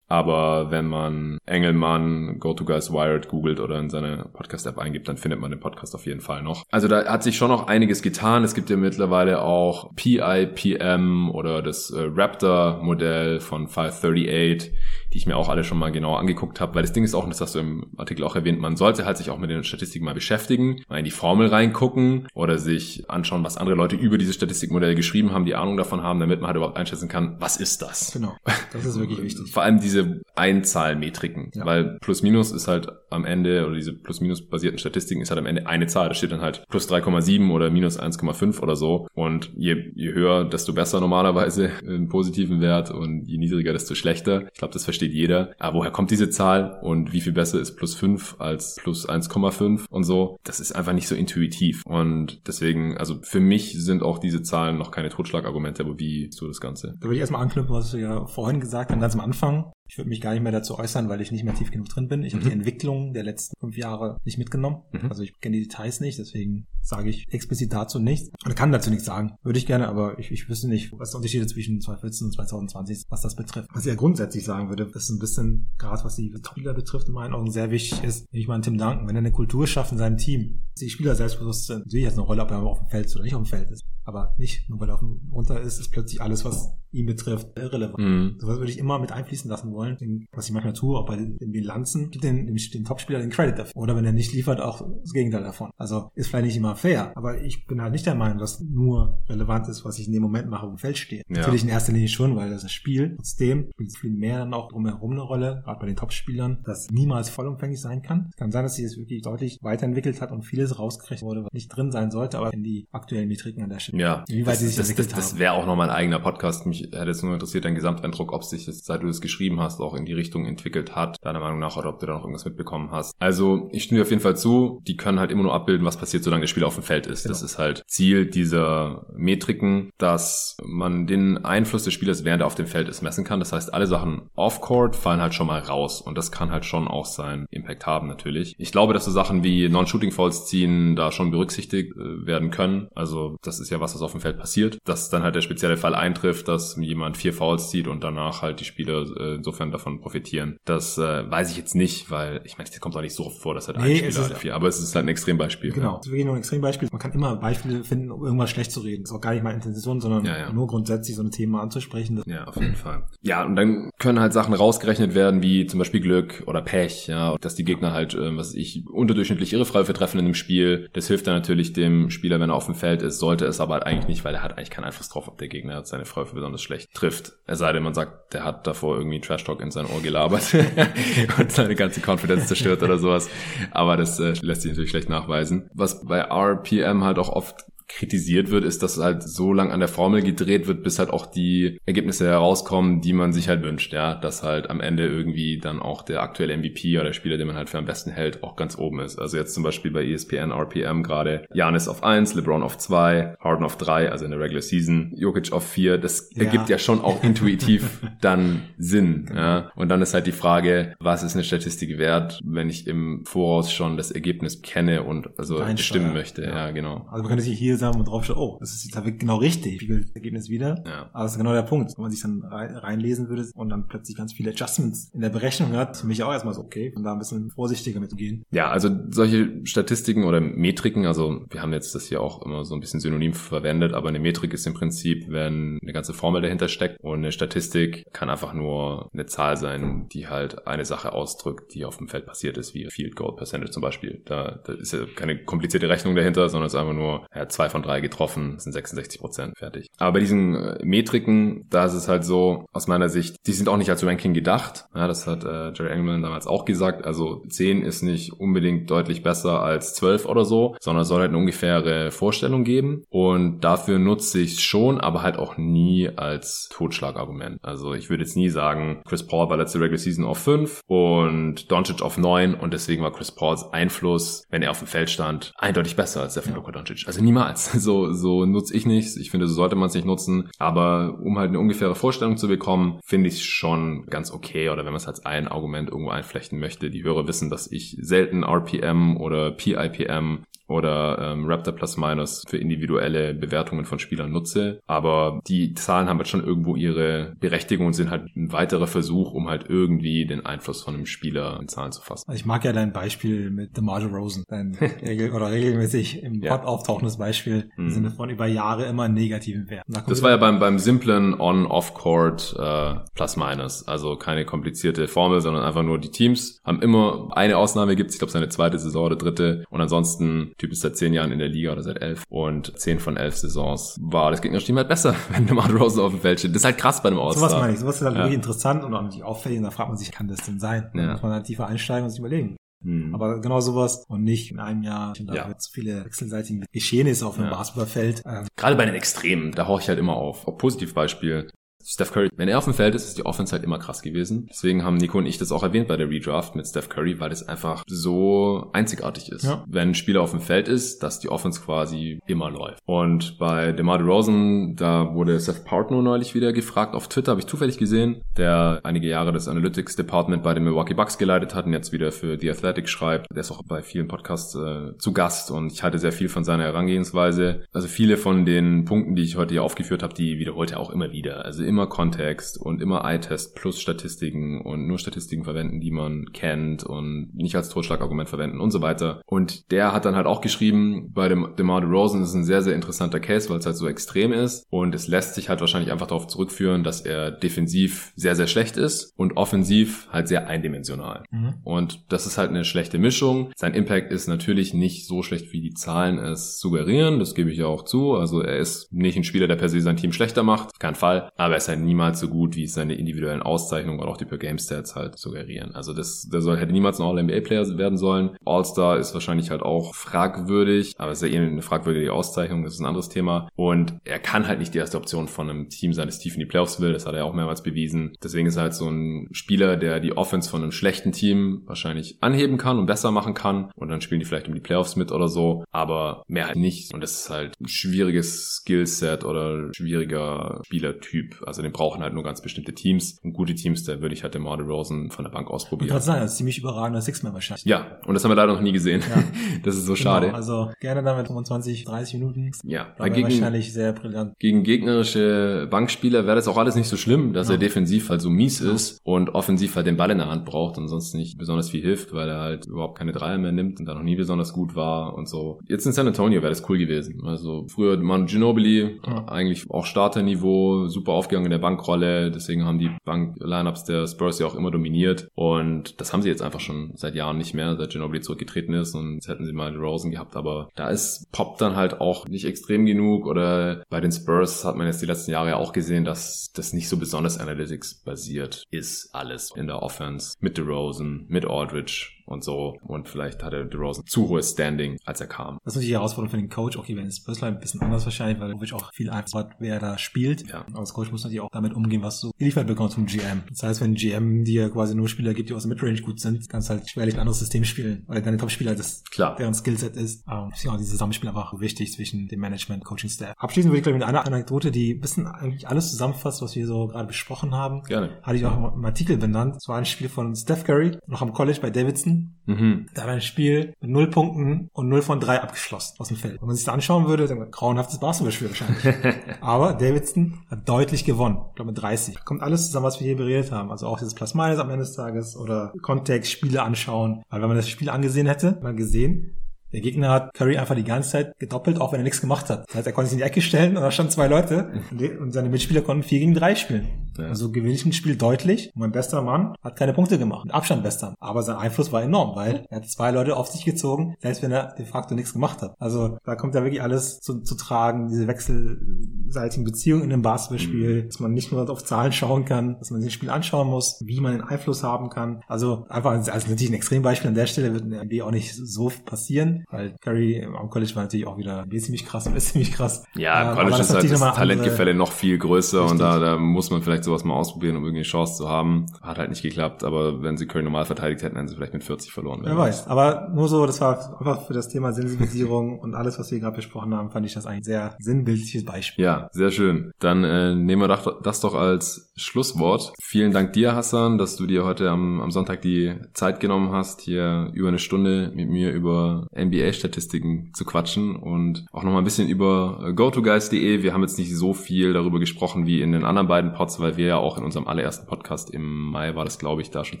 Aber 0.06 0.70
wenn 0.70 0.86
man 0.86 1.38
Engelmann, 1.46 2.38
GoToGuys 2.38 2.92
Wired 2.92 3.28
googelt 3.28 3.58
oder 3.58 3.78
in 3.78 3.88
seine 3.88 4.28
Podcast-App 4.34 4.78
eingibt, 4.78 5.08
dann 5.08 5.16
findet 5.16 5.40
man 5.40 5.50
den 5.50 5.60
Podcast 5.60 5.94
auf 5.94 6.04
jeden 6.04 6.20
Fall 6.20 6.42
noch. 6.42 6.64
Also 6.70 6.88
da 6.88 7.06
hat 7.06 7.22
sich 7.22 7.36
schon 7.36 7.48
noch 7.48 7.68
einiges 7.68 8.02
getan. 8.02 8.44
Es 8.44 8.54
gibt 8.54 8.68
ja 8.68 8.76
mittlerweile 8.76 9.42
auch 9.42 9.94
PIPM 9.96 11.30
oder 11.30 11.62
das 11.62 11.90
äh, 11.90 12.06
Raptor-Modell 12.14 13.40
von 13.40 13.66
538 13.66 14.72
die 15.14 15.18
ich 15.18 15.26
mir 15.26 15.36
auch 15.36 15.48
alle 15.48 15.62
schon 15.62 15.78
mal 15.78 15.92
genau 15.92 16.16
angeguckt 16.16 16.60
habe, 16.60 16.74
weil 16.74 16.82
das 16.82 16.92
Ding 16.92 17.04
ist 17.04 17.14
auch, 17.14 17.22
und 17.22 17.30
das 17.30 17.40
hast 17.40 17.54
du 17.54 17.60
im 17.60 17.86
Artikel 17.96 18.24
auch 18.24 18.34
erwähnt, 18.34 18.58
man 18.58 18.76
sollte 18.76 19.06
halt 19.06 19.16
sich 19.16 19.30
auch 19.30 19.38
mit 19.38 19.48
den 19.48 19.62
Statistiken 19.62 20.04
mal 20.04 20.12
beschäftigen, 20.12 20.82
mal 20.88 20.98
in 20.98 21.04
die 21.04 21.12
Formel 21.12 21.46
reingucken 21.46 22.26
oder 22.34 22.58
sich 22.58 23.08
anschauen, 23.08 23.44
was 23.44 23.56
andere 23.56 23.76
Leute 23.76 23.94
über 23.94 24.18
diese 24.18 24.32
Statistikmodelle 24.32 24.96
geschrieben 24.96 25.30
haben, 25.30 25.44
die 25.44 25.54
Ahnung 25.54 25.76
davon 25.76 26.02
haben, 26.02 26.18
damit 26.18 26.40
man 26.40 26.48
halt 26.48 26.56
überhaupt 26.56 26.76
einschätzen 26.76 27.08
kann, 27.08 27.36
was 27.38 27.56
ist 27.58 27.80
das? 27.80 28.10
Genau, 28.12 28.36
das 28.72 28.84
ist 28.84 28.98
wirklich 28.98 29.22
wichtig. 29.22 29.52
Vor 29.52 29.62
allem 29.62 29.78
diese 29.80 30.20
Einzahlmetriken, 30.34 31.52
ja. 31.54 31.64
weil 31.64 31.96
Plus-Minus 32.00 32.50
ist 32.50 32.66
halt 32.66 32.88
am 33.10 33.24
Ende, 33.24 33.66
oder 33.66 33.76
diese 33.76 33.92
Plus-Minus 33.92 34.48
basierten 34.48 34.80
Statistiken 34.80 35.22
ist 35.22 35.30
halt 35.30 35.38
am 35.38 35.46
Ende 35.46 35.68
eine 35.68 35.86
Zahl, 35.86 36.08
da 36.08 36.14
steht 36.14 36.32
dann 36.32 36.40
halt 36.40 36.64
plus 36.68 36.90
3,7 36.90 37.52
oder 37.52 37.70
minus 37.70 38.00
1,5 38.00 38.60
oder 38.60 38.74
so 38.74 39.06
und 39.14 39.52
je, 39.56 39.92
je 39.94 40.12
höher, 40.12 40.44
desto 40.44 40.72
besser 40.72 40.98
normalerweise 40.98 41.70
im 41.86 42.08
positiven 42.08 42.60
Wert 42.60 42.90
und 42.90 43.28
je 43.28 43.38
niedriger, 43.38 43.72
desto 43.72 43.94
schlechter. 43.94 44.48
Ich 44.52 44.58
glaube, 44.58 44.74
das 44.74 44.82
versteht 44.82 45.03
versteht 45.04 45.12
jeder. 45.12 45.54
Aber 45.58 45.78
woher 45.78 45.90
kommt 45.90 46.10
diese 46.10 46.30
Zahl 46.30 46.78
und 46.82 47.12
wie 47.12 47.20
viel 47.20 47.32
besser 47.32 47.60
ist 47.60 47.76
plus 47.76 47.94
5 47.94 48.36
als 48.38 48.76
plus 48.76 49.08
1,5 49.08 49.86
und 49.90 50.04
so? 50.04 50.38
Das 50.44 50.60
ist 50.60 50.72
einfach 50.72 50.92
nicht 50.92 51.08
so 51.08 51.14
intuitiv. 51.14 51.82
Und 51.86 52.46
deswegen, 52.46 52.96
also 52.96 53.16
für 53.22 53.40
mich 53.40 53.74
sind 53.82 54.02
auch 54.02 54.18
diese 54.18 54.42
Zahlen 54.42 54.78
noch 54.78 54.90
keine 54.90 55.10
Totschlagargumente, 55.10 55.82
aber 55.82 55.98
wie 55.98 56.30
so 56.30 56.46
das 56.46 56.60
Ganze? 56.60 56.94
Da 57.00 57.04
würde 57.04 57.14
ich 57.14 57.20
erstmal 57.20 57.42
anknüpfen, 57.42 57.74
was 57.74 57.90
du 57.90 57.98
ja 57.98 58.26
vorhin 58.26 58.60
gesagt 58.60 58.90
hast, 58.90 59.00
ganz 59.00 59.14
am 59.14 59.20
Anfang. 59.20 59.72
Ich 59.88 59.98
würde 59.98 60.08
mich 60.08 60.20
gar 60.20 60.32
nicht 60.32 60.42
mehr 60.42 60.52
dazu 60.52 60.78
äußern, 60.78 61.08
weil 61.08 61.20
ich 61.20 61.30
nicht 61.30 61.44
mehr 61.44 61.54
tief 61.54 61.70
genug 61.70 61.88
drin 61.88 62.08
bin. 62.08 62.22
Ich 62.22 62.32
mhm. 62.32 62.38
habe 62.38 62.48
die 62.48 62.54
Entwicklung 62.54 63.12
der 63.12 63.22
letzten 63.22 63.54
fünf 63.60 63.76
Jahre 63.76 64.18
nicht 64.24 64.38
mitgenommen. 64.38 64.82
Mhm. 64.92 65.08
Also 65.10 65.22
ich 65.22 65.38
kenne 65.40 65.56
die 65.56 65.62
Details 65.64 66.00
nicht, 66.00 66.18
deswegen 66.18 66.66
sage 66.80 67.10
ich 67.10 67.26
explizit 67.30 67.72
dazu 67.72 67.98
nichts. 67.98 68.30
Und 68.44 68.56
kann 68.56 68.72
dazu 68.72 68.90
nichts 68.90 69.04
sagen. 69.04 69.32
Würde 69.42 69.58
ich 69.58 69.66
gerne, 69.66 69.88
aber 69.88 70.18
ich, 70.18 70.30
ich 70.30 70.48
wüsste 70.48 70.68
nicht, 70.68 70.92
was 70.98 71.10
der 71.10 71.18
Unterschied 71.18 71.48
zwischen 71.48 71.80
2014 71.80 72.26
und 72.26 72.32
2020 72.32 72.96
ist, 72.96 73.06
was 73.10 73.22
das 73.22 73.36
betrifft. 73.36 73.68
Was 73.72 73.84
ich 73.84 73.90
ja 73.90 73.94
grundsätzlich 73.94 74.44
sagen 74.44 74.68
würde, 74.68 74.86
das 74.86 75.04
ist 75.04 75.10
ein 75.10 75.18
bisschen, 75.18 75.68
gerade 75.78 76.02
was 76.04 76.16
die 76.16 76.34
Spieler 76.50 76.74
betrifft, 76.74 77.08
in 77.08 77.14
meinen 77.14 77.34
Augen 77.34 77.50
sehr 77.50 77.70
wichtig 77.70 78.02
ist. 78.02 78.26
Ich 78.30 78.48
mal 78.48 78.56
an 78.56 78.62
Tim 78.62 78.78
Duncan, 78.78 79.06
wenn 79.08 79.16
er 79.16 79.20
eine 79.20 79.32
Kultur 79.32 79.66
schafft 79.66 79.92
in 79.92 79.98
seinem 79.98 80.16
Team, 80.16 80.62
die 80.80 80.90
Spieler 80.90 81.14
selbstbewusst 81.14 81.66
sind, 81.66 81.80
natürlich 81.86 82.04
jetzt 82.04 82.14
eine 82.14 82.22
Rolle, 82.22 82.42
ob 82.42 82.50
er 82.50 82.62
auf 82.62 82.78
dem 82.78 82.88
Feld 82.88 83.06
ist 83.06 83.14
oder 83.14 83.24
nicht 83.24 83.34
auf 83.34 83.42
dem 83.42 83.46
Feld 83.46 83.70
ist. 83.70 83.82
Aber 84.04 84.34
nicht, 84.38 84.68
nur 84.68 84.80
weil 84.80 84.88
er 84.88 84.94
auf 84.94 85.00
dem 85.00 85.20
runter 85.32 85.60
ist, 85.60 85.78
ist 85.78 85.90
plötzlich 85.90 86.20
alles, 86.20 86.44
was 86.44 86.74
ihn 86.92 87.06
betrifft, 87.06 87.58
irrelevant. 87.58 87.98
Mhm. 87.98 88.36
Sowas 88.38 88.58
würde 88.58 88.70
ich 88.70 88.78
immer 88.78 88.98
mit 88.98 89.12
einfließen 89.12 89.50
lassen 89.50 89.72
wollen. 89.74 90.26
Was 90.32 90.46
ich 90.46 90.52
manchmal 90.52 90.72
tue, 90.72 90.98
auch 90.98 91.06
bei 91.06 91.16
den 91.16 91.52
Bilanzen, 91.52 92.10
gibt 92.10 92.24
den, 92.24 92.46
dem, 92.46 92.56
dem 92.56 92.84
Topspieler 92.84 93.20
den 93.20 93.30
Credit 93.30 93.58
dafür. 93.58 93.76
Oder 93.76 93.96
wenn 93.96 94.04
er 94.04 94.12
nicht 94.12 94.32
liefert, 94.32 94.60
auch 94.60 94.86
das 95.02 95.12
Gegenteil 95.12 95.42
davon. 95.42 95.70
Also 95.76 96.10
ist 96.14 96.28
vielleicht 96.28 96.46
nicht 96.46 96.56
immer 96.56 96.76
fair, 96.76 97.12
aber 97.16 97.42
ich 97.42 97.66
bin 97.66 97.82
halt 97.82 97.92
nicht 97.92 98.06
der 98.06 98.14
Meinung, 98.14 98.38
dass 98.38 98.60
nur 98.60 99.22
relevant 99.28 99.68
ist, 99.68 99.84
was 99.84 99.98
ich 99.98 100.06
in 100.06 100.12
dem 100.12 100.22
Moment 100.22 100.48
mache, 100.48 100.66
wo 100.66 100.70
im 100.70 100.78
Feld 100.78 100.98
stehe. 100.98 101.22
Ja. 101.28 101.38
Natürlich 101.38 101.62
in 101.62 101.68
erster 101.68 101.92
Linie 101.92 102.08
schon, 102.08 102.36
weil 102.36 102.50
das 102.50 102.58
ist 102.58 102.64
ein 102.64 102.70
Spiel. 102.70 103.14
Trotzdem 103.16 103.70
spielt 103.74 103.96
viel 103.96 104.10
mehr 104.10 104.38
dann 104.38 104.54
auch 104.54 104.68
drumherum 104.68 105.12
eine 105.12 105.22
Rolle, 105.22 105.62
gerade 105.64 105.80
bei 105.80 105.86
den 105.86 105.96
Topspielern, 105.96 106.58
das 106.64 106.90
niemals 106.90 107.28
vollumfänglich 107.28 107.80
sein 107.80 108.02
kann. 108.02 108.28
Es 108.30 108.36
kann 108.36 108.52
sein, 108.52 108.64
dass 108.64 108.76
sich 108.76 108.84
das 108.84 108.96
wirklich 108.96 109.22
deutlich 109.22 109.58
weiterentwickelt 109.62 110.20
hat 110.20 110.32
und 110.32 110.42
vieles 110.42 110.78
rausgerechnet 110.78 111.22
wurde, 111.28 111.44
was 111.44 111.52
nicht 111.52 111.68
drin 111.68 111.90
sein 111.90 112.10
sollte, 112.10 112.38
aber 112.38 112.52
in 112.52 112.62
die 112.62 112.86
aktuellen 112.92 113.28
Metriken 113.28 113.62
an 113.62 113.70
der 113.70 113.78
Stelle. 113.78 114.02
Ja, 114.02 114.24
wie 114.28 114.46
weit 114.46 114.54
das, 114.54 114.60
sich 114.60 114.76
das, 114.76 114.94
das, 114.94 115.08
das 115.08 115.38
wäre 115.38 115.52
auch 115.52 115.66
nochmal 115.66 115.90
ein 115.90 115.96
eigener 115.96 116.20
Podcast. 116.20 116.66
Mich 116.66 116.82
hätte 116.82 117.06
jetzt 117.06 117.22
nur 117.22 117.34
interessiert, 117.34 117.64
dein 117.64 117.74
Gesamteindruck, 117.74 118.32
ob 118.32 118.44
sich 118.44 118.66
das, 118.66 118.84
seit 118.84 119.02
du 119.02 119.06
das 119.06 119.20
geschrieben 119.20 119.60
hast, 119.60 119.63
auch 119.80 119.94
in 119.94 120.04
die 120.04 120.12
Richtung 120.12 120.46
entwickelt 120.46 120.94
hat, 120.94 121.16
deiner 121.22 121.40
Meinung 121.40 121.58
nach, 121.58 121.76
oder 121.76 121.88
ob 121.88 122.00
du 122.00 122.06
da 122.06 122.12
noch 122.14 122.22
irgendwas 122.22 122.44
mitbekommen 122.44 122.90
hast. 122.90 123.14
Also, 123.18 123.68
ich 123.72 123.84
stimme 123.84 123.98
dir 123.98 124.02
auf 124.02 124.10
jeden 124.10 124.22
Fall 124.22 124.36
zu, 124.36 124.80
die 124.86 124.96
können 124.96 125.20
halt 125.20 125.30
immer 125.30 125.42
nur 125.42 125.54
abbilden, 125.54 125.86
was 125.86 125.96
passiert, 125.96 126.24
solange 126.24 126.42
das 126.42 126.50
Spiel 126.50 126.64
auf 126.64 126.74
dem 126.74 126.82
Feld 126.82 127.06
ist. 127.06 127.22
Genau. 127.22 127.32
Das 127.32 127.42
ist 127.42 127.58
halt 127.58 127.82
Ziel 127.88 128.26
dieser 128.26 129.06
Metriken, 129.14 129.90
dass 129.98 130.56
man 130.62 131.06
den 131.06 131.44
Einfluss 131.44 131.84
des 131.84 131.94
Spielers, 131.94 132.24
während 132.24 132.42
er 132.42 132.46
auf 132.46 132.54
dem 132.54 132.66
Feld 132.66 132.88
ist, 132.88 133.02
messen 133.02 133.24
kann. 133.24 133.40
Das 133.40 133.52
heißt, 133.52 133.72
alle 133.72 133.86
Sachen 133.86 134.30
off-court 134.34 134.96
fallen 134.96 135.20
halt 135.20 135.34
schon 135.34 135.46
mal 135.46 135.60
raus 135.60 136.00
und 136.00 136.16
das 136.18 136.32
kann 136.32 136.50
halt 136.50 136.64
schon 136.64 136.88
auch 136.88 137.06
seinen 137.06 137.46
Impact 137.50 137.86
haben 137.86 138.08
natürlich. 138.08 138.54
Ich 138.58 138.72
glaube, 138.72 138.92
dass 138.92 139.04
so 139.04 139.10
Sachen 139.10 139.44
wie 139.44 139.68
Non-Shooting 139.68 140.12
Falls 140.12 140.46
ziehen 140.46 140.96
da 140.96 141.12
schon 141.12 141.30
berücksichtigt 141.30 141.92
äh, 141.96 142.26
werden 142.26 142.50
können. 142.50 142.88
Also, 142.94 143.36
das 143.42 143.60
ist 143.60 143.70
ja 143.70 143.80
was, 143.80 143.94
was 143.94 144.02
auf 144.02 144.12
dem 144.12 144.20
Feld 144.20 144.38
passiert. 144.38 144.78
Dass 144.84 145.10
dann 145.10 145.22
halt 145.22 145.34
der 145.34 145.42
spezielle 145.42 145.76
Fall 145.76 145.94
eintrifft, 145.94 146.48
dass 146.48 146.76
jemand 146.80 147.16
vier 147.16 147.32
Fouls 147.32 147.70
zieht 147.70 147.88
und 147.88 148.02
danach 148.02 148.42
halt 148.42 148.60
die 148.60 148.64
Spieler 148.64 149.02
äh, 149.16 149.40
insofern 149.54 149.70
davon 149.70 150.00
profitieren. 150.00 150.58
Das 150.64 150.98
äh, 150.98 151.30
weiß 151.30 151.50
ich 151.50 151.56
jetzt 151.56 151.74
nicht, 151.74 152.10
weil 152.10 152.40
ich 152.44 152.58
meine, 152.58 152.68
es 152.70 152.80
kommt 152.80 152.96
auch 152.96 153.02
nicht 153.02 153.14
so 153.14 153.26
oft 153.26 153.38
vor, 153.38 153.54
dass 153.54 153.68
halt 153.68 153.78
nee, 153.78 154.04
ein 154.04 154.12
Spieler 154.12 154.28
halt 154.28 154.38
vier, 154.38 154.54
aber 154.54 154.68
es 154.68 154.80
ist 154.80 154.94
halt 154.94 155.04
ein 155.04 155.08
Extrembeispiel. 155.08 155.72
Genau, 155.72 155.98
es 155.98 156.06
ist 156.06 156.12
wirklich 156.12 156.24
nur 156.24 156.34
ein 156.34 156.38
Extrembeispiel. 156.38 156.88
Man 156.90 157.00
kann 157.00 157.12
immer 157.12 157.36
Beispiele 157.36 157.84
finden, 157.84 158.10
um 158.10 158.24
irgendwas 158.24 158.50
schlecht 158.50 158.72
zu 158.72 158.80
reden. 158.80 159.02
Das 159.02 159.10
ist 159.10 159.16
auch 159.16 159.20
gar 159.20 159.32
nicht 159.32 159.42
meine 159.42 159.56
Intention, 159.56 160.00
sondern 160.00 160.24
ja, 160.24 160.38
ja. 160.38 160.52
nur 160.52 160.66
grundsätzlich 160.66 161.16
so 161.16 161.22
ein 161.22 161.30
Thema 161.30 161.62
anzusprechen. 161.62 162.22
Ja, 162.26 162.44
auf 162.44 162.56
jeden 162.56 162.76
Fall. 162.76 163.04
Ja, 163.22 163.44
und 163.44 163.56
dann 163.56 163.90
können 163.98 164.20
halt 164.20 164.32
Sachen 164.32 164.54
rausgerechnet 164.54 165.14
werden, 165.14 165.42
wie 165.42 165.66
zum 165.66 165.78
Beispiel 165.78 166.00
Glück 166.00 166.42
oder 166.46 166.62
Pech, 166.62 167.06
ja, 167.06 167.36
dass 167.40 167.54
die 167.54 167.64
Gegner 167.64 167.92
halt, 167.92 168.14
äh, 168.14 168.36
was 168.36 168.54
ich, 168.54 168.84
unterdurchschnittlich 168.86 169.52
ihre 169.52 169.64
Freiwürfe 169.64 169.92
treffen 169.92 170.18
in 170.18 170.26
einem 170.26 170.34
Spiel. 170.34 170.88
Das 170.92 171.08
hilft 171.08 171.26
dann 171.26 171.34
natürlich 171.34 171.72
dem 171.72 172.10
Spieler, 172.10 172.40
wenn 172.40 172.50
er 172.50 172.56
auf 172.56 172.66
dem 172.66 172.74
Feld 172.74 173.02
ist, 173.02 173.18
sollte 173.18 173.44
es 173.46 173.60
aber 173.60 173.74
halt 173.74 173.84
eigentlich 173.84 174.08
nicht, 174.08 174.24
weil 174.24 174.34
er 174.34 174.42
hat 174.42 174.56
eigentlich 174.56 174.70
keinen 174.70 174.84
Einfluss 174.84 175.08
drauf, 175.08 175.28
ob 175.28 175.38
der 175.38 175.48
Gegner 175.48 175.84
seine 175.84 176.04
Freiwürfe 176.04 176.34
besonders 176.34 176.54
besonders 176.54 176.62
schlecht 176.62 176.94
trifft. 176.94 177.32
Es 177.46 177.58
sei 177.58 177.72
denn, 177.72 177.82
man 177.82 177.94
sagt, 177.94 178.32
der 178.32 178.44
hat 178.44 178.66
davor 178.66 178.96
irgendwie 178.96 179.20
Trash 179.20 179.43
Talk 179.44 179.60
in 179.60 179.70
sein 179.70 179.86
Ohr 179.86 180.02
gelabert 180.02 180.54
und 181.38 181.52
seine 181.52 181.74
ganze 181.74 182.00
Confidence 182.00 182.46
zerstört 182.46 182.82
oder 182.82 182.98
sowas. 182.98 183.28
Aber 183.70 183.96
das 183.96 184.18
äh, 184.20 184.34
lässt 184.40 184.62
sich 184.62 184.72
natürlich 184.72 184.90
schlecht 184.90 185.08
nachweisen. 185.08 185.68
Was 185.74 186.04
bei 186.04 186.20
RPM 186.20 187.04
halt 187.04 187.18
auch 187.18 187.28
oft 187.28 187.64
kritisiert 187.88 188.50
wird, 188.50 188.64
ist, 188.64 188.82
dass 188.82 188.98
halt 188.98 189.22
so 189.22 189.52
lang 189.52 189.70
an 189.70 189.80
der 189.80 189.88
Formel 189.88 190.22
gedreht 190.22 190.66
wird, 190.66 190.82
bis 190.82 190.98
halt 190.98 191.10
auch 191.10 191.26
die 191.26 191.78
Ergebnisse 191.86 192.26
herauskommen, 192.26 193.00
die 193.00 193.12
man 193.12 193.32
sich 193.32 193.48
halt 193.48 193.62
wünscht, 193.62 193.92
ja, 193.92 194.14
dass 194.14 194.42
halt 194.42 194.70
am 194.70 194.80
Ende 194.80 195.06
irgendwie 195.06 195.58
dann 195.58 195.80
auch 195.80 196.02
der 196.02 196.22
aktuelle 196.22 196.56
MVP 196.56 196.96
oder 196.96 197.04
der 197.04 197.12
Spieler, 197.12 197.36
den 197.36 197.46
man 197.46 197.56
halt 197.56 197.70
für 197.70 197.78
am 197.78 197.84
besten 197.84 198.10
hält, 198.10 198.42
auch 198.42 198.56
ganz 198.56 198.78
oben 198.78 199.00
ist. 199.00 199.18
Also 199.18 199.36
jetzt 199.36 199.54
zum 199.54 199.62
Beispiel 199.62 199.90
bei 199.90 200.04
ESPN, 200.04 200.50
RPM 200.50 201.02
gerade 201.02 201.46
Janis 201.52 201.88
auf 201.88 202.02
1, 202.02 202.34
LeBron 202.34 202.62
auf 202.62 202.78
2, 202.78 203.36
Harden 203.38 203.64
auf 203.64 203.76
3, 203.76 204.10
also 204.10 204.24
in 204.24 204.30
der 204.30 204.40
Regular 204.40 204.62
Season, 204.62 205.12
Jokic 205.16 205.52
auf 205.52 205.66
4, 205.68 205.98
das 205.98 206.30
ja. 206.34 206.44
ergibt 206.44 206.68
ja 206.68 206.78
schon 206.78 207.00
auch 207.00 207.22
intuitiv 207.22 208.00
dann 208.20 208.62
Sinn, 208.78 209.30
ja. 209.34 209.70
Und 209.76 209.88
dann 209.88 210.02
ist 210.02 210.14
halt 210.14 210.26
die 210.26 210.32
Frage, 210.32 210.94
was 210.98 211.22
ist 211.22 211.34
eine 211.34 211.44
Statistik 211.44 211.98
wert, 211.98 212.40
wenn 212.44 212.70
ich 212.70 212.86
im 212.86 213.24
Voraus 213.24 213.72
schon 213.72 213.96
das 213.96 214.10
Ergebnis 214.10 214.62
kenne 214.62 215.02
und 215.02 215.38
also 215.38 215.62
bestimmen 215.64 216.12
möchte, 216.12 216.42
ja, 216.42 216.66
ja 216.66 216.70
genau. 216.70 217.06
Also 217.10 217.22
man 217.22 217.28
könnte 217.28 217.44
sich 217.44 217.58
hier 217.58 217.73
langsam 217.82 218.00
und 218.00 218.08
drauf 218.08 218.24
schaut, 218.24 218.36
oh, 218.36 218.56
das 218.60 218.74
ist 218.74 218.84
jetzt 218.84 219.18
genau 219.18 219.36
richtig, 219.36 219.76
spiegelt 219.76 220.04
das 220.08 220.14
Ergebnis 220.14 220.48
wieder. 220.48 220.82
Ja. 220.86 221.10
Aber 221.12 221.24
das 221.24 221.32
ist 221.32 221.38
genau 221.38 221.52
der 221.52 221.62
Punkt. 221.62 221.92
Wenn 221.96 222.02
man 222.02 222.10
sich 222.10 222.22
dann 222.22 222.42
reinlesen 222.44 223.28
würde 223.28 223.46
und 223.54 223.68
dann 223.68 223.86
plötzlich 223.88 224.16
ganz 224.16 224.32
viele 224.32 224.50
Adjustments 224.50 225.10
in 225.12 225.20
der 225.20 225.30
Berechnung 225.30 225.72
hat, 225.72 225.96
für 225.96 226.06
mich 226.06 226.22
auch 226.22 226.32
erstmal 226.32 226.54
so, 226.54 226.62
okay, 226.62 226.92
und 226.94 227.04
da 227.04 227.12
ein 227.12 227.18
bisschen 227.18 227.50
vorsichtiger 227.50 228.00
mitzugehen. 228.00 228.44
Ja, 228.50 228.70
also 228.70 228.90
solche 229.10 229.64
Statistiken 229.64 230.24
oder 230.24 230.40
Metriken, 230.40 231.06
also 231.06 231.44
wir 231.50 231.62
haben 231.62 231.72
jetzt 231.72 231.94
das 231.94 232.06
hier 232.06 232.20
auch 232.20 232.42
immer 232.42 232.64
so 232.64 232.74
ein 232.74 232.80
bisschen 232.80 233.00
synonym 233.00 233.32
verwendet, 233.32 233.92
aber 233.92 234.08
eine 234.08 234.20
Metrik 234.20 234.52
ist 234.52 234.66
im 234.66 234.74
Prinzip, 234.74 235.26
wenn 235.28 235.78
eine 235.82 235.92
ganze 235.92 236.12
Formel 236.12 236.42
dahinter 236.42 236.68
steckt 236.68 237.00
und 237.00 237.18
eine 237.18 237.32
Statistik 237.32 238.04
kann 238.12 238.30
einfach 238.30 238.54
nur 238.54 239.08
eine 239.12 239.26
Zahl 239.26 239.56
sein, 239.56 240.08
die 240.12 240.28
halt 240.28 240.66
eine 240.66 240.84
Sache 240.84 241.12
ausdrückt, 241.12 241.74
die 241.74 241.84
auf 241.84 241.98
dem 241.98 242.08
Feld 242.08 242.26
passiert 242.26 242.58
ist, 242.58 242.74
wie 242.74 242.88
Field 242.90 243.16
Goal 243.16 243.34
Percentage 243.36 243.72
zum 243.72 243.82
Beispiel. 243.82 244.22
Da, 244.24 244.60
da 244.64 244.72
ist 244.74 244.92
ja 244.92 245.00
keine 245.14 245.44
komplizierte 245.44 245.88
Rechnung 245.88 246.14
dahinter, 246.14 246.48
sondern 246.48 246.66
es 246.66 246.74
ist 246.74 246.80
einfach 246.80 246.94
nur 246.94 247.26
ja, 247.34 247.48
zwei 247.48 247.63
von 247.68 247.82
drei 247.82 248.00
getroffen, 248.00 248.58
sind 248.58 248.72
66 248.72 249.20
Prozent 249.20 249.58
fertig. 249.58 249.88
Aber 249.98 250.12
bei 250.12 250.20
diesen 250.20 250.54
äh, 250.54 250.84
Metriken, 250.84 251.66
da 251.70 251.84
ist 251.84 251.94
es 251.94 252.08
halt 252.08 252.24
so, 252.24 252.66
aus 252.72 252.86
meiner 252.86 253.08
Sicht, 253.08 253.36
die 253.46 253.52
sind 253.52 253.68
auch 253.68 253.76
nicht 253.76 253.90
als 253.90 254.04
Ranking 254.04 254.34
gedacht. 254.34 254.86
Ja, 254.94 255.06
das 255.06 255.26
hat 255.26 255.44
äh, 255.44 255.72
Jerry 255.72 255.90
Engelman 255.90 256.22
damals 256.22 256.46
auch 256.46 256.64
gesagt. 256.64 257.04
Also 257.04 257.44
10 257.48 257.82
ist 257.82 258.02
nicht 258.02 258.32
unbedingt 258.32 258.90
deutlich 258.90 259.22
besser 259.22 259.62
als 259.62 259.94
12 259.94 260.26
oder 260.26 260.44
so, 260.44 260.76
sondern 260.80 261.04
soll 261.04 261.20
halt 261.20 261.30
eine 261.30 261.38
ungefähre 261.38 262.10
Vorstellung 262.10 262.64
geben. 262.64 263.04
Und 263.10 263.60
dafür 263.60 263.98
nutze 263.98 264.40
ich 264.40 264.54
es 264.54 264.62
schon, 264.62 265.00
aber 265.00 265.22
halt 265.22 265.36
auch 265.38 265.56
nie 265.56 266.10
als 266.16 266.68
Totschlagargument. 266.72 267.58
Also 267.62 267.94
ich 267.94 268.10
würde 268.10 268.24
jetzt 268.24 268.36
nie 268.36 268.48
sagen, 268.48 269.02
Chris 269.06 269.26
Paul 269.26 269.48
war 269.48 269.56
letzte 269.56 269.80
Regular 269.80 269.98
Season 269.98 270.24
auf 270.24 270.38
5 270.38 270.80
und 270.86 271.70
Doncic 271.70 272.02
auf 272.02 272.18
9 272.18 272.54
und 272.54 272.72
deswegen 272.72 273.02
war 273.02 273.12
Chris 273.12 273.32
Pauls 273.32 273.72
Einfluss, 273.72 274.44
wenn 274.50 274.62
er 274.62 274.70
auf 274.70 274.78
dem 274.78 274.88
Feld 274.88 275.10
stand, 275.10 275.52
eindeutig 275.56 275.96
besser 275.96 276.22
als 276.22 276.34
der 276.34 276.42
von. 276.42 276.54
Luka 276.54 276.72
Doncic. 276.72 277.06
Also 277.06 277.22
niemals. 277.22 277.53
So, 277.84 278.12
so 278.12 278.46
nutze 278.46 278.74
ich 278.74 278.86
nichts. 278.86 279.16
Ich 279.16 279.30
finde, 279.30 279.46
so 279.46 279.54
sollte 279.54 279.76
man 279.76 279.88
es 279.88 279.94
nicht 279.94 280.06
nutzen. 280.06 280.48
Aber 280.58 281.18
um 281.22 281.38
halt 281.38 281.50
eine 281.50 281.58
ungefähre 281.58 281.94
Vorstellung 281.94 282.36
zu 282.36 282.48
bekommen, 282.48 282.98
finde 283.04 283.28
ich 283.28 283.34
es 283.34 283.42
schon 283.42 284.06
ganz 284.06 284.30
okay. 284.30 284.70
Oder 284.70 284.84
wenn 284.84 284.92
man 284.92 285.00
es 285.00 285.06
als 285.06 285.26
ein 285.26 285.48
Argument 285.48 285.90
irgendwo 285.90 286.10
einflechten 286.10 286.58
möchte. 286.58 286.90
Die 286.90 287.04
Hörer 287.04 287.28
wissen, 287.28 287.50
dass 287.50 287.70
ich 287.70 287.96
selten 288.00 288.42
RPM 288.42 289.16
oder 289.18 289.50
PIPM 289.50 290.44
oder 290.66 291.18
ähm, 291.20 291.46
Raptor 291.46 291.74
Plus 291.74 291.96
Minus 291.96 292.42
für 292.48 292.56
individuelle 292.56 293.34
Bewertungen 293.34 293.84
von 293.84 293.98
Spielern 293.98 294.32
nutze. 294.32 294.80
Aber 294.86 295.40
die 295.46 295.74
Zahlen 295.74 296.08
haben 296.08 296.18
halt 296.18 296.28
schon 296.28 296.44
irgendwo 296.44 296.76
ihre 296.76 297.34
Berechtigung 297.38 297.86
und 297.86 297.92
sind 297.92 298.10
halt 298.10 298.34
ein 298.34 298.52
weiterer 298.52 298.86
Versuch, 298.86 299.32
um 299.32 299.48
halt 299.48 299.66
irgendwie 299.68 300.26
den 300.26 300.46
Einfluss 300.46 300.82
von 300.82 300.94
einem 300.94 301.06
Spieler 301.06 301.58
in 301.60 301.68
Zahlen 301.68 301.92
zu 301.92 302.00
fassen. 302.00 302.24
Also 302.28 302.36
ich 302.38 302.46
mag 302.46 302.64
ja 302.64 302.72
dein 302.72 302.92
Beispiel 302.92 303.50
mit 303.50 303.76
DeMar 303.76 304.04
Rosen, 304.04 304.44
dein 304.48 304.74
regel 305.02 305.32
oder 305.32 305.50
regelmäßig 305.50 306.22
im 306.22 306.40
Pod 306.40 306.50
ja. 306.50 306.64
auftauchendes 306.64 307.18
Beispiel 307.18 307.43
im 307.46 307.64
mhm. 307.76 307.90
Sinne 307.90 308.10
von 308.10 308.30
über 308.30 308.46
Jahre 308.46 308.86
immer 308.86 309.04
einen 309.04 309.14
negativen 309.14 309.68
Wert. 309.70 309.84
Da 309.88 310.04
das 310.06 310.22
war 310.22 310.30
ja 310.30 310.36
beim, 310.36 310.58
beim 310.58 310.78
simplen 310.78 311.38
On-Off-Court 311.38 312.56
äh, 312.58 312.94
Plus 313.14 313.36
Minus. 313.36 313.86
Also 313.86 314.16
keine 314.16 314.44
komplizierte 314.44 315.08
Formel, 315.08 315.40
sondern 315.40 315.64
einfach 315.64 315.82
nur 315.82 315.98
die 315.98 316.10
Teams 316.10 316.60
haben 316.64 316.82
immer 316.82 317.28
eine 317.32 317.56
Ausnahme 317.56 317.96
gibt 317.96 318.12
ich 318.12 318.18
glaube 318.18 318.32
seine 318.32 318.48
zweite 318.48 318.78
Saison 318.78 319.06
oder 319.06 319.16
dritte 319.16 319.64
und 319.70 319.80
ansonsten 319.80 320.52
Typ 320.58 320.72
ist 320.72 320.80
seit 320.80 320.96
zehn 320.96 321.12
Jahren 321.12 321.32
in 321.32 321.38
der 321.38 321.48
Liga 321.48 321.72
oder 321.72 321.82
seit 321.82 322.00
elf 322.00 322.24
und 322.28 322.78
zehn 322.78 322.98
von 322.98 323.16
elf 323.16 323.36
Saisons 323.36 323.98
war 324.00 324.30
das 324.30 324.40
Gegnerteam 324.40 324.76
halt 324.76 324.88
besser, 324.88 325.14
wenn 325.30 325.46
DeMar 325.46 325.70
Rosen 325.70 326.00
auf 326.00 326.12
dem 326.12 326.20
Feld 326.20 326.40
steht. 326.40 326.52
Das 326.52 326.62
ist 326.62 326.64
halt 326.64 326.78
krass 326.78 327.02
bei 327.02 327.08
einem 327.08 327.18
All-Star. 327.18 327.48
So 327.48 327.54
was 327.54 327.60
meine 327.60 327.72
ich. 327.72 327.78
So 327.78 327.86
was 327.86 327.96
ist 327.96 328.02
halt 328.02 328.14
ja. 328.14 328.22
wirklich 328.22 328.36
interessant 328.36 328.84
und 328.84 328.94
auch 328.94 329.02
nicht 329.02 329.22
auffällig. 329.22 329.58
Und 329.58 329.64
da 329.64 329.70
fragt 329.70 329.88
man 329.88 329.98
sich, 329.98 330.12
kann 330.12 330.28
das 330.28 330.44
denn 330.44 330.58
sein? 330.58 330.90
Da 330.94 331.00
ja. 331.00 331.12
muss 331.12 331.22
man 331.22 331.32
dann 331.32 331.44
tiefer 331.44 331.66
einsteigen 331.66 332.04
und 332.04 332.10
sich 332.10 332.20
überlegen. 332.20 332.56
Hm. 332.84 333.14
Aber 333.14 333.40
genau 333.40 333.60
sowas 333.60 334.04
und 334.08 334.22
nicht 334.22 334.50
in 334.50 334.60
einem 334.60 334.82
Jahr 334.82 335.14
da 335.18 335.34
ja. 335.34 335.58
zu 335.58 335.72
viele 335.72 336.04
wechselseitige 336.04 336.66
Geschehnisse 336.70 337.26
auf 337.26 337.36
dem 337.36 337.44
ja. 337.44 337.50
Basketballfeld. 337.50 338.22
Ähm. 338.26 338.46
Gerade 338.56 338.76
bei 338.76 338.84
den 338.84 338.94
Extremen, 338.94 339.52
da 339.52 339.66
hau 339.66 339.78
ich 339.78 339.88
halt 339.88 339.98
immer 339.98 340.16
auf. 340.16 340.46
Auch 340.46 340.58
Positivbeispiel. 340.58 341.50
Steph 341.84 342.12
Curry, 342.12 342.30
wenn 342.36 342.48
er 342.48 342.58
auf 342.58 342.64
dem 342.64 342.74
Feld 342.74 342.94
ist, 342.94 343.06
ist 343.06 343.18
die 343.18 343.26
Offense 343.26 343.52
halt 343.52 343.62
immer 343.62 343.78
krass 343.78 344.02
gewesen. 344.02 344.46
Deswegen 344.50 344.84
haben 344.84 344.96
Nico 344.96 345.18
und 345.18 345.26
ich 345.26 345.38
das 345.38 345.52
auch 345.52 345.62
erwähnt 345.62 345.86
bei 345.88 345.96
der 345.96 346.08
Redraft 346.08 346.56
mit 346.56 346.66
Steph 346.66 346.88
Curry, 346.88 347.20
weil 347.20 347.30
es 347.30 347.46
einfach 347.46 347.84
so 347.86 348.70
einzigartig 348.72 349.30
ist. 349.30 349.44
Ja. 349.44 349.64
Wenn 349.66 349.90
ein 349.90 349.94
Spieler 349.94 350.22
auf 350.22 350.30
dem 350.30 350.40
Feld 350.40 350.68
ist, 350.68 351.02
dass 351.02 351.20
die 351.20 351.28
Offense 351.28 351.60
quasi 351.60 352.20
immer 352.26 352.50
läuft. 352.50 352.80
Und 352.86 353.38
bei 353.38 353.72
DeMar 353.72 353.98
DeRozan, 353.98 354.76
da 354.76 355.14
wurde 355.14 355.38
Seth 355.38 355.64
Partner 355.64 356.00
neulich 356.00 356.34
wieder 356.34 356.52
gefragt. 356.52 356.94
Auf 356.94 357.08
Twitter 357.08 357.32
habe 357.32 357.40
ich 357.40 357.46
zufällig 357.46 357.76
gesehen, 357.76 358.22
der 358.36 358.80
einige 358.82 359.08
Jahre 359.08 359.32
das 359.32 359.48
Analytics 359.48 359.96
Department 359.96 360.42
bei 360.42 360.54
den 360.54 360.64
Milwaukee 360.64 360.94
Bucks 360.94 361.18
geleitet 361.18 361.54
hat 361.54 361.66
und 361.66 361.72
jetzt 361.72 361.92
wieder 361.92 362.12
für 362.12 362.38
The 362.40 362.50
Athletic 362.50 362.88
schreibt. 362.88 363.30
Der 363.30 363.40
ist 363.40 363.50
auch 363.50 363.62
bei 363.62 363.82
vielen 363.82 364.08
Podcasts 364.08 364.54
äh, 364.54 364.96
zu 364.98 365.12
Gast 365.12 365.50
und 365.50 365.72
ich 365.72 365.82
hatte 365.82 365.98
sehr 365.98 366.12
viel 366.12 366.28
von 366.28 366.44
seiner 366.44 366.64
Herangehensweise. 366.64 367.64
Also 367.72 367.88
viele 367.88 368.16
von 368.16 368.46
den 368.46 368.84
Punkten, 368.84 369.14
die 369.16 369.22
ich 369.22 369.36
heute 369.36 369.54
hier 369.54 369.62
aufgeführt 369.62 370.02
habe, 370.02 370.14
die 370.14 370.38
wiederholt 370.38 370.72
er 370.72 370.80
auch 370.80 370.90
immer 370.90 371.12
wieder. 371.12 371.44
Also 371.44 371.62
immer 371.74 371.88
Kontext 371.88 372.56
und 372.56 372.80
immer 372.80 373.04
Eye-Test 373.04 373.56
plus 373.56 373.80
Statistiken 373.80 374.60
und 374.60 374.86
nur 374.86 374.98
Statistiken 375.00 375.42
verwenden, 375.42 375.80
die 375.80 375.90
man 375.90 376.26
kennt 376.32 376.84
und 376.84 377.34
nicht 377.34 377.56
als 377.56 377.68
Totschlagargument 377.68 378.28
verwenden 378.28 378.60
und 378.60 378.70
so 378.70 378.80
weiter. 378.80 379.20
Und 379.26 379.72
der 379.72 379.92
hat 379.92 380.04
dann 380.04 380.14
halt 380.14 380.26
auch 380.26 380.40
geschrieben, 380.40 381.10
bei 381.12 381.28
dem 381.28 381.56
DeMar 381.58 381.80
DeRozan 381.80 382.22
ist 382.22 382.34
ein 382.34 382.44
sehr, 382.44 382.62
sehr 382.62 382.76
interessanter 382.76 383.18
Case, 383.18 383.50
weil 383.50 383.58
es 383.58 383.66
halt 383.66 383.76
so 383.76 383.88
extrem 383.88 384.32
ist 384.32 384.66
und 384.70 384.94
es 384.94 385.08
lässt 385.08 385.34
sich 385.34 385.48
halt 385.48 385.60
wahrscheinlich 385.60 385.90
einfach 385.90 386.06
darauf 386.06 386.28
zurückführen, 386.28 386.84
dass 386.84 387.00
er 387.00 387.32
defensiv 387.32 388.12
sehr, 388.14 388.36
sehr 388.36 388.46
schlecht 388.46 388.76
ist 388.76 389.12
und 389.16 389.36
offensiv 389.36 390.06
halt 390.12 390.28
sehr 390.28 390.46
eindimensional. 390.46 391.24
Mhm. 391.32 391.54
Und 391.64 392.04
das 392.12 392.26
ist 392.26 392.38
halt 392.38 392.50
eine 392.50 392.64
schlechte 392.64 392.98
Mischung. 392.98 393.50
Sein 393.56 393.74
Impact 393.74 394.12
ist 394.12 394.28
natürlich 394.28 394.74
nicht 394.74 395.08
so 395.08 395.24
schlecht, 395.24 395.52
wie 395.52 395.60
die 395.60 395.74
Zahlen 395.74 396.18
es 396.18 396.60
suggerieren, 396.60 397.18
das 397.18 397.34
gebe 397.34 397.50
ich 397.50 397.58
ja 397.58 397.66
auch 397.66 397.84
zu. 397.84 398.14
Also 398.14 398.42
er 398.42 398.58
ist 398.58 398.92
nicht 398.92 399.16
ein 399.16 399.24
Spieler, 399.24 399.48
der 399.48 399.56
per 399.56 399.68
se 399.68 399.80
sein 399.80 399.96
Team 399.96 400.12
schlechter 400.12 400.44
macht, 400.44 400.78
kein 400.78 400.94
Fall, 400.94 401.30
aber 401.36 401.54
er 401.54 401.60
ist 401.64 401.68
halt 401.68 401.80
niemals 401.80 402.20
so 402.20 402.28
gut, 402.28 402.56
wie 402.56 402.64
es 402.64 402.74
seine 402.74 402.94
individuellen 402.94 403.42
Auszeichnungen 403.42 404.00
oder 404.00 404.10
auch 404.10 404.16
die 404.16 404.24
per 404.24 404.38
Game 404.38 404.58
Stats 404.58 404.94
halt 404.94 405.18
suggerieren. 405.18 405.74
Also 405.74 405.92
das, 405.92 406.28
der 406.30 406.40
soll, 406.40 406.58
hätte 406.58 406.72
niemals 406.72 407.00
ein 407.00 407.06
All-NBA-Player 407.06 407.78
werden 407.78 407.98
sollen. 407.98 408.36
All-Star 408.44 408.98
ist 408.98 409.14
wahrscheinlich 409.14 409.50
halt 409.50 409.62
auch 409.62 409.94
fragwürdig, 409.94 410.94
aber 410.98 411.12
es 411.12 411.22
ist 411.22 411.30
ja 411.30 411.34
eh 411.34 411.42
eine 411.42 411.62
fragwürdige 411.62 412.12
Auszeichnung, 412.12 412.64
das 412.64 412.74
ist 412.74 412.80
ein 412.80 412.86
anderes 412.86 413.08
Thema. 413.08 413.48
Und 413.56 413.94
er 414.04 414.18
kann 414.18 414.46
halt 414.46 414.58
nicht 414.58 414.74
die 414.74 414.78
erste 414.78 414.98
Option 414.98 415.28
von 415.28 415.48
einem 415.48 415.68
Team 415.68 415.92
sein, 415.92 416.06
das 416.06 416.18
tief 416.18 416.34
in 416.34 416.40
die 416.40 416.46
Playoffs 416.46 416.80
will, 416.80 416.92
das 416.92 417.06
hat 417.06 417.14
er 417.14 417.24
auch 417.24 417.34
mehrmals 417.34 417.62
bewiesen. 417.62 418.16
Deswegen 418.22 418.46
ist 418.46 418.56
er 418.56 418.62
halt 418.62 418.74
so 418.74 418.88
ein 418.88 419.28
Spieler, 419.32 419.76
der 419.76 420.00
die 420.00 420.16
Offense 420.16 420.50
von 420.50 420.62
einem 420.62 420.72
schlechten 420.72 421.12
Team 421.12 421.62
wahrscheinlich 421.66 422.18
anheben 422.20 422.58
kann 422.58 422.78
und 422.78 422.86
besser 422.86 423.10
machen 423.10 423.34
kann 423.34 423.70
und 423.74 423.88
dann 423.88 424.00
spielen 424.00 424.20
die 424.20 424.26
vielleicht 424.26 424.48
um 424.48 424.54
die 424.54 424.60
Playoffs 424.60 424.96
mit 424.96 425.12
oder 425.12 425.28
so, 425.28 425.64
aber 425.70 426.24
mehr 426.28 426.48
halt 426.48 426.56
nicht. 426.56 426.92
Und 426.92 427.00
das 427.00 427.20
ist 427.20 427.30
halt 427.30 427.54
ein 427.60 427.68
schwieriges 427.68 428.56
Skillset 428.56 429.24
oder 429.24 429.72
schwieriger 429.74 430.60
Spielertyp. 430.66 431.42
Also 431.46 431.53
den 431.62 431.72
brauchen 431.72 432.02
halt 432.02 432.14
nur 432.14 432.22
ganz 432.22 432.40
bestimmte 432.42 432.74
Teams. 432.74 433.18
Und 433.22 433.32
gute 433.32 433.54
Teams, 433.54 433.84
da 433.84 434.00
würde 434.00 434.14
ich 434.14 434.22
halt 434.22 434.34
den 434.34 434.42
Marder 434.42 434.64
Rosen 434.64 435.10
von 435.10 435.24
der 435.24 435.32
Bank 435.32 435.50
ausprobieren. 435.50 435.90
Kann 435.90 436.00
sagen, 436.00 436.20
das 436.20 436.32
ist 436.32 436.38
ziemlich 436.38 436.58
überragender 436.58 437.00
Six-Man 437.00 437.34
wahrscheinlich. 437.34 437.64
Ja, 437.64 437.98
und 438.06 438.14
das 438.14 438.24
haben 438.24 438.30
wir 438.30 438.36
leider 438.36 438.52
noch 438.52 438.60
nie 438.60 438.72
gesehen. 438.72 439.02
Ja. 439.08 439.22
Das 439.62 439.76
ist 439.76 439.86
so 439.86 439.94
genau, 439.94 440.02
schade. 440.02 440.34
Also 440.34 440.70
gerne 440.80 441.02
damit 441.02 441.28
25, 441.28 441.84
30 441.84 442.14
Minuten. 442.14 442.50
Ja, 442.64 442.94
gegen, 443.08 443.22
wahrscheinlich 443.22 443.72
sehr 443.72 443.92
brillant. 443.92 444.38
Gegen 444.38 444.62
gegnerische 444.62 445.68
Bankspieler 445.70 446.26
wäre 446.26 446.36
das 446.36 446.48
auch 446.48 446.56
alles 446.56 446.74
nicht 446.74 446.88
so 446.88 446.96
schlimm, 446.96 447.32
dass 447.32 447.48
ja. 447.48 447.54
er 447.54 447.58
defensiv 447.58 448.10
halt 448.10 448.20
so 448.20 448.30
mies 448.30 448.60
ja. 448.60 448.72
ist 448.72 449.00
und 449.04 449.30
offensiv 449.30 449.76
halt 449.76 449.86
den 449.86 449.96
Ball 449.96 450.10
in 450.10 450.18
der 450.18 450.28
Hand 450.28 450.44
braucht 450.44 450.76
und 450.76 450.88
sonst 450.88 451.14
nicht 451.14 451.38
besonders 451.38 451.70
viel 451.70 451.82
hilft, 451.82 452.12
weil 452.12 452.28
er 452.28 452.40
halt 452.40 452.66
überhaupt 452.66 452.98
keine 452.98 453.12
Dreier 453.12 453.38
mehr 453.38 453.52
nimmt 453.52 453.80
und 453.80 453.86
da 453.86 453.94
noch 453.94 454.02
nie 454.02 454.16
besonders 454.16 454.52
gut 454.52 454.74
war 454.74 455.14
und 455.14 455.28
so. 455.28 455.60
Jetzt 455.66 455.86
in 455.86 455.92
San 455.92 456.06
Antonio 456.06 456.42
wäre 456.42 456.50
das 456.50 456.68
cool 456.68 456.78
gewesen. 456.78 457.22
Also 457.24 457.66
früher 457.68 457.96
Manu 457.96 458.26
Ginobili, 458.26 459.00
eigentlich 459.26 459.70
auch 459.70 459.86
Starterniveau, 459.86 460.88
super 460.88 461.12
aufgestellt 461.12 461.24
aufgegangen 461.44 461.46
in 461.46 461.50
der 461.50 461.58
Bankrolle. 461.58 462.30
Deswegen 462.30 462.64
haben 462.64 462.78
die 462.78 462.90
Bank-Lineups 463.04 463.84
der 463.84 464.06
Spurs 464.06 464.38
ja 464.38 464.46
auch 464.46 464.54
immer 464.54 464.70
dominiert. 464.70 465.28
Und 465.34 466.00
das 466.00 466.12
haben 466.12 466.22
sie 466.22 466.28
jetzt 466.28 466.42
einfach 466.42 466.60
schon 466.60 466.92
seit 466.96 467.14
Jahren 467.14 467.38
nicht 467.38 467.54
mehr, 467.54 467.76
seit 467.76 467.90
Ginobili 467.90 468.20
zurückgetreten 468.20 468.74
ist. 468.74 468.94
Und 468.94 469.14
jetzt 469.14 469.28
hätten 469.28 469.44
sie 469.44 469.52
mal 469.52 469.74
Rosen 469.76 470.10
gehabt. 470.10 470.36
Aber 470.36 470.68
da 470.74 470.88
ist 470.88 471.30
Pop 471.32 471.58
dann 471.58 471.76
halt 471.76 472.00
auch 472.00 472.26
nicht 472.26 472.44
extrem 472.44 472.86
genug. 472.86 473.26
Oder 473.26 473.84
bei 473.90 474.00
den 474.00 474.12
Spurs 474.12 474.64
hat 474.64 474.76
man 474.76 474.86
jetzt 474.86 475.02
die 475.02 475.06
letzten 475.06 475.30
Jahre 475.30 475.56
auch 475.56 475.72
gesehen, 475.72 476.04
dass 476.04 476.50
das 476.52 476.72
nicht 476.72 476.88
so 476.88 476.96
besonders 476.96 477.38
Analytics-basiert 477.38 478.64
ist. 478.70 479.14
Alles 479.14 479.52
in 479.54 479.66
der 479.66 479.82
Offense. 479.82 480.36
Mit 480.40 480.58
DeRozan, 480.58 481.26
mit 481.28 481.46
Aldridge 481.46 482.10
und 482.26 482.44
so. 482.44 482.78
Und 482.82 483.08
vielleicht 483.08 483.42
hatte 483.42 483.66
DeRozan 483.66 484.04
zu 484.06 484.28
hohes 484.28 484.52
Standing, 484.52 484.98
als 485.04 485.20
er 485.20 485.26
kam. 485.26 485.58
Das 485.64 485.72
ist 485.72 485.76
natürlich 485.76 485.88
die 485.88 485.94
Herausforderung 485.94 486.30
für 486.30 486.36
den 486.36 486.50
Coach. 486.50 486.76
Okay, 486.76 486.96
wenn 486.96 487.06
es 487.06 487.18
Spursline 487.18 487.56
ein 487.56 487.60
bisschen 487.60 487.80
anders 487.82 488.04
wahrscheinlich, 488.04 488.40
weil 488.40 488.50
Jovic 488.52 488.72
auch 488.72 488.92
viel 488.92 489.10
Einfluss 489.10 489.34
hat, 489.34 489.52
wer 489.58 489.78
da 489.78 489.98
spielt. 489.98 490.48
Ja. 490.48 490.64
Aber 490.68 490.80
als 490.80 490.92
Coach 490.92 491.10
muss 491.10 491.22
natürlich 491.22 491.40
auch 491.40 491.50
damit 491.50 491.74
umgehen, 491.74 492.02
was 492.02 492.20
du 492.20 492.30
geliefert 492.38 492.66
bekommst 492.66 492.94
vom 492.94 493.06
GM. 493.06 493.42
Das 493.48 493.62
heißt, 493.62 493.80
wenn 493.80 493.94
GM 493.94 494.44
dir 494.44 494.70
quasi 494.70 494.94
nur 494.94 495.08
Spieler 495.08 495.34
gibt, 495.34 495.50
die 495.50 495.54
aus 495.54 495.62
dem 495.62 495.70
Midrange 495.70 496.00
gut 496.00 496.20
sind, 496.20 496.48
kannst 496.48 496.68
du 496.68 496.74
halt 496.74 496.88
schwerlich 496.88 497.14
ein 497.14 497.20
anderes 497.20 497.38
System 497.38 497.64
spielen, 497.64 498.04
weil 498.06 498.22
deine 498.22 498.36
Top-Spieler 498.36 498.74
das 498.74 499.02
Klar. 499.10 499.36
deren 499.36 499.54
Skillset 499.54 499.96
ist. 499.96 500.24
Ähm, 500.30 500.50
ja, 500.62 500.76
dieses 500.76 500.90
Zusammenspiel 500.90 501.28
einfach 501.28 501.58
wichtig 501.60 501.92
zwischen 501.92 502.28
dem 502.28 502.40
Management, 502.40 502.84
Coaching 502.84 503.10
Staff. 503.10 503.34
Abschließend 503.38 503.70
würde 503.70 503.78
ich 503.78 503.82
glaube 503.84 503.98
ich 503.98 504.00
mit 504.00 504.08
einer 504.08 504.26
Anekdote, 504.26 504.70
die 504.70 504.94
ein 504.94 505.00
bisschen 505.00 505.26
eigentlich 505.26 505.68
alles 505.68 505.90
zusammenfasst, 505.90 506.42
was 506.42 506.56
wir 506.56 506.66
so 506.66 506.88
gerade 506.88 507.06
besprochen 507.06 507.54
haben. 507.54 507.82
Gerne. 507.84 508.18
Hatte 508.22 508.36
ich 508.36 508.44
auch 508.46 508.74
im 508.74 508.84
Artikel 508.84 509.16
benannt. 509.16 509.56
Es 509.56 509.68
war 509.68 509.78
ein 509.78 509.84
Spiel 509.84 510.08
von 510.08 510.34
Steph 510.34 510.64
Curry, 510.64 510.96
noch 511.06 511.22
am 511.22 511.32
College 511.32 511.58
bei 511.60 511.70
Davidson. 511.70 512.13
Mhm. 512.46 512.86
Da 512.94 513.02
hat 513.02 513.08
ein 513.08 513.20
Spiel 513.20 513.74
mit 513.80 513.90
null 513.90 514.10
Punkten 514.10 514.68
und 514.72 514.88
null 514.88 515.02
von 515.02 515.20
drei 515.20 515.40
abgeschlossen 515.40 515.96
aus 515.98 516.08
dem 516.08 516.16
Feld. 516.16 516.40
Wenn 516.40 516.46
man 516.46 516.56
sich 516.56 516.64
das 516.64 516.74
anschauen 516.74 517.06
würde, 517.06 517.26
dann 517.26 517.50
grauenhaftes 517.50 518.00
Basketballspiel 518.00 518.48
wahrscheinlich. 518.48 518.84
Aber 519.40 519.72
Davidson 519.72 520.40
hat 520.50 520.68
deutlich 520.68 521.04
gewonnen. 521.04 521.38
Ich 521.50 521.54
glaube 521.56 521.70
mit 521.70 521.80
30. 521.80 522.24
Kommt 522.24 522.42
alles 522.42 522.66
zusammen, 522.66 522.86
was 522.86 523.00
wir 523.00 523.06
hier 523.06 523.16
beredet 523.16 523.50
haben. 523.50 523.70
Also 523.70 523.86
auch 523.86 523.98
dieses 523.98 524.14
Plus-Minus 524.14 524.58
am 524.58 524.70
Ende 524.70 524.84
des 524.84 524.94
Tages 524.94 525.36
oder 525.36 525.72
Kontext, 525.80 526.30
Spiele 526.30 526.62
anschauen. 526.62 527.22
Weil 527.30 527.40
wenn 527.40 527.48
man 527.48 527.56
das 527.56 527.68
Spiel 527.68 527.88
angesehen 527.88 528.26
hätte, 528.26 528.58
mal 528.62 528.74
gesehen, 528.74 529.36
der 529.72 529.80
Gegner 529.80 530.10
hat 530.10 530.34
Curry 530.34 530.56
einfach 530.56 530.76
die 530.76 530.84
ganze 530.84 531.10
Zeit 531.10 531.38
gedoppelt, 531.40 531.80
auch 531.80 531.92
wenn 531.92 531.98
er 531.98 532.04
nichts 532.04 532.20
gemacht 532.20 532.48
hat. 532.48 532.64
Das 532.68 532.76
heißt, 532.76 532.86
er 532.86 532.92
konnte 532.92 533.10
sich 533.10 533.18
in 533.18 533.24
die 533.24 533.28
Ecke 533.28 533.42
stellen 533.42 533.76
und 533.76 533.82
da 533.82 533.90
standen 533.90 534.12
zwei 534.12 534.28
Leute 534.28 534.70
und 535.18 535.32
seine 535.32 535.48
Mitspieler 535.48 535.80
konnten 535.80 536.04
vier 536.04 536.20
gegen 536.20 536.32
drei 536.32 536.54
spielen. 536.54 536.86
Ja. 537.18 537.26
Also 537.26 537.50
gewinne 537.50 537.74
ich 537.74 537.84
ein 537.84 537.92
Spiel 537.92 538.16
deutlich 538.16 538.70
und 538.74 538.80
mein 538.80 538.92
bester 538.92 539.22
Mann 539.22 539.54
hat 539.62 539.76
keine 539.76 539.92
Punkte 539.92 540.18
gemacht. 540.18 540.44
Mit 540.44 540.54
Abstand 540.54 540.82
bester. 540.82 541.14
Aber 541.20 541.42
sein 541.42 541.56
Einfluss 541.56 541.92
war 541.92 542.02
enorm, 542.02 542.36
weil 542.36 542.66
er 542.70 542.78
hat 542.78 542.88
zwei 542.88 543.10
Leute 543.10 543.36
auf 543.36 543.48
sich 543.48 543.64
gezogen, 543.64 544.14
selbst 544.20 544.42
wenn 544.42 544.52
er 544.52 544.74
de 544.74 544.84
facto 544.84 545.14
nichts 545.14 545.32
gemacht 545.32 545.62
hat. 545.62 545.74
Also 545.78 546.18
da 546.24 546.34
kommt 546.36 546.54
ja 546.54 546.62
wirklich 546.62 546.82
alles 546.82 547.20
zu, 547.20 547.40
zu 547.40 547.54
tragen, 547.56 548.08
diese 548.08 548.26
wechselseitigen 548.26 549.64
Beziehungen 549.64 550.04
in 550.04 550.12
einem 550.12 550.22
Basketballspiel, 550.22 551.02
mhm. 551.02 551.06
dass 551.06 551.20
man 551.20 551.32
nicht 551.32 551.52
nur 551.52 551.68
auf 551.70 551.84
Zahlen 551.84 552.12
schauen 552.12 552.44
kann, 552.44 552.78
dass 552.78 552.90
man 552.90 553.00
sich 553.00 553.10
das 553.10 553.14
Spiel 553.14 553.30
anschauen 553.30 553.68
muss, 553.68 554.02
wie 554.04 554.20
man 554.20 554.32
den 554.32 554.42
Einfluss 554.42 554.82
haben 554.82 555.10
kann. 555.10 555.42
Also 555.48 555.86
einfach, 555.88 556.12
also 556.12 556.30
natürlich 556.30 556.70
ein 556.70 556.74
Extrembeispiel 556.74 557.28
an 557.28 557.34
der 557.34 557.46
Stelle 557.46 557.72
wird 557.72 557.84
in 557.84 557.90
der 557.90 558.04
NBA 558.04 558.24
auch 558.24 558.30
nicht 558.30 558.54
so 558.54 558.90
passieren, 559.04 559.64
weil 559.70 559.94
Curry 560.00 560.44
am 560.44 560.70
College 560.70 560.94
war 560.94 561.02
natürlich 561.04 561.26
auch 561.26 561.38
wieder 561.38 561.64
ziemlich 561.78 562.06
krass 562.06 562.26
und 562.26 562.36
ist 562.36 562.52
ziemlich 562.52 562.72
krass. 562.72 563.04
Ja, 563.14 563.50
ähm, 563.50 563.56
College 563.56 563.80
ist 563.80 563.94
halt 563.94 564.10
das 564.10 564.20
Talentgefälle 564.20 564.94
noch 564.94 565.12
viel 565.12 565.38
größer 565.38 565.80
richtig. 565.80 565.92
und 565.92 565.98
da, 565.98 566.18
da 566.18 566.36
muss 566.36 566.70
man 566.70 566.82
vielleicht 566.82 567.03
sowas 567.04 567.24
mal 567.24 567.34
ausprobieren, 567.34 567.76
um 567.76 567.84
irgendwie 567.84 568.00
eine 568.00 568.08
Chance 568.08 568.36
zu 568.36 568.48
haben. 568.48 568.86
Hat 569.02 569.18
halt 569.18 569.30
nicht 569.30 569.42
geklappt, 569.42 569.84
aber 569.84 570.22
wenn 570.22 570.36
sie 570.36 570.46
Curry 570.46 570.64
normal 570.64 570.84
verteidigt 570.84 571.22
hätten, 571.22 571.36
hätten 571.36 571.48
sie 571.48 571.54
vielleicht 571.54 571.74
mit 571.74 571.84
40 571.84 572.12
verloren. 572.12 572.40
Wer 572.42 572.56
weiß. 572.56 572.86
Aber 572.88 573.28
nur 573.34 573.48
so, 573.48 573.66
das 573.66 573.80
war 573.80 574.18
einfach 574.18 574.46
für 574.46 574.54
das 574.54 574.68
Thema 574.68 574.92
Sensibilisierung 574.92 575.78
und 575.80 575.94
alles, 575.94 576.18
was 576.18 576.30
wir 576.30 576.40
gerade 576.40 576.56
besprochen 576.56 576.94
haben, 576.94 577.10
fand 577.10 577.26
ich 577.26 577.34
das 577.34 577.46
ein 577.46 577.62
sehr 577.62 577.96
sinnbildliches 577.98 578.64
Beispiel. 578.64 579.04
Ja, 579.04 579.28
sehr 579.32 579.50
schön. 579.50 579.92
Dann 579.98 580.24
äh, 580.24 580.54
nehmen 580.54 580.82
wir 580.82 580.88
das 581.22 581.40
doch 581.40 581.54
als 581.54 582.12
Schlusswort. 582.16 582.92
Vielen 583.02 583.32
Dank 583.32 583.52
dir, 583.54 583.74
Hassan, 583.74 584.18
dass 584.18 584.36
du 584.36 584.46
dir 584.46 584.64
heute 584.64 584.90
am, 584.90 585.20
am 585.20 585.30
Sonntag 585.30 585.62
die 585.62 585.94
Zeit 586.12 586.40
genommen 586.40 586.72
hast, 586.72 587.00
hier 587.00 587.50
über 587.54 587.68
eine 587.68 587.78
Stunde 587.78 588.30
mit 588.34 588.48
mir 588.48 588.72
über 588.72 589.26
NBA 589.34 589.54
NBA-Statistiken 589.54 590.52
zu 590.54 590.64
quatschen 590.64 591.16
und 591.16 591.66
auch 591.72 591.82
nochmal 591.82 592.02
ein 592.02 592.04
bisschen 592.04 592.28
über 592.28 592.84
äh, 592.86 592.92
GoToGuys.de. 592.92 593.82
Wir 593.82 593.92
haben 593.92 594.02
jetzt 594.02 594.18
nicht 594.18 594.34
so 594.34 594.54
viel 594.54 594.92
darüber 594.92 595.18
gesprochen 595.18 595.66
wie 595.66 595.80
in 595.80 595.92
den 595.92 596.04
anderen 596.04 596.28
beiden 596.28 596.52
Pods, 596.52 596.80
weil 596.80 596.96
wir 596.96 597.06
ja 597.06 597.16
auch 597.16 597.38
in 597.38 597.44
unserem 597.44 597.66
allerersten 597.66 598.06
Podcast 598.06 598.50
im 598.50 598.90
Mai 598.90 599.14
war 599.14 599.24
das, 599.24 599.38
glaube 599.38 599.62
ich, 599.62 599.70
da 599.70 599.84
schon 599.84 600.00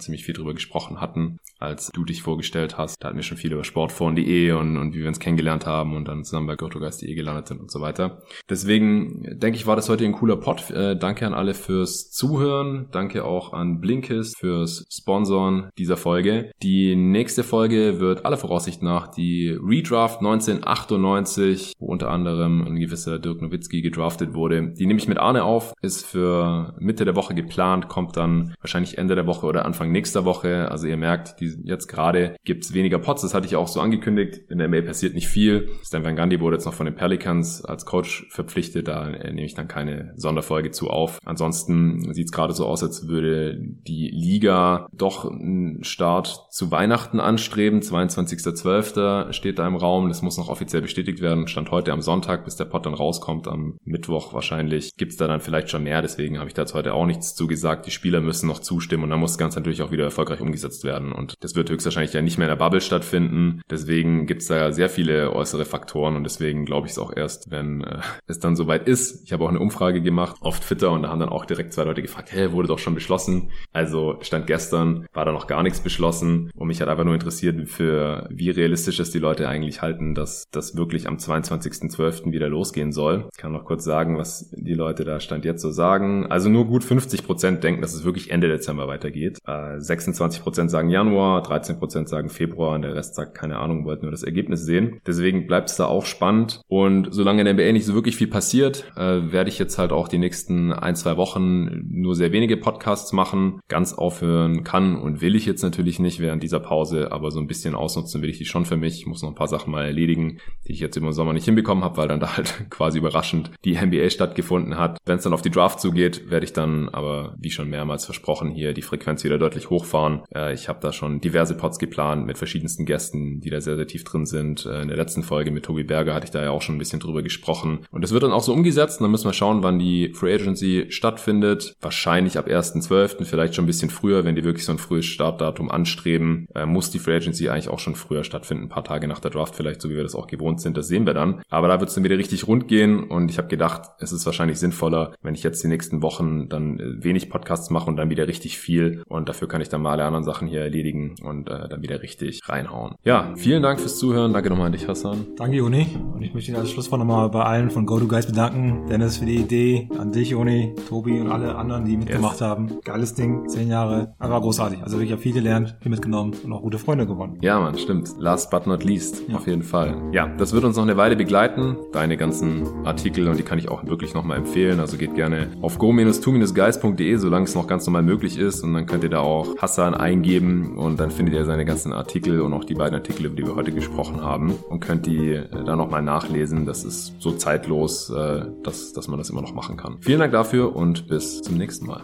ziemlich 0.00 0.24
viel 0.24 0.34
drüber 0.34 0.54
gesprochen 0.54 1.00
hatten, 1.00 1.38
als 1.58 1.90
du 1.92 2.04
dich 2.04 2.22
vorgestellt 2.22 2.78
hast. 2.78 2.96
Da 3.00 3.08
hatten 3.08 3.16
wir 3.16 3.22
schon 3.22 3.38
viel 3.38 3.52
über 3.52 3.64
sportforen.de 3.64 4.52
und, 4.52 4.76
und 4.76 4.94
wie 4.94 5.00
wir 5.00 5.08
uns 5.08 5.20
kennengelernt 5.20 5.66
haben 5.66 5.96
und 5.96 6.08
dann 6.08 6.24
zusammen 6.24 6.46
bei 6.46 6.56
GoToGuys.de 6.56 7.14
gelandet 7.14 7.48
sind 7.48 7.60
und 7.60 7.70
so 7.70 7.80
weiter. 7.80 8.22
Deswegen 8.48 9.38
denke 9.38 9.56
ich, 9.56 9.66
war 9.66 9.76
das 9.76 9.88
heute 9.88 10.04
ein 10.04 10.12
cooler 10.12 10.36
Pod. 10.36 10.70
Äh, 10.70 10.96
danke 10.96 11.26
an 11.26 11.34
alle 11.34 11.54
fürs 11.54 12.03
Zuhören. 12.10 12.88
Danke 12.90 13.24
auch 13.24 13.52
an 13.52 13.80
Blinkist 13.80 14.38
fürs 14.38 14.86
Sponsoren 14.90 15.70
dieser 15.78 15.96
Folge. 15.96 16.50
Die 16.62 16.96
nächste 16.96 17.44
Folge 17.44 18.00
wird 18.00 18.24
aller 18.24 18.36
Voraussicht 18.36 18.82
nach 18.82 19.08
die 19.08 19.50
Redraft 19.50 20.20
1998, 20.20 21.74
wo 21.78 21.86
unter 21.86 22.10
anderem 22.10 22.66
ein 22.66 22.76
gewisser 22.76 23.18
Dirk 23.18 23.42
Nowitzki 23.42 23.82
gedraftet 23.82 24.34
wurde. 24.34 24.72
Die 24.72 24.86
nehme 24.86 24.98
ich 24.98 25.08
mit 25.08 25.18
Arne 25.18 25.44
auf, 25.44 25.72
ist 25.82 26.06
für 26.06 26.74
Mitte 26.78 27.04
der 27.04 27.16
Woche 27.16 27.34
geplant, 27.34 27.88
kommt 27.88 28.16
dann 28.16 28.54
wahrscheinlich 28.60 28.98
Ende 28.98 29.14
der 29.14 29.26
Woche 29.26 29.46
oder 29.46 29.64
Anfang 29.64 29.92
nächster 29.92 30.24
Woche. 30.24 30.70
Also 30.70 30.86
ihr 30.86 30.96
merkt, 30.96 31.40
die, 31.40 31.56
jetzt 31.64 31.86
gerade 31.86 32.36
gibt 32.44 32.64
es 32.64 32.74
weniger 32.74 32.98
Pots, 32.98 33.22
das 33.22 33.34
hatte 33.34 33.46
ich 33.46 33.56
auch 33.56 33.68
so 33.68 33.80
angekündigt. 33.80 34.40
In 34.50 34.58
der 34.58 34.68
Mail 34.68 34.82
passiert 34.82 35.14
nicht 35.14 35.28
viel. 35.28 35.68
Stan 35.84 36.04
Van 36.04 36.16
Gundy 36.16 36.40
wurde 36.40 36.56
jetzt 36.56 36.66
noch 36.66 36.74
von 36.74 36.86
den 36.86 36.94
Pelicans 36.94 37.64
als 37.64 37.86
Coach 37.86 38.26
verpflichtet, 38.30 38.88
da 38.88 39.08
nehme 39.08 39.44
ich 39.44 39.54
dann 39.54 39.68
keine 39.68 40.12
Sonderfolge 40.16 40.70
zu 40.70 40.90
auf. 40.90 41.18
Ansonsten 41.24 41.93
sieht 42.12 42.26
es 42.26 42.32
gerade 42.32 42.52
so 42.52 42.66
aus, 42.66 42.82
als 42.82 43.08
würde 43.08 43.58
die 43.58 44.08
Liga 44.08 44.88
doch 44.92 45.30
einen 45.30 45.84
Start 45.84 46.46
zu 46.50 46.70
Weihnachten 46.70 47.20
anstreben, 47.20 47.80
22.12 47.80 49.32
steht 49.32 49.58
da 49.58 49.66
im 49.66 49.76
Raum. 49.76 50.08
Das 50.08 50.22
muss 50.22 50.38
noch 50.38 50.48
offiziell 50.48 50.82
bestätigt 50.82 51.20
werden. 51.20 51.48
Stand 51.48 51.70
heute 51.70 51.92
am 51.92 52.02
Sonntag, 52.02 52.44
bis 52.44 52.56
der 52.56 52.64
Pod 52.64 52.86
dann 52.86 52.94
rauskommt, 52.94 53.48
am 53.48 53.76
Mittwoch 53.84 54.34
wahrscheinlich. 54.34 54.96
Gibt's 54.96 55.16
da 55.16 55.26
dann 55.26 55.40
vielleicht 55.40 55.70
schon 55.70 55.82
mehr, 55.84 56.02
deswegen 56.02 56.38
habe 56.38 56.48
ich 56.48 56.54
dazu 56.54 56.74
heute 56.74 56.94
auch 56.94 57.06
nichts 57.06 57.34
zugesagt. 57.34 57.86
Die 57.86 57.90
Spieler 57.90 58.20
müssen 58.20 58.46
noch 58.46 58.58
zustimmen 58.58 59.04
und 59.04 59.10
dann 59.10 59.20
muss 59.20 59.32
das 59.32 59.38
Ganze 59.38 59.58
natürlich 59.58 59.82
auch 59.82 59.90
wieder 59.90 60.04
erfolgreich 60.04 60.40
umgesetzt 60.40 60.84
werden. 60.84 61.12
Und 61.12 61.34
das 61.40 61.54
wird 61.54 61.70
höchstwahrscheinlich 61.70 62.12
ja 62.12 62.22
nicht 62.22 62.38
mehr 62.38 62.48
in 62.48 62.56
der 62.56 62.64
Bubble 62.64 62.80
stattfinden. 62.80 63.62
Deswegen 63.70 64.26
gibt's 64.26 64.46
da 64.46 64.72
sehr 64.72 64.88
viele 64.88 65.32
äußere 65.32 65.64
Faktoren 65.64 66.16
und 66.16 66.24
deswegen 66.24 66.64
glaube 66.64 66.86
ich 66.86 66.92
es 66.92 66.98
auch 66.98 67.14
erst, 67.14 67.50
wenn 67.50 67.82
äh, 67.82 68.00
es 68.26 68.38
dann 68.38 68.56
soweit 68.56 68.88
ist. 68.88 69.24
Ich 69.24 69.32
habe 69.32 69.44
auch 69.44 69.48
eine 69.48 69.60
Umfrage 69.60 70.02
gemacht 70.02 70.36
auf 70.40 70.60
Twitter 70.60 70.90
und 70.90 71.02
da 71.02 71.08
haben 71.10 71.20
dann 71.20 71.28
auch 71.28 71.44
direkt 71.44 71.72
zwei 71.72 71.83
Leute 71.84 72.02
gefragt, 72.02 72.32
hey, 72.32 72.52
wurde 72.52 72.68
doch 72.68 72.78
schon 72.78 72.94
beschlossen. 72.94 73.50
Also 73.72 74.18
stand 74.20 74.46
gestern, 74.46 75.06
war 75.12 75.24
da 75.24 75.32
noch 75.32 75.46
gar 75.46 75.62
nichts 75.62 75.80
beschlossen 75.80 76.50
und 76.54 76.68
mich 76.68 76.80
hat 76.80 76.88
einfach 76.88 77.04
nur 77.04 77.14
interessiert, 77.14 77.68
für 77.68 78.28
wie 78.30 78.50
realistisch 78.50 78.98
es 79.00 79.10
die 79.10 79.18
Leute 79.18 79.48
eigentlich 79.48 79.82
halten, 79.82 80.14
dass 80.14 80.44
das 80.50 80.76
wirklich 80.76 81.08
am 81.08 81.16
22.12. 81.16 82.32
wieder 82.32 82.48
losgehen 82.48 82.92
soll. 82.92 83.28
Ich 83.32 83.38
kann 83.38 83.52
noch 83.52 83.64
kurz 83.64 83.84
sagen, 83.84 84.18
was 84.18 84.50
die 84.52 84.74
Leute 84.74 85.04
da 85.04 85.20
Stand 85.20 85.44
jetzt 85.44 85.62
so 85.62 85.70
sagen. 85.70 86.26
Also 86.30 86.48
nur 86.48 86.66
gut 86.66 86.84
50 86.84 87.24
Prozent 87.24 87.64
denken, 87.64 87.82
dass 87.82 87.94
es 87.94 88.04
wirklich 88.04 88.30
Ende 88.30 88.48
Dezember 88.48 88.88
weitergeht. 88.88 89.38
Äh, 89.46 89.80
26 89.80 90.42
Prozent 90.42 90.70
sagen 90.70 90.90
Januar, 90.90 91.42
13 91.42 91.78
Prozent 91.78 92.08
sagen 92.08 92.28
Februar 92.28 92.74
und 92.74 92.82
der 92.82 92.94
Rest 92.94 93.14
sagt 93.14 93.34
keine 93.34 93.58
Ahnung, 93.58 93.84
wollten 93.84 94.04
nur 94.04 94.12
das 94.12 94.22
Ergebnis 94.22 94.64
sehen. 94.64 95.00
Deswegen 95.06 95.46
bleibt 95.46 95.70
es 95.70 95.76
da 95.76 95.86
auch 95.86 96.06
spannend. 96.06 96.62
Und 96.68 97.08
solange 97.10 97.40
in 97.40 97.44
der 97.44 97.54
NBA 97.54 97.72
nicht 97.72 97.86
so 97.86 97.94
wirklich 97.94 98.16
viel 98.16 98.28
passiert, 98.28 98.84
äh, 98.96 99.32
werde 99.32 99.50
ich 99.50 99.58
jetzt 99.58 99.78
halt 99.78 99.92
auch 99.92 100.08
die 100.08 100.18
nächsten 100.18 100.72
ein, 100.72 100.96
zwei 100.96 101.16
Wochen 101.16 101.73
nur 101.82 102.14
sehr 102.14 102.32
wenige 102.32 102.56
Podcasts 102.56 103.12
machen. 103.12 103.60
Ganz 103.68 103.92
aufhören 103.92 104.64
kann 104.64 104.96
und 104.96 105.20
will 105.20 105.34
ich 105.34 105.46
jetzt 105.46 105.62
natürlich 105.62 105.98
nicht 105.98 106.20
während 106.20 106.42
dieser 106.42 106.60
Pause, 106.60 107.12
aber 107.12 107.30
so 107.30 107.40
ein 107.40 107.46
bisschen 107.46 107.74
ausnutzen 107.74 108.22
will 108.22 108.30
ich 108.30 108.38
die 108.38 108.44
schon 108.44 108.64
für 108.64 108.76
mich. 108.76 108.98
Ich 108.98 109.06
muss 109.06 109.22
noch 109.22 109.30
ein 109.30 109.34
paar 109.34 109.48
Sachen 109.48 109.70
mal 109.70 109.84
erledigen, 109.84 110.38
die 110.66 110.72
ich 110.72 110.80
jetzt 110.80 110.96
im 110.96 111.12
Sommer 111.12 111.32
nicht 111.32 111.44
hinbekommen 111.44 111.84
habe, 111.84 111.96
weil 111.96 112.08
dann 112.08 112.20
da 112.20 112.36
halt 112.36 112.66
quasi 112.70 112.98
überraschend 112.98 113.50
die 113.64 113.76
NBA 113.76 114.10
stattgefunden 114.10 114.78
hat. 114.78 114.98
Wenn 115.04 115.18
es 115.18 115.24
dann 115.24 115.32
auf 115.32 115.42
die 115.42 115.50
Draft 115.50 115.80
zugeht, 115.80 116.30
werde 116.30 116.44
ich 116.44 116.52
dann 116.52 116.88
aber, 116.88 117.34
wie 117.38 117.50
schon 117.50 117.68
mehrmals 117.68 118.04
versprochen, 118.04 118.50
hier 118.50 118.72
die 118.72 118.82
Frequenz 118.82 119.24
wieder 119.24 119.38
deutlich 119.38 119.70
hochfahren. 119.70 120.22
Äh, 120.34 120.54
ich 120.54 120.68
habe 120.68 120.80
da 120.80 120.92
schon 120.92 121.20
diverse 121.20 121.56
Pods 121.56 121.78
geplant 121.78 122.26
mit 122.26 122.38
verschiedensten 122.38 122.86
Gästen, 122.86 123.40
die 123.40 123.50
da 123.50 123.60
sehr, 123.60 123.76
sehr 123.76 123.86
tief 123.86 124.04
drin 124.04 124.26
sind. 124.26 124.66
Äh, 124.66 124.82
in 124.82 124.88
der 124.88 124.96
letzten 124.96 125.22
Folge 125.22 125.50
mit 125.50 125.64
Tobi 125.64 125.84
Berger 125.84 126.14
hatte 126.14 126.24
ich 126.24 126.30
da 126.30 126.42
ja 126.42 126.50
auch 126.50 126.62
schon 126.62 126.76
ein 126.76 126.78
bisschen 126.78 127.00
drüber 127.00 127.22
gesprochen. 127.22 127.80
Und 127.90 128.02
das 128.02 128.12
wird 128.12 128.22
dann 128.22 128.32
auch 128.32 128.42
so 128.42 128.52
umgesetzt. 128.52 129.00
Und 129.00 129.04
dann 129.04 129.10
müssen 129.10 129.28
wir 129.28 129.32
schauen, 129.32 129.62
wann 129.62 129.78
die 129.78 130.12
Free 130.14 130.34
Agency 130.34 130.86
stattfindet. 130.90 131.63
Wahrscheinlich 131.80 132.38
ab 132.38 132.48
1.12., 132.48 133.24
vielleicht 133.24 133.54
schon 133.54 133.64
ein 133.64 133.66
bisschen 133.66 133.90
früher, 133.90 134.24
wenn 134.24 134.34
die 134.34 134.44
wirklich 134.44 134.64
so 134.64 134.72
ein 134.72 134.78
frühes 134.78 135.06
Startdatum 135.06 135.70
anstreben, 135.70 136.46
äh, 136.54 136.66
muss 136.66 136.90
die 136.90 136.98
Free 136.98 137.16
Agency 137.16 137.48
eigentlich 137.48 137.68
auch 137.68 137.78
schon 137.78 137.94
früher 137.94 138.24
stattfinden, 138.24 138.64
ein 138.64 138.68
paar 138.68 138.84
Tage 138.84 139.08
nach 139.08 139.20
der 139.20 139.30
Draft 139.30 139.54
vielleicht, 139.54 139.80
so 139.80 139.90
wie 139.90 139.96
wir 139.96 140.02
das 140.02 140.14
auch 140.14 140.26
gewohnt 140.26 140.60
sind, 140.60 140.76
das 140.76 140.88
sehen 140.88 141.06
wir 141.06 141.14
dann. 141.14 141.42
Aber 141.48 141.68
da 141.68 141.80
wird 141.80 141.88
es 141.88 141.94
dann 141.94 142.04
wieder 142.04 142.18
richtig 142.18 142.46
rund 142.46 142.68
gehen 142.68 143.04
und 143.04 143.30
ich 143.30 143.38
habe 143.38 143.48
gedacht, 143.48 143.90
es 143.98 144.12
ist 144.12 144.26
wahrscheinlich 144.26 144.58
sinnvoller, 144.58 145.14
wenn 145.22 145.34
ich 145.34 145.42
jetzt 145.42 145.62
die 145.62 145.68
nächsten 145.68 146.02
Wochen 146.02 146.48
dann 146.48 146.78
äh, 146.78 147.04
wenig 147.04 147.30
Podcasts 147.30 147.70
mache 147.70 147.88
und 147.88 147.96
dann 147.96 148.10
wieder 148.10 148.28
richtig 148.28 148.58
viel 148.58 149.02
und 149.08 149.28
dafür 149.28 149.48
kann 149.48 149.60
ich 149.60 149.68
dann 149.68 149.82
mal 149.82 149.92
alle 149.92 150.04
anderen 150.04 150.24
Sachen 150.24 150.48
hier 150.48 150.60
erledigen 150.60 151.14
und 151.22 151.48
äh, 151.48 151.68
dann 151.68 151.82
wieder 151.82 152.02
richtig 152.02 152.40
reinhauen. 152.48 152.94
Ja, 153.04 153.32
vielen 153.36 153.62
Dank 153.62 153.80
fürs 153.80 153.98
Zuhören. 153.98 154.32
Danke 154.32 154.50
nochmal 154.50 154.66
an 154.66 154.72
dich, 154.72 154.88
Hassan. 154.88 155.26
Danke, 155.36 155.56
Juni. 155.56 155.86
Und 156.14 156.22
ich 156.22 156.34
möchte 156.34 156.56
als 156.56 156.70
Schlusswort 156.70 157.00
nochmal 157.00 157.28
bei 157.28 157.42
allen 157.42 157.70
von 157.70 157.86
GoToGuys 157.86 158.26
bedanken. 158.26 158.86
Dennis 158.88 159.18
für 159.18 159.26
die 159.26 159.36
Idee, 159.36 159.88
an 159.98 160.12
dich, 160.12 160.30
Juni, 160.30 160.74
Tobi 160.88 161.20
und 161.20 161.30
alle 161.30 161.53
anderen, 161.54 161.84
die 161.84 161.96
mitgemacht 161.96 162.40
yes. 162.40 162.42
haben. 162.42 162.80
Geiles 162.84 163.14
Ding, 163.14 163.48
zehn 163.48 163.68
Jahre. 163.68 164.14
Einfach 164.18 164.40
großartig. 164.40 164.82
Also 164.82 164.96
wirklich, 164.96 165.10
ich 165.10 165.12
habe 165.12 165.22
viel 165.22 165.32
gelernt, 165.32 165.76
viel 165.80 165.90
mitgenommen 165.90 166.34
und 166.44 166.52
auch 166.52 166.62
gute 166.62 166.78
Freunde 166.78 167.06
gewonnen. 167.06 167.38
Ja, 167.40 167.60
man, 167.60 167.76
stimmt. 167.78 168.10
Last 168.18 168.50
but 168.50 168.66
not 168.66 168.84
least. 168.84 169.22
Ja. 169.28 169.36
Auf 169.36 169.46
jeden 169.46 169.62
Fall. 169.62 169.96
Ja, 170.12 170.28
das 170.38 170.52
wird 170.52 170.64
uns 170.64 170.76
noch 170.76 170.82
eine 170.82 170.96
Weile 170.96 171.16
begleiten. 171.16 171.76
Deine 171.92 172.16
ganzen 172.16 172.86
Artikel 172.86 173.28
und 173.28 173.38
die 173.38 173.42
kann 173.42 173.58
ich 173.58 173.68
auch 173.68 173.84
wirklich 173.84 174.14
nochmal 174.14 174.38
empfehlen. 174.38 174.80
Also 174.80 174.96
geht 174.96 175.14
gerne 175.14 175.48
auf 175.62 175.78
go-to-guys.de, 175.78 177.16
solange 177.16 177.44
es 177.44 177.54
noch 177.54 177.66
ganz 177.66 177.86
normal 177.86 178.02
möglich 178.02 178.38
ist. 178.38 178.62
Und 178.62 178.74
dann 178.74 178.86
könnt 178.86 179.04
ihr 179.04 179.10
da 179.10 179.20
auch 179.20 179.56
Hassan 179.58 179.94
eingeben 179.94 180.76
und 180.76 181.00
dann 181.00 181.10
findet 181.10 181.34
ihr 181.34 181.44
seine 181.44 181.64
ganzen 181.64 181.92
Artikel 181.92 182.40
und 182.40 182.52
auch 182.52 182.64
die 182.64 182.74
beiden 182.74 182.94
Artikel, 182.94 183.26
über 183.26 183.36
die 183.36 183.46
wir 183.46 183.54
heute 183.54 183.72
gesprochen 183.72 184.22
haben 184.22 184.54
und 184.68 184.80
könnt 184.80 185.06
die 185.06 185.32
äh, 185.32 185.64
da 185.64 185.76
nochmal 185.76 186.02
nachlesen. 186.02 186.66
Das 186.66 186.84
ist 186.84 187.14
so 187.18 187.32
zeitlos, 187.32 188.10
äh, 188.10 188.46
dass, 188.62 188.92
dass 188.92 189.08
man 189.08 189.18
das 189.18 189.30
immer 189.30 189.42
noch 189.42 189.54
machen 189.54 189.76
kann. 189.76 189.96
Vielen 190.00 190.20
Dank 190.20 190.32
dafür 190.32 190.74
und 190.74 191.08
bis 191.08 191.42
zum 191.44 191.58
nächsten 191.58 191.86
Mal. 191.86 192.02